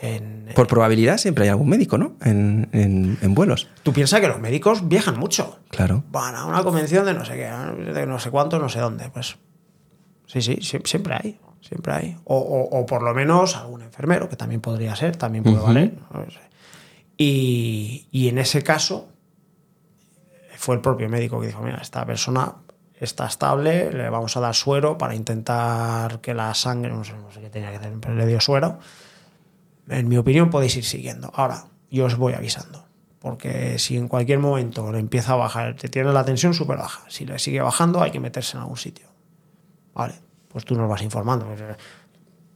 en... 0.00 0.48
Por 0.54 0.66
probabilidad 0.66 1.18
siempre 1.18 1.44
hay 1.44 1.50
algún 1.50 1.68
médico, 1.68 1.98
¿no? 1.98 2.16
En, 2.24 2.68
en- 2.72 3.18
en 3.20 3.34
vuelos. 3.34 3.68
Tú 3.82 3.92
piensas 3.92 4.20
que 4.20 4.28
los 4.28 4.40
médicos 4.40 4.88
viajan 4.88 5.18
mucho. 5.18 5.58
Claro. 5.70 6.04
Van 6.10 6.34
a 6.34 6.44
una 6.46 6.62
convención 6.62 7.04
de 7.06 7.14
no 7.14 7.24
sé 7.24 7.34
qué, 7.34 7.92
de 7.92 8.06
no 8.06 8.18
sé 8.18 8.30
cuánto, 8.30 8.58
no 8.58 8.68
sé 8.68 8.78
dónde. 8.80 9.08
Pues 9.10 9.36
sí, 10.26 10.40
sí, 10.42 10.56
sie- 10.60 10.86
siempre 10.86 11.14
hay, 11.14 11.38
siempre 11.60 11.92
hay. 11.92 12.16
O, 12.24 12.36
o- 12.36 12.78
o 12.80 12.86
por 12.86 13.02
lo 13.02 13.14
menos 13.14 13.56
algún 13.56 13.82
enfermero, 13.82 14.28
que 14.28 14.36
también 14.36 14.60
podría 14.60 14.94
ser, 14.96 15.16
también 15.16 15.44
puede 15.44 15.56
Ujú. 15.56 15.66
valer. 15.66 15.94
no 16.12 16.30
sé. 16.30 16.40
Y, 17.16 18.06
y 18.12 18.28
en 18.28 18.38
ese 18.38 18.62
caso 18.62 19.08
fue 20.56 20.74
el 20.76 20.80
propio 20.80 21.08
médico 21.08 21.40
que 21.40 21.48
dijo, 21.48 21.62
mira, 21.62 21.78
esta 21.78 22.04
persona 22.06 22.54
está 23.00 23.26
estable, 23.26 23.92
le 23.92 24.08
vamos 24.10 24.36
a 24.36 24.40
dar 24.40 24.54
suero 24.54 24.98
para 24.98 25.14
intentar 25.14 26.20
que 26.20 26.34
la 26.34 26.52
sangre, 26.54 26.90
no 26.92 27.04
sé, 27.04 27.12
no 27.14 27.30
sé 27.30 27.40
qué 27.40 27.50
tenía 27.50 27.70
que 27.70 27.76
hacer, 27.76 27.92
pero 28.00 28.14
le 28.14 28.26
dio 28.26 28.40
suero. 28.40 28.78
En 29.88 30.08
mi 30.08 30.16
opinión 30.16 30.50
podéis 30.50 30.76
ir 30.76 30.84
siguiendo. 30.84 31.30
Ahora, 31.34 31.64
yo 31.90 32.04
os 32.06 32.16
voy 32.16 32.34
avisando. 32.34 32.84
Porque 33.20 33.78
si 33.78 33.96
en 33.96 34.06
cualquier 34.08 34.38
momento 34.38 34.92
le 34.92 34.98
empieza 35.00 35.32
a 35.32 35.36
bajar, 35.36 35.74
te 35.74 35.88
tiene 35.88 36.12
la 36.12 36.24
tensión 36.24 36.54
súper 36.54 36.78
baja. 36.78 37.02
Si 37.08 37.24
le 37.26 37.38
sigue 37.38 37.60
bajando, 37.60 38.00
hay 38.00 38.10
que 38.12 38.20
meterse 38.20 38.56
en 38.56 38.62
algún 38.62 38.76
sitio. 38.76 39.06
Vale, 39.94 40.14
pues 40.48 40.64
tú 40.64 40.74
nos 40.76 40.88
vas 40.88 41.02
informando. 41.02 41.46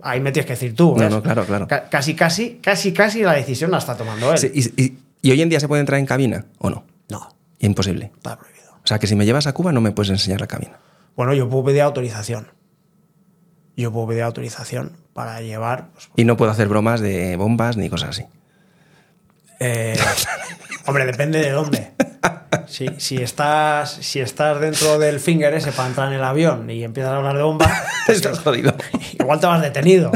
Ahí 0.03 0.21
me 0.21 0.31
tienes 0.33 0.47
que 0.47 0.53
decir 0.53 0.75
tú. 0.77 0.91
No, 0.97 1.01
¿ves? 1.03 1.11
no, 1.11 1.23
claro, 1.23 1.45
claro. 1.45 1.67
Ca- 1.67 1.89
Casi, 1.89 2.15
casi, 2.15 2.57
casi, 2.63 2.93
casi 2.93 3.23
la 3.23 3.33
decisión 3.33 3.71
la 3.71 3.79
está 3.79 3.97
tomando 3.97 4.31
él. 4.33 4.39
Sí, 4.39 4.51
y, 4.55 4.83
y- 4.83 4.99
y 5.23 5.31
hoy 5.31 5.41
en 5.43 5.49
día 5.49 5.59
se 5.61 5.69
puede 5.69 5.81
entrar 5.81 5.99
en 5.99 6.07
cabina 6.07 6.47
o 6.59 6.71
no? 6.71 6.85
No, 7.09 7.29
Imposible. 7.61 8.13
está 8.17 8.37
prohibido. 8.39 8.73
O 8.75 8.87
sea, 8.87 8.99
que 8.99 9.07
si 9.07 9.15
me 9.17 9.25
llevas 9.25 9.47
a 9.47 9.53
Cuba 9.55 9.71
no 9.73 9.81
me 9.81 9.93
puedes 9.93 10.11
enseñar 10.11 10.41
la 10.41 10.47
cabina. 10.49 10.79
Bueno, 11.17 11.35
yo 11.35 11.49
puedo 11.49 11.65
pedir 11.65 11.83
autorización. 11.83 12.49
Yo 13.77 13.91
puedo 13.93 14.09
pedir 14.09 14.23
autorización 14.23 14.93
para 15.15 15.41
llevar. 15.41 15.89
pues, 15.93 16.09
Y 16.17 16.25
no 16.25 16.37
puedo 16.37 16.51
hacer 16.51 16.69
bromas 16.69 17.01
de 17.01 17.37
bombas 17.37 17.77
ni 17.77 17.89
cosas 17.89 18.11
así. 18.11 18.25
eh, 19.61 19.97
hombre, 20.87 21.07
depende 21.07 21.39
de 21.41 21.51
dónde. 21.51 21.93
Si, 22.67 22.87
si, 22.99 23.17
estás, 23.19 23.91
si 24.01 24.21
estás 24.21 24.61
dentro 24.61 24.99
del 24.99 25.21
finger 25.21 25.55
ese 25.55 25.73
para 25.73 25.89
entrar 25.89 26.09
en 26.09 26.15
el 26.15 26.25
avión 26.25 26.69
y 26.71 26.85
empiezas 26.85 27.13
a 27.13 27.17
hablar 27.17 27.37
de 27.37 27.43
bomba, 27.43 27.71
pues, 28.07 28.19
Estás 28.19 28.39
jodido. 28.41 28.75
igual 29.19 29.41
te 29.41 29.47
vas 29.47 29.63
detenido. 29.63 30.11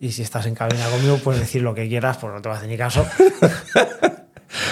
Y 0.00 0.12
si 0.12 0.22
estás 0.22 0.46
en 0.46 0.54
cabina 0.54 0.88
conmigo, 0.90 1.18
puedes 1.18 1.40
decir 1.40 1.62
lo 1.62 1.74
que 1.74 1.88
quieras, 1.88 2.18
pues 2.18 2.32
no 2.32 2.40
te 2.40 2.48
va 2.48 2.54
a 2.54 2.58
hacer 2.58 2.68
ni 2.70 2.76
caso. 2.76 3.04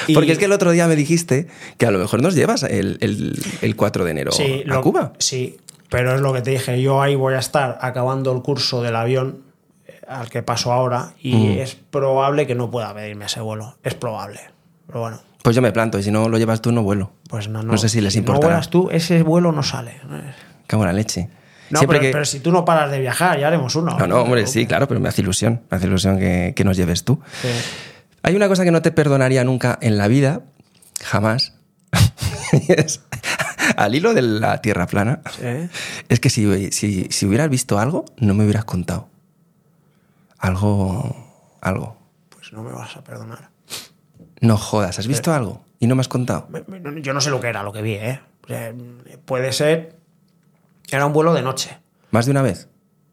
Y- 0.07 0.15
Porque 0.15 0.33
es 0.33 0.39
que 0.39 0.45
el 0.47 0.53
otro 0.53 0.71
día 0.71 0.87
me 0.87 0.95
dijiste 0.97 1.49
que 1.79 1.87
a 1.87 1.91
lo 1.91 1.99
mejor 1.99 2.23
nos 2.23 2.35
llevas 2.35 2.63
el, 2.63 2.99
el- 3.01 3.41
el 3.61 3.77
4 3.77 4.05
de 4.05 4.11
enero 4.11 4.33
Sí, 4.33 4.63
a 4.65 4.75
lo- 4.75 4.83
Cuba. 4.83 5.13
Sí, 5.19 5.59
pero 5.97 6.15
es 6.15 6.21
lo 6.21 6.33
que 6.33 6.43
te 6.43 6.51
dije. 6.51 6.81
Yo 6.83 7.01
ahí 7.01 7.15
voy 7.15 7.35
a 7.35 7.39
estar 7.39 7.79
acabando 7.81 8.33
el 8.33 8.43
curso 8.43 8.83
del 8.83 8.97
avión 8.97 9.43
eh, 9.87 10.01
al 10.07 10.29
que 10.29 10.43
paso 10.43 10.73
ahora 10.73 11.13
y 11.21 11.35
Mm. 11.35 11.59
es 11.61 11.75
probable 11.75 12.47
que 12.47 12.55
no 12.55 12.71
pueda 12.71 12.93
pedirme 12.95 13.25
ese 13.25 13.41
vuelo. 13.41 13.77
Es 13.83 13.95
probable. 13.95 14.41
Pero 14.87 15.01
bueno, 15.01 15.21
Pues 15.43 15.57
yo 15.57 15.63
me 15.63 15.73
planto 15.73 15.99
y 15.99 16.03
si 16.03 16.11
no 16.11 16.29
lo 16.29 16.39
llevas 16.39 16.61
tú 16.61 16.71
no 16.73 16.83
vuelo. 16.83 17.13
pues 17.31 17.49
no. 17.49 17.63
No, 17.63 17.73
No 17.73 17.79
sé 17.79 17.89
si 17.89 18.01
les 18.01 18.15
No 18.15 18.19
importará. 18.21 18.47
vuelas 18.49 18.69
tú, 18.71 18.89
ese 18.91 19.23
vuelo 19.23 19.53
no 19.53 19.63
sale. 19.63 20.01
Cago 20.67 20.83
en 20.83 20.89
la 20.89 20.93
leche. 20.93 21.29
No, 21.71 21.79
Siempre 21.81 21.99
pero, 21.99 22.09
que- 22.09 22.13
pero 22.13 22.25
si 22.25 22.41
tú 22.41 22.53
no 22.53 22.65
paras 22.65 22.91
de 22.91 23.01
viajar, 23.01 23.41
ya 23.41 23.47
haremos 23.49 23.75
uno. 23.75 23.99
No, 23.99 24.07
no, 24.07 24.23
hombre, 24.23 24.47
sí, 24.47 24.67
claro, 24.67 24.87
pero 24.87 25.01
me 25.01 25.09
hace 25.09 25.23
ilusión. 25.23 25.63
Me 25.71 25.77
hace 25.79 25.87
ilusión 25.87 26.19
que, 26.19 26.53
que 26.55 26.63
nos 26.65 26.77
lleves 26.77 27.05
tú. 27.05 27.21
Sí. 27.43 27.49
Hay 28.23 28.37
una 28.37 28.49
cosa 28.49 28.65
que 28.65 28.71
no 28.71 28.83
te 28.83 28.93
perdonaría 28.93 29.43
nunca 29.45 29.79
en 29.81 29.97
la 29.99 30.07
vida, 30.09 30.43
jamás. 31.03 31.55
y 32.53 32.73
es, 32.73 33.01
al 33.77 33.95
hilo 33.95 34.15
de 34.15 34.23
la 34.23 34.61
tierra 34.61 34.87
plana, 34.87 35.21
es 36.09 36.21
que 36.21 36.31
si, 36.31 36.71
si, 36.73 37.07
si 37.11 37.27
hubieras 37.27 37.49
visto 37.51 37.79
algo, 37.79 38.05
no 38.19 38.35
me 38.35 38.45
hubieras 38.45 38.65
contado. 38.65 39.09
Algo. 40.39 41.25
Algo. 41.61 41.97
Pues 42.29 42.53
no 42.53 42.63
me 42.63 42.73
vas 42.73 42.97
a 42.97 43.03
perdonar. 43.03 43.51
No 44.41 44.57
jodas, 44.57 44.99
¿has 44.99 45.07
visto 45.07 45.33
algo? 45.33 45.65
Y 45.81 45.87
no 45.87 45.95
me 45.95 46.01
has 46.01 46.09
contado. 46.09 46.49
Yo 47.03 47.13
no 47.13 47.21
sé 47.21 47.31
lo 47.31 47.41
que 47.41 47.49
era 47.49 47.63
lo 47.63 47.73
que 47.73 47.83
vi, 47.83 47.95
¿eh? 47.95 48.21
O 48.45 48.49
sea, 48.49 48.73
puede 49.25 49.53
ser. 49.53 49.97
Era 50.91 51.07
un 51.07 51.13
vuelo 51.13 51.35
de 51.35 51.43
noche. 51.43 51.79
¿Más 52.11 52.27
de 52.27 52.31
una 52.33 52.43
vez? 52.43 52.69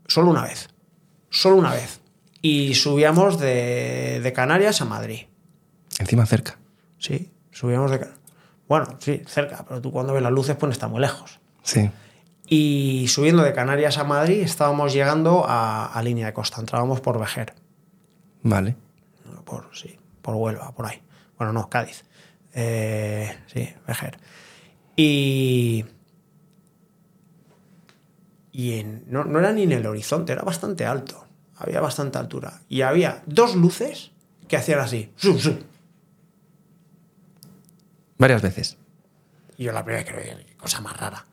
Solo 0.08 0.30
una 0.30 0.44
vez. 0.44 0.70
Solo 1.30 1.56
una 1.56 1.72
vez. 1.72 2.02
Y 2.42 2.76
subíamos 2.76 3.40
de, 3.40 4.20
de 4.22 4.34
Canarias 4.34 4.82
a 4.82 4.86
Madrid. 4.86 5.22
Encima 5.98 6.26
cerca. 6.26 6.58
Sí, 7.00 7.32
subíamos 7.52 7.90
de. 7.90 8.00
Ca- 8.02 8.14
Bueno, 8.74 8.88
sí, 8.98 9.22
cerca, 9.28 9.64
pero 9.68 9.80
tú 9.82 9.92
cuando 9.92 10.14
ves 10.14 10.24
las 10.24 10.32
luces, 10.32 10.56
pues 10.56 10.72
está 10.72 10.88
muy 10.88 11.00
lejos. 11.00 11.40
Sí. 11.62 11.92
Y 12.48 13.06
subiendo 13.08 13.44
de 13.44 13.54
Canarias 13.54 14.00
a 14.00 14.04
Madrid, 14.04 14.42
estábamos 14.42 14.94
llegando 14.94 15.46
a, 15.48 15.86
a 15.94 16.02
línea 16.02 16.26
de 16.26 16.34
costa. 16.34 16.60
Entrábamos 16.60 17.00
por 17.00 17.20
Vejer. 17.20 17.54
Vale. 18.42 18.76
Por, 19.46 19.70
sí, 19.76 20.00
por 20.24 20.34
Huelva, 20.34 20.72
por 20.74 20.88
ahí. 20.88 21.04
Bueno, 21.38 21.54
no, 21.54 21.70
Cádiz. 21.70 22.04
Eh, 22.56 23.38
sí, 23.46 23.70
Vejer. 23.88 24.18
Y. 24.96 25.86
Y 28.52 28.80
en- 28.80 29.04
no, 29.08 29.24
no 29.24 29.38
era 29.38 29.52
ni 29.54 29.62
en 29.64 29.72
el 29.74 29.86
horizonte, 29.86 30.34
era 30.34 30.42
bastante 30.42 30.88
alto. 30.88 31.28
Había 31.58 31.80
bastante 31.80 32.18
altura. 32.18 32.62
Y 32.70 32.82
había 32.82 33.22
dos 33.28 33.56
luces 33.56 34.12
que 34.48 34.58
hacían 34.58 34.80
así. 34.80 35.12
Zum, 35.16 35.38
zum. 35.38 35.58
Varias 38.24 38.42
veces. 38.42 38.78
Y 39.58 39.66
yo 39.66 39.72
la 39.74 39.84
primera 39.84 40.04
vez 40.04 40.46
que 40.46 40.56
cosa 40.56 40.80
más 40.82 40.96
rara. 40.98 41.26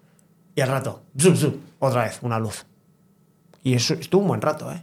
Y 0.57 0.61
al 0.61 0.69
rato, 0.69 1.05
zum, 1.17 1.37
zum, 1.37 1.55
otra 1.79 2.03
vez, 2.05 2.19
una 2.23 2.39
luz. 2.39 2.67
Y 3.63 3.75
eso 3.75 3.95
estuvo 3.95 4.23
un 4.23 4.29
buen 4.29 4.41
rato, 4.41 4.73
¿eh? 4.73 4.83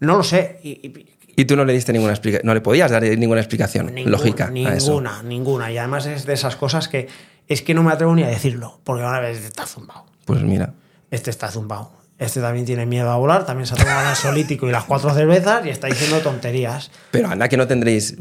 No 0.00 0.16
lo 0.16 0.22
sé. 0.22 0.60
Y, 0.62 0.70
y- 0.70 1.06
Y 1.34 1.44
tú 1.44 1.56
no 1.56 1.64
le 1.64 1.72
diste 1.72 1.92
ninguna 1.92 2.12
explicación. 2.12 2.46
No 2.46 2.54
le 2.54 2.60
podías 2.60 2.90
dar 2.90 3.02
ninguna 3.02 3.40
explicación 3.40 3.86
Ninguna, 3.92 4.10
lógica 4.16 4.44
a 4.46 4.74
eso. 4.76 4.90
Ninguna, 4.92 5.22
ninguna. 5.24 5.72
Y 5.72 5.78
además 5.78 6.06
es 6.06 6.24
de 6.24 6.34
esas 6.34 6.54
cosas 6.56 6.86
que 6.88 7.08
es 7.48 7.62
que 7.62 7.74
no 7.74 7.82
me 7.82 7.90
atrevo 7.92 8.14
ni 8.14 8.22
a 8.22 8.28
decirlo, 8.28 8.80
porque 8.84 9.02
van 9.02 9.14
a 9.16 9.20
ver, 9.20 9.32
este 9.32 9.46
está 9.48 9.66
zumbado. 9.66 10.06
Pues 10.24 10.42
mira. 10.42 10.74
Este 11.10 11.30
está 11.30 11.50
zumbado. 11.50 11.90
Este 12.18 12.40
también 12.40 12.64
tiene 12.64 12.86
miedo 12.86 13.10
a 13.10 13.16
volar, 13.16 13.44
también 13.44 13.66
se 13.66 13.74
ha 13.74 13.78
tomado 13.78 14.00
el 14.02 14.06
ansiolítico 14.06 14.68
y 14.68 14.70
las 14.70 14.84
cuatro 14.84 15.12
cervezas 15.12 15.66
y 15.66 15.70
está 15.70 15.88
diciendo 15.88 16.20
tonterías. 16.20 16.90
Pero 17.10 17.28
anda 17.28 17.48
que 17.48 17.56
no 17.56 17.66
tendréis 17.66 18.16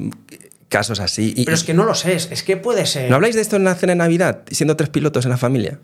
casos 0.72 1.00
así. 1.00 1.34
Y, 1.38 1.46
Pero 1.46 1.54
es 1.56 1.64
que 1.64 1.76
no 1.76 1.84
lo 1.84 1.94
sé, 1.94 2.16
es, 2.16 2.32
es 2.32 2.42
que 2.42 2.58
puede 2.58 2.88
ser. 2.88 3.10
¿No 3.10 3.18
habláis 3.18 3.36
de 3.36 3.42
esto 3.42 3.58
en 3.58 3.64
la 3.66 3.76
cena 3.76 3.92
de 3.92 3.98
Navidad, 3.98 4.42
siendo 4.50 4.76
tres 4.76 4.90
pilotos 4.90 5.26
en 5.26 5.32
la 5.32 5.38
familia? 5.38 5.78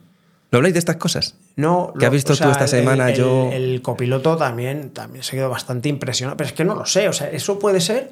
¿No 0.50 0.58
habláis 0.58 0.74
de 0.74 0.80
estas 0.80 0.96
cosas? 0.96 1.36
No, 1.58 1.94
¿Qué 2.00 2.06
has 2.06 2.12
visto 2.12 2.36
tú 2.36 2.50
esta 2.50 2.64
el- 2.64 2.70
semana? 2.70 3.10
el- 3.10 3.16
Yo- 3.18 3.50
El, 3.52 3.82
copiloto 3.84 4.38
también, 4.38 4.90
también 4.92 5.24
se 5.24 5.36
quedó 5.36 5.50
bastante 5.50 5.90
impresionado. 5.90 6.38
Pero 6.38 6.48
es 6.48 6.54
que 6.54 6.64
no 6.66 6.74
lo 6.74 6.86
sé. 6.86 7.08
O 7.10 7.14
sea, 7.14 7.30
eso 7.30 7.60
puede 7.60 7.82
ser 7.82 8.12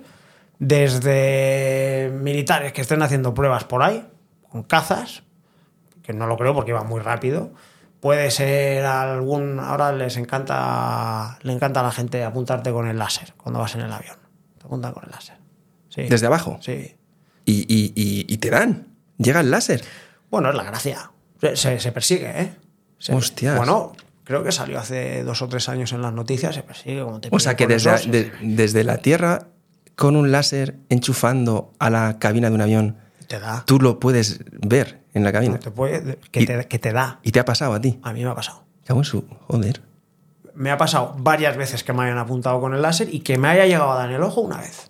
desde 0.60 2.12
militares 2.22 2.74
que 2.74 2.82
estén 2.82 3.02
haciendo 3.02 3.34
pruebas 3.34 3.64
por 3.64 3.82
ahí, 3.84 4.06
con 4.50 4.64
cazas, 4.64 5.24
que 6.04 6.14
no 6.14 6.28
lo 6.28 6.38
creo 6.38 6.54
porque 6.54 6.72
iba 6.72 6.84
muy 6.84 7.00
rápido. 7.02 7.52
Puede 8.02 8.30
ser 8.32 8.86
algún. 8.86 9.60
Ahora 9.60 9.92
les 9.92 10.18
encanta. 10.18 11.40
Le 11.42 11.54
encanta 11.54 11.80
a 11.80 11.84
la 11.84 11.92
gente 11.92 12.24
apuntarte 12.24 12.72
con 12.72 12.88
el 12.88 12.98
láser 13.00 13.34
cuando 13.38 13.60
vas 13.60 13.74
en 13.76 13.82
el 13.82 13.92
avión. 13.92 14.18
Te 14.60 14.66
apuntan 14.66 14.94
con 14.94 15.06
el 15.06 15.12
láser. 15.12 15.38
Sí. 15.96 16.04
Desde 16.04 16.28
abajo. 16.28 16.60
Sí. 16.62 16.96
Y, 17.46 17.54
y- 17.74 17.94
y- 17.96 18.26
y 18.28 18.38
te 18.38 18.50
dan. 18.50 18.88
Llega 19.18 19.40
el 19.40 19.50
láser. 19.52 19.82
Bueno, 20.30 20.50
es 20.50 20.56
la 20.56 20.64
gracia. 20.64 21.12
Se, 21.40 21.56
se- 21.56 21.80
se 21.80 21.92
persigue, 21.92 22.42
¿eh? 22.42 22.54
Se- 23.00 23.14
Hostias. 23.14 23.56
Bueno, 23.58 23.94
creo 24.24 24.44
que 24.44 24.52
salió 24.52 24.80
hace 24.80 25.24
dos 25.24 25.42
o 25.42 25.48
tres 25.48 25.70
años 25.70 25.94
en 25.94 26.02
las 26.02 26.12
noticias, 26.14 26.54
se 26.56 26.64
persigue 26.64 27.02
como 27.04 27.22
te 27.22 27.30
O 27.32 27.40
sea 27.40 27.56
que 27.56 27.68
desde, 27.68 27.98
de- 28.08 28.32
desde 28.42 28.84
la 28.84 28.98
Tierra, 28.98 29.48
con 29.96 30.16
un 30.18 30.32
láser 30.32 30.76
enchufando 30.90 31.72
a 31.80 31.90
la 31.90 32.20
cabina 32.20 32.50
de 32.50 32.56
un 32.56 32.62
avión, 32.62 32.98
te 33.28 33.40
da. 33.40 33.64
tú 33.66 33.80
lo 33.80 34.00
puedes 34.00 34.40
ver 34.52 35.02
en 35.14 35.24
la 35.24 35.32
cabina. 35.32 35.58
Te 35.60 35.72
puede- 35.72 36.18
que, 36.32 36.42
Y- 36.42 36.46
te, 36.46 36.68
que 36.68 36.80
te 36.80 36.92
da. 36.92 37.20
Y 37.24 37.32
te 37.32 37.40
ha 37.40 37.46
pasado 37.46 37.74
a 37.74 37.80
ti. 37.80 38.00
A 38.04 38.12
mí 38.12 38.24
me 38.24 38.30
ha 38.32 38.36
pasado. 38.36 38.66
Cago 38.86 39.00
en 39.00 39.06
su. 39.06 39.26
Joder. 39.48 39.82
Me 40.56 40.72
ha 40.72 40.78
pasado 40.78 41.16
varias 41.20 41.56
veces 41.58 41.84
que 41.84 41.94
me 41.94 42.04
hayan 42.04 42.18
apuntado 42.18 42.60
con 42.60 42.74
el 42.74 42.82
láser 42.82 43.14
y 43.14 43.20
que 43.22 43.38
me 43.38 43.48
haya 43.50 43.66
llegado 43.66 43.92
a 43.92 43.96
dar 43.96 44.10
en 44.10 44.16
el 44.16 44.24
ojo 44.24 44.42
una 44.42 44.58
vez. 44.58 44.90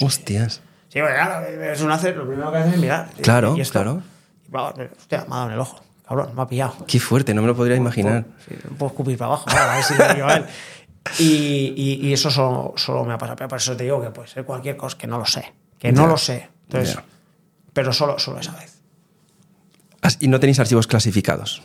Hostias. 0.00 0.60
Sí, 0.88 1.00
porque 1.00 1.14
claro, 1.14 1.46
es 1.46 1.80
un 1.80 1.88
láser, 1.88 2.16
lo 2.16 2.26
primero 2.26 2.50
que 2.52 2.58
haces 2.58 2.74
es 2.74 2.80
mirar. 2.80 3.08
Claro, 3.22 3.56
¿Y 3.56 3.60
esto? 3.60 3.72
claro. 3.72 4.02
Y, 4.48 4.50
va, 4.50 4.70
hostia, 4.70 5.24
me 5.28 5.34
ha 5.34 5.36
dado 5.38 5.46
en 5.48 5.52
el 5.54 5.60
ojo. 5.60 5.82
Cabrón, 6.06 6.30
me 6.36 6.42
ha 6.42 6.46
pillado. 6.46 6.76
Qué 6.86 7.00
fuerte, 7.00 7.34
no 7.34 7.42
me 7.42 7.48
lo 7.48 7.56
podría 7.56 7.76
imaginar. 7.76 8.24
Sí, 8.48 8.54
no 8.70 8.76
puedo 8.76 8.90
escupir 8.92 9.18
para 9.18 9.26
abajo. 9.28 9.46
claro, 9.46 9.70
a 9.72 9.74
ver 9.74 9.84
si 9.84 9.94
le 9.94 10.04
a 10.04 10.36
él. 10.36 10.44
Y, 11.18 11.74
y- 11.76 12.06
y 12.08 12.12
eso 12.12 12.30
solo, 12.30 12.72
solo 12.76 13.04
me 13.04 13.12
ha 13.14 13.18
pasado. 13.18 13.36
Pero 13.36 13.48
por 13.48 13.58
eso 13.58 13.76
te 13.76 13.84
digo 13.84 14.00
que 14.00 14.10
puede 14.10 14.28
ser 14.28 14.44
cualquier 14.44 14.76
cosa, 14.76 14.96
que 14.96 15.06
no 15.06 15.18
lo 15.18 15.24
sé. 15.26 15.52
Que 15.78 15.90
no 15.92 16.06
lo 16.06 16.16
sé. 16.16 16.48
Entonces, 16.68 16.98
pero 17.72 17.92
solo, 17.92 18.18
solo 18.18 18.40
esa 18.40 18.52
vez. 18.52 18.80
As- 20.02 20.18
Y 20.20 20.28
no 20.28 20.38
tenéis 20.40 20.58
archivos 20.60 20.86
clasificados. 20.86 21.62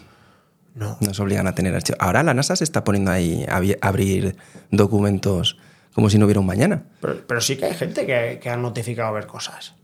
No. 0.73 0.97
Nos 1.01 1.19
obligan 1.19 1.47
a 1.47 1.53
tener 1.55 1.75
archivos. 1.75 1.99
Ahora 2.01 2.23
la 2.23 2.33
NASA 2.33 2.55
se 2.55 2.63
está 2.63 2.83
poniendo 2.83 3.11
ahí 3.11 3.45
a 3.49 3.61
abrir 3.87 4.35
documentos 4.71 5.57
como 5.93 6.09
si 6.09 6.17
no 6.17 6.25
hubiera 6.25 6.39
un 6.39 6.45
mañana. 6.45 6.83
Pero, 7.01 7.17
pero 7.27 7.41
sí 7.41 7.57
que 7.57 7.65
hay 7.65 7.73
gente 7.73 8.05
que, 8.05 8.39
que 8.41 8.49
han 8.49 8.61
notificado 8.61 9.13
ver 9.13 9.27
cosas. 9.27 9.75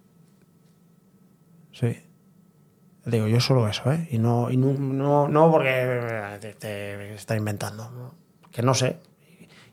Sí. 1.71 2.03
Digo, 3.05 3.27
yo 3.27 3.39
solo 3.39 3.67
eso, 3.67 3.91
¿eh? 3.91 4.07
Y 4.11 4.17
no, 4.17 4.51
y 4.51 4.57
no, 4.57 4.73
no, 4.73 5.27
no 5.27 5.51
porque 5.51 5.69
eh, 5.73 6.37
te, 6.41 6.53
te 6.55 7.13
está 7.13 7.35
inventando. 7.35 8.13
Que 8.51 8.61
no 8.61 8.73
sé. 8.73 8.97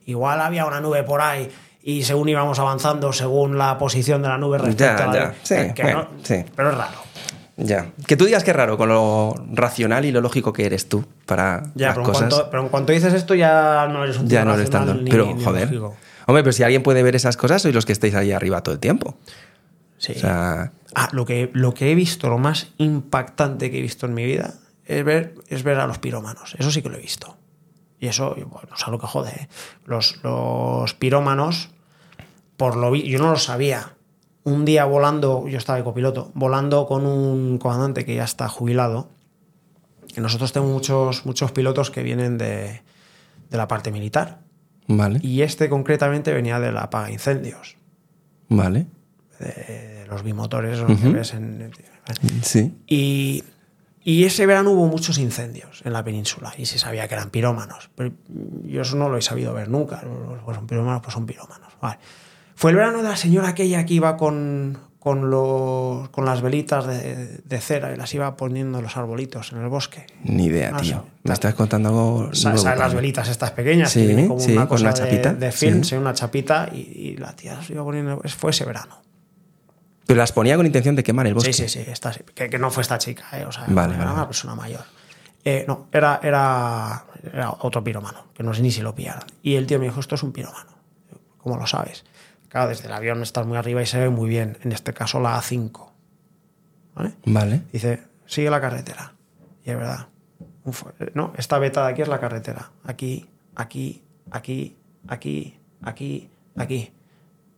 Igual 0.06 0.40
había 0.40 0.66
una 0.66 0.80
nube 0.80 1.02
por 1.02 1.20
ahí 1.20 1.50
y 1.82 2.02
según 2.04 2.28
íbamos 2.28 2.58
avanzando, 2.58 3.12
según 3.12 3.58
la 3.58 3.76
posición 3.78 4.22
de 4.22 4.28
la 4.28 4.38
nube 4.38 4.58
respecto 4.58 4.84
Ya, 4.84 4.96
a 4.96 5.06
la 5.06 5.14
ya. 5.14 5.34
Sí, 5.42 5.72
que 5.74 5.82
bueno, 5.82 6.02
no- 6.16 6.24
sí. 6.24 6.44
Pero 6.54 6.70
es 6.70 6.76
raro. 6.76 6.98
Ya. 7.56 7.86
Que 8.06 8.16
tú 8.16 8.24
digas 8.24 8.44
que 8.44 8.50
es 8.50 8.56
raro 8.56 8.76
con 8.76 8.88
lo 8.88 9.34
racional 9.52 10.04
y 10.04 10.12
lo 10.12 10.20
lógico 10.20 10.52
que 10.52 10.66
eres 10.66 10.88
tú 10.88 11.04
para 11.24 11.62
Ya, 11.74 11.88
las 11.88 11.94
pero 11.96 12.06
en, 12.06 12.12
cosas. 12.12 12.28
cuanto, 12.34 12.50
pero 12.50 12.62
en 12.64 12.68
cuanto 12.68 12.92
dices 12.92 13.14
esto 13.14 13.34
ya 13.34 13.86
no 13.90 14.04
eres 14.04 14.18
un 14.18 14.28
tío 14.28 14.34
ya 14.38 14.44
no 14.44 14.54
eres 14.54 14.66
racional 14.66 14.88
tanto. 14.88 15.02
ni- 15.04 15.10
Pero, 15.10 15.26
ni 15.34 15.42
joder. 15.44 15.62
lógico. 15.72 15.96
Hombre, 16.26 16.42
pero 16.42 16.52
si 16.52 16.62
alguien 16.62 16.82
puede 16.82 17.02
ver 17.02 17.16
esas 17.16 17.36
cosas, 17.36 17.62
sois 17.62 17.74
los 17.74 17.86
que 17.86 17.92
estáis 17.92 18.14
ahí 18.14 18.32
arriba 18.32 18.62
todo 18.62 18.74
el 18.74 18.80
tiempo. 18.80 19.16
Sí. 19.98 20.12
O 20.16 20.18
sea, 20.18 20.72
Ah, 20.94 21.08
lo 21.12 21.24
que, 21.24 21.50
lo 21.52 21.74
que 21.74 21.90
he 21.90 21.94
visto, 21.94 22.28
lo 22.28 22.38
más 22.38 22.68
impactante 22.78 23.70
que 23.70 23.78
he 23.78 23.82
visto 23.82 24.06
en 24.06 24.14
mi 24.14 24.24
vida, 24.24 24.54
es 24.86 25.04
ver, 25.04 25.34
es 25.48 25.64
ver 25.64 25.78
a 25.80 25.86
los 25.86 25.98
pirómanos. 25.98 26.54
Eso 26.58 26.70
sí 26.70 26.82
que 26.82 26.88
lo 26.88 26.96
he 26.96 27.00
visto. 27.00 27.36
Y 27.98 28.06
eso, 28.06 28.34
bueno, 28.34 28.68
no 28.70 28.76
sé 28.76 28.90
lo 28.90 28.98
que 28.98 29.06
jode. 29.06 29.30
¿eh? 29.30 29.48
Los, 29.86 30.22
los 30.22 30.94
pirómanos, 30.94 31.70
por 32.56 32.76
lo 32.76 32.92
vi, 32.92 33.02
yo 33.08 33.18
no 33.18 33.30
lo 33.30 33.38
sabía. 33.38 33.94
Un 34.44 34.64
día 34.64 34.84
volando, 34.84 35.48
yo 35.48 35.58
estaba 35.58 35.78
de 35.78 35.84
copiloto, 35.84 36.30
volando 36.34 36.86
con 36.86 37.06
un 37.06 37.58
comandante 37.58 38.04
que 38.04 38.14
ya 38.14 38.24
está 38.24 38.48
jubilado. 38.48 39.08
Y 40.16 40.20
nosotros 40.20 40.52
tenemos 40.52 40.72
muchos, 40.72 41.26
muchos 41.26 41.50
pilotos 41.50 41.90
que 41.90 42.04
vienen 42.04 42.38
de, 42.38 42.82
de 43.50 43.56
la 43.56 43.66
parte 43.66 43.90
militar. 43.90 44.38
Vale. 44.86 45.20
Y 45.22 45.42
este 45.42 45.68
concretamente 45.68 46.32
venía 46.32 46.60
de 46.60 46.72
la 46.72 46.82
apaga 46.82 47.10
incendios, 47.10 47.76
Vale. 48.48 48.86
de 49.40 50.06
los 50.08 50.22
bimotores, 50.22 50.78
los 50.78 51.00
que 51.00 51.08
ves 51.08 51.34
en, 51.34 51.70
Sí. 52.42 52.74
Y, 52.86 53.42
y 54.02 54.24
ese 54.24 54.44
verano 54.46 54.72
hubo 54.72 54.86
muchos 54.86 55.18
incendios 55.18 55.80
en 55.84 55.92
la 55.94 56.04
península 56.04 56.52
y 56.58 56.66
se 56.66 56.78
sabía 56.78 57.08
que 57.08 57.14
eran 57.14 57.30
pirómanos. 57.30 57.90
Pero 57.94 58.12
yo 58.64 58.82
eso 58.82 58.96
no 58.96 59.08
lo 59.08 59.16
he 59.16 59.22
sabido 59.22 59.54
ver 59.54 59.68
nunca. 59.70 60.02
Pues 60.44 60.56
son 60.56 60.66
pirómanos, 60.66 61.00
pues 61.02 61.14
son 61.14 61.24
pirómanos. 61.24 61.72
Vale. 61.80 61.98
Fue 62.54 62.70
el 62.70 62.76
verano 62.76 62.98
de 63.02 63.08
la 63.08 63.16
señora 63.16 63.48
aquella 63.48 63.84
que 63.86 63.94
iba 63.94 64.16
con, 64.16 64.78
con, 65.04 65.30
los, 65.30 66.08
con 66.08 66.24
las 66.24 66.40
velitas 66.40 66.86
de, 66.86 67.38
de 67.44 67.60
cera 67.60 67.92
y 67.92 67.96
las 67.96 68.12
iba 68.14 68.36
poniendo 68.36 68.78
en 68.78 68.84
los 68.84 68.96
arbolitos 68.96 69.52
en 69.52 69.58
el 69.60 69.68
bosque. 69.68 70.06
Ni 70.24 70.46
idea, 70.46 70.72
Ah, 70.74 70.80
tío. 70.80 71.04
Me 71.22 71.34
estás 71.34 71.54
contando 71.54 71.90
algo. 71.90 72.18
Nuevo 72.20 72.34
¿Sabes 72.34 72.64
las 72.64 72.94
velitas 72.94 73.28
estas 73.28 73.50
pequeñas? 73.52 73.92
Sí, 73.92 74.06
que 74.08 74.26
como 74.26 74.40
sí, 74.40 74.52
una 74.52 74.66
cosa 74.66 74.84
una 74.84 74.92
de- 74.94 74.98
chapita, 74.98 75.34
De, 75.34 75.52
film, 75.52 75.84
sí. 75.84 75.94
una 75.94 76.14
chapita 76.14 76.70
y, 76.72 76.78
y 76.78 77.16
la 77.18 77.36
tía 77.36 77.54
las 77.54 77.68
iba 77.68 77.84
poniendo. 77.84 78.20
Fue 78.38 78.50
ese 78.50 78.64
verano. 78.64 79.02
Pero 80.06 80.18
las 80.18 80.32
ponía 80.32 80.56
con 80.56 80.66
intención 80.66 80.96
de 80.96 81.02
quemar 81.02 81.26
el 81.26 81.34
bosque. 81.34 81.52
Sí, 81.52 81.68
sí, 81.68 81.84
sí. 81.84 81.90
Esta, 81.90 82.10
que, 82.34 82.48
que 82.50 82.58
no 82.58 82.70
fue 82.70 82.82
esta 82.82 82.98
chica, 82.98 83.24
¿eh? 83.38 83.44
O 83.44 83.52
sea, 83.52 83.64
Vale, 83.68 83.94
era 83.94 83.98
vale, 83.98 84.02
una 84.04 84.12
vale. 84.14 84.26
persona 84.26 84.54
mayor. 84.54 84.84
Eh, 85.44 85.64
no, 85.68 85.86
era, 85.92 86.20
era, 86.22 87.04
era 87.30 87.50
otro 87.60 87.84
piromano, 87.84 88.26
que 88.34 88.42
no 88.42 88.54
sé 88.54 88.62
ni 88.62 88.70
si 88.70 88.80
lo 88.80 88.94
pillaron. 88.94 89.24
Y 89.42 89.56
el 89.56 89.66
tío 89.66 89.78
me 89.78 89.84
dijo, 89.84 90.00
esto 90.00 90.14
es 90.14 90.22
un 90.22 90.32
piromano. 90.32 90.70
¿Cómo 91.38 91.58
lo 91.58 91.66
sabes? 91.66 92.04
Claro, 92.54 92.68
desde 92.68 92.86
el 92.86 92.92
avión 92.92 93.20
estás 93.20 93.44
muy 93.44 93.56
arriba 93.56 93.82
y 93.82 93.86
se 93.86 93.98
ve 93.98 94.10
muy 94.10 94.28
bien. 94.28 94.58
En 94.62 94.70
este 94.70 94.92
caso 94.92 95.18
la 95.18 95.36
A5. 95.36 95.90
¿Vale? 96.94 97.14
Vale. 97.26 97.62
Dice, 97.72 98.04
sigue 98.26 98.48
la 98.48 98.60
carretera. 98.60 99.12
Y 99.64 99.70
es 99.70 99.76
verdad. 99.76 100.06
No, 101.14 101.32
esta 101.36 101.58
beta 101.58 101.84
de 101.84 101.90
aquí 101.90 102.02
es 102.02 102.06
la 102.06 102.20
carretera. 102.20 102.70
Aquí, 102.84 103.26
aquí, 103.56 104.04
aquí, 104.30 104.76
aquí, 105.08 105.58
aquí, 105.82 106.30
aquí. 106.54 106.92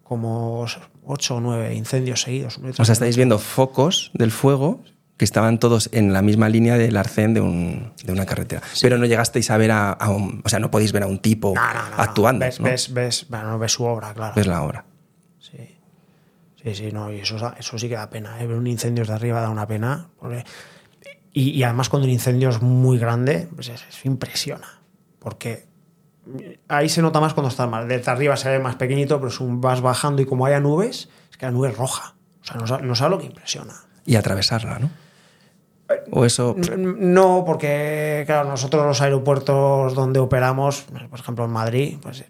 Como 0.02 0.64
ocho 1.04 1.36
o 1.36 1.40
nueve 1.40 1.74
incendios 1.74 2.22
seguidos. 2.22 2.58
O 2.78 2.84
sea, 2.86 2.94
estáis 2.94 3.18
viendo 3.18 3.38
focos 3.38 4.10
del 4.14 4.30
fuego 4.30 4.82
que 5.16 5.24
estaban 5.24 5.58
todos 5.58 5.88
en 5.92 6.12
la 6.12 6.20
misma 6.22 6.48
línea 6.48 6.76
del 6.76 6.96
arcén 6.96 7.32
de, 7.34 7.40
un- 7.40 7.92
de 8.04 8.12
una 8.12 8.26
carretera. 8.26 8.62
Pero 8.82 8.98
no 8.98 9.06
llegasteis 9.06 9.50
a 9.50 9.56
ver 9.56 9.70
a, 9.70 9.90
a 9.92 10.10
un. 10.10 10.42
O 10.44 10.48
sea, 10.48 10.58
no 10.58 10.70
podéis 10.70 10.92
ver 10.92 11.02
a 11.04 11.06
un 11.06 11.18
tipo 11.20 11.52
No, 11.54 11.66
no, 11.72 11.82
no, 11.90 11.96
no. 11.96 12.02
actuando. 12.02 12.44
Ves, 12.44 12.60
¿no? 12.60 12.66
ves, 12.66 12.92
ves, 12.92 13.26
bueno, 13.30 13.50
no 13.50 13.58
ves 13.58 13.72
su 13.72 13.84
obra, 13.84 14.12
claro. 14.12 14.34
Ves 14.36 14.46
la 14.46 14.62
obra. 14.62 14.84
Sí. 15.38 15.78
Sí, 16.62 16.74
sí, 16.74 16.92
no, 16.92 17.10
y 17.12 17.20
eso, 17.20 17.36
eso 17.58 17.78
sí 17.78 17.88
que 17.88 17.94
da 17.94 18.10
pena. 18.10 18.40
¿eh? 18.42 18.46
Ver 18.46 18.56
un 18.58 18.66
incendio 18.66 19.02
desde 19.02 19.14
arriba 19.14 19.40
da 19.40 19.48
una 19.50 19.66
pena. 19.66 20.08
porque- 20.18 20.44
y, 21.32 21.50
y 21.50 21.62
además, 21.62 21.88
cuando 21.88 22.06
el 22.06 22.12
incendio 22.12 22.48
es 22.50 22.60
muy 22.60 22.98
grande, 22.98 23.48
pues 23.54 23.68
es- 23.68 23.84
eso 23.88 24.00
impresiona. 24.04 24.80
Porque 25.18 25.66
ahí 26.68 26.88
se 26.88 27.00
nota 27.02 27.20
más 27.20 27.34
cuando 27.34 27.48
estás 27.48 27.68
mal. 27.70 27.88
Desde 27.88 28.10
arriba 28.10 28.36
se 28.36 28.50
ve 28.50 28.58
más 28.58 28.76
pequeñito, 28.76 29.20
pero 29.20 29.32
vas 29.60 29.80
bajando 29.80 30.20
y 30.22 30.26
como 30.26 30.44
haya 30.46 30.60
nubes, 30.60 31.08
es 31.30 31.36
que 31.36 31.46
la 31.46 31.52
nube 31.52 31.68
es 31.70 31.76
roja. 31.76 32.14
O 32.42 32.44
sea, 32.44 32.56
no, 32.56 32.66
no 32.86 32.94
sabes 32.94 33.10
lo 33.10 33.18
que 33.18 33.26
impresiona. 33.26 33.74
Y 34.04 34.16
atravesarla, 34.16 34.78
¿no? 34.78 34.90
O 36.10 36.24
eso. 36.24 36.56
No, 36.76 37.44
porque, 37.46 38.24
claro, 38.26 38.48
nosotros 38.48 38.84
los 38.86 39.00
aeropuertos 39.00 39.94
donde 39.94 40.18
operamos, 40.20 40.86
por 41.10 41.20
ejemplo 41.20 41.44
en 41.44 41.50
Madrid, 41.52 41.96
pues 42.02 42.24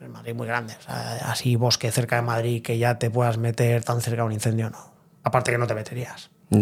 en 0.00 0.10
Madrid 0.12 0.34
muy 0.34 0.46
grande, 0.46 0.74
o 0.78 0.82
sea, 0.82 1.16
así 1.30 1.56
bosque 1.56 1.90
cerca 1.90 2.16
de 2.16 2.22
Madrid 2.22 2.62
que 2.62 2.76
ya 2.78 2.98
te 2.98 3.10
puedas 3.10 3.38
meter 3.38 3.82
tan 3.82 4.00
cerca 4.00 4.22
de 4.22 4.26
un 4.26 4.32
incendio, 4.32 4.70
no. 4.70 4.92
Aparte 5.22 5.50
que 5.52 5.58
no 5.58 5.66
te 5.66 5.74
meterías. 5.74 6.30
Sí, 6.50 6.60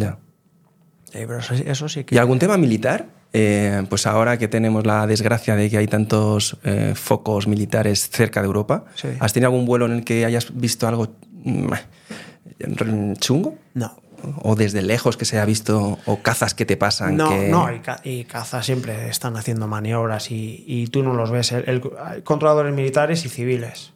pero 1.12 1.38
eso, 1.38 1.55
sí- 1.57 1.64
eso 1.66 1.88
sí 1.88 2.05
que... 2.05 2.14
¿Y 2.14 2.18
algún 2.18 2.38
tema 2.38 2.57
militar? 2.57 3.07
Eh, 3.32 3.84
pues 3.88 4.07
ahora 4.07 4.38
que 4.38 4.49
tenemos 4.49 4.86
la 4.86 5.07
desgracia 5.07 5.57
de 5.57 5.68
que 5.68 5.78
hay 5.78 5.86
tantos 5.86 6.57
eh, 6.64 6.92
focos 6.94 7.47
militares 7.47 8.09
cerca 8.11 8.40
de 8.40 8.47
Europa, 8.47 8.84
Sí. 8.94 9.09
¿has 9.20 9.32
tenido 9.32 9.51
algún 9.51 9.66
vuelo 9.66 9.86
en 9.86 9.92
el 9.92 10.05
que 10.05 10.24
hayas 10.24 10.57
visto 10.57 10.86
algo 10.88 11.09
mm, 11.44 13.12
chungo? 13.14 13.55
No. 13.74 13.97
¿O 14.42 14.54
desde 14.56 14.82
lejos 14.82 15.16
que 15.16 15.24
se 15.24 15.36
haya 15.36 15.44
visto, 15.46 15.98
o 16.06 16.22
cazas 16.22 16.54
que 16.54 16.64
te 16.66 16.76
pasan? 16.76 17.16
No, 17.16 17.28
que... 17.28 17.48
no, 17.48 17.72
y, 17.74 17.80
ca- 17.80 18.00
y 18.04 18.24
caza 18.24 18.62
siempre 18.62 19.08
están 19.08 19.36
haciendo 19.36 19.66
maniobras 19.68 20.30
y, 20.30 20.64
y 20.66 20.86
tú 20.88 21.02
no 21.02 21.12
los 21.14 21.30
ves. 21.30 21.52
El- 21.52 21.68
el- 21.68 21.82
hay 22.04 22.22
controladores 22.22 22.74
militares 22.74 23.24
y 23.24 23.28
civiles 23.28 23.92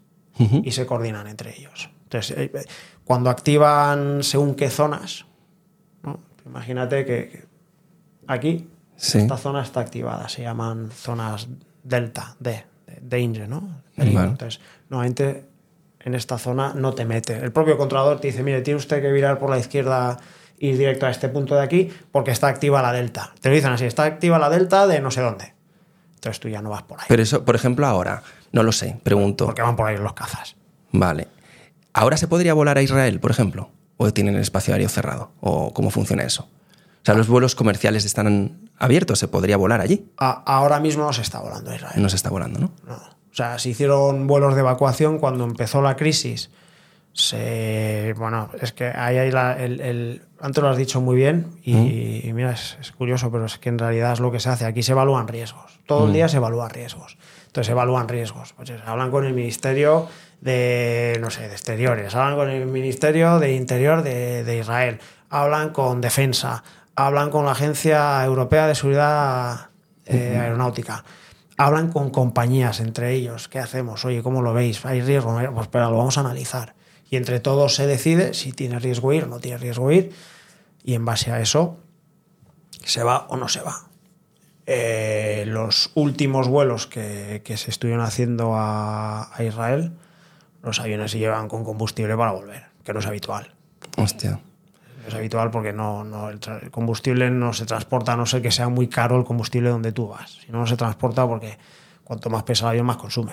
y 0.65 0.71
se 0.73 0.87
coordinan 0.87 1.27
entre 1.27 1.55
ellos. 1.59 1.91
Entonces, 2.05 2.37
eh, 2.39 2.51
eh, 2.55 2.65
cuando 3.05 3.29
activan 3.31 4.23
según 4.23 4.55
qué 4.55 4.71
zonas, 4.71 5.27
¿no? 6.03 6.19
imagínate 6.47 7.05
que, 7.05 7.29
que 7.29 7.45
aquí 8.27 8.69
Sí. 8.97 9.19
esta 9.19 9.37
zona 9.37 9.63
está 9.63 9.81
activada, 9.81 10.29
se 10.29 10.43
llaman 10.43 10.91
zonas 10.95 11.49
delta, 11.83 12.37
D, 12.39 12.65
de 12.87 12.99
danger, 13.03 13.49
¿no? 13.49 13.83
Entonces, 13.97 14.61
normalmente 14.89 15.47
en 16.03 16.15
esta 16.15 16.39
zona 16.39 16.73
no 16.75 16.95
te 16.95 17.05
mete. 17.05 17.37
El 17.39 17.53
propio 17.53 17.77
controlador 17.77 18.21
te 18.21 18.29
dice, 18.29 18.43
mire, 18.43 18.63
tiene 18.63 18.79
usted 18.79 19.01
que 19.03 19.13
virar 19.13 19.39
por 19.39 19.51
la 19.51 19.59
izquierda 19.59 20.19
ir 20.59 20.77
directo 20.77 21.07
a 21.07 21.11
este 21.11 21.29
punto 21.29 21.55
de 21.55 21.63
aquí 21.63 21.91
porque 22.13 22.31
está 22.31 22.49
activa 22.49 22.83
la 22.83 22.93
delta. 22.93 23.33
Te 23.41 23.49
lo 23.49 23.55
dicen 23.55 23.73
así, 23.73 23.85
está 23.85 24.05
activa 24.05 24.39
la 24.39 24.51
delta 24.51 24.87
de 24.87 25.01
no 25.01 25.11
sé 25.11 25.21
dónde. 25.23 25.55
Entonces 26.15 26.39
tú 26.41 26.49
ya 26.49 26.61
no 26.61 26.71
vas 26.71 26.83
por 26.83 26.99
ahí. 27.01 27.07
Pero 27.09 27.23
eso, 27.23 27.45
por 27.45 27.55
ejemplo, 27.55 27.87
ahora, 27.87 28.23
no 28.53 28.63
lo 28.63 28.73
sé, 28.73 28.99
pregunto. 29.03 29.47
porque 29.47 29.63
van 29.63 29.77
por 29.77 29.87
ahí 29.89 29.97
los 29.97 30.13
cazas. 30.13 30.57
Vale. 30.93 31.29
¿Ahora 31.95 32.17
se 32.17 32.29
podría 32.29 32.53
volar 32.55 32.77
a 32.79 32.83
Israel, 32.83 33.21
por 33.21 33.31
ejemplo? 33.31 33.71
¿O 33.97 34.11
tienen 34.13 34.35
el 34.35 34.41
espacio 34.43 34.75
aéreo 34.75 34.89
cerrado? 34.89 35.33
¿O 35.41 35.73
cómo 35.75 35.91
funciona 35.91 36.23
eso? 36.25 36.43
O 36.45 37.05
sea, 37.05 37.15
los 37.15 37.29
vuelos 37.29 37.55
comerciales 37.55 38.05
están 38.05 38.69
abiertos, 38.79 39.19
se 39.19 39.29
podría 39.29 39.57
volar 39.57 39.81
allí. 39.81 40.11
A- 40.19 40.43
ahora 40.47 40.79
mismo 40.81 41.05
no 41.05 41.13
se 41.15 41.23
está 41.23 41.41
volando 41.41 41.71
a 41.71 41.75
Israel. 41.77 42.03
No 42.03 42.09
se 42.11 42.17
está 42.17 42.29
volando, 42.29 42.61
¿no? 42.61 42.73
No. 42.87 42.99
O 43.33 43.35
sea, 43.35 43.59
se 43.59 43.69
hicieron 43.71 44.27
vuelos 44.27 44.55
de 44.55 44.61
evacuación 44.61 45.19
cuando 45.19 45.45
empezó 45.45 45.81
la 45.83 45.97
crisis. 45.97 46.51
Se, 47.13 48.15
bueno, 48.17 48.51
es 48.61 48.73
que 48.73 48.87
ahí 48.87 49.19
hay 49.19 49.31
la- 49.31 49.53
el, 49.63 49.81
el- 49.81 50.23
antes 50.41 50.63
lo 50.63 50.69
has 50.71 50.77
dicho 50.77 51.01
muy 51.01 51.17
bien 51.17 51.49
y, 51.65 52.27
y 52.29 52.33
mira, 52.33 52.53
es, 52.53 52.79
es 52.81 52.93
curioso, 52.93 53.31
pero 53.31 53.45
es 53.47 53.59
que 53.59 53.69
en 53.69 53.79
realidad 53.79 54.13
es 54.13 54.21
lo 54.21 54.31
que 54.33 54.41
se 54.41 54.49
hace. 54.49 54.65
Aquí 54.65 54.83
se 54.83 54.93
evalúan 54.93 55.29
riesgos. 55.29 55.79
Todo 55.87 56.07
el 56.07 56.13
día 56.15 56.29
se 56.29 56.37
evalúan 56.39 56.71
riesgos. 56.71 57.19
Entonces 57.47 57.67
se 57.67 57.73
evalúan 57.73 58.09
riesgos. 58.09 58.53
Pues 58.55 58.73
hablan 58.87 59.11
con 59.11 59.25
el 59.27 59.35
Ministerio 59.35 60.09
de, 60.41 61.19
no 61.21 61.31
sé, 61.31 61.49
de 61.49 61.53
Exteriores, 61.55 62.15
hablan 62.15 62.37
con 62.37 62.49
el 62.49 62.67
Ministerio 62.67 63.39
de 63.39 63.55
Interior 63.55 64.03
de, 64.03 64.43
de 64.45 64.59
Israel, 64.59 64.99
hablan 65.29 65.71
con 65.71 66.01
Defensa, 66.01 66.63
hablan 66.97 67.31
con 67.31 67.45
la 67.45 67.53
Agencia 67.53 68.25
Europea 68.25 68.67
de 68.67 68.75
Seguridad 68.75 69.69
eh, 70.07 70.39
Aeronáutica 70.41 71.05
hablan 71.61 71.93
con 71.93 72.09
compañías 72.11 72.81
entre 72.81 73.13
ellos. 73.13 73.49
¿Qué 73.49 73.59
hacemos? 73.59 74.05
Oye, 74.07 74.23
¿cómo 74.23 74.41
lo 74.41 74.55
veis? 74.55 74.85
¿Hay 74.87 75.03
riesgo? 75.03 75.35
Pues 75.35 75.67
espera, 75.67 75.91
lo 75.91 75.99
vamos 75.99 76.17
a 76.17 76.21
analizar. 76.21 76.75
Y 77.11 77.17
entre 77.17 77.39
todos 77.39 77.75
se 77.75 77.87
decide 77.87 78.33
si 78.33 78.53
tiene 78.53 78.79
riesgo 78.79 79.13
ir 79.13 79.25
o 79.25 79.27
no 79.27 79.41
tiene 79.41 79.59
riesgo 79.59 79.93
ir. 79.93 80.13
Y 80.83 80.95
en 80.95 81.05
base 81.05 81.33
a 81.33 81.41
eso, 81.41 81.77
se 82.83 83.03
va 83.03 83.27
o 83.29 83.37
no 83.37 83.49
se 83.49 83.61
va. 83.61 83.85
Eh, 84.65 85.45
los 85.47 85.91
últimos 85.95 86.49
vuelos 86.49 86.87
que, 86.87 87.43
que 87.45 87.59
se 87.59 87.71
estuvieron 87.71 88.05
haciendo 88.05 88.55
a, 88.55 89.37
a 89.37 89.45
Israel, 89.45 89.93
los 90.63 90.81
aviones 90.81 91.11
se 91.11 91.19
llevan 91.19 91.49
con 91.49 91.65
combustible 91.65 92.17
para 92.17 92.33
volver, 92.33 92.67
que 92.85 92.95
no 92.95 93.01
es 93.01 93.07
habitual. 93.07 93.53
Hostia. 93.99 94.41
Es 95.11 95.15
habitual 95.17 95.51
porque 95.51 95.73
no, 95.73 96.05
no, 96.05 96.31
el, 96.31 96.41
combustible 96.71 97.31
no 97.31 97.53
se 97.53 97.67
transporta, 97.67 98.15
a 98.15 98.17
no 98.17 98.25
ser 98.27 98.41
que 98.43 98.51
sea 98.51 98.69
muy 98.69 98.89
caro 98.89 99.19
el 99.19 99.25
combustible 99.25 99.69
donde 99.69 99.93
tú 99.93 100.09
vas. 100.09 100.39
Si 100.45 100.51
no, 100.51 100.59
no 100.61 100.67
se 100.67 100.77
transporta 100.77 101.27
porque 101.27 101.59
cuanto 102.05 102.31
más 102.31 102.43
pesa 102.45 102.65
el 102.67 102.71
avión, 102.71 102.87
más 102.87 102.97
consume. 102.97 103.33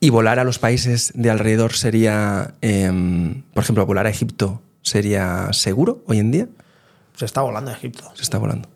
¿Y 0.00 0.10
volar 0.10 0.38
a 0.38 0.44
los 0.44 0.58
países 0.58 1.12
de 1.14 1.30
alrededor 1.30 1.72
sería, 1.74 2.54
em, 2.60 3.42
por 3.54 3.62
ejemplo, 3.64 3.84
volar 3.86 4.06
a 4.06 4.10
Egipto 4.10 4.62
sería 4.82 5.52
seguro 5.52 6.02
hoy 6.06 6.18
en 6.18 6.30
día? 6.30 6.48
Se 7.16 7.24
está 7.24 7.42
volando 7.42 7.70
a 7.70 7.74
Egipto. 7.74 8.04
Se 8.14 8.22
está 8.22 8.38
volando. 8.38 8.68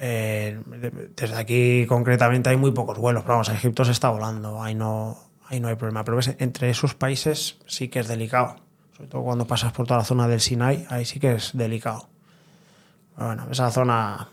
Eh, 0.00 0.60
de- 0.66 1.10
desde 1.16 1.36
aquí, 1.36 1.86
concretamente, 1.88 2.50
hay 2.50 2.56
muy 2.56 2.70
pocos 2.72 2.98
vuelos, 2.98 3.22
pero 3.22 3.34
vamos, 3.34 3.48
a 3.48 3.54
Egipto 3.54 3.84
se 3.84 3.92
está 3.92 4.10
volando, 4.10 4.62
ahí 4.62 4.74
no, 4.74 5.18
ahí 5.48 5.58
no 5.58 5.68
hay 5.68 5.74
problema. 5.76 6.04
Pero 6.04 6.16
ves, 6.18 6.34
entre 6.38 6.70
esos 6.70 6.94
países 6.94 7.58
sí 7.66 7.88
que 7.88 8.00
es 8.00 8.08
delicado. 8.08 8.56
Sobre 8.98 9.10
todo 9.10 9.22
cuando 9.22 9.46
pasas 9.46 9.72
por 9.72 9.86
toda 9.86 9.98
la 9.98 10.04
zona 10.04 10.26
del 10.26 10.40
Sinai, 10.40 10.84
ahí 10.90 11.04
sí 11.04 11.20
que 11.20 11.36
es 11.36 11.56
delicado. 11.56 12.08
Pero 13.14 13.28
bueno, 13.28 13.46
esa 13.48 13.70
zona 13.70 14.28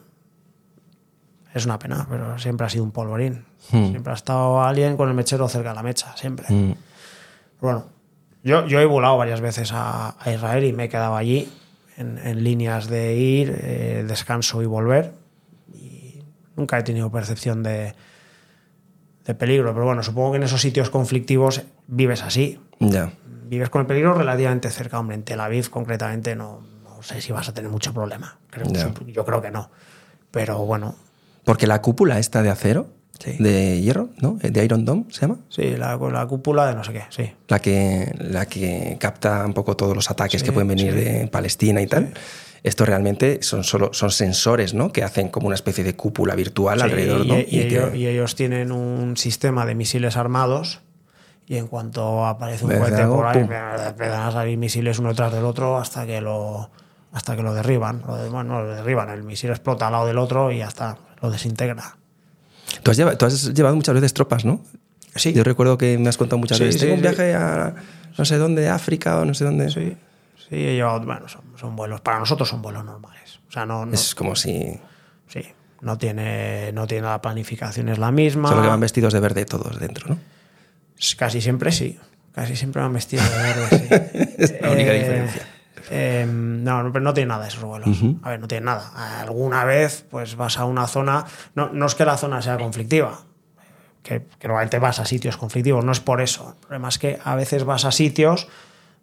es 1.54 1.66
una 1.66 1.78
pena, 1.78 2.08
pero 2.10 2.40
siempre 2.40 2.66
ha 2.66 2.70
sido 2.72 2.84
un 2.84 2.92
polvorín. 2.92 3.46
Siempre 3.70 4.12
ha 4.12 4.16
estado 4.16 4.64
alguien 4.64 4.98
con 4.98 5.08
el 5.08 5.14
mechero 5.14 5.48
cerca 5.50 5.70
de 5.70 5.76
la 5.76 5.84
mecha, 5.84 6.18
siempre. 6.18 6.48
Mm. 6.50 6.74
Bueno, 7.62 7.86
yo, 8.44 8.66
yo 8.66 8.80
he 8.80 8.86
volado 8.86 9.18
varias 9.18 9.40
veces 9.40 9.72
a, 9.72 10.16
a 10.20 10.32
Israel 10.32 10.64
y 10.64 10.74
me 10.74 10.86
he 10.86 10.90
quedado 10.90 11.16
allí 11.16 11.48
en, 11.96 12.18
en 12.18 12.44
líneas 12.44 12.88
de 12.88 13.16
ir, 13.16 13.56
eh, 13.62 14.04
descanso 14.08 14.64
y 14.64 14.66
volver. 14.66 15.14
Y 15.72 16.24
nunca 16.56 16.80
he 16.80 16.84
tenido 16.84 17.12
percepción 17.12 17.62
de, 17.62 17.94
de 19.26 19.36
peligro, 19.36 19.74
pero 19.76 19.86
bueno, 19.86 20.02
supongo 20.02 20.32
que 20.32 20.38
en 20.38 20.44
esos 20.44 20.60
sitios 20.60 20.90
conflictivos 20.90 21.62
vives 21.86 22.24
así. 22.24 22.60
Ya. 22.80 23.14
Vives 23.48 23.70
con 23.70 23.82
el 23.82 23.88
peligro 23.88 24.14
relativamente 24.14 24.70
cerca, 24.70 25.00
hombre. 25.00 25.16
En 25.16 25.24
Tel 25.24 25.40
Aviv, 25.40 25.70
concretamente, 25.70 26.36
no, 26.36 26.62
no 26.84 27.02
sé 27.04 27.22
si 27.22 27.32
vas 27.32 27.48
a 27.50 27.54
tener 27.54 27.70
mucho 27.72 27.94
problema. 27.94 28.38
Creo-. 28.50 28.68
Yo 29.08 29.26
creo 29.26 29.42
que 29.42 29.52
no. 29.52 29.70
Pero 30.32 30.60
bueno, 30.66 30.96
Porque 31.44 31.68
la 31.68 31.82
cúpula 31.82 32.20
esta 32.20 32.42
de 32.42 32.50
acero, 32.50 32.88
Sí. 33.20 33.38
de 33.40 33.80
hierro, 33.80 34.10
¿no? 34.20 34.38
De 34.42 34.66
Iron 34.66 34.84
Dome 34.84 35.06
se 35.10 35.22
llama. 35.22 35.38
sí, 35.48 35.78
la, 35.78 35.96
la 35.96 36.28
cúpula 36.28 36.68
de 36.68 36.76
no 36.76 36.84
sé 36.84 36.92
qué, 36.92 37.04
sí. 37.10 37.32
La 37.48 37.60
que, 37.60 38.14
la 38.20 38.46
que 38.46 38.98
capta 39.00 39.46
un 39.46 39.54
poco 39.54 39.78
todos 39.78 39.96
los 39.96 40.12
ataques 40.12 40.42
Sí, 40.42 40.46
que 40.46 40.52
pueden 40.52 40.68
venir 40.68 40.92
sí. 40.92 41.00
de 41.00 41.28
Palestina 41.28 41.82
y 41.82 41.88
tal. 41.88 42.14
Esto 42.62 42.84
realmente 42.86 43.40
son 43.42 43.64
solo 43.64 43.92
son 43.94 44.12
sensores, 44.12 44.74
¿no? 44.74 44.92
Que 44.92 45.02
hacen 45.04 45.30
como 45.30 45.48
una 45.48 45.56
especie 45.56 45.86
de 45.86 45.96
cúpula 45.96 46.36
virtual 46.36 46.80
Sí, 46.80 46.84
alrededor, 46.84 47.26
y, 47.26 47.30
¿no? 47.30 47.38
y 47.38 47.42
Y 47.42 47.46
que- 47.48 47.68
ellos, 47.68 47.96
y 47.96 48.08
ellos 48.08 48.36
tienen 48.36 48.74
un 48.74 49.16
sistema 49.16 49.66
de 49.66 49.76
misiles 49.76 50.18
armados 50.18 50.82
y 51.48 51.58
en 51.58 51.68
cuanto 51.68 52.26
aparece 52.26 52.66
un 52.66 52.72
cohete 52.78 53.06
por 53.08 53.26
ahí, 53.28 53.40
empiezan 53.40 54.22
a 54.28 54.32
salir 54.32 54.58
misiles 54.58 54.98
uno 55.00 55.10
detrás 55.10 55.32
del 55.32 55.46
otro 55.46 55.78
hasta 55.78 56.06
que 56.06 56.22
lo 56.22 56.70
hasta 57.14 57.36
que 57.38 57.44
lo 57.44 57.54
derriban. 57.54 58.04
Lo 58.06 58.18
de- 58.18 58.30
bueno, 58.30 58.56
no 58.56 58.64
lo 58.64 58.76
derriban, 58.76 59.10
el 59.10 59.24
misil 59.24 59.50
explota 59.50 59.88
al 59.88 59.94
lado 59.94 60.06
del 60.08 60.18
otro 60.18 60.52
y 60.52 60.58
ya 60.58 60.68
está, 60.68 60.98
lo 61.22 61.32
desintegra. 61.32 61.96
Tú 62.84 62.92
has, 62.92 62.98
llevado, 62.98 63.18
tú 63.18 63.26
has 63.26 63.54
llevado 63.54 63.74
muchas 63.76 63.96
veces 63.96 64.14
tropas, 64.14 64.44
¿no? 64.44 64.60
Sí. 65.16 65.32
Yo 65.32 65.44
recuerdo 65.46 65.78
que 65.78 65.98
me 65.98 66.10
has 66.10 66.18
contado 66.18 66.40
muchas 66.40 66.58
Sí, 66.58 66.66
veces. 66.66 66.82
sí, 66.82 66.88
Tengo 66.88 66.96
un 66.98 67.02
viaje 67.02 67.34
a 67.34 67.74
no 68.18 68.26
sé 68.26 68.38
dónde, 68.38 68.68
África 68.68 69.18
o 69.20 69.24
no 69.26 69.34
sé 69.34 69.46
dónde. 69.46 69.70
Sí, 69.72 69.96
sí, 70.50 70.56
he 70.56 70.74
llevado, 70.76 71.00
bueno, 71.06 71.30
son, 71.30 71.42
son 71.58 71.76
vuelos, 71.78 72.02
para 72.02 72.20
nosotros 72.20 72.50
son 72.50 72.62
vuelos 72.62 72.84
normales. 72.84 73.40
O 73.48 73.52
sea, 73.52 73.66
no, 73.66 73.86
no- 73.86 73.94
Es 73.94 74.14
como 74.14 74.36
si. 74.36 74.78
sí, 75.28 75.42
no 75.82 75.98
tiene, 75.98 76.74
no 76.74 76.86
tiene 76.86 77.08
la 77.08 77.22
planificación 77.22 77.88
es 77.88 77.98
la 77.98 78.12
misma. 78.12 78.50
Solo 78.50 78.62
que 78.62 78.68
van 78.68 78.80
vestidos 78.82 79.14
de 79.14 79.20
verde 79.22 79.46
todos 79.46 79.80
dentro, 79.80 80.10
¿no? 80.10 80.18
Casi 81.18 81.42
siempre 81.42 81.72
sí. 81.72 82.00
Casi 82.34 82.56
siempre 82.56 82.82
van 82.82 82.94
vestidos 82.94 83.26
de 83.30 83.38
verde, 83.38 83.68
sí. 83.70 84.34
Es 84.44 84.62
la 84.62 84.72
única 84.72 84.92
diferencia. 84.94 85.48
eh, 85.90 86.26
no, 86.30 86.84
no, 86.84 86.92
pero 86.92 87.04
no 87.04 87.14
tiene 87.14 87.30
nada 87.30 87.48
esos 87.48 87.64
vuelos. 87.64 87.90
A 88.24 88.30
ver, 88.32 88.40
no 88.40 88.48
tiene 88.48 88.66
nada. 88.66 89.22
Alguna 89.22 89.64
vez, 89.64 90.06
pues 90.10 90.36
vas 90.36 90.58
a 90.58 90.66
una 90.66 90.88
zona. 90.88 91.26
No, 91.54 91.70
no 91.70 91.86
es 91.86 91.96
que 91.96 92.04
la 92.06 92.18
zona 92.18 92.42
sea 92.42 92.58
conflictiva, 92.58 93.22
que, 94.04 94.26
que 94.40 94.48
normalmente 94.48 94.80
vas 94.80 95.00
a 95.00 95.06
sitios 95.06 95.38
conflictivos, 95.38 95.84
no 95.86 95.92
es 95.92 96.00
por 96.00 96.22
eso. 96.22 96.50
El 96.50 96.56
problema 96.62 96.90
es 96.90 96.98
que 97.00 97.20
a 97.24 97.36
veces 97.36 97.64
vas 97.64 97.86
a 97.86 97.92
sitios 97.92 98.48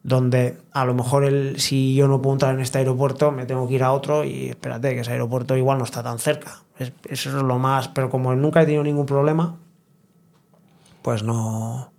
donde 0.03 0.59
a 0.73 0.85
lo 0.85 0.95
mejor 0.95 1.25
el, 1.25 1.61
si 1.61 1.95
yo 1.95 2.09
no 2.09 2.21
puedo 2.21 2.35
entrar 2.35 2.55
en 2.55 2.61
este 2.61 2.79
aeropuerto, 2.79 3.31
me 3.31 3.47
tengo 3.47 3.69
que 3.69 3.75
ir 3.75 3.85
a 3.85 3.93
otro 3.93 4.25
y 4.25 4.49
espérate, 4.49 4.95
que 4.95 5.01
ese 5.01 5.13
aeropuerto 5.13 5.57
igual 5.57 5.79
no 5.79 5.85
está 5.85 6.03
tan 6.03 6.19
cerca. 6.19 6.59
Es- 6.79 6.93
eso 7.09 7.29
es 7.37 7.43
lo 7.43 7.59
más. 7.59 7.89
Pero 7.89 8.11
como 8.11 8.35
nunca 8.35 8.61
he 8.63 8.65
tenido 8.65 8.83
ningún 8.83 9.07
problema, 9.07 9.57
pues 11.03 11.23
no. 11.23 11.93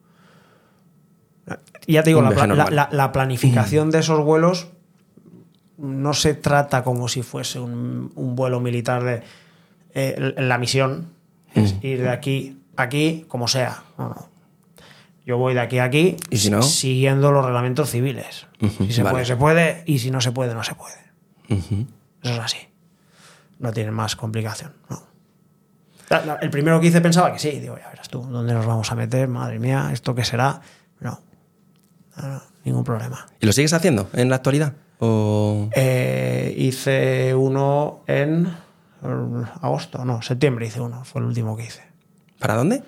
Ya 1.87 2.03
te 2.03 2.11
digo, 2.11 2.21
la, 2.21 3.11
planificación 3.11 3.91
de 3.91 3.99
esos 3.99 4.23
vuelos 4.23 4.69
no 5.77 6.13
se 6.13 6.33
trata 6.33 6.83
como 6.83 7.07
si 7.07 7.21
fuese 7.23 7.59
un, 7.59 8.11
un 8.15 8.35
vuelo 8.35 8.61
militar 8.61 9.03
de 9.03 9.23
eh, 9.93 10.33
la 10.37 10.57
misión 10.57 11.13
es 11.53 11.75
ir 11.83 12.01
de 12.01 12.09
aquí 12.09 12.57
a 12.75 12.83
aquí 12.83 13.25
como 13.27 13.47
sea. 13.47 13.83
Yo 15.25 15.37
voy 15.37 15.53
de 15.53 15.61
aquí 15.61 15.79
a 15.79 15.85
aquí 15.85 16.17
¿Y 16.29 16.37
si 16.37 16.49
no? 16.49 16.61
siguiendo 16.61 17.31
los 17.31 17.45
reglamentos 17.45 17.89
civiles. 17.89 18.47
Si 18.59 18.91
se 18.91 19.03
vale. 19.03 19.13
puede, 19.13 19.25
se 19.25 19.35
puede, 19.35 19.83
y 19.85 19.99
si 19.99 20.11
no 20.11 20.19
se 20.19 20.31
puede, 20.31 20.53
no 20.53 20.63
se 20.63 20.75
puede. 20.75 20.95
Eso 21.47 22.33
es 22.33 22.39
así. 22.39 22.57
No 23.59 23.71
tiene 23.71 23.91
más 23.91 24.15
complicación. 24.15 24.73
no. 24.89 25.12
El 26.41 26.49
primero 26.49 26.79
que 26.79 26.87
hice 26.87 27.01
pensaba 27.01 27.31
que 27.33 27.39
sí. 27.39 27.59
Digo, 27.59 27.77
ya 27.77 27.89
verás 27.89 28.09
tú, 28.09 28.21
¿dónde 28.21 28.53
nos 28.53 28.65
vamos 28.65 28.91
a 28.91 28.95
meter? 28.95 29.27
Madre 29.27 29.59
mía, 29.59 29.89
¿esto 29.91 30.13
qué 30.13 30.23
será? 30.23 30.61
No. 30.99 31.19
No, 32.17 32.27
no, 32.27 32.41
ningún 32.63 32.83
problema. 32.83 33.25
¿Y 33.39 33.45
lo 33.45 33.53
sigues 33.53 33.73
haciendo 33.73 34.09
en 34.13 34.29
la 34.29 34.35
actualidad? 34.35 34.73
¿O... 34.99 35.69
Eh, 35.75 36.53
hice 36.57 37.33
uno 37.33 38.03
en 38.07 38.45
eh, 39.03 39.45
agosto, 39.61 40.05
no, 40.05 40.21
septiembre 40.21 40.67
hice 40.67 40.79
uno, 40.79 41.03
fue 41.03 41.21
el 41.21 41.27
último 41.27 41.57
que 41.57 41.65
hice. 41.65 41.83
¿Para 42.39 42.55
dónde? 42.55 42.83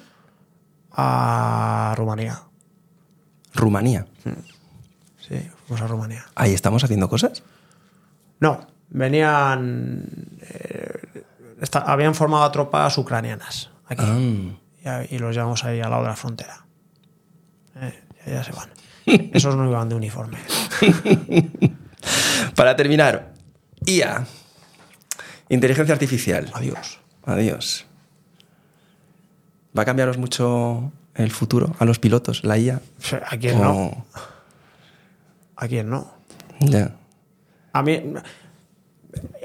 A 0.91 1.93
Rumanía. 1.97 2.41
Rumanía. 3.53 4.05
Sí, 5.27 5.49
fuimos 5.65 5.81
a 5.81 5.87
Rumanía. 5.87 6.25
Ahí 6.35 6.53
estamos 6.53 6.83
haciendo 6.83 7.09
cosas. 7.09 7.43
No, 8.39 8.67
venían. 8.89 10.24
Habían 11.85 12.15
formado 12.15 12.49
tropas 12.51 12.97
ucranianas 12.97 13.71
aquí. 13.87 14.59
Ah. 14.85 15.03
Y 15.09 15.17
los 15.17 15.35
llevamos 15.35 15.63
ahí 15.63 15.81
al 15.81 15.89
lado 15.89 16.03
de 16.03 16.09
la 16.09 16.15
frontera. 16.15 16.65
Eh, 17.75 18.03
ya, 18.25 18.33
ya 18.33 18.43
se 18.43 18.51
van. 18.51 18.69
Esos 19.33 19.55
no 19.55 19.67
iban 19.69 19.89
de 19.89 19.95
uniforme. 19.95 20.37
Para 22.55 22.75
terminar, 22.75 23.33
IA. 23.85 24.25
Inteligencia 25.49 25.93
artificial. 25.93 26.51
Adiós. 26.53 26.99
Adiós. 27.25 27.85
¿Va 29.77 29.81
a 29.81 29.85
cambiaros 29.85 30.17
mucho 30.17 30.91
el 31.15 31.31
futuro 31.31 31.75
a 31.79 31.85
los 31.85 31.99
pilotos, 31.99 32.43
la 32.43 32.57
IA? 32.57 32.81
¿A 33.27 33.37
quién 33.37 33.61
no? 33.61 34.05
¿A 35.55 35.67
quién 35.67 35.89
no? 35.89 36.13
Ya. 36.59 36.95
A 37.73 37.81
mí. 37.81 38.13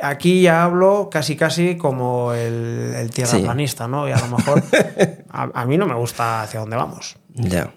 Aquí 0.02 0.42
ya 0.42 0.64
hablo 0.64 1.08
casi 1.10 1.36
casi 1.36 1.76
como 1.76 2.32
el, 2.32 2.94
el 2.96 3.10
tierraplanista, 3.10 3.86
¿no? 3.88 4.08
Y 4.08 4.12
a 4.12 4.18
lo 4.18 4.36
mejor. 4.36 4.62
A, 5.32 5.48
a 5.54 5.64
mí 5.64 5.78
no 5.78 5.86
me 5.86 5.94
gusta 5.94 6.42
hacia 6.42 6.58
dónde 6.60 6.76
vamos. 6.76 7.16
Ya. 7.34 7.72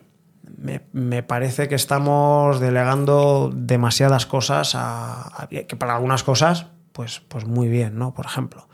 Me, 0.57 0.81
me 0.91 1.21
parece 1.21 1.67
que 1.67 1.75
estamos 1.75 2.59
delegando 2.59 3.51
demasiadas 3.53 4.25
cosas 4.25 4.73
a, 4.75 5.43
a- 5.43 5.47
que 5.47 5.75
para 5.75 5.95
algunas 5.95 6.23
cosas, 6.23 6.65
pues, 6.93 7.21
pues 7.27 7.45
muy 7.45 7.67
bien, 7.67 7.97
¿no? 7.99 8.13
Por 8.13 8.25
ejemplo, 8.25 8.67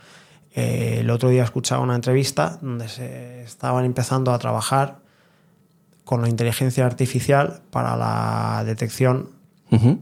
eh, 0.55 0.97
el 1.01 1.09
otro 1.09 1.27
día 1.29 1.43
escuchaba 1.43 1.81
una 1.83 1.95
entrevista 1.95 2.57
donde 2.61 2.87
se 2.87 3.41
estaban 3.43 3.83
empezando 3.85 4.31
a 4.31 4.39
trabajar 4.39 4.99
con 6.05 6.21
la 6.21 6.29
inteligencia 6.29 6.85
artificial 6.85 7.61
para 7.71 7.95
la 7.97 8.63
detección 8.65 9.29
Ujú. 9.71 9.99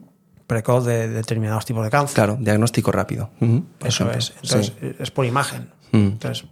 Precoz 0.47 0.85
de 0.85 1.09
determinados 1.09 1.65
tipos 1.65 1.83
de 1.83 1.89
cáncer. 1.91 2.15
Claro, 2.15 2.37
diagnóstico 2.39 2.91
rápido. 2.91 3.29
Por 3.39 3.87
Eso 3.87 4.03
ejemplo. 4.03 4.17
es. 4.17 4.33
Entonces, 4.41 4.73
Sí. 4.79 4.95
es 4.99 5.11
por 5.11 5.25
imagen. 5.25 5.69
Mm. 5.91 5.97
Entonces, 5.97 6.45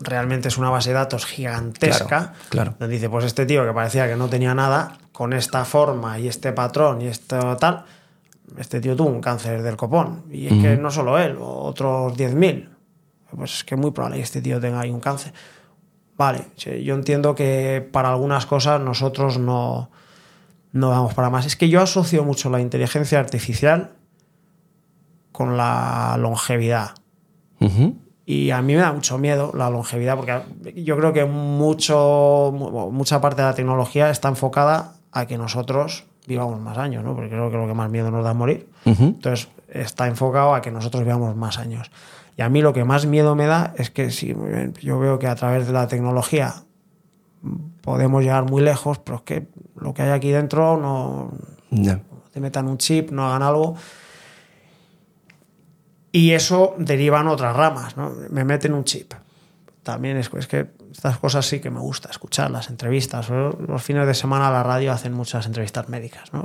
realmente 0.00 0.48
es 0.48 0.58
una 0.58 0.70
base 0.70 0.90
de 0.90 0.94
datos 0.94 1.26
gigantesca. 1.26 2.06
Claro, 2.06 2.32
claro. 2.48 2.74
Donde 2.78 2.94
dice, 2.94 3.08
pues 3.08 3.24
este 3.24 3.46
tío 3.46 3.64
que 3.66 3.72
parecía 3.72 4.08
que 4.08 4.16
no 4.16 4.28
tenía 4.28 4.54
nada, 4.54 4.98
con 5.12 5.32
esta 5.32 5.64
forma 5.64 6.18
y 6.18 6.28
este 6.28 6.52
patrón 6.52 7.00
y 7.02 7.06
esto 7.06 7.56
tal, 7.56 7.84
este 8.58 8.80
tío 8.80 8.96
tuvo 8.96 9.08
un 9.08 9.20
cáncer 9.20 9.62
del 9.62 9.76
copón. 9.76 10.24
Y 10.30 10.46
es 10.46 10.52
que 10.62 10.76
no 10.76 10.90
solo 10.90 11.18
él, 11.18 11.36
otros 11.40 12.14
10.000. 12.16 12.68
Pues 13.36 13.54
es 13.56 13.64
que 13.64 13.74
es 13.74 13.80
muy 13.80 13.90
probable 13.90 14.16
que 14.18 14.22
este 14.22 14.40
tío 14.42 14.60
tenga 14.60 14.80
ahí 14.80 14.90
un 14.90 15.00
cáncer. 15.00 15.32
Vale, 16.16 16.46
yo 16.82 16.94
entiendo 16.94 17.34
que 17.34 17.86
para 17.92 18.10
algunas 18.10 18.46
cosas 18.46 18.80
nosotros 18.80 19.38
no, 19.38 19.90
no 20.74 20.90
vamos 20.90 21.14
para 21.14 21.30
más. 21.30 21.46
Es 21.46 21.56
que 21.56 21.68
yo 21.70 21.80
asocio 21.80 22.22
mucho 22.24 22.50
la 22.50 22.60
inteligencia 22.60 23.18
artificial 23.18 23.92
con 25.32 25.56
la 25.56 26.16
longevidad. 26.18 26.90
Y 28.26 28.50
a 28.50 28.60
mí 28.60 28.74
me 28.74 28.80
da 28.80 28.92
mucho 28.92 29.16
miedo 29.18 29.52
la 29.54 29.70
longevidad, 29.70 30.16
porque 30.16 30.82
yo 30.82 30.96
creo 30.98 31.12
que 31.14 31.24
mucho, 31.24 32.52
mu- 32.54 32.90
mucha 32.90 33.20
parte 33.20 33.40
de 33.42 33.48
la 33.48 33.54
tecnología 33.54 34.10
está 34.10 34.28
enfocada 34.28 34.94
a 35.12 35.26
que 35.26 35.38
nosotros 35.38 36.04
vivamos 36.26 36.60
más 36.60 36.76
años, 36.78 37.02
¿no? 37.04 37.14
Porque 37.14 37.30
creo 37.30 37.50
que 37.50 37.56
lo 37.56 37.66
que 37.66 37.74
más 37.74 37.90
miedo 37.90 38.10
nos 38.10 38.24
da 38.24 38.30
es 38.32 38.36
morir. 38.36 38.68
Ujú. 38.86 39.04
Entonces, 39.04 39.48
está 39.68 40.06
enfocado 40.08 40.54
a 40.54 40.60
que 40.62 40.70
nosotros 40.70 41.04
vivamos 41.04 41.34
más 41.36 41.58
años. 41.58 41.90
Y 42.36 42.42
a 42.42 42.48
mí 42.48 42.60
lo 42.62 42.72
que 42.72 42.84
más 42.84 43.06
miedo 43.06 43.34
me 43.34 43.46
da 43.46 43.74
es 43.78 43.90
que 43.90 44.06
bien, 44.06 44.74
yo 44.82 44.98
veo 44.98 45.18
que 45.18 45.26
a 45.26 45.34
través 45.36 45.66
de 45.66 45.72
la 45.72 45.86
tecnología 45.86 46.54
podemos 47.80 48.22
llegar 48.22 48.44
muy 48.44 48.62
lejos, 48.62 48.98
pero 48.98 49.18
es 49.18 49.22
que 49.22 49.48
lo 49.76 49.92
que 49.92 50.02
hay 50.02 50.10
aquí 50.10 50.30
dentro 50.30 50.76
no, 50.76 51.32
te 52.32 52.40
metan 52.40 52.68
un 52.68 52.78
chip, 52.78 53.10
no 53.10 53.26
hagan 53.26 53.42
algo. 53.42 53.76
Y 56.10 56.30
eso 56.30 56.74
deriva 56.78 57.20
en 57.20 57.26
otras 57.26 57.56
ramas, 57.56 57.96
¿no? 57.96 58.12
Me 58.30 58.44
meten 58.44 58.72
un 58.72 58.84
chip. 58.84 59.14
También 59.82 60.16
es, 60.16 60.30
es 60.32 60.46
que 60.46 60.70
estas 60.92 61.18
cosas 61.18 61.44
sí 61.44 61.60
que 61.60 61.70
me 61.70 61.80
gusta 61.80 62.08
escuchar, 62.08 62.50
las 62.50 62.70
entrevistas. 62.70 63.28
Los 63.28 63.82
fines 63.82 64.06
de 64.06 64.14
semana 64.14 64.50
la 64.50 64.62
radio 64.62 64.92
hacen 64.92 65.12
muchas 65.12 65.44
entrevistas 65.46 65.88
médicas, 65.88 66.32
¿no? 66.32 66.44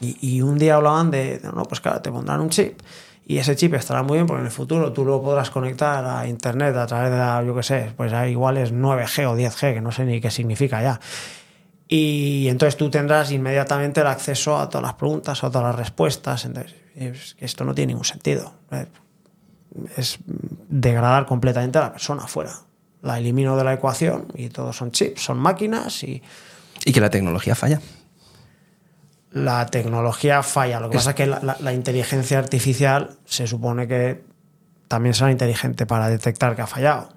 Y, 0.00 0.16
y 0.20 0.42
un 0.42 0.58
día 0.58 0.76
hablaban 0.76 1.10
de, 1.10 1.38
de, 1.38 1.52
no, 1.52 1.62
pues 1.62 1.80
claro, 1.80 2.02
te 2.02 2.10
pondrán 2.10 2.40
un 2.40 2.48
chip. 2.48 2.80
Y 3.24 3.38
ese 3.38 3.54
chip 3.54 3.74
estará 3.74 4.02
muy 4.02 4.18
bien 4.18 4.26
porque 4.26 4.40
en 4.40 4.46
el 4.46 4.52
futuro 4.52 4.92
tú 4.92 5.04
lo 5.04 5.22
podrás 5.22 5.50
conectar 5.50 6.04
a 6.04 6.26
internet 6.26 6.74
a 6.76 6.86
través 6.86 7.10
de, 7.10 7.18
la, 7.18 7.42
yo 7.44 7.54
qué 7.54 7.62
sé, 7.62 7.92
pues 7.96 8.12
hay 8.12 8.32
igual 8.32 8.58
es 8.58 8.72
9G 8.72 9.26
o 9.26 9.36
10G, 9.36 9.74
que 9.74 9.80
no 9.80 9.92
sé 9.92 10.04
ni 10.04 10.20
qué 10.20 10.30
significa 10.30 10.82
ya. 10.82 11.00
Y 11.86 12.48
entonces 12.48 12.76
tú 12.76 12.90
tendrás 12.90 13.30
inmediatamente 13.30 14.00
el 14.00 14.06
acceso 14.06 14.58
a 14.58 14.68
todas 14.68 14.82
las 14.82 14.94
preguntas, 14.94 15.44
a 15.44 15.50
todas 15.50 15.64
las 15.64 15.76
respuestas. 15.76 16.44
Entonces, 16.46 16.74
esto 17.38 17.64
no 17.64 17.74
tiene 17.74 17.92
ningún 17.92 18.06
sentido. 18.06 18.54
Es 19.96 20.18
degradar 20.68 21.26
completamente 21.26 21.78
a 21.78 21.82
la 21.82 21.92
persona 21.92 22.26
fuera. 22.26 22.52
La 23.02 23.18
elimino 23.18 23.56
de 23.56 23.64
la 23.64 23.74
ecuación 23.74 24.28
y 24.34 24.48
todos 24.48 24.76
son 24.76 24.90
chips, 24.90 25.22
son 25.22 25.38
máquinas 25.38 26.02
y 26.02 26.22
Y 26.84 26.92
que 26.92 27.00
la 27.00 27.10
tecnología 27.10 27.54
falla. 27.54 27.80
La 29.32 29.66
tecnología 29.66 30.42
falla. 30.42 30.80
Lo 30.80 30.90
que 30.90 30.96
pasa 30.96 31.10
es 31.10 31.16
que 31.16 31.26
la, 31.26 31.40
la- 31.42 31.56
la 31.60 31.72
inteligencia 31.72 32.38
artificial 32.38 33.10
se 33.24 33.46
supone 33.46 33.86
que 33.88 34.22
también 34.88 35.14
será 35.14 35.30
inteligente 35.30 35.86
para 35.86 36.08
detectar 36.08 36.54
que 36.54 36.62
ha 36.62 36.66
fallado. 36.66 37.08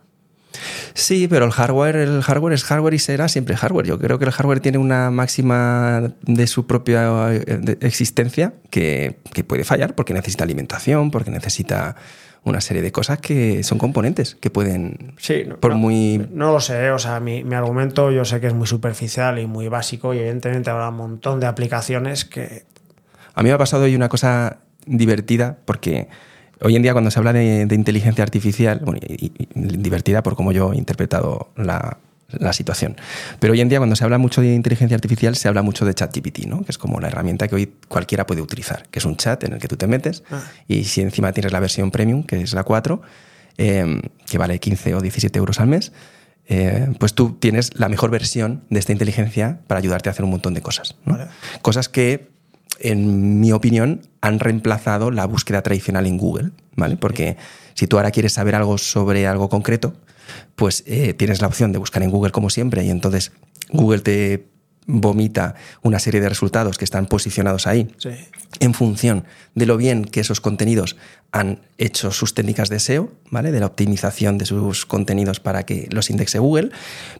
Sí, 0.93 1.27
pero 1.27 1.43
el 1.45 1.51
hardware, 1.51 1.97
el 1.97 2.21
hardware 2.23 2.53
es 2.53 2.63
hardware 2.63 2.93
y 2.93 2.99
será 2.99 3.27
siempre 3.27 3.57
hardware. 3.57 3.85
Yo 3.85 3.99
creo 3.99 4.17
que 4.17 4.23
el 4.23 4.31
hardware 4.31 4.61
tiene 4.61 4.77
una 4.77 5.11
máxima 5.11 6.13
de 6.21 6.47
su 6.47 6.65
propia 6.65 7.33
eh, 7.33 7.77
existencia 7.81 8.53
que, 8.69 9.19
que 9.33 9.43
puede 9.43 9.65
fallar 9.65 9.95
porque 9.95 10.13
necesita 10.13 10.45
alimentación, 10.45 11.11
porque 11.11 11.31
necesita 11.31 11.97
una 12.45 12.61
serie 12.61 12.81
de 12.81 12.91
cosas 12.91 13.19
que 13.19 13.63
son 13.63 13.77
componentes 13.77 14.35
que 14.35 14.49
pueden. 14.49 15.13
Sí, 15.17 15.45
por 15.59 15.71
no, 15.71 15.77
muy. 15.77 16.25
No 16.31 16.53
lo 16.53 16.61
sé, 16.61 16.91
o 16.91 16.99
sea, 16.99 17.19
mi, 17.19 17.43
mi, 17.43 17.55
argumento 17.55 18.11
yo 18.11 18.23
sé 18.23 18.39
que 18.39 18.47
es 18.47 18.53
muy 18.53 18.67
superficial 18.67 19.39
y 19.39 19.47
muy 19.47 19.67
básico, 19.67 20.13
y 20.13 20.19
evidentemente 20.19 20.69
habrá 20.69 20.89
un 20.89 20.97
montón 20.97 21.39
de 21.39 21.47
aplicaciones 21.47 22.23
que. 22.23 22.63
A 23.33 23.43
mí 23.43 23.49
me 23.49 23.53
ha 23.53 23.57
pasado 23.57 23.83
hoy 23.83 23.95
una 23.95 24.09
cosa 24.09 24.59
divertida, 24.85 25.57
porque 25.65 26.07
hoy 26.61 26.75
en 26.75 26.83
día, 26.83 26.93
cuando 26.93 27.11
se 27.11 27.19
habla 27.19 27.33
de, 27.33 27.65
de 27.65 27.75
inteligencia 27.75 28.23
artificial, 28.23 28.79
bueno, 28.85 29.01
y, 29.05 29.25
y, 29.25 29.47
divertida 29.55 30.23
por 30.23 30.35
cómo 30.35 30.51
yo 30.51 30.71
he 30.71 30.77
interpretado 30.77 31.49
la, 31.57 31.97
la 32.39 32.53
situación. 32.53 32.95
Pero 33.39 33.53
hoy 33.53 33.61
en 33.61 33.69
día, 33.69 33.79
cuando 33.79 33.95
se 33.95 34.03
habla 34.03 34.17
mucho 34.17 34.41
de 34.41 34.53
inteligencia 34.53 34.95
artificial, 34.95 35.35
se 35.35 35.47
habla 35.47 35.61
mucho 35.61 35.85
de 35.85 35.93
ChatGPT, 35.93 36.45
¿no? 36.45 36.63
que 36.63 36.71
es 36.71 36.77
como 36.77 36.99
la 36.99 37.07
herramienta 37.07 37.47
que 37.47 37.55
hoy 37.55 37.73
cualquiera 37.87 38.25
puede 38.25 38.41
utilizar, 38.41 38.87
que 38.89 38.99
es 38.99 39.05
un 39.05 39.17
chat 39.17 39.43
en 39.43 39.53
el 39.53 39.59
que 39.59 39.67
tú 39.67 39.77
te 39.77 39.87
metes 39.87 40.23
ah. 40.31 40.43
y 40.67 40.85
si 40.85 41.01
encima 41.01 41.31
tienes 41.31 41.51
la 41.51 41.59
versión 41.59 41.91
premium, 41.91 42.23
que 42.23 42.41
es 42.41 42.53
la 42.53 42.63
4, 42.63 43.01
eh, 43.57 44.01
que 44.25 44.37
vale 44.37 44.59
15 44.59 44.95
o 44.95 45.01
17 45.01 45.37
euros 45.39 45.59
al 45.59 45.67
mes, 45.67 45.91
eh, 46.47 46.93
pues 46.99 47.13
tú 47.13 47.37
tienes 47.39 47.71
la 47.75 47.89
mejor 47.89 48.11
versión 48.11 48.63
de 48.69 48.79
esta 48.79 48.91
inteligencia 48.91 49.59
para 49.67 49.79
ayudarte 49.79 50.09
a 50.09 50.11
hacer 50.11 50.25
un 50.25 50.31
montón 50.31 50.53
de 50.53 50.61
cosas. 50.61 50.95
¿no? 51.05 51.17
Vale. 51.17 51.29
Cosas 51.61 51.89
que, 51.89 52.29
en 52.79 53.39
mi 53.39 53.51
opinión, 53.51 54.01
han 54.21 54.39
reemplazado 54.39 55.09
la 55.09 55.25
búsqueda 55.25 55.61
tradicional 55.63 56.05
en 56.05 56.17
Google, 56.17 56.51
¿vale? 56.75 56.97
Porque 56.97 57.37
si 57.75 57.85
tú 57.85 57.97
ahora 57.97 58.09
quieres 58.09 58.33
saber 58.33 58.55
algo 58.55 58.79
sobre 58.79 59.27
algo 59.27 59.49
concreto, 59.49 59.93
pues 60.55 60.83
eh, 60.87 61.13
tienes 61.13 61.41
la 61.41 61.47
opción 61.47 61.71
de 61.71 61.77
buscar 61.77 62.01
en 62.01 62.09
Google 62.09 62.31
como 62.31 62.49
siempre 62.49 62.83
y 62.83 62.89
entonces 62.89 63.31
Google 63.69 63.99
te 63.99 64.47
vomita 64.87 65.55
una 65.81 65.99
serie 65.99 66.21
de 66.21 66.29
resultados 66.29 66.77
que 66.77 66.85
están 66.85 67.07
posicionados 67.07 67.65
ahí 67.67 67.87
sí. 67.97 68.09
en 68.59 68.73
función 68.73 69.25
de 69.55 69.65
lo 69.65 69.77
bien 69.77 70.05
que 70.05 70.19
esos 70.19 70.41
contenidos 70.41 70.95
han 71.31 71.61
hecho 71.77 72.11
sus 72.11 72.33
técnicas 72.33 72.69
de 72.69 72.79
SEO, 72.79 73.11
¿vale? 73.31 73.51
De 73.51 73.59
la 73.59 73.65
optimización 73.65 74.37
de 74.37 74.45
sus 74.45 74.85
contenidos 74.85 75.39
para 75.39 75.65
que 75.65 75.87
los 75.91 76.09
indexe 76.09 76.39
Google, 76.39 76.69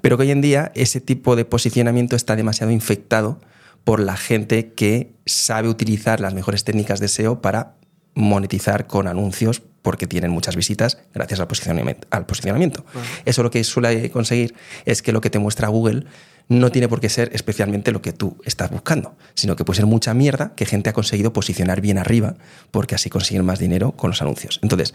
pero 0.01 0.17
que 0.17 0.23
hoy 0.23 0.31
en 0.31 0.41
día 0.41 0.71
ese 0.75 1.01
tipo 1.01 1.35
de 1.35 1.45
posicionamiento 1.45 2.15
está 2.15 2.35
demasiado 2.35 2.71
infectado 2.71 3.41
por 3.83 3.99
la 3.99 4.15
gente 4.15 4.73
que 4.73 5.13
sabe 5.25 5.67
utilizar 5.67 6.19
las 6.19 6.33
mejores 6.33 6.63
técnicas 6.63 6.99
de 6.99 7.07
SEO 7.07 7.41
para 7.41 7.75
monetizar 8.15 8.87
con 8.87 9.07
anuncios 9.07 9.61
porque 9.81 10.07
tienen 10.07 10.31
muchas 10.31 10.55
visitas 10.55 10.97
gracias 11.13 11.39
al 11.39 11.47
posicionamiento. 11.47 12.07
Al 12.09 12.25
posicionamiento. 12.25 12.83
Bueno. 12.91 13.07
Eso 13.25 13.43
lo 13.43 13.51
que 13.51 13.63
suele 13.63 14.09
conseguir 14.09 14.55
es 14.85 15.03
que 15.03 15.11
lo 15.11 15.21
que 15.21 15.29
te 15.29 15.37
muestra 15.37 15.67
Google 15.67 16.05
no 16.47 16.71
tiene 16.71 16.87
por 16.87 16.99
qué 16.99 17.09
ser 17.09 17.29
especialmente 17.33 17.91
lo 17.91 18.01
que 18.01 18.13
tú 18.13 18.37
estás 18.45 18.71
buscando, 18.71 19.15
sino 19.33 19.55
que 19.55 19.65
puede 19.65 19.77
ser 19.77 19.85
mucha 19.85 20.13
mierda 20.13 20.53
que 20.55 20.65
gente 20.65 20.89
ha 20.89 20.93
conseguido 20.93 21.33
posicionar 21.33 21.81
bien 21.81 21.97
arriba 21.97 22.35
porque 22.71 22.95
así 22.95 23.09
consiguen 23.09 23.45
más 23.45 23.59
dinero 23.59 23.91
con 23.91 24.11
los 24.11 24.21
anuncios. 24.21 24.59
Entonces, 24.61 24.93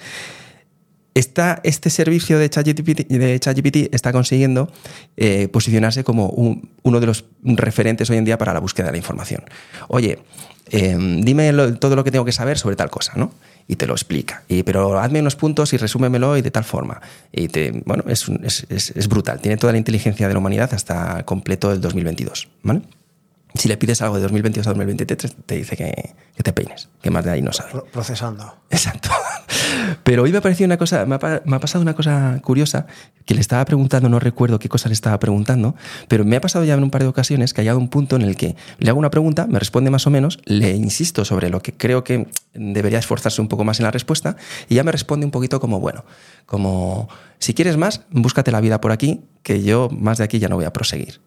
esta, 1.15 1.61
este 1.65 1.91
servicio 1.91 2.39
de 2.39 2.49
ChatGPT, 2.51 3.95
está 3.95 4.13
consiguiendo 4.13 4.71
eh, 5.17 5.49
posicionarse 5.49 6.05
como 6.05 6.29
un, 6.29 6.71
uno 6.83 7.01
de 7.01 7.07
los 7.07 7.25
referentes 7.43 8.09
hoy 8.11 8.17
en 8.17 8.25
día 8.25 8.39
para 8.39 8.53
la 8.53 8.61
búsqueda 8.61 8.87
de 8.87 8.93
la 8.93 8.99
información. 8.99 9.45
Oye, 9.89 10.19
eh, 10.71 10.97
dime 11.23 11.53
todo 11.81 11.97
lo 11.97 12.05
que 12.05 12.11
tengo 12.11 12.25
que 12.25 12.33
saber 12.33 12.59
sobre 12.59 12.77
tal 12.77 12.91
cosa, 12.91 13.13
¿no? 13.17 13.33
y 13.71 13.77
te 13.77 13.87
lo 13.87 13.95
explica. 13.95 14.43
Pero 14.65 14.99
hazme 14.99 15.21
unos 15.21 15.37
puntos 15.37 15.73
y 15.73 15.77
resúmemelo 15.77 16.37
y 16.37 16.43
de 16.43 16.51
tal 16.51 16.65
forma. 16.65 17.01
Y 17.31 17.47
te, 17.47 17.71
bueno, 17.87 18.03
es, 18.09 18.29
es, 18.43 18.67
es, 18.69 18.91
es, 18.91 19.07
brutal. 19.07 19.39
Tiene 19.39 19.57
toda 19.59 19.73
la 19.73 19.79
inteligencia 19.79 20.27
de 20.27 20.35
la 20.35 20.41
humanidad 20.41 20.75
hasta 20.75 21.23
completo 21.23 21.71
el 21.71 21.81
2022. 21.81 22.49
¿vale? 22.65 22.83
Si 23.55 23.69
le 23.69 23.77
pides 23.77 24.01
algo 24.03 24.17
de 24.17 24.23
2022 24.23 24.67
a 24.67 24.71
2023, 24.71 25.37
te 25.47 25.55
dice 25.57 25.77
que, 25.77 26.15
que 26.37 26.43
te 26.43 26.53
peines, 26.53 26.89
que 27.03 27.11
más 27.11 27.25
de 27.25 27.33
ahí 27.33 27.43
no 27.43 27.53
sabe. 27.53 27.83
Procesando. 27.93 28.57
Exacto. 28.71 29.11
Pero 30.03 30.23
hoy 30.23 30.33
me 30.33 30.39
ha 30.39 30.41
parecido 30.41 30.67
una 30.67 30.77
cosa, 30.77 31.05
me 31.07 31.17
ha, 31.17 31.43
me 31.45 31.57
ha, 31.57 31.61
pasado 31.61 31.83
una 31.83 31.95
cosa 31.95 32.41
curiosa 32.43 32.87
que 33.25 33.35
le 33.35 33.41
estaba 33.41 33.65
preguntando, 33.65 34.09
no 34.09 34.19
recuerdo 34.19 34.59
qué 34.59 34.69
cosa 34.69 34.89
le 34.89 34.93
estaba 34.93 35.19
preguntando, 35.19 35.75
pero 36.09 36.25
me 36.25 36.37
ha 36.37 36.41
pasado 36.41 36.65
ya 36.65 36.75
en 36.75 36.83
un 36.83 36.91
par 36.91 37.03
de 37.03 37.09
ocasiones 37.09 37.55
que 37.55 37.61
ha 37.61 37.65
llegado 37.65 37.79
un 37.79 37.89
punto 37.89 38.17
en 38.17 38.23
el 38.23 38.37
que 38.37 38.57
le 38.79 38.91
hago 38.91 38.99
una 38.99 39.11
pregunta, 39.11 39.47
me 39.47 39.59
responde 39.59 39.91
más 39.91 40.07
o 40.07 40.11
menos, 40.11 40.39
le 40.45 40.71
insisto 40.75 41.25
sobre 41.25 41.51
lo 41.51 41.61
que 41.61 41.73
creo 41.73 42.05
que 42.05 42.29
debería 42.55 42.99
esforzarse 42.99 43.41
un 43.41 43.49
poco 43.49 43.65
más 43.65 43.81
en 43.81 43.85
la 43.85 43.91
respuesta 43.91 44.37
y 44.69 44.77
ya 44.77 44.85
me 44.85 44.93
responde 44.93 45.27
un 45.27 45.33
poquito 45.33 45.61
como, 45.61 45.81
bueno, 45.81 46.05
como, 46.47 47.09
si 47.39 47.55
quieres 47.55 47.77
más, 47.77 48.03
búscate 48.11 48.51
la 48.53 48.61
vida 48.61 48.81
por 48.81 48.93
aquí, 48.93 49.25
que 49.43 49.63
yo 49.63 49.89
más 49.91 50.19
de 50.19 50.25
aquí 50.25 50.39
ya 50.39 50.49
no 50.49 50.57
voy 50.57 50.65
a 50.65 50.73
proseguir. 50.73 51.21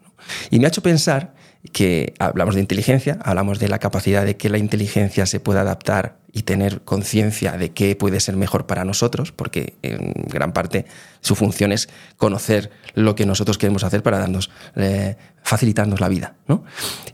Y 0.49 0.59
me 0.59 0.65
ha 0.65 0.67
hecho 0.69 0.81
pensar 0.81 1.33
que 1.71 2.13
hablamos 2.19 2.55
de 2.55 2.61
inteligencia, 2.61 3.17
hablamos 3.23 3.59
de 3.59 3.69
la 3.69 3.79
capacidad 3.79 4.25
de 4.25 4.35
que 4.35 4.49
la 4.49 4.57
inteligencia 4.57 5.25
se 5.25 5.39
pueda 5.39 5.61
adaptar 5.61 6.17
y 6.35 6.43
tener 6.43 6.81
conciencia 6.81 7.53
de 7.53 7.71
qué 7.71 7.95
puede 7.95 8.19
ser 8.19 8.35
mejor 8.35 8.65
para 8.65 8.83
nosotros, 8.83 9.31
porque 9.31 9.75
en 9.83 10.13
gran 10.27 10.51
parte 10.51 10.85
su 11.21 11.35
función 11.35 11.71
es 11.71 11.89
conocer 12.17 12.71
lo 12.95 13.15
que 13.15 13.25
nosotros 13.25 13.57
queremos 13.57 13.83
hacer 13.83 14.03
para 14.03 14.17
darnos, 14.17 14.49
eh, 14.75 15.15
facilitarnos 15.43 16.01
la 16.01 16.09
vida. 16.09 16.35
¿no? 16.47 16.63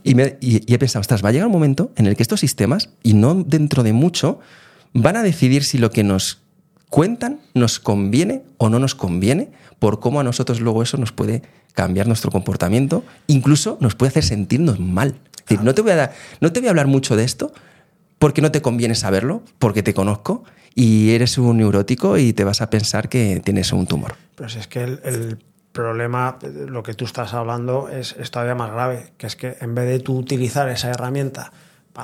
Y, 0.02 0.18
he 0.20 0.78
pensado, 0.78 1.00
ostras, 1.00 1.22
va 1.22 1.28
a 1.28 1.32
llegar 1.32 1.46
un 1.46 1.52
momento 1.52 1.92
en 1.96 2.06
el 2.06 2.16
que 2.16 2.22
estos 2.22 2.40
sistemas, 2.40 2.88
y 3.02 3.12
no 3.12 3.34
dentro 3.34 3.82
de 3.82 3.92
mucho, 3.92 4.40
van 4.94 5.16
a 5.16 5.22
decidir 5.22 5.64
si 5.64 5.78
lo 5.78 5.90
que 5.90 6.02
nos 6.02 6.42
cuentan 6.90 7.40
nos 7.54 7.80
conviene 7.80 8.42
o 8.58 8.68
no 8.68 8.78
nos 8.78 8.94
conviene, 8.94 9.50
por 9.78 10.00
cómo 10.00 10.20
a 10.20 10.24
nosotros 10.24 10.60
luego 10.60 10.82
eso 10.82 10.98
nos 10.98 11.12
puede 11.12 11.42
cambiar 11.72 12.06
nuestro 12.06 12.30
comportamiento, 12.30 13.04
incluso 13.26 13.78
nos 13.80 13.94
puede 13.94 14.10
hacer 14.10 14.24
sentirnos 14.24 14.78
mal. 14.78 15.14
Es 15.38 15.46
decir, 15.46 15.64
no 15.64 15.74
te 15.74 15.82
voy 15.82 15.92
a, 15.92 15.96
dar, 15.96 16.12
no 16.40 16.52
te 16.52 16.60
voy 16.60 16.66
a 16.66 16.70
hablar 16.70 16.88
mucho 16.88 17.16
de 17.16 17.24
esto 17.24 17.52
porque 18.18 18.42
no 18.42 18.50
te 18.50 18.60
conviene 18.60 18.94
saberlo, 18.94 19.42
porque 19.58 19.82
te 19.82 19.94
conozco 19.94 20.44
y 20.74 21.12
eres 21.12 21.38
un 21.38 21.56
neurótico 21.56 22.18
y 22.18 22.32
te 22.32 22.44
vas 22.44 22.60
a 22.60 22.68
pensar 22.68 23.08
que 23.08 23.40
tienes 23.42 23.72
un 23.72 23.86
tumor. 23.86 24.14
Pues 24.34 24.56
es 24.56 24.66
que 24.66 24.82
el, 24.82 25.00
el 25.04 25.38
problema, 25.72 26.38
lo 26.42 26.82
que 26.82 26.94
tú 26.94 27.04
estás 27.04 27.32
hablando, 27.34 27.88
es, 27.88 28.14
es 28.18 28.30
todavía 28.30 28.54
más 28.54 28.72
grave, 28.72 29.12
que 29.16 29.26
es 29.26 29.36
que 29.36 29.56
en 29.60 29.74
vez 29.74 29.88
de 29.88 30.00
tú 30.00 30.18
utilizar 30.18 30.68
esa 30.68 30.90
herramienta 30.90 31.52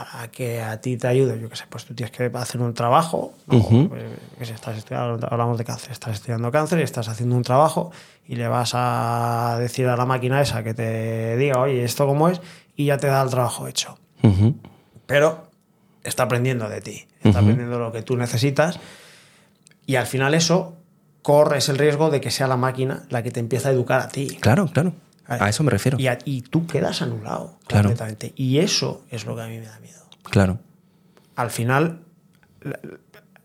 para 0.05 0.28
que 0.28 0.62
a 0.62 0.81
ti 0.81 0.97
te 0.97 1.09
ayude, 1.09 1.40
yo 1.40 1.48
qué 1.48 1.56
sé, 1.56 1.64
pues 1.68 1.85
tú 1.85 1.94
tienes 1.94 2.14
que 2.16 2.31
hacer 2.35 2.60
un 2.60 2.74
trabajo, 2.74 3.32
¿no? 3.47 3.59
uh 3.59 3.62
-huh. 3.62 3.90
que 4.39 4.44
si 4.44 4.52
estás 4.52 4.77
estudiando, 4.77 5.27
hablamos 5.31 5.56
de 5.59 5.64
cáncer, 5.64 5.93
estás 5.93 6.14
estudiando 6.14 6.51
cáncer 6.51 6.78
y 6.81 6.82
estás 6.82 7.09
haciendo 7.09 7.36
un 7.36 7.43
trabajo 7.43 7.90
y 8.27 8.36
le 8.36 8.48
vas 8.48 8.73
a 8.74 9.56
decir 9.59 9.86
a 9.89 9.97
la 9.97 10.05
máquina 10.05 10.40
esa 10.40 10.62
que 10.62 10.74
te 10.74 11.36
diga, 11.36 11.60
oye, 11.60 11.85
¿esto 11.85 12.06
cómo 12.06 12.28
es? 12.28 12.40
Y 12.77 12.86
ya 12.86 12.98
te 12.98 13.06
da 13.06 13.23
el 13.23 13.31
trabajo 13.31 13.66
hecho. 13.68 13.98
Uh 14.23 14.28
-huh. 14.28 14.55
Pero 15.06 15.48
está 16.05 16.24
aprendiendo 16.24 16.68
de 16.68 16.81
ti, 16.81 17.06
está 17.23 17.28
uh 17.28 17.32
-huh. 17.32 17.39
aprendiendo 17.43 17.78
lo 17.78 17.93
que 17.93 18.02
tú 18.02 18.16
necesitas 18.16 18.78
y 19.86 19.97
al 19.97 20.06
final 20.06 20.35
eso 20.35 20.74
corres 21.23 21.68
el 21.68 21.78
riesgo 21.78 22.10
de 22.10 22.20
que 22.20 22.31
sea 22.31 22.47
la 22.48 22.56
máquina 22.56 23.05
la 23.09 23.23
que 23.23 23.31
te 23.31 23.40
empieza 23.40 23.68
a 23.70 23.73
educar 23.73 24.01
a 24.01 24.09
ti. 24.09 24.39
Claro, 24.40 24.66
claro. 24.66 24.93
A 25.28 25.48
eso 25.48 25.65
me 25.65 25.70
refiero. 25.70 25.98
Y, 25.98 26.07
a, 26.07 26.19
y 26.24 26.43
tú 26.43 26.66
quedas 26.66 27.03
anulado 27.03 27.59
claro. 27.66 27.89
completamente. 27.89 28.32
Y 28.36 28.59
eso 28.59 29.05
es 29.11 29.27
lo 29.27 29.35
que 29.35 29.43
a 29.43 29.47
mí 29.47 29.59
me 29.59 29.66
da 29.66 29.78
miedo. 29.81 30.01
Claro. 30.23 30.59
Al 31.35 31.51
final, 31.51 32.01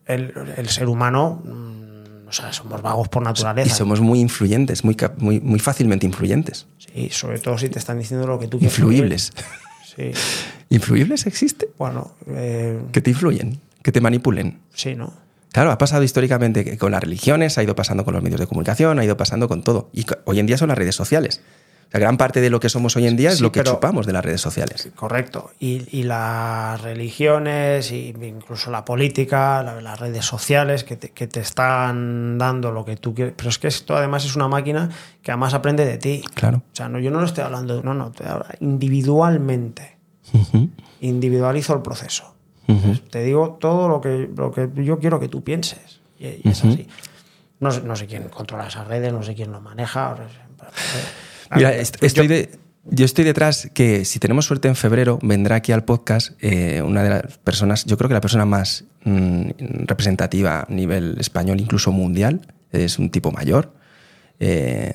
el, 0.05 0.33
el 0.57 0.69
ser 0.69 0.87
humano, 0.87 1.41
mmm, 1.43 2.27
o 2.27 2.31
sea, 2.31 2.53
somos 2.53 2.81
vagos 2.81 3.09
por 3.09 3.23
naturaleza. 3.23 3.67
Y 3.67 3.77
somos 3.77 3.99
muy 3.99 4.19
influyentes, 4.19 4.83
muy, 4.83 4.95
muy, 5.17 5.39
muy 5.41 5.59
fácilmente 5.59 6.05
influyentes. 6.05 6.67
Sí, 6.77 7.09
sobre 7.09 7.39
todo 7.39 7.57
si 7.57 7.69
te 7.69 7.79
están 7.79 7.99
diciendo 7.99 8.25
lo 8.27 8.39
que 8.39 8.47
tú 8.47 8.59
quieres. 8.59 8.77
Influibles. 8.77 9.33
Sí. 9.95 10.11
¿Influibles 10.69 11.25
existe? 11.25 11.69
Bueno. 11.77 12.13
Eh... 12.27 12.81
Que 12.93 13.01
te 13.01 13.09
influyen, 13.09 13.59
que 13.81 13.91
te 13.91 13.99
manipulen. 13.99 14.59
Sí, 14.73 14.95
¿no? 14.95 15.13
Claro, 15.51 15.71
ha 15.71 15.77
pasado 15.77 16.03
históricamente 16.03 16.77
con 16.77 16.93
las 16.93 17.01
religiones, 17.01 17.57
ha 17.57 17.63
ido 17.63 17.75
pasando 17.75 18.05
con 18.05 18.13
los 18.13 18.23
medios 18.23 18.39
de 18.39 18.47
comunicación, 18.47 18.99
ha 18.99 19.03
ido 19.03 19.17
pasando 19.17 19.49
con 19.49 19.63
todo. 19.63 19.89
Y 19.91 20.05
hoy 20.23 20.39
en 20.39 20.45
día 20.45 20.57
son 20.57 20.69
las 20.69 20.77
redes 20.77 20.95
sociales. 20.95 21.41
La 21.91 21.99
gran 21.99 22.15
parte 22.15 22.39
de 22.39 22.49
lo 22.49 22.61
que 22.61 22.69
somos 22.69 22.95
hoy 22.95 23.05
en 23.05 23.17
día 23.17 23.31
es 23.31 23.37
sí, 23.37 23.43
lo 23.43 23.51
que 23.51 23.63
chupamos 23.63 24.05
de 24.05 24.13
las 24.13 24.23
redes 24.23 24.39
sociales. 24.39 24.89
Correcto. 24.95 25.51
Y, 25.59 25.85
y, 25.91 26.03
las 26.03 26.81
religiones, 26.81 27.91
y 27.91 28.15
incluso 28.21 28.71
la 28.71 28.85
política, 28.85 29.61
la, 29.61 29.81
las 29.81 29.99
redes 29.99 30.23
sociales 30.25 30.85
que 30.85 30.95
te, 30.95 31.09
que 31.09 31.27
te, 31.27 31.41
están 31.41 32.37
dando 32.37 32.71
lo 32.71 32.85
que 32.85 32.95
tú 32.95 33.13
quieres. 33.13 33.33
Pero 33.35 33.49
es 33.49 33.59
que 33.59 33.67
esto 33.67 33.97
además 33.97 34.23
es 34.23 34.37
una 34.37 34.47
máquina 34.47 34.89
que 35.21 35.31
además 35.31 35.53
aprende 35.53 35.83
de 35.83 35.97
ti. 35.97 36.23
Claro. 36.33 36.59
O 36.59 36.75
sea, 36.75 36.87
no, 36.87 36.97
yo 36.97 37.11
no 37.11 37.19
lo 37.19 37.25
estoy 37.25 37.43
hablando, 37.43 37.83
no, 37.83 37.93
no, 37.93 38.11
te 38.11 38.25
hablo 38.25 38.45
individualmente. 38.61 39.97
Uh 40.31 40.45
-huh. 40.45 40.69
Individualizo 41.01 41.73
el 41.73 41.81
proceso. 41.81 42.35
Uh 42.67 42.73
-huh. 42.73 43.01
Te 43.09 43.21
digo 43.21 43.57
todo 43.59 43.89
lo 43.89 43.99
que, 43.99 44.29
lo 44.33 44.53
que 44.53 44.69
yo 44.75 44.97
quiero 44.99 45.19
que 45.19 45.27
tú 45.27 45.43
pienses. 45.43 45.99
Y, 46.17 46.27
y 46.27 46.41
es 46.45 46.63
uh 46.63 46.67
-huh. 46.67 46.73
así. 46.73 46.87
No, 47.59 47.69
no, 47.81 47.95
sé 47.97 48.07
quién 48.07 48.29
controla 48.29 48.67
esas 48.67 48.87
redes, 48.87 49.11
no 49.11 49.23
sé 49.23 49.35
quién 49.35 49.51
lo 49.51 49.59
maneja. 49.59 50.15
Mira, 51.55 51.75
estoy 51.75 52.27
de, 52.27 52.49
yo 52.85 53.05
estoy 53.05 53.25
detrás 53.25 53.69
que 53.73 54.05
si 54.05 54.19
tenemos 54.19 54.45
suerte 54.45 54.67
en 54.67 54.75
febrero 54.75 55.19
vendrá 55.21 55.57
aquí 55.57 55.71
al 55.71 55.83
podcast 55.83 56.31
eh, 56.39 56.81
una 56.81 57.03
de 57.03 57.09
las 57.09 57.37
personas, 57.37 57.85
yo 57.85 57.97
creo 57.97 58.07
que 58.07 58.15
la 58.15 58.21
persona 58.21 58.45
más 58.45 58.85
mmm, 59.03 59.49
representativa 59.85 60.61
a 60.61 60.65
nivel 60.69 61.17
español, 61.19 61.59
incluso 61.59 61.91
mundial, 61.91 62.41
es 62.71 62.97
un 62.97 63.09
tipo 63.09 63.31
mayor, 63.31 63.73
eh, 64.39 64.93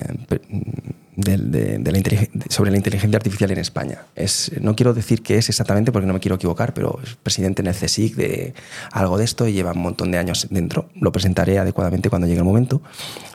sobre 2.49 2.69
la 2.69 2.77
inteligencia 2.77 3.17
artificial 3.17 3.49
en 3.49 3.57
España. 3.57 4.03
Es, 4.15 4.51
no 4.61 4.75
quiero 4.75 4.93
decir 4.93 5.23
qué 5.23 5.37
es 5.37 5.49
exactamente 5.49 5.91
porque 5.91 6.05
no 6.05 6.13
me 6.13 6.19
quiero 6.19 6.35
equivocar, 6.35 6.73
pero 6.73 6.99
es 7.03 7.15
presidente 7.15 7.63
en 7.63 7.67
el 7.67 7.75
CSIC 7.75 8.15
de 8.15 8.53
algo 8.91 9.17
de 9.17 9.25
esto 9.25 9.47
y 9.47 9.53
lleva 9.53 9.71
un 9.71 9.81
montón 9.81 10.11
de 10.11 10.19
años 10.19 10.47
dentro. 10.51 10.89
Lo 10.93 11.11
presentaré 11.11 11.57
adecuadamente 11.57 12.09
cuando 12.09 12.27
llegue 12.27 12.39
el 12.39 12.45
momento. 12.45 12.83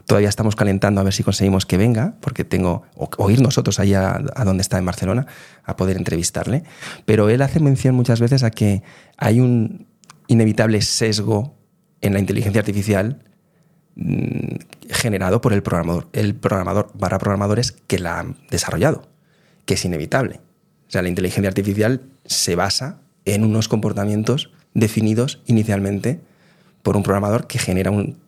Todavía 0.07 0.29
estamos 0.29 0.55
calentando 0.55 1.01
a 1.01 1.05
ver 1.05 1.13
si 1.13 1.25
conseguimos 1.25 1.67
que 1.67 1.77
venga, 1.77 2.15
porque 2.21 2.45
tengo, 2.45 2.85
o, 2.95 3.31
ir 3.31 3.41
nosotros 3.41 3.81
allá 3.81 4.21
a 4.35 4.45
donde 4.45 4.63
está 4.63 4.79
en 4.79 4.87
Barcelona, 4.87 5.27
a 5.65 5.77
poder 5.77 5.97
entrevistarle. 5.97 6.63
Pero 7.05 7.31
él 7.31 7.43
hace 7.43 7.59
mención 7.59 7.97
muchas 7.97 8.21
veces 8.21 8.45
a 8.45 8.51
que 8.51 8.83
hay 9.17 9.41
un 9.41 9.87
inevitable 10.29 10.81
sesgo 10.83 11.57
en 12.01 12.13
la 12.13 12.21
inteligencia 12.21 12.61
artificial 12.61 13.25
generado 14.91 15.41
por 15.41 15.53
el 15.53 15.63
programador, 15.63 16.09
el 16.13 16.35
programador 16.35 16.93
para 16.99 17.19
programadores 17.19 17.73
que 17.73 17.99
la 17.99 18.19
han 18.19 18.37
desarrollado, 18.51 19.09
que 19.65 19.75
es 19.75 19.85
inevitable. 19.85 20.41
O 20.89 20.91
sea, 20.91 21.03
la 21.03 21.09
inteligencia 21.09 21.49
artificial 21.49 22.03
se 22.25 22.55
basa 22.55 23.01
en 23.25 23.45
unos 23.45 23.69
comportamientos 23.69 24.51
definidos 24.75 25.43
inicialmente 25.47 26.21
por 26.83 26.97
un 26.97 27.03
programador 27.03 27.47
que 27.47 27.59
genera 27.59 27.91
un 27.91 28.19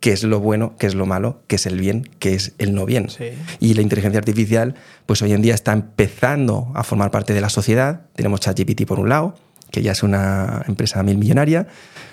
qué 0.00 0.12
es 0.12 0.24
lo 0.24 0.40
bueno, 0.40 0.76
qué 0.78 0.86
es 0.86 0.94
lo 0.94 1.06
malo, 1.06 1.42
qué 1.46 1.56
es 1.56 1.66
el 1.66 1.78
bien, 1.78 2.08
qué 2.18 2.34
es 2.34 2.54
el 2.58 2.74
no 2.74 2.86
bien. 2.86 3.08
Y 3.60 3.74
la 3.74 3.82
inteligencia 3.82 4.18
artificial, 4.18 4.74
pues 5.06 5.20
hoy 5.22 5.32
en 5.32 5.42
día 5.42 5.54
está 5.54 5.72
empezando 5.72 6.72
a 6.74 6.84
formar 6.84 7.10
parte 7.10 7.34
de 7.34 7.42
la 7.42 7.50
sociedad. 7.50 8.06
Tenemos 8.14 8.40
ChatGPT 8.40 8.86
por 8.86 8.98
un 8.98 9.10
lado, 9.10 9.34
que 9.70 9.82
ya 9.82 9.92
es 9.92 10.02
una 10.02 10.62
empresa 10.66 11.02
mil 11.02 11.18
millonaria, 11.18 11.66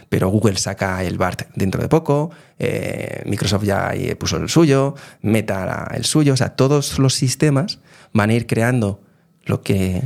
pero 0.10 0.30
Google 0.30 0.58
saca 0.58 1.04
el 1.04 1.18
BART 1.18 1.44
dentro 1.56 1.82
de 1.82 1.90
poco, 1.90 2.32
eh, 2.60 3.24
Microsoft 3.26 3.64
ya 3.64 3.94
puso 4.18 4.38
el 4.38 4.50
suyo, 4.50 4.96
Meta 5.22 5.90
el 5.94 6.06
suyo, 6.06 6.34
o 6.34 6.38
sea, 6.38 6.50
todos 6.50 7.00
los 7.00 7.14
sistemas 7.14 7.80
van 8.14 8.30
a 8.30 8.34
ir 8.34 8.48
creando 8.48 9.02
lo 9.46 9.62
que 9.62 10.04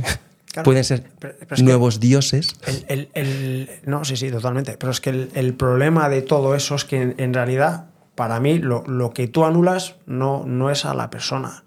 pueden 0.64 0.84
ser 0.84 1.04
nuevos 1.58 2.00
dioses. 2.00 2.56
no, 3.84 4.04
sí, 4.04 4.16
sí, 4.16 4.30
totalmente, 4.30 4.76
pero 4.76 4.92
es 4.92 5.00
que 5.00 5.28
el, 5.32 5.54
problema 5.54 6.08
de 6.08 6.22
todo 6.22 6.54
eso 6.54 6.74
es 6.74 6.84
que 6.84 7.14
en, 7.16 7.34
realidad, 7.34 7.86
para 8.14 8.40
mí, 8.40 8.58
lo, 8.58 9.12
que 9.14 9.28
tú 9.28 9.44
anulas 9.44 9.96
no, 10.06 10.44
no 10.46 10.70
es 10.70 10.84
a 10.84 10.94
la 10.94 11.10
persona, 11.10 11.64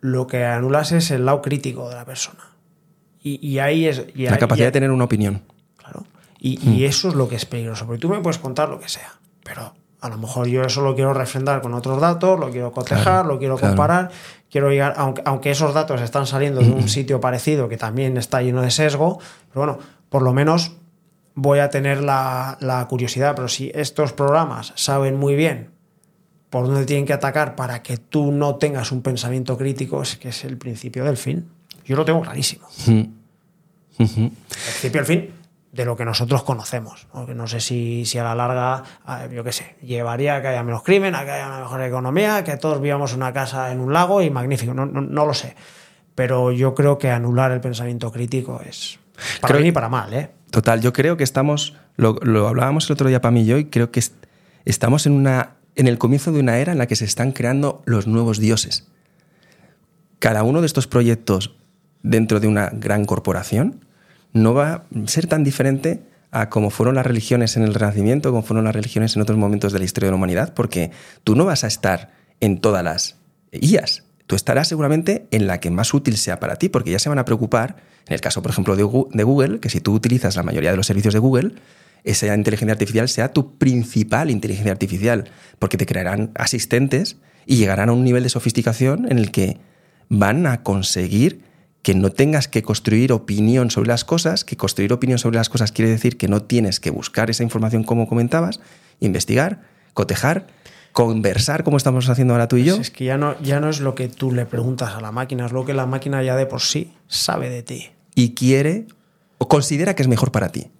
lo 0.00 0.26
que 0.26 0.44
anulas 0.44 0.92
es 0.92 1.10
el 1.10 1.26
lado 1.26 1.42
crítico 1.42 1.88
de 1.88 1.94
la 1.94 2.04
persona. 2.04 2.55
Y, 3.28 3.58
ahí 3.58 3.86
es... 3.86 4.04
la 4.14 4.38
capacidad 4.38 4.66
de 4.66 4.72
tener 4.72 4.92
una 4.92 5.04
opinión. 5.04 5.42
Y, 6.38 6.58
hmm. 6.58 6.84
eso 6.84 7.08
es 7.08 7.14
lo 7.14 7.28
que 7.28 7.34
es 7.34 7.44
peligroso, 7.44 7.86
porque 7.86 7.98
tú 7.98 8.08
me 8.08 8.20
puedes 8.20 8.38
contar 8.38 8.68
lo 8.68 8.78
que 8.78 8.88
sea, 8.88 9.14
pero 9.42 9.74
a 10.00 10.08
lo 10.08 10.16
mejor 10.18 10.46
yo 10.46 10.62
eso 10.62 10.82
lo 10.82 10.94
quiero 10.94 11.12
refrendar 11.12 11.60
con 11.60 11.74
otros 11.74 12.00
datos, 12.00 12.38
lo 12.38 12.50
quiero 12.50 12.70
cotejar, 12.70 13.26
lo 13.26 13.38
quiero 13.38 13.58
comparar, 13.58 14.10
quiero 14.48 14.70
llegar, 14.70 14.94
aunque, 14.96 15.22
aunque 15.24 15.50
esos 15.50 15.74
datos 15.74 16.00
están 16.02 16.26
saliendo 16.26 16.60
de 16.60 16.70
un 16.70 16.88
sitio 16.88 17.20
parecido 17.20 17.68
que 17.68 17.76
también 17.76 18.16
está 18.16 18.42
lleno 18.42 18.62
de 18.62 18.70
sesgo, 18.70 19.18
pero 19.52 19.66
bueno, 19.66 19.78
por 20.08 20.22
lo 20.22 20.32
menos 20.32 20.76
voy 21.34 21.58
a 21.58 21.70
tener 21.70 22.04
la, 22.04 22.58
la 22.60 22.86
curiosidad, 22.86 23.34
pero 23.34 23.48
si 23.48 23.72
estos 23.74 24.12
programas 24.12 24.72
saben 24.76 25.16
muy 25.16 25.34
bien 25.34 25.70
por 26.50 26.66
dónde 26.66 26.84
tienen 26.84 27.06
que 27.06 27.12
atacar 27.12 27.56
para 27.56 27.82
que 27.82 27.96
tú 27.96 28.30
no 28.30 28.56
tengas 28.56 28.92
un 28.92 29.02
pensamiento 29.02 29.58
crítico, 29.58 30.02
es 30.02 30.16
que 30.16 30.28
es 30.28 30.44
el 30.44 30.58
principio 30.58 31.04
del 31.04 31.16
fin. 31.16 31.55
Yo 31.86 31.96
lo 31.96 32.04
tengo 32.04 32.20
clarísimo. 32.20 32.66
Hmm. 32.86 33.04
El 33.98 34.30
principio 34.80 35.00
del 35.00 35.06
fin 35.06 35.30
de 35.76 35.84
lo 35.84 35.96
que 35.96 36.04
nosotros 36.04 36.42
conocemos. 36.42 37.06
No 37.12 37.46
sé 37.46 37.60
si, 37.60 38.04
si 38.06 38.18
a 38.18 38.24
la 38.24 38.34
larga, 38.34 38.82
yo 39.30 39.44
qué 39.44 39.52
sé, 39.52 39.76
llevaría 39.82 40.36
a 40.36 40.42
que 40.42 40.48
haya 40.48 40.62
menos 40.62 40.82
crimen, 40.82 41.14
a 41.14 41.24
que 41.24 41.30
haya 41.32 41.46
una 41.46 41.60
mejor 41.60 41.82
economía, 41.82 42.42
que 42.42 42.56
todos 42.56 42.80
vivamos 42.80 43.12
una 43.12 43.32
casa 43.32 43.70
en 43.70 43.80
un 43.80 43.92
lago 43.92 44.22
y 44.22 44.30
magnífico. 44.30 44.72
No, 44.72 44.86
no, 44.86 45.26
lo 45.26 45.34
sé. 45.34 45.54
Pero 46.14 46.50
yo 46.50 46.74
creo 46.74 46.96
que 46.96 47.10
anular 47.10 47.52
el 47.52 47.60
pensamiento 47.60 48.10
crítico 48.10 48.60
es 48.66 48.98
para 49.40 49.52
creo, 49.52 49.62
bien 49.62 49.68
y 49.68 49.72
para 49.72 49.90
mal. 49.90 50.12
¿eh? 50.14 50.30
Total, 50.50 50.80
yo 50.80 50.94
creo 50.94 51.18
que 51.18 51.24
estamos, 51.24 51.74
lo, 51.96 52.14
lo 52.22 52.48
hablábamos 52.48 52.88
el 52.88 52.94
otro 52.94 53.08
día 53.08 53.20
para 53.20 53.32
mí 53.32 53.42
y 53.42 53.46
yo, 53.46 53.58
y 53.58 53.66
creo 53.66 53.90
que 53.90 54.02
estamos 54.64 55.04
en, 55.04 55.12
una, 55.12 55.56
en 55.74 55.88
el 55.88 55.98
comienzo 55.98 56.32
de 56.32 56.40
una 56.40 56.58
era 56.58 56.72
en 56.72 56.78
la 56.78 56.86
que 56.86 56.96
se 56.96 57.04
están 57.04 57.32
creando 57.32 57.82
los 57.84 58.06
nuevos 58.06 58.38
dioses. 58.38 58.88
Cada 60.20 60.42
uno 60.42 60.62
de 60.62 60.66
estos 60.66 60.86
proyectos 60.86 61.54
dentro 62.06 62.40
de 62.40 62.48
una 62.48 62.70
gran 62.72 63.04
corporación 63.04 63.84
no 64.32 64.54
va 64.54 64.72
a 64.72 64.82
ser 65.06 65.26
tan 65.26 65.44
diferente 65.44 66.02
a 66.30 66.50
cómo 66.50 66.70
fueron 66.70 66.94
las 66.94 67.06
religiones 67.06 67.56
en 67.56 67.62
el 67.62 67.74
Renacimiento, 67.74 68.30
como 68.30 68.42
fueron 68.42 68.64
las 68.64 68.74
religiones 68.74 69.16
en 69.16 69.22
otros 69.22 69.38
momentos 69.38 69.72
de 69.72 69.78
la 69.78 69.84
historia 69.84 70.08
de 70.08 70.12
la 70.12 70.16
humanidad, 70.16 70.54
porque 70.54 70.90
tú 71.24 71.34
no 71.34 71.44
vas 71.44 71.64
a 71.64 71.66
estar 71.66 72.12
en 72.40 72.60
todas 72.60 72.84
las 72.84 73.16
IAS. 73.52 74.04
Tú 74.26 74.36
estarás 74.36 74.68
seguramente 74.68 75.26
en 75.30 75.46
la 75.46 75.60
que 75.60 75.70
más 75.70 75.94
útil 75.94 76.16
sea 76.16 76.40
para 76.40 76.56
ti, 76.56 76.68
porque 76.68 76.90
ya 76.90 76.98
se 76.98 77.08
van 77.08 77.18
a 77.18 77.24
preocupar, 77.24 77.76
en 78.06 78.14
el 78.14 78.20
caso, 78.20 78.42
por 78.42 78.50
ejemplo, 78.50 78.76
de 78.76 78.82
Google, 78.82 79.60
que 79.60 79.70
si 79.70 79.80
tú 79.80 79.94
utilizas 79.94 80.36
la 80.36 80.42
mayoría 80.42 80.70
de 80.72 80.76
los 80.76 80.86
servicios 80.86 81.14
de 81.14 81.20
Google, 81.20 81.54
esa 82.04 82.34
inteligencia 82.34 82.72
artificial 82.72 83.08
sea 83.08 83.32
tu 83.32 83.56
principal 83.56 84.30
inteligencia 84.30 84.72
artificial, 84.72 85.30
porque 85.58 85.76
te 85.76 85.86
crearán 85.86 86.32
asistentes 86.34 87.16
y 87.46 87.56
llegarán 87.56 87.88
a 87.88 87.92
un 87.92 88.04
nivel 88.04 88.24
de 88.24 88.28
sofisticación 88.28 89.10
en 89.10 89.18
el 89.18 89.30
que 89.30 89.58
van 90.08 90.46
a 90.46 90.62
conseguir 90.62 91.45
que 91.86 91.94
no 91.94 92.10
tengas 92.10 92.48
que 92.48 92.64
construir 92.64 93.12
opinión 93.12 93.70
sobre 93.70 93.86
las 93.86 94.04
cosas, 94.04 94.44
que 94.44 94.56
construir 94.56 94.92
opinión 94.92 95.20
sobre 95.20 95.36
las 95.36 95.48
cosas 95.48 95.70
quiere 95.70 95.88
decir 95.88 96.18
que 96.18 96.26
no 96.26 96.42
tienes 96.42 96.80
que 96.80 96.90
buscar 96.90 97.30
esa 97.30 97.44
información 97.44 97.84
como 97.84 98.08
comentabas, 98.08 98.58
investigar, 98.98 99.60
cotejar, 99.94 100.48
conversar 100.90 101.62
como 101.62 101.76
estamos 101.76 102.08
haciendo 102.08 102.34
ahora 102.34 102.48
tú 102.48 102.56
y 102.56 102.64
yo. 102.64 102.74
es 102.74 102.90
que 102.90 103.04
ya 103.04 103.18
no, 103.18 103.40
ya 103.40 103.60
no 103.60 103.68
es 103.68 103.78
lo 103.78 103.94
que 103.94 104.08
tú 104.08 104.32
le 104.32 104.46
preguntas 104.46 104.96
a 104.96 105.00
la 105.00 105.12
máquina, 105.12 105.46
es 105.46 105.52
lo 105.52 105.64
que 105.64 105.74
la 105.74 105.86
máquina 105.86 106.24
ya 106.24 106.34
de 106.34 106.46
por 106.46 106.60
sí 106.60 106.92
sabe 107.06 107.50
de 107.50 107.62
ti. 107.62 107.92
Y 108.16 108.34
quiere 108.34 108.88
o 109.38 109.46
considera 109.46 109.94
que 109.94 110.02
es 110.02 110.08
mejor 110.08 110.32
para 110.32 110.48
ti. 110.48 110.72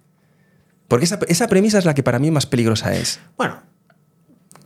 Porque 0.89 1.05
esa, 1.05 1.19
esa 1.29 1.47
premisa 1.47 1.77
es 1.77 1.85
la 1.85 1.93
que 1.93 2.03
para 2.03 2.19
mí 2.19 2.31
más 2.31 2.47
peligrosa 2.47 2.93
es. 2.93 3.21
Bueno. 3.37 3.61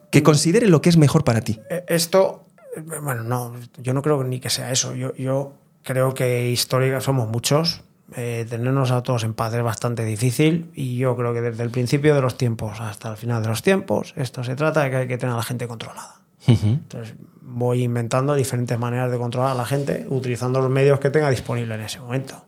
Que 0.10 0.24
considere 0.24 0.66
lo 0.66 0.82
que 0.82 0.90
es 0.90 0.98
mejor 0.98 1.24
para 1.24 1.42
ti. 1.42 1.60
Eh, 1.70 1.86
esto, 1.88 2.48
eh, 2.76 2.82
bueno, 2.82 3.22
no, 3.22 3.54
yo 3.78 3.94
no 3.94 4.02
creo 4.02 4.24
ni 4.24 4.40
que 4.40 4.50
sea 4.50 4.72
eso. 4.72 4.96
Yo, 4.96 5.16
yo 5.18 5.61
creo 5.84 6.14
que 6.14 6.50
histórica 6.50 7.02
somos 7.02 7.30
muchos. 7.30 7.82
Eh, 8.16 8.46
tenernos 8.50 8.92
a 8.92 9.04
todos 9.04 9.24
en 9.24 9.34
paz 9.34 9.54
es 9.54 9.64
bastante 9.64 10.04
difícil 10.04 10.70
y 10.76 10.98
yo 10.98 11.16
creo 11.16 11.34
que 11.34 11.40
desde 11.40 11.64
el 11.64 11.70
principio 11.70 12.14
de 12.14 12.22
los 12.22 12.38
tiempos 12.38 12.82
hasta 12.82 13.12
el 13.12 13.18
final 13.18 13.42
de 13.42 13.48
los 13.48 13.62
tiempos, 13.62 14.14
esto 14.18 14.44
se 14.44 14.56
trata 14.56 14.84
de 14.84 14.90
que 14.90 14.96
hay 14.98 15.08
que 15.08 15.18
tener 15.18 15.34
a 15.34 15.38
la 15.38 15.44
gente 15.44 15.68
controlada. 15.68 16.22
Entonces 16.46 17.16
voy 17.42 17.84
inventando 17.84 18.34
diferentes 18.34 18.78
maneras 18.78 19.12
de 19.12 19.18
controlar 19.18 19.52
a 19.52 19.56
la 19.56 19.66
gente 19.66 20.06
utilizando 20.10 20.60
los 20.60 20.70
medios 20.70 21.00
que 21.00 21.10
tenga 21.10 21.30
disponible 21.30 21.76
en 21.76 21.82
ese 21.82 22.00
momento. 22.00 22.44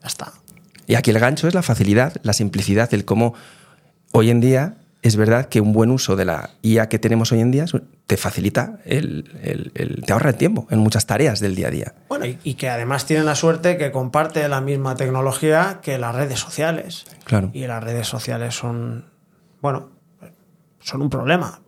Ya 0.00 0.06
está. 0.06 0.32
Y 0.86 0.94
aquí 0.94 1.10
el 1.10 1.18
gancho 1.18 1.48
es 1.48 1.54
la 1.54 1.62
facilidad, 1.62 2.16
la 2.22 2.32
simplicidad, 2.32 2.92
el 2.94 3.04
cómo 3.04 3.34
hoy 4.12 4.30
en 4.30 4.40
día 4.40 4.76
es 5.02 5.16
verdad 5.16 5.46
que 5.46 5.60
un 5.60 5.72
buen 5.72 5.90
uso 5.90 6.16
de 6.16 6.24
la 6.24 6.50
IA 6.62 6.88
que 6.88 6.98
tenemos 6.98 7.32
hoy 7.32 7.40
en 7.40 7.50
día 7.50 7.64
te 8.10 8.16
facilita, 8.16 8.80
el, 8.86 10.02
te 10.04 10.12
ahorra 10.12 10.30
el 10.30 10.36
tiempo 10.36 10.66
en 10.68 10.80
muchas 10.80 11.06
tareas 11.06 11.38
del 11.38 11.54
día 11.54 11.68
a 11.68 11.70
día. 11.70 11.94
Bueno, 12.08 12.26
y, 12.26 12.54
que 12.54 12.68
además 12.68 13.06
tiene 13.06 13.22
la 13.22 13.36
suerte 13.36 13.78
que 13.78 13.92
comparte 13.92 14.48
la 14.48 14.60
misma 14.60 14.96
tecnología 14.96 15.78
que 15.80 15.96
las 15.96 16.12
redes 16.12 16.40
sociales. 16.40 17.04
Claro. 17.22 17.50
Y 17.52 17.68
las 17.68 17.84
redes 17.84 18.08
sociales 18.08 18.56
son, 18.56 19.04
bueno, 19.62 19.90
son 20.80 21.02
un 21.02 21.08
problema. 21.08 21.60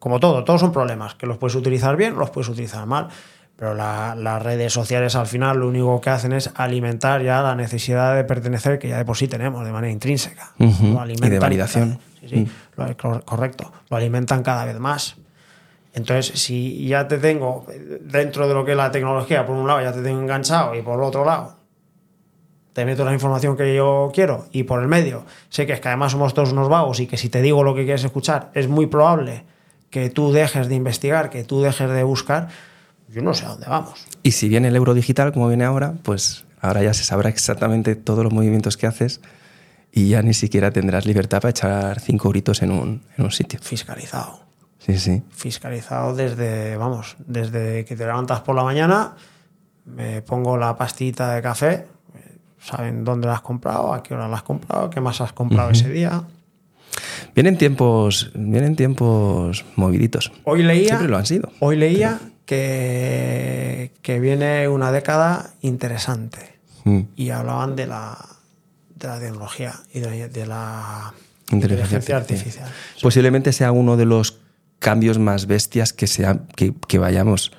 Como 0.00 0.18
todo, 0.18 0.42
todos 0.42 0.60
son 0.60 0.72
problemas, 0.72 1.14
que 1.14 1.28
los 1.28 1.38
puedes 1.38 1.54
utilizar 1.54 1.96
bien 1.96 2.16
los 2.16 2.30
puedes 2.30 2.48
utilizar 2.48 2.84
mal. 2.84 3.06
Pero 3.54 3.72
las 3.72 4.42
redes 4.42 4.72
sociales 4.72 5.14
al 5.14 5.28
final 5.28 5.58
lo 5.58 5.68
único 5.68 6.00
que 6.00 6.10
hacen 6.10 6.32
es 6.32 6.50
alimentar 6.56 7.22
ya 7.22 7.42
la 7.42 7.54
necesidad 7.54 8.16
de 8.16 8.24
pertenecer 8.24 8.80
que 8.80 8.88
ya 8.88 8.98
de 8.98 9.04
por 9.04 9.16
sí 9.16 9.28
tenemos 9.28 9.64
de 9.64 9.70
manera 9.70 9.92
intrínseca. 9.92 10.52
y 10.58 11.28
de 11.30 11.38
validación. 11.38 12.00
Sí, 12.28 12.38
mm. 12.40 12.94
correcto. 13.24 13.72
Lo 13.88 13.96
alimentan 13.96 14.42
cada 14.42 14.64
vez 14.64 14.80
más. 14.80 15.16
Entonces, 15.96 16.38
si 16.38 16.86
ya 16.86 17.08
te 17.08 17.16
tengo 17.16 17.64
dentro 18.02 18.46
de 18.46 18.52
lo 18.52 18.66
que 18.66 18.72
es 18.72 18.76
la 18.76 18.90
tecnología, 18.90 19.46
por 19.46 19.56
un 19.56 19.66
lado 19.66 19.80
ya 19.80 19.92
te 19.92 20.02
tengo 20.02 20.20
enganchado 20.20 20.74
y 20.74 20.82
por 20.82 20.98
el 20.98 21.02
otro 21.02 21.24
lado 21.24 21.56
te 22.74 22.84
meto 22.84 23.06
la 23.06 23.14
información 23.14 23.56
que 23.56 23.74
yo 23.74 24.10
quiero 24.12 24.46
y 24.52 24.64
por 24.64 24.82
el 24.82 24.88
medio 24.88 25.24
sé 25.48 25.64
que 25.64 25.72
es 25.72 25.80
que 25.80 25.88
además 25.88 26.12
somos 26.12 26.34
todos 26.34 26.52
unos 26.52 26.68
vagos 26.68 27.00
y 27.00 27.06
que 27.06 27.16
si 27.16 27.30
te 27.30 27.40
digo 27.40 27.64
lo 27.64 27.74
que 27.74 27.84
quieres 27.84 28.04
escuchar 28.04 28.50
es 28.52 28.68
muy 28.68 28.86
probable 28.86 29.44
que 29.88 30.10
tú 30.10 30.32
dejes 30.32 30.68
de 30.68 30.74
investigar, 30.74 31.30
que 31.30 31.44
tú 31.44 31.62
dejes 31.62 31.88
de 31.88 32.02
buscar, 32.02 32.48
yo 33.08 33.22
no 33.22 33.32
sé 33.32 33.46
a 33.46 33.48
dónde 33.48 33.66
vamos. 33.66 34.04
Y 34.22 34.32
si 34.32 34.50
viene 34.50 34.68
el 34.68 34.76
euro 34.76 34.92
digital 34.92 35.32
como 35.32 35.48
viene 35.48 35.64
ahora, 35.64 35.94
pues 36.02 36.44
ahora 36.60 36.82
ya 36.82 36.92
se 36.92 37.04
sabrá 37.04 37.30
exactamente 37.30 37.96
todos 37.96 38.22
los 38.22 38.34
movimientos 38.34 38.76
que 38.76 38.86
haces 38.86 39.22
y 39.92 40.10
ya 40.10 40.20
ni 40.20 40.34
siquiera 40.34 40.70
tendrás 40.70 41.06
libertad 41.06 41.40
para 41.40 41.50
echar 41.52 42.00
cinco 42.00 42.28
gritos 42.28 42.60
en 42.60 42.72
un, 42.72 43.02
en 43.16 43.24
un 43.24 43.30
sitio. 43.30 43.58
Fiscalizado. 43.62 44.45
Sí, 44.86 44.98
sí. 44.98 45.22
Fiscalizado 45.30 46.14
desde, 46.14 46.76
vamos, 46.76 47.16
desde 47.26 47.84
que 47.84 47.96
te 47.96 48.06
levantas 48.06 48.40
por 48.42 48.54
la 48.54 48.62
mañana, 48.62 49.16
me 49.84 50.22
pongo 50.22 50.56
la 50.56 50.76
pastita 50.76 51.34
de 51.34 51.42
café, 51.42 51.86
saben 52.60 53.02
dónde 53.04 53.26
la 53.26 53.34
has 53.34 53.40
comprado, 53.40 53.92
a 53.92 54.02
qué 54.02 54.14
hora 54.14 54.28
la 54.28 54.36
has 54.36 54.42
comprado, 54.44 54.88
qué 54.88 55.00
más 55.00 55.20
has 55.20 55.32
comprado 55.32 55.70
ese 55.70 55.88
día. 55.88 56.22
Vienen 57.34 57.58
tiempos, 57.58 58.30
vienen 58.34 58.76
tiempos 58.76 59.64
moviditos. 59.74 60.32
Hoy 60.44 60.62
leía, 60.62 60.88
Siempre 60.90 61.08
lo 61.08 61.16
han 61.16 61.26
sido. 61.26 61.50
Hoy 61.58 61.76
leía 61.76 62.20
que, 62.44 63.92
que 64.02 64.20
viene 64.20 64.68
una 64.68 64.92
década 64.92 65.50
interesante. 65.62 66.58
Mm. 66.84 67.00
Y 67.16 67.30
hablaban 67.30 67.74
de 67.74 67.88
la, 67.88 68.16
de 68.94 69.08
la 69.08 69.18
tecnología 69.18 69.74
y 69.92 69.98
de, 69.98 70.28
de 70.28 70.46
la 70.46 71.12
Inteligencia 71.50 71.98
inteligencia 71.98 72.16
artificial. 72.16 72.64
artificial. 72.64 73.00
Posiblemente 73.02 73.52
sea 73.52 73.72
uno 73.72 73.96
de 73.96 74.04
los 74.04 74.38
cambios 74.78 75.18
más 75.18 75.46
bestias 75.46 75.92
que, 75.92 76.06
sea, 76.06 76.40
que, 76.54 76.74
que 76.86 76.98
vayamos 76.98 77.52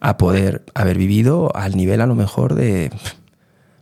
a 0.00 0.16
poder 0.16 0.64
haber 0.74 0.98
vivido 0.98 1.54
al 1.54 1.76
nivel 1.76 2.00
a 2.00 2.06
lo 2.06 2.14
mejor 2.14 2.54
de, 2.54 2.90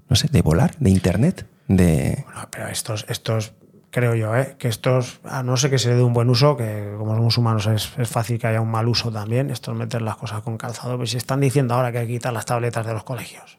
no 0.09 0.17
sé, 0.17 0.29
de 0.29 0.43
volar, 0.43 0.77
de 0.79 0.91
internet, 0.91 1.47
de... 1.69 2.25
Bueno, 2.25 2.49
pero 2.51 2.69
estos, 2.69 3.07
estos 3.09 3.53
creo 3.91 4.15
yo, 4.15 4.37
¿eh? 4.37 4.57
que 4.59 4.69
estos, 4.69 5.21
a 5.25 5.43
no 5.43 5.57
ser 5.57 5.71
que 5.71 5.79
se 5.79 5.91
le 5.91 5.97
dé 5.97 6.03
un 6.03 6.13
buen 6.13 6.29
uso, 6.29 6.57
que 6.57 6.95
como 6.99 7.15
somos 7.15 7.39
humanos 7.39 7.67
es, 7.67 7.91
es 7.97 8.09
fácil 8.09 8.39
que 8.39 8.47
haya 8.47 8.61
un 8.61 8.71
mal 8.71 8.89
uso 8.89 9.11
también, 9.11 9.51
esto 9.51 9.73
es 9.73 9.79
meter 9.79 10.03
las 10.03 10.17
cosas 10.17 10.43
con 10.43 10.59
calzado, 10.59 10.97
pero 10.97 11.07
si 11.07 11.17
están 11.17 11.41
diciendo 11.41 11.75
ahora 11.75 11.93
que 11.93 11.99
hay 11.99 12.07
que 12.07 12.15
quitar 12.15 12.33
las 12.33 12.47
tabletas 12.47 12.87
de 12.87 12.93
los 12.93 13.05
colegios, 13.05 13.59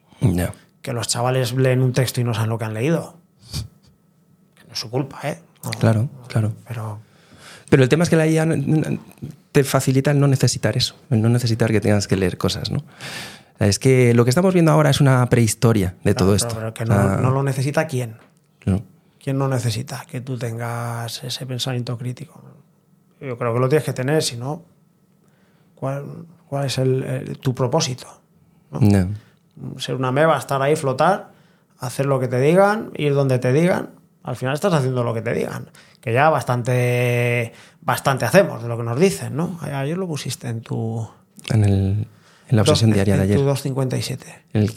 que 0.81 0.93
los 0.93 1.07
chavales 1.07 1.53
leen 1.53 1.81
un 1.81 1.93
texto 1.93 2.21
y 2.21 2.23
no 2.23 2.33
saben 2.33 2.49
lo 2.49 2.57
que 2.57 2.65
han 2.65 2.73
leído, 2.73 3.17
que 4.55 4.65
no 4.67 4.73
es 4.73 4.79
su 4.79 4.89
culpa, 4.89 5.19
¿eh? 5.23 5.39
No, 5.63 5.71
Claro, 5.71 6.09
claro. 6.27 6.53
Pero 6.67 6.99
Pero 7.69 7.83
el 7.83 7.89
tema 7.89 8.03
es 8.03 8.09
que 8.09 8.15
la 8.15 8.27
IA 8.27 8.47
te 9.51 9.63
facilita 9.63 10.11
el 10.11 10.19
no 10.19 10.27
necesitar 10.27 10.75
eso, 10.77 10.95
el 11.09 11.21
no 11.21 11.29
necesitar 11.29 11.71
que 11.71 11.81
tengas 11.81 12.07
que 12.07 12.15
leer 12.15 12.37
cosas, 12.37 12.71
¿no? 12.71 12.83
Es 13.59 13.77
que 13.77 14.13
lo 14.13 14.23
que 14.23 14.29
estamos 14.29 14.53
viendo 14.53 14.71
ahora 14.71 14.89
es 14.89 15.01
una 15.01 15.25
prehistoria 15.29 15.95
de 16.03 16.13
todo 16.15 16.29
pero- 16.29 16.35
esto. 16.37 16.55
pero 16.55 16.73
que 16.73 16.85
no, 16.85 16.93
Ah, 16.95 17.19
no 17.21 17.31
lo 17.31 17.43
necesita 17.43 17.87
quién. 17.87 18.15
no. 18.65 18.81
¿Quién 19.21 19.37
no 19.37 19.49
necesita 19.49 20.05
que 20.09 20.21
tú 20.21 20.37
tengas 20.37 21.21
ese 21.25 21.45
pensamiento 21.45 21.97
crítico? 21.97 22.41
Yo 23.19 23.37
creo 23.37 23.53
que 23.53 23.59
lo 23.59 23.67
tienes 23.67 23.83
que 23.83 23.91
tener, 23.91 24.23
si 24.23 24.37
no, 24.37 24.63
¿cuál, 25.75 26.25
cuál 26.47 26.65
es 26.67 26.77
el- 26.77 27.03
el- 27.03 27.37
tu 27.37 27.53
propósito? 27.53 28.07
No. 28.71 28.79
ser 29.77 29.95
una 29.95 30.11
meba, 30.13 30.37
estar 30.37 30.61
ahí, 30.61 30.77
flotar, 30.77 31.31
hacer 31.79 32.05
lo 32.05 32.17
que 32.19 32.29
te 32.29 32.39
digan, 32.39 32.91
ir 32.95 33.13
donde 33.13 33.39
te 33.39 33.51
digan. 33.51 33.89
Al 34.23 34.37
final 34.37 34.53
estás 34.53 34.71
haciendo 34.73 35.03
lo 35.03 35.13
que 35.13 35.21
te 35.21 35.33
digan. 35.33 35.69
Que 36.01 36.13
ya 36.13 36.29
bastante, 36.29 37.53
bastante 37.81 38.25
hacemos 38.25 38.61
de 38.63 38.69
lo 38.69 38.77
que 38.77 38.83
nos 38.83 38.99
dicen, 38.99 39.35
¿no? 39.35 39.59
Ayer 39.61 39.97
lo 39.97 40.07
pusiste 40.07 40.47
en 40.47 40.61
tu. 40.61 41.07
En, 41.49 41.63
el- 41.63 42.07
en 42.49 42.55
la 42.55 42.61
obsesión 42.61 42.89
dos- 42.89 42.95
diaria 42.95 43.15
de 43.17 43.23
en 43.23 43.27
tu 43.29 43.33
ayer. 43.35 43.45
257. 43.45 44.25
El- 44.53 44.71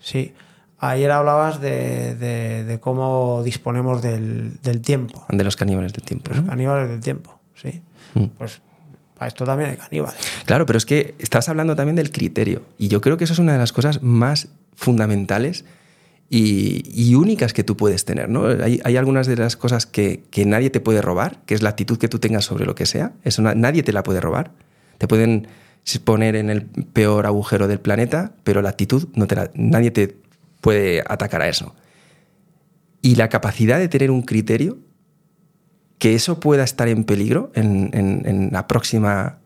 Sí. 0.00 0.34
Ayer 0.78 1.12
hablabas 1.12 1.60
de, 1.60 2.16
de- 2.16 2.64
de 2.64 2.80
cómo 2.80 3.42
disponemos 3.44 4.02
del, 4.02 4.60
del 4.62 4.80
tiempo. 4.80 5.24
de 5.28 5.44
los 5.44 5.54
caníbales 5.56 5.92
del 5.92 6.02
tiempo. 6.02 6.32
Los 6.34 6.44
caníbales 6.44 6.88
del 6.88 7.00
tiempo, 7.00 7.38
sí. 7.54 7.82
Mm. 8.14 8.24
Pues 8.36 8.60
para 9.16 9.28
esto 9.28 9.44
también 9.44 9.70
hay 9.70 9.76
caníbales. 9.76 10.18
Claro, 10.44 10.66
pero 10.66 10.76
es 10.78 10.84
que 10.86 11.14
estás 11.20 11.48
hablando 11.48 11.76
también 11.76 11.94
del 11.94 12.10
criterio. 12.10 12.62
Y 12.78 12.88
yo 12.88 13.00
creo 13.00 13.16
que 13.16 13.24
eso 13.24 13.32
es 13.34 13.38
una 13.38 13.52
de 13.52 13.58
las 13.58 13.72
cosas 13.72 14.02
más 14.02 14.48
fundamentales 14.74 15.64
y, 16.34 16.82
y 16.94 17.14
únicas 17.14 17.52
que 17.52 17.62
tú 17.62 17.76
puedes 17.76 18.06
tener. 18.06 18.30
¿no? 18.30 18.46
Hay, 18.46 18.80
hay 18.84 18.96
algunas 18.96 19.26
de 19.26 19.36
las 19.36 19.54
cosas 19.56 19.84
que, 19.84 20.24
que 20.30 20.46
nadie 20.46 20.70
te 20.70 20.80
puede 20.80 21.02
robar, 21.02 21.42
que 21.44 21.52
es 21.54 21.60
la 21.60 21.68
actitud 21.68 21.98
que 21.98 22.08
tú 22.08 22.18
tengas 22.20 22.46
sobre 22.46 22.64
lo 22.64 22.74
que 22.74 22.86
sea. 22.86 23.12
Eso 23.22 23.42
na- 23.42 23.54
nadie 23.54 23.82
te 23.82 23.92
la 23.92 24.02
puede 24.02 24.20
robar. 24.20 24.52
Te 24.96 25.06
pueden 25.06 25.46
poner 26.04 26.34
en 26.36 26.48
el 26.48 26.62
peor 26.64 27.26
agujero 27.26 27.68
del 27.68 27.80
planeta, 27.80 28.32
pero 28.44 28.62
la 28.62 28.70
actitud 28.70 29.08
no 29.14 29.26
te 29.26 29.36
la- 29.36 29.50
nadie 29.54 29.90
te 29.90 30.16
puede 30.62 31.02
atacar 31.06 31.42
a 31.42 31.48
eso. 31.48 31.74
Y 33.02 33.16
la 33.16 33.28
capacidad 33.28 33.78
de 33.78 33.88
tener 33.88 34.10
un 34.10 34.22
criterio 34.22 34.78
que 35.98 36.14
eso 36.14 36.40
pueda 36.40 36.64
estar 36.64 36.88
en 36.88 37.04
peligro 37.04 37.52
en, 37.54 37.90
en- 37.92 38.22
en 38.24 38.48
la 38.52 38.66
próxima 38.68 39.38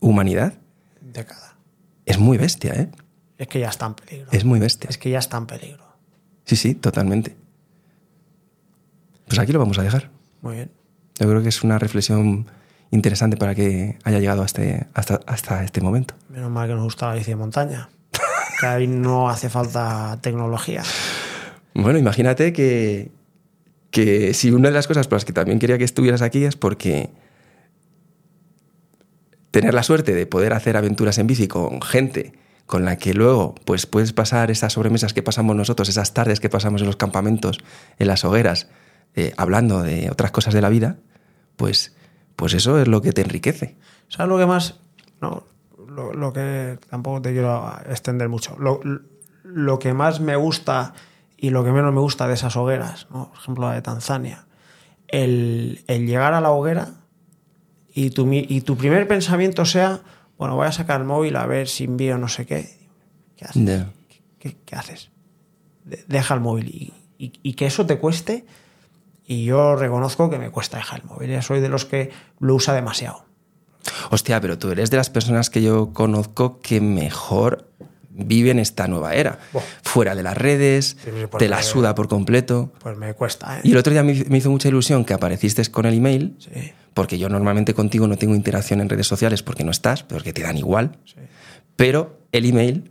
humanidad 0.00 0.52
Década. 1.00 1.56
es 2.04 2.18
muy 2.18 2.36
bestia, 2.36 2.72
¿eh? 2.74 2.90
Es 3.38 3.48
que 3.48 3.60
ya 3.60 3.68
está 3.70 3.86
en 3.86 3.94
peligro. 3.94 4.28
Es 4.30 4.44
muy 4.44 4.60
bestia. 4.60 4.90
Es 4.90 4.98
que 4.98 5.08
ya 5.10 5.18
está 5.20 5.38
en 5.38 5.46
peligro. 5.46 5.83
Sí, 6.44 6.56
sí, 6.56 6.74
totalmente. 6.74 7.36
Pues 9.26 9.38
aquí 9.38 9.52
lo 9.52 9.58
vamos 9.58 9.78
a 9.78 9.82
dejar. 9.82 10.10
Muy 10.42 10.56
bien. 10.56 10.70
Yo 11.18 11.28
creo 11.28 11.42
que 11.42 11.48
es 11.48 11.62
una 11.62 11.78
reflexión 11.78 12.46
interesante 12.90 13.36
para 13.36 13.54
que 13.54 13.98
haya 14.04 14.18
llegado 14.20 14.42
a 14.42 14.46
este- 14.46 14.86
hasta, 14.94 15.20
hasta 15.26 15.64
este 15.64 15.80
momento. 15.80 16.14
Menos 16.28 16.50
mal 16.50 16.68
que 16.68 16.74
nos 16.74 16.84
gusta 16.84 17.08
la 17.08 17.14
bici 17.14 17.30
de 17.30 17.36
montaña. 17.36 17.88
que 18.60 18.66
ahí 18.66 18.86
no 18.86 19.28
hace 19.28 19.48
falta 19.48 20.18
tecnología. 20.22 20.82
Bueno, 21.74 21.98
imagínate 21.98 22.52
que, 22.52 23.10
que 23.90 24.32
si 24.34 24.50
una 24.52 24.68
de 24.68 24.74
las 24.74 24.86
cosas 24.86 25.08
por 25.08 25.16
las 25.16 25.24
que 25.24 25.32
también 25.32 25.58
quería 25.58 25.76
que 25.78 25.82
estuvieras 25.84 26.22
aquí 26.22 26.44
es 26.44 26.54
porque 26.54 27.10
tener 29.50 29.74
la 29.74 29.82
suerte 29.82 30.14
de 30.14 30.26
poder 30.26 30.52
hacer 30.52 30.76
aventuras 30.76 31.18
en 31.18 31.26
bici 31.26 31.48
con 31.48 31.80
gente 31.82 32.32
con 32.66 32.84
la 32.84 32.96
que 32.96 33.14
luego 33.14 33.54
pues 33.64 33.86
puedes 33.86 34.12
pasar 34.12 34.50
esas 34.50 34.72
sobremesas 34.72 35.12
que 35.12 35.22
pasamos 35.22 35.54
nosotros, 35.56 35.88
esas 35.88 36.14
tardes 36.14 36.40
que 36.40 36.48
pasamos 36.48 36.80
en 36.80 36.86
los 36.86 36.96
campamentos, 36.96 37.58
en 37.98 38.06
las 38.06 38.24
hogueras, 38.24 38.68
eh, 39.14 39.32
hablando 39.36 39.82
de 39.82 40.10
otras 40.10 40.30
cosas 40.30 40.54
de 40.54 40.60
la 40.60 40.68
vida, 40.68 40.96
pues, 41.56 41.94
pues 42.36 42.54
eso 42.54 42.80
es 42.80 42.88
lo 42.88 43.02
que 43.02 43.12
te 43.12 43.22
enriquece. 43.22 43.76
¿Sabes 44.08 44.28
lo 44.28 44.38
que 44.38 44.46
más? 44.46 44.80
No, 45.20 45.44
lo, 45.88 46.12
lo 46.12 46.32
que 46.32 46.78
tampoco 46.88 47.22
te 47.22 47.32
quiero 47.32 47.72
extender 47.88 48.28
mucho. 48.28 48.56
Lo, 48.58 48.80
lo 49.42 49.78
que 49.78 49.94
más 49.94 50.20
me 50.20 50.36
gusta 50.36 50.94
y 51.36 51.50
lo 51.50 51.64
que 51.64 51.72
menos 51.72 51.92
me 51.92 52.00
gusta 52.00 52.26
de 52.26 52.34
esas 52.34 52.56
hogueras, 52.56 53.06
¿no? 53.10 53.28
por 53.28 53.38
ejemplo 53.38 53.68
la 53.68 53.74
de 53.74 53.82
Tanzania, 53.82 54.46
el, 55.08 55.84
el 55.86 56.06
llegar 56.06 56.32
a 56.34 56.40
la 56.40 56.50
hoguera 56.50 56.88
y 57.92 58.10
tu, 58.10 58.28
y 58.32 58.60
tu 58.62 58.76
primer 58.76 59.06
pensamiento 59.06 59.64
sea, 59.64 60.00
bueno, 60.38 60.56
voy 60.56 60.66
a 60.66 60.72
sacar 60.72 61.00
el 61.00 61.06
móvil 61.06 61.36
a 61.36 61.46
ver 61.46 61.68
si 61.68 61.84
envío 61.84 62.18
no 62.18 62.28
sé 62.28 62.46
qué. 62.46 62.68
¿Qué 63.36 63.44
haces? 63.44 63.56
¿Qué, 64.38 64.56
qué 64.64 64.76
haces? 64.76 65.10
De- 65.84 66.04
Deja 66.08 66.34
el 66.34 66.40
móvil 66.40 66.68
y, 66.68 66.92
y- 67.18 67.32
y 67.42 67.54
que 67.54 67.66
eso 67.66 67.86
te 67.86 67.98
cueste. 67.98 68.44
Y 69.26 69.44
yo 69.44 69.74
reconozco 69.76 70.28
que 70.28 70.38
me 70.38 70.50
cuesta 70.50 70.76
dejar 70.76 71.00
el 71.00 71.06
móvil. 71.06 71.30
Ya 71.30 71.40
soy 71.42 71.60
de 71.60 71.68
los 71.68 71.84
que 71.86 72.10
lo 72.40 72.54
usa 72.54 72.74
demasiado. 72.74 73.24
Hostia, 74.10 74.40
pero 74.40 74.58
tú 74.58 74.70
eres 74.70 74.90
de 74.90 74.96
las 74.98 75.08
personas 75.10 75.50
que 75.50 75.62
yo 75.62 75.92
conozco 75.92 76.60
que 76.60 76.80
mejor 76.80 77.70
viven 78.10 78.58
esta 78.58 78.86
nueva 78.86 79.14
era. 79.14 79.38
Fuera 79.82 80.14
de 80.14 80.22
las 80.22 80.36
redes, 80.36 80.96
Sí, 81.04 81.10
pues 81.30 81.38
te 81.40 81.48
la 81.48 81.62
suda 81.62 81.94
por 81.94 82.08
completo. 82.08 82.72
Pues 82.80 82.96
me 82.96 83.14
cuesta, 83.14 83.58
¿eh? 83.58 83.60
Y 83.64 83.72
el 83.72 83.76
otro 83.78 83.92
día 83.92 84.02
me 84.02 84.12
me 84.28 84.38
hizo 84.38 84.50
mucha 84.50 84.68
ilusión 84.68 85.04
que 85.04 85.14
apareciste 85.14 85.64
con 85.70 85.86
el 85.86 85.94
email, 85.94 86.36
Sí, 86.38 86.72
porque 86.94 87.18
yo 87.18 87.28
normalmente 87.28 87.74
contigo 87.74 88.06
no 88.06 88.16
tengo 88.16 88.34
interacción 88.34 88.80
en 88.80 88.88
redes 88.88 89.06
sociales 89.06 89.42
porque 89.42 89.64
no 89.64 89.70
estás, 89.72 90.02
porque 90.04 90.32
te 90.32 90.42
dan 90.42 90.56
igual. 90.56 90.96
sí. 91.04 91.16
Pero 91.76 92.20
el 92.30 92.46
email, 92.46 92.88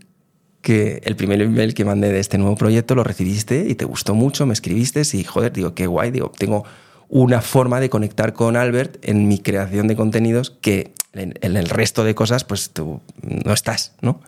que 0.62 1.02
el 1.06 1.16
primer 1.16 1.42
email 1.42 1.74
que 1.74 1.86
mandé 1.86 2.10
de 2.12 2.20
este 2.20 2.38
nuevo 2.38 2.56
proyecto 2.56 2.96
lo 2.96 3.04
recibiste 3.06 3.66
y 3.68 3.76
te 3.76 3.86
gustó 3.86 4.14
mucho, 4.14 4.46
me 4.46 4.54
escribiste 4.54 5.02
y 5.14 5.24
joder, 5.24 5.54
digo, 5.54 5.74
qué 5.74 5.88
guay, 5.88 6.12
digo, 6.12 6.32
tengo 6.38 6.66
una 7.08 7.42
forma 7.42 7.80
de 7.80 7.90
conectar 7.90 8.34
con 8.34 8.58
Albert 8.58 8.98
en 9.04 9.28
mi 9.28 9.40
creación 9.40 9.88
de 9.88 9.96
contenidos 9.96 10.52
que 10.62 10.94
en, 11.14 11.34
en 11.42 11.56
el 11.58 11.70
resto 11.70 12.04
de 12.04 12.14
cosas 12.16 12.44
pues 12.44 12.72
tú 12.72 13.00
no 13.22 13.54
estás, 13.54 13.94
¿no? 14.02 14.20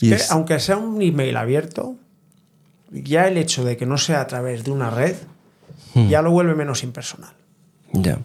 Y 0.00 0.08
Que 0.08 0.14
es- 0.16 0.30
aunque 0.32 0.58
sea 0.60 0.78
un 0.78 1.00
email 1.02 1.36
abierto, 1.36 1.94
ya 2.90 3.28
el 3.28 3.36
hecho 3.36 3.64
de 3.64 3.76
que 3.76 3.86
no 3.86 3.98
sea 3.98 4.20
a 4.20 4.26
través 4.26 4.64
de 4.64 4.70
una 4.72 4.90
red 4.90 5.14
Hmm. 5.94 6.08
ya 6.08 6.22
lo 6.22 6.30
vuelve 6.30 6.54
menos 6.54 6.82
impersonal. 6.82 7.30
ya. 7.92 8.18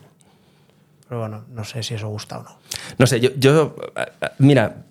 Pero 1.12 1.20
bueno, 1.20 1.44
no 1.54 1.66
sé 1.66 1.84
si 1.84 1.94
eso 1.94 2.08
gusta 2.08 2.38
o 2.40 2.44
no. 2.44 2.58
No 2.98 3.06
sé, 3.06 3.20
yo, 3.20 3.76
a- 3.98 4.26
a- 4.26 4.32
mira, 4.38 4.86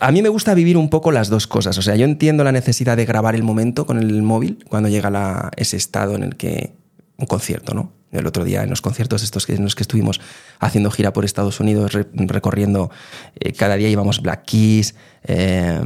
a 0.00 0.10
mí 0.10 0.20
me 0.20 0.28
gusta 0.28 0.54
vivir 0.54 0.76
un 0.76 0.90
poco 0.90 1.12
las 1.12 1.28
dos 1.28 1.46
cosas. 1.46 1.78
O 1.78 1.82
sea, 1.82 1.94
yo 1.94 2.04
entiendo 2.04 2.42
la 2.42 2.50
necesidad 2.50 2.96
de 2.96 3.04
grabar 3.06 3.36
el 3.36 3.44
momento 3.44 3.86
con 3.86 3.96
el 3.96 4.22
móvil 4.22 4.64
cuando 4.68 4.88
llega 4.88 5.52
ese 5.56 5.76
estado 5.76 6.16
en 6.16 6.24
el 6.24 6.34
que 6.34 6.72
un 7.16 7.26
concierto, 7.26 7.74
¿no? 7.74 7.92
El 8.10 8.26
otro 8.26 8.42
día 8.42 8.64
en 8.64 8.70
los 8.70 8.80
conciertos 8.82 9.22
estos 9.22 9.46
que, 9.46 9.54
en 9.54 9.62
los 9.62 9.76
que 9.76 9.84
estuvimos 9.84 10.20
haciendo 10.58 10.90
gira 10.90 11.12
por 11.12 11.24
Estados 11.24 11.60
Unidos, 11.60 11.92
re- 11.92 12.08
recorriendo, 12.12 12.90
eh, 13.38 13.52
cada 13.52 13.76
día 13.76 13.88
íbamos 13.88 14.20
Black 14.20 14.46
Keys, 14.46 14.96
eh, 15.28 15.80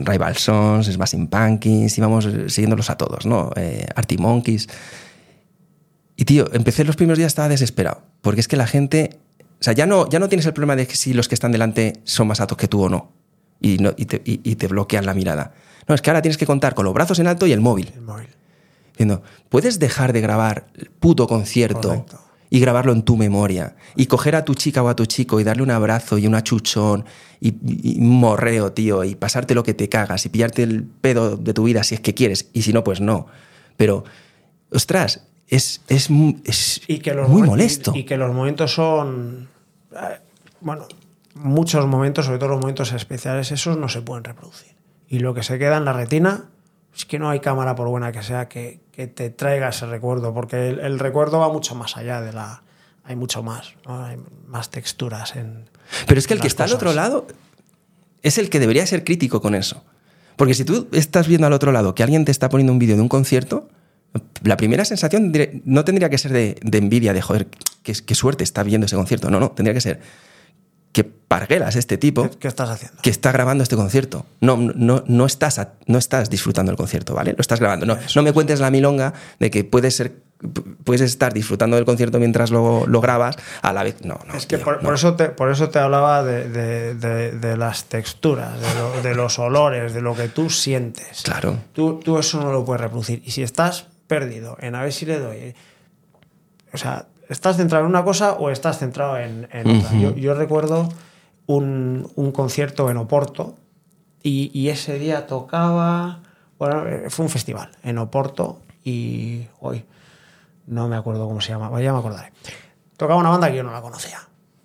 Rival 0.00 0.36
Sons, 0.36 0.86
Smashing 0.92 1.28
Pumpkins, 1.28 1.96
íbamos 1.96 2.26
eh, 2.26 2.50
siguiéndolos 2.50 2.90
a 2.90 2.98
todos, 2.98 3.24
¿no? 3.24 3.52
Eh, 3.56 3.86
Arctic 3.96 4.20
Monkeys. 4.20 4.68
Tío, 6.26 6.52
empecé 6.52 6.84
los 6.84 6.96
primeros 6.96 7.16
días, 7.18 7.28
estaba 7.28 7.48
desesperado. 7.48 8.02
Porque 8.20 8.40
es 8.40 8.48
que 8.48 8.56
la 8.56 8.66
gente. 8.66 9.18
O 9.58 9.62
sea, 9.64 9.72
ya 9.72 9.86
no, 9.86 10.06
ya 10.10 10.18
no 10.18 10.28
tienes 10.28 10.44
el 10.46 10.52
problema 10.52 10.76
de 10.76 10.86
que 10.86 10.96
si 10.96 11.14
los 11.14 11.28
que 11.28 11.34
están 11.34 11.52
delante 11.52 11.94
son 12.04 12.26
más 12.28 12.40
altos 12.40 12.58
que 12.58 12.68
tú 12.68 12.82
o 12.82 12.88
no. 12.90 13.12
Y, 13.60 13.78
no, 13.78 13.92
y, 13.96 14.04
te, 14.04 14.20
y- 14.24 14.40
y 14.44 14.56
te 14.56 14.66
bloquean 14.68 15.06
la 15.06 15.14
mirada. 15.14 15.54
No, 15.88 15.94
es 15.94 16.02
que 16.02 16.10
ahora 16.10 16.20
tienes 16.20 16.36
que 16.36 16.44
contar 16.44 16.74
con 16.74 16.84
los 16.84 16.92
brazos 16.92 17.18
en 17.20 17.26
alto 17.26 17.46
y 17.46 17.52
el 17.52 17.60
móvil. 17.62 17.90
El 17.94 18.02
móvil. 18.02 18.28
Diciendo, 18.92 19.22
puedes 19.48 19.78
dejar 19.78 20.12
de 20.12 20.20
grabar 20.20 20.66
el 20.74 20.90
puto 20.90 21.26
concierto 21.26 21.88
Correcto. 21.88 22.18
y 22.50 22.60
grabarlo 22.60 22.92
en 22.92 23.02
tu 23.02 23.16
memoria. 23.16 23.76
Y 23.94 24.06
coger 24.06 24.34
a 24.36 24.44
tu 24.44 24.54
chica 24.54 24.82
o 24.82 24.88
a 24.88 24.96
tu 24.96 25.06
chico 25.06 25.38
y 25.40 25.44
darle 25.44 25.62
un 25.62 25.70
abrazo 25.70 26.18
y 26.18 26.26
un 26.26 26.34
achuchón 26.34 27.04
y, 27.40 27.48
y- 27.64 28.00
morreo, 28.00 28.72
tío, 28.72 29.04
y 29.04 29.14
pasarte 29.14 29.54
lo 29.54 29.62
que 29.62 29.74
te 29.74 29.88
cagas 29.88 30.26
y 30.26 30.28
pillarte 30.28 30.62
el 30.64 30.82
pedo 30.84 31.36
de 31.36 31.54
tu 31.54 31.64
vida 31.64 31.82
si 31.84 31.94
es 31.94 32.00
que 32.00 32.14
quieres. 32.14 32.48
Y 32.52 32.62
si 32.62 32.72
no, 32.72 32.82
pues 32.84 33.00
no. 33.00 33.26
Pero, 33.76 34.04
ostras, 34.70 35.22
es, 35.48 35.82
es, 35.88 36.08
es 36.44 36.80
Y 36.88 36.98
que 36.98 37.14
los 37.14 37.28
muy 37.28 37.42
molesto. 37.42 37.92
Y, 37.94 38.00
y 38.00 38.04
que 38.04 38.16
los 38.16 38.34
momentos 38.34 38.74
son. 38.74 39.48
eh, 39.92 40.20
Bueno, 40.60 40.86
muchos 41.34 41.86
momentos, 41.86 42.26
sobre 42.26 42.38
todo 42.38 42.50
los 42.50 42.60
momentos 42.60 42.92
especiales, 42.92 43.52
esos 43.52 43.76
no 43.76 43.88
se 43.88 44.02
pueden 44.02 44.24
reproducir. 44.24 44.74
Y 45.08 45.20
lo 45.20 45.34
que 45.34 45.42
se 45.42 45.58
queda 45.58 45.76
en 45.76 45.84
la 45.84 45.92
retina 45.92 46.46
es 46.94 47.04
que 47.04 47.18
no 47.18 47.28
hay 47.28 47.40
cámara, 47.40 47.74
por 47.74 47.88
buena 47.88 48.10
que 48.10 48.22
sea, 48.22 48.48
que, 48.48 48.80
que 48.90 49.06
te 49.06 49.30
traiga 49.30 49.68
ese 49.68 49.86
recuerdo, 49.86 50.32
porque 50.34 50.70
el, 50.70 50.80
el, 50.80 50.98
recuerdo 50.98 51.38
va 51.38 51.52
mucho 51.52 51.74
más 51.74 51.96
allá 51.96 52.20
de 52.20 52.32
la... 52.32 52.62
Hay 53.04 53.14
mucho 53.14 53.42
más, 53.42 53.74
¿no? 53.86 54.02
hay 54.04 54.16
más 54.48 54.70
texturas 54.70 55.36
en... 55.36 55.70
Pero 56.08 56.18
es 56.18 56.26
que 56.26 56.34
el 56.34 56.40
que 56.40 56.48
está 56.48 56.64
cosas. 56.64 56.72
al 56.72 56.76
otro 56.88 56.92
lado 56.92 57.26
es 58.22 58.38
el 58.38 58.50
que 58.50 58.58
debería 58.58 58.84
ser 58.84 59.04
crítico 59.04 59.40
con 59.40 59.54
eso. 59.54 59.84
Porque 60.34 60.54
si 60.54 60.64
tú 60.64 60.88
estás 60.90 61.28
viendo 61.28 61.46
al 61.46 61.52
otro 61.52 61.70
lado 61.70 61.94
que 61.94 62.02
alguien 62.02 62.24
te 62.24 62.32
está 62.32 62.48
poniendo 62.48 62.72
un 62.72 62.80
vídeo 62.80 62.96
de 62.96 63.02
un 63.02 63.08
concierto, 63.08 63.68
la 64.42 64.56
primera 64.56 64.84
sensación 64.84 65.32
no 65.64 65.84
tendría 65.84 66.08
que 66.10 66.18
ser 66.18 66.32
de, 66.32 66.58
de 66.62 66.78
envidia, 66.78 67.12
de 67.12 67.22
joder, 67.22 67.48
qué, 67.82 67.92
qué, 67.92 68.14
suerte 68.14 68.44
está 68.44 68.62
viendo 68.62 68.86
ese 68.86 68.96
concierto. 68.96 69.30
No, 69.30 69.40
no, 69.40 69.50
tendría 69.50 69.74
que 69.74 69.80
ser 69.80 70.00
que 70.92 71.04
parguelas 71.04 71.76
este 71.76 71.98
tipo. 71.98 72.30
¿Qué, 72.38 72.48
estás 72.48 72.70
haciendo? 72.70 73.02
Que 73.02 73.10
está 73.10 73.30
grabando 73.30 73.62
este 73.62 73.76
concierto. 73.76 74.24
No, 74.40 74.56
no, 74.56 75.04
no, 75.06 75.26
estás, 75.26 75.58
a, 75.58 75.74
no 75.86 75.98
estás 75.98 76.30
disfrutando 76.30 76.72
el 76.72 76.78
concierto, 76.78 77.14
¿vale? 77.14 77.32
Lo 77.32 77.40
estás 77.42 77.60
grabando. 77.60 77.84
No, 77.84 77.98
no 78.14 78.22
me 78.22 78.32
cuentes 78.32 78.60
la 78.60 78.70
milonga 78.70 79.12
de 79.38 79.50
que 79.50 79.62
puedes 79.62 79.94
ser 79.94 80.24
puedes 80.84 81.00
estar 81.00 81.32
disfrutando 81.32 81.76
del 81.76 81.84
concierto 81.84 82.18
mientras 82.18 82.50
lo, 82.50 82.86
lo 82.86 83.00
grabas 83.00 83.36
a 83.62 83.72
la 83.72 83.82
vez. 83.82 84.04
No, 84.04 84.18
no. 84.26 84.34
Es 84.34 84.46
que 84.46 84.56
tío, 84.56 84.64
por, 84.64 84.76
no. 84.76 84.82
por, 84.82 84.94
eso 84.94 85.14
te, 85.14 85.26
por 85.30 85.50
eso 85.50 85.68
te 85.70 85.78
hablaba 85.78 86.22
de, 86.22 86.48
de, 86.48 86.94
de, 86.94 87.32
de 87.32 87.56
las 87.56 87.84
texturas, 87.84 88.52
lo, 88.76 89.02
de, 89.02 89.14
los 89.14 89.38
olores, 89.38 89.94
de 89.94 90.02
lo 90.02 90.14
que 90.14 90.28
tú 90.28 90.50
sientes. 90.50 91.22
Claro. 91.22 91.58
Tú, 91.72 92.00
tú, 92.02 92.18
eso 92.18 92.40
no 92.40 92.52
lo 92.52 92.64
puedes 92.64 92.80
reproducir. 92.80 93.22
Y 93.24 93.30
si 93.30 93.42
estás 93.42 93.86
perdido 94.06 94.56
en 94.60 94.74
a 94.74 94.82
ver 94.82 94.92
si 94.92 95.06
le 95.06 95.18
doy. 95.18 95.54
O 96.72 96.78
sea, 96.78 97.06
¿estás 97.28 97.56
centrado 97.56 97.84
en 97.84 97.90
una 97.90 98.04
cosa 98.04 98.34
o 98.34 98.50
estás 98.50 98.78
centrado 98.78 99.18
en, 99.18 99.48
en 99.52 99.68
uh 99.68 99.70
-huh. 99.70 99.84
otra? 99.84 99.98
Yo, 99.98 100.14
yo 100.14 100.34
recuerdo 100.34 100.88
un, 101.46 102.10
un, 102.16 102.32
concierto 102.32 102.90
en 102.90 102.96
Oporto 102.96 103.56
y, 104.22 104.50
y, 104.52 104.68
ese 104.68 104.98
día 104.98 105.26
tocaba. 105.26 106.20
Bueno, 106.58 106.84
fue 107.10 107.24
un 107.24 107.30
festival 107.30 107.70
en 107.82 107.98
Oporto 107.98 108.60
y 108.84 109.46
hoy 109.60 109.84
no 110.66 110.88
me 110.88 110.96
acuerdo 110.96 111.26
cómo 111.26 111.40
se 111.40 111.50
llama, 111.50 111.68
ya 111.80 111.92
me 111.92 111.98
acordaré. 111.98 112.32
Tocaba 112.96 113.20
una 113.20 113.30
banda 113.30 113.50
que 113.50 113.56
yo 113.56 113.62
no 113.62 113.72
la 113.72 113.80
conocía. 113.80 114.18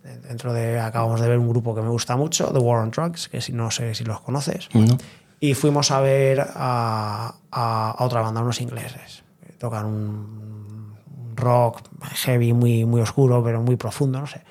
Dentro 0.04 0.52
de, 0.54 0.80
acabamos 0.80 1.22
de 1.22 1.30
ver 1.30 1.38
un 1.38 1.48
grupo 1.48 1.76
que 1.76 1.82
me 1.82 1.90
gusta 1.90 2.16
mucho, 2.16 2.52
The 2.52 2.60
War 2.60 2.82
on 2.82 2.92
Drugs, 2.92 3.30
que 3.30 3.40
si, 3.40 3.54
no 3.54 3.70
sé 3.70 3.94
si 3.94 4.04
los 4.04 4.20
conoces. 4.22 4.70
No. 4.74 4.98
Y 5.40 5.54
fuimos 5.54 5.92
a 5.92 6.02
ver 6.02 6.42
a, 6.42 7.36
a, 7.52 7.92
a, 7.92 8.04
otra 8.04 8.22
banda, 8.22 8.42
unos 8.42 8.62
ingleses. 8.62 9.21
Tocan 9.62 9.86
un 9.86 11.36
rock 11.36 11.82
heavy 12.26 12.52
muy, 12.54 12.84
muy 12.86 13.02
oscuro, 13.02 13.44
pero 13.44 13.62
muy 13.62 13.76
profundo, 13.76 14.20
no 14.20 14.28
sé. 14.28 14.42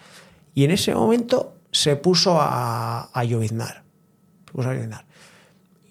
Y 0.55 0.65
en 0.65 0.71
ese 0.71 0.95
momento 0.95 1.55
se 1.73 1.97
puso 1.97 2.41
a, 2.41 3.11
a 3.13 3.25
lloviznar. 3.25 3.83
Se 4.47 4.53
puso 4.53 4.71
a 4.71 4.75
lloviznar 4.75 5.05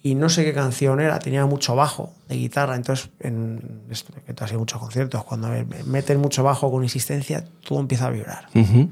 y 0.02 0.16
no 0.16 0.30
sé 0.30 0.46
qué 0.46 0.54
canción 0.54 1.02
era, 1.02 1.20
tenía 1.20 1.46
mucho 1.46 1.76
bajo 1.76 2.14
de 2.28 2.36
guitarra, 2.36 2.76
entonces, 2.76 3.10
en, 3.20 3.84
que 4.26 4.34
tú 4.34 4.44
has 4.44 4.52
ido 4.52 4.60
muchos 4.60 4.80
conciertos, 4.80 5.24
cuando 5.26 5.50
meten 5.86 6.20
mucho 6.20 6.44
bajo 6.44 6.72
con 6.72 6.84
insistencia, 6.84 7.44
todo 7.68 7.80
empieza 7.80 8.08
a 8.08 8.10
vibrar. 8.10 8.48
Uh 8.56 8.60
-huh. 8.60 8.90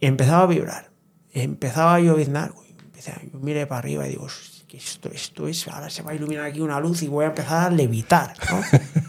Y 0.00 0.06
empezaba 0.06 0.42
a 0.42 0.46
vibrar, 0.46 0.90
empezaba 1.32 1.94
a 1.94 2.00
lloviznar, 2.00 2.52
yo 3.32 3.38
miré 3.40 3.66
para 3.66 3.78
arriba 3.78 4.06
y 4.06 4.10
digo, 4.10 4.26
esto, 4.70 5.08
esto 5.10 5.48
es, 5.48 5.66
ahora 5.68 5.88
se 5.88 6.02
va 6.02 6.10
a 6.10 6.14
iluminar 6.14 6.44
aquí 6.44 6.60
una 6.60 6.78
luz 6.78 7.02
y 7.02 7.08
voy 7.08 7.24
a 7.24 7.28
empezar 7.28 7.66
a 7.66 7.70
levitar, 7.70 8.34
¿no? 8.50 8.60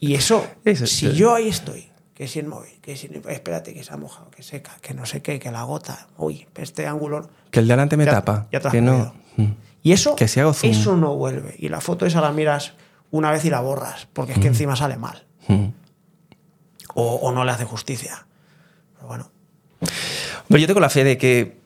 y 0.00 0.14
eso, 0.14 0.46
eso 0.64 0.86
si 0.86 1.12
yo 1.12 1.34
ahí 1.34 1.48
estoy, 1.48 1.90
que 2.14 2.26
si 2.26 2.38
el 2.38 2.46
móvil, 2.46 2.80
que 2.80 2.96
si 2.96 3.10
espérate 3.28 3.74
que 3.74 3.84
se 3.84 3.92
ha 3.92 3.96
mojado, 3.96 4.30
que 4.30 4.42
seca, 4.42 4.76
que 4.80 4.94
no 4.94 5.06
sé 5.06 5.22
qué, 5.22 5.38
que 5.38 5.50
la 5.50 5.62
gota, 5.62 6.08
uy, 6.16 6.46
este 6.56 6.86
ángulo... 6.86 7.28
Que 7.50 7.60
el 7.60 7.68
de 7.68 7.72
delante 7.74 7.96
me 7.96 8.04
ya, 8.04 8.12
tapa, 8.12 8.48
ya 8.50 8.60
que 8.60 8.80
no... 8.80 9.14
Y 9.82 9.92
eso, 9.92 10.16
que 10.16 10.28
si 10.28 10.40
hago 10.40 10.54
eso 10.62 10.96
no 10.96 11.16
vuelve. 11.16 11.54
Y 11.58 11.68
la 11.68 11.80
foto 11.80 12.04
esa 12.04 12.20
la 12.20 12.32
miras 12.32 12.74
una 13.10 13.30
vez 13.30 13.44
y 13.44 13.50
la 13.50 13.60
borras, 13.60 14.08
porque 14.12 14.32
es 14.32 14.38
que 14.38 14.44
mm. 14.44 14.52
encima 14.52 14.76
sale 14.76 14.96
mal. 14.96 15.24
Mm. 15.48 15.68
O, 16.94 17.14
o, 17.14 17.32
no 17.32 17.44
le 17.44 17.52
hace 17.52 17.64
justicia. 17.64 18.26
Pero 18.94 19.06
bueno. 19.06 19.30
Pero 20.48 20.58
yo 20.58 20.66
tengo 20.66 20.80
la 20.80 20.90
fe 20.90 21.04
de 21.04 21.16
que 21.16 21.60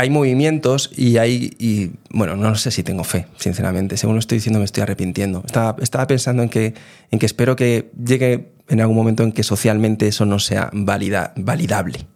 hay 0.00 0.08
movimientos 0.08 0.90
y 0.96 1.18
hay. 1.18 1.54
Y, 1.58 1.90
bueno, 2.08 2.34
no 2.34 2.54
sé 2.54 2.70
si 2.70 2.82
tengo 2.82 3.04
fe, 3.04 3.26
sinceramente. 3.36 3.98
Según 3.98 4.16
lo 4.16 4.20
estoy 4.20 4.38
diciendo, 4.38 4.58
me 4.58 4.64
estoy 4.64 4.82
arrepintiendo. 4.82 5.42
Estaba, 5.44 5.76
estaba 5.82 6.06
pensando 6.06 6.42
en 6.42 6.48
que, 6.48 6.72
en 7.10 7.18
que 7.18 7.26
espero 7.26 7.54
que 7.54 7.90
llegue 8.02 8.52
en 8.68 8.80
algún 8.80 8.96
momento 8.96 9.24
en 9.24 9.32
que 9.32 9.42
socialmente 9.42 10.08
eso 10.08 10.24
no 10.24 10.38
sea 10.38 10.70
valida, 10.72 11.34
validable. 11.36 12.06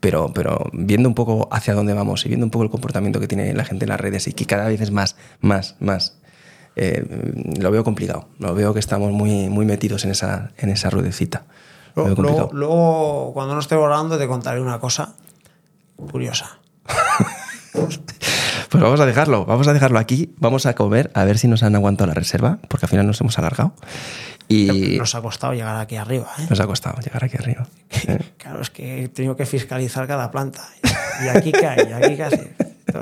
Pero, 0.00 0.32
pero 0.32 0.70
viendo 0.72 1.06
un 1.06 1.14
poco 1.14 1.48
hacia 1.52 1.74
dónde 1.74 1.92
vamos 1.92 2.24
y 2.24 2.28
viendo 2.28 2.46
un 2.46 2.50
poco 2.50 2.64
el 2.64 2.70
comportamiento 2.70 3.20
que 3.20 3.28
tiene 3.28 3.52
la 3.52 3.66
gente 3.66 3.84
en 3.84 3.90
las 3.90 4.00
redes 4.00 4.26
y 4.26 4.32
que 4.32 4.46
cada 4.46 4.66
vez 4.66 4.80
es 4.80 4.90
más, 4.90 5.16
más, 5.42 5.76
más, 5.80 6.16
eh, 6.76 7.04
lo 7.60 7.70
veo 7.70 7.84
complicado. 7.84 8.28
Lo 8.38 8.54
veo 8.54 8.72
que 8.72 8.80
estamos 8.80 9.12
muy, 9.12 9.50
muy 9.50 9.66
metidos 9.66 10.06
en 10.06 10.12
esa, 10.12 10.52
en 10.56 10.70
esa 10.70 10.88
ruedecita. 10.88 11.44
Luego, 11.94 12.22
luego, 12.22 12.50
luego, 12.54 13.32
cuando 13.34 13.52
no 13.52 13.60
esté 13.60 13.74
volando, 13.74 14.16
te 14.16 14.26
contaré 14.26 14.62
una 14.62 14.80
cosa 14.80 15.14
curiosa. 16.10 16.61
Pues 17.72 18.82
vamos 18.82 19.00
a 19.00 19.06
dejarlo, 19.06 19.44
vamos 19.44 19.68
a 19.68 19.72
dejarlo 19.72 19.98
aquí. 19.98 20.34
Vamos 20.38 20.66
a 20.66 20.74
comer 20.74 21.10
a 21.14 21.24
ver 21.24 21.38
si 21.38 21.48
nos 21.48 21.62
han 21.62 21.74
aguantado 21.74 22.08
la 22.08 22.14
reserva, 22.14 22.58
porque 22.68 22.86
al 22.86 22.90
final 22.90 23.06
nos 23.06 23.20
hemos 23.20 23.38
alargado. 23.38 23.74
Y 24.48 24.96
nos 24.98 25.14
ha 25.14 25.22
costado 25.22 25.54
llegar 25.54 25.76
aquí 25.76 25.96
arriba. 25.96 26.28
¿eh? 26.38 26.46
Nos 26.50 26.60
ha 26.60 26.66
costado 26.66 27.00
llegar 27.00 27.24
aquí 27.24 27.36
arriba. 27.38 27.66
¿eh? 27.90 28.18
Claro, 28.38 28.60
es 28.60 28.70
que 28.70 29.04
he 29.04 29.08
tenido 29.08 29.36
que 29.36 29.46
fiscalizar 29.46 30.06
cada 30.06 30.30
planta. 30.30 30.68
¿Y 31.24 31.28
aquí 31.28 31.52
hay? 31.64 31.88
¿Y 31.88 31.92
aquí 31.92 32.16
qué 32.16 32.22
hace? 32.24 32.54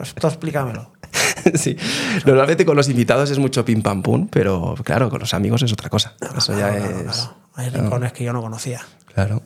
Esto 0.02 0.28
explícamelo. 0.28 0.92
Sí, 1.54 1.74
normalmente 2.26 2.66
con 2.66 2.76
los 2.76 2.88
invitados 2.90 3.30
es 3.30 3.38
mucho 3.38 3.64
pim 3.64 3.80
pam 3.80 4.02
pum, 4.02 4.28
pero 4.30 4.74
claro, 4.84 5.08
con 5.08 5.20
los 5.20 5.32
amigos 5.32 5.62
es 5.62 5.72
otra 5.72 5.88
cosa. 5.88 6.14
No, 6.20 6.36
Eso 6.36 6.52
claro, 6.52 6.74
ya 6.74 6.86
claro, 6.86 6.98
es. 6.98 7.16
Claro. 7.16 7.34
Hay 7.54 7.68
rincones 7.70 8.12
que 8.12 8.24
yo 8.24 8.32
no 8.34 8.42
conocía. 8.42 8.82
Claro. 9.14 9.42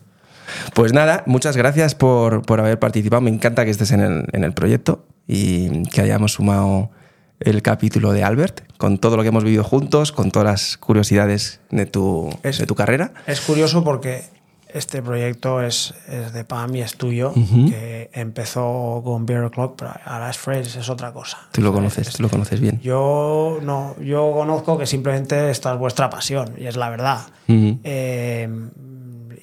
Pues 0.73 0.93
nada, 0.93 1.23
muchas 1.25 1.55
gracias 1.55 1.95
por, 1.95 2.41
por 2.41 2.59
haber 2.59 2.79
participado. 2.79 3.21
Me 3.21 3.29
encanta 3.29 3.65
que 3.65 3.71
estés 3.71 3.91
en 3.91 4.01
el, 4.01 4.25
en 4.31 4.43
el 4.43 4.53
proyecto 4.53 5.05
y 5.27 5.83
que 5.89 6.01
hayamos 6.01 6.33
sumado 6.33 6.91
el 7.39 7.61
capítulo 7.61 8.13
de 8.13 8.23
Albert, 8.23 8.61
con 8.77 8.97
todo 8.97 9.17
lo 9.17 9.23
que 9.23 9.29
hemos 9.29 9.43
vivido 9.43 9.63
juntos, 9.63 10.11
con 10.11 10.31
todas 10.31 10.45
las 10.45 10.77
curiosidades 10.77 11.59
de 11.69 11.85
tu, 11.85 12.29
es, 12.43 12.57
de 12.59 12.65
tu 12.65 12.75
carrera. 12.75 13.11
Es 13.27 13.41
curioso 13.41 13.83
porque 13.83 14.23
este 14.73 15.01
proyecto 15.01 15.61
es, 15.61 15.93
es 16.07 16.33
de 16.33 16.43
Pam 16.43 16.75
y 16.75 16.81
es 16.81 16.95
tuyo, 16.97 17.31
uh 17.35 17.39
-huh. 17.39 17.69
que 17.69 18.09
empezó 18.13 19.01
con 19.03 19.25
Beer 19.25 19.49
Clock, 19.49 19.75
pero 19.77 19.91
ahora 20.05 20.29
es 20.29 20.37
Fresh, 20.37 20.77
es 20.77 20.89
otra 20.89 21.13
cosa. 21.13 21.37
Tú 21.51 21.61
lo 21.61 21.71
conoces, 21.73 22.09
tú 22.13 22.23
lo 22.23 22.29
conoces 22.29 22.59
bien. 22.59 22.79
Yo 22.81 23.59
no, 23.61 23.95
yo 24.01 24.31
conozco 24.33 24.77
que 24.77 24.85
simplemente 24.85 25.49
esta 25.49 25.73
es 25.73 25.79
vuestra 25.79 26.09
pasión, 26.09 26.55
y 26.57 26.67
es 26.67 26.75
la 26.75 26.89
verdad. 26.89 27.21
Uh 27.47 27.53
-huh. 27.53 27.79
eh, 27.83 28.49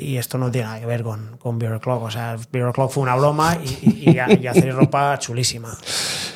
y 0.03 0.19
esto 0.19 0.39
no 0.39 0.51
tiene 0.51 0.67
nada 0.67 0.81
que 0.81 0.87
ver 0.87 1.03
con, 1.03 1.37
con 1.39 1.59
Beer 1.59 1.81
Clock. 1.81 2.03
O 2.03 2.11
sea, 2.11 2.37
Beer 2.51 2.73
Clock 2.73 2.91
fue 2.91 3.03
una 3.03 3.15
broma 3.17 3.57
y, 3.63 4.11
y, 4.11 4.47
hacer 4.47 4.75
ropa 4.75 5.19
chulísima. 5.19 5.77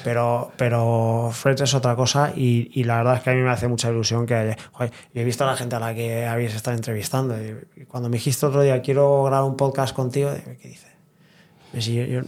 Pero, 0.04 0.52
pero 0.56 1.30
Fred 1.32 1.60
es 1.60 1.74
otra 1.74 1.96
cosa 1.96 2.32
y, 2.34 2.84
la 2.84 2.98
verdad 2.98 3.16
es 3.16 3.22
que 3.22 3.30
a 3.30 3.34
mí 3.34 3.40
me 3.40 3.50
hace 3.50 3.66
mucha 3.66 3.90
ilusión 3.90 4.24
que 4.24 4.56
joder, 4.72 4.92
yo 5.12 5.20
he 5.20 5.24
visto 5.24 5.42
a 5.44 5.48
la 5.48 5.56
gente 5.56 5.74
a 5.74 5.80
la 5.80 5.94
que 5.94 6.26
habéis 6.26 6.54
estado 6.54 6.76
entrevistando 6.76 7.34
cuando 7.88 8.08
me 8.08 8.18
dijiste 8.18 8.46
otro 8.46 8.62
día 8.62 8.80
quiero 8.82 9.24
grabar 9.24 9.48
un 9.48 9.56
podcast 9.56 9.94
contigo, 9.94 10.30
¿qué 10.62 10.68
dices? 10.68 10.92
Si 11.80 11.94
yo, 11.94 12.04
yo, 12.04 12.20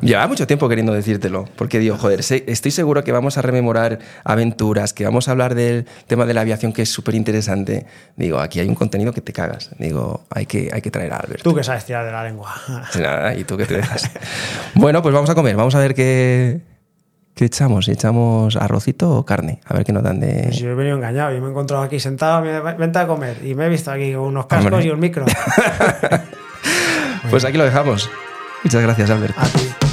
Llevaba 0.00 0.28
mucho 0.28 0.46
tiempo 0.46 0.68
queriendo 0.68 0.92
decírtelo, 0.92 1.46
porque 1.56 1.78
digo, 1.78 1.96
joder, 1.96 2.20
estoy 2.20 2.70
seguro 2.70 3.04
que 3.04 3.12
vamos 3.12 3.38
a 3.38 3.42
rememorar 3.42 3.98
aventuras, 4.24 4.92
que 4.92 5.04
vamos 5.04 5.28
a 5.28 5.32
hablar 5.32 5.54
del 5.54 5.86
tema 6.06 6.26
de 6.26 6.34
la 6.34 6.42
aviación 6.42 6.72
que 6.72 6.82
es 6.82 6.90
súper 6.90 7.14
interesante. 7.14 7.86
Digo, 8.16 8.38
aquí 8.38 8.60
hay 8.60 8.68
un 8.68 8.74
contenido 8.74 9.12
que 9.12 9.20
te 9.20 9.32
cagas. 9.32 9.70
Digo, 9.78 10.24
hay 10.30 10.46
que, 10.46 10.70
hay 10.72 10.80
que 10.80 10.90
traer 10.90 11.12
a 11.12 11.16
Albert. 11.16 11.42
Tú 11.42 11.54
que 11.54 11.64
sabes 11.64 11.84
tirar 11.84 12.04
de 12.04 12.12
la 12.12 12.24
lengua. 12.24 12.54
Nada, 12.98 13.34
y 13.34 13.44
tú 13.44 13.56
que 13.56 13.66
te 13.66 13.76
dejas. 13.76 14.10
bueno, 14.74 15.02
pues 15.02 15.14
vamos 15.14 15.30
a 15.30 15.34
comer, 15.34 15.56
vamos 15.56 15.74
a 15.74 15.78
ver 15.78 15.94
qué, 15.94 16.60
¿Qué 17.34 17.46
echamos? 17.46 17.88
¿Echamos 17.88 18.56
arrocito 18.56 19.10
o 19.10 19.24
carne? 19.24 19.60
A 19.64 19.74
ver 19.74 19.84
qué 19.84 19.92
nos 19.92 20.02
dan 20.02 20.20
de. 20.20 20.42
Pues 20.44 20.58
yo 20.58 20.70
he 20.70 20.74
venido 20.74 20.96
engañado. 20.96 21.32
Yo 21.32 21.40
me 21.40 21.46
he 21.46 21.50
encontrado 21.50 21.82
aquí 21.82 21.98
sentado, 21.98 22.42
me 22.42 22.60
vente 22.74 22.98
a 22.98 23.06
comer. 23.06 23.38
Y 23.42 23.54
me 23.54 23.66
he 23.66 23.68
visto 23.70 23.90
aquí 23.90 24.12
con 24.12 24.24
unos 24.24 24.46
cascos 24.46 24.72
Hombre. 24.72 24.86
y 24.86 24.90
un 24.90 25.00
micro. 25.00 25.24
pues 27.30 27.44
aquí 27.44 27.56
lo 27.56 27.64
dejamos. 27.64 28.10
Muchas 28.62 28.82
gracias, 28.82 29.10
Albert. 29.10 29.91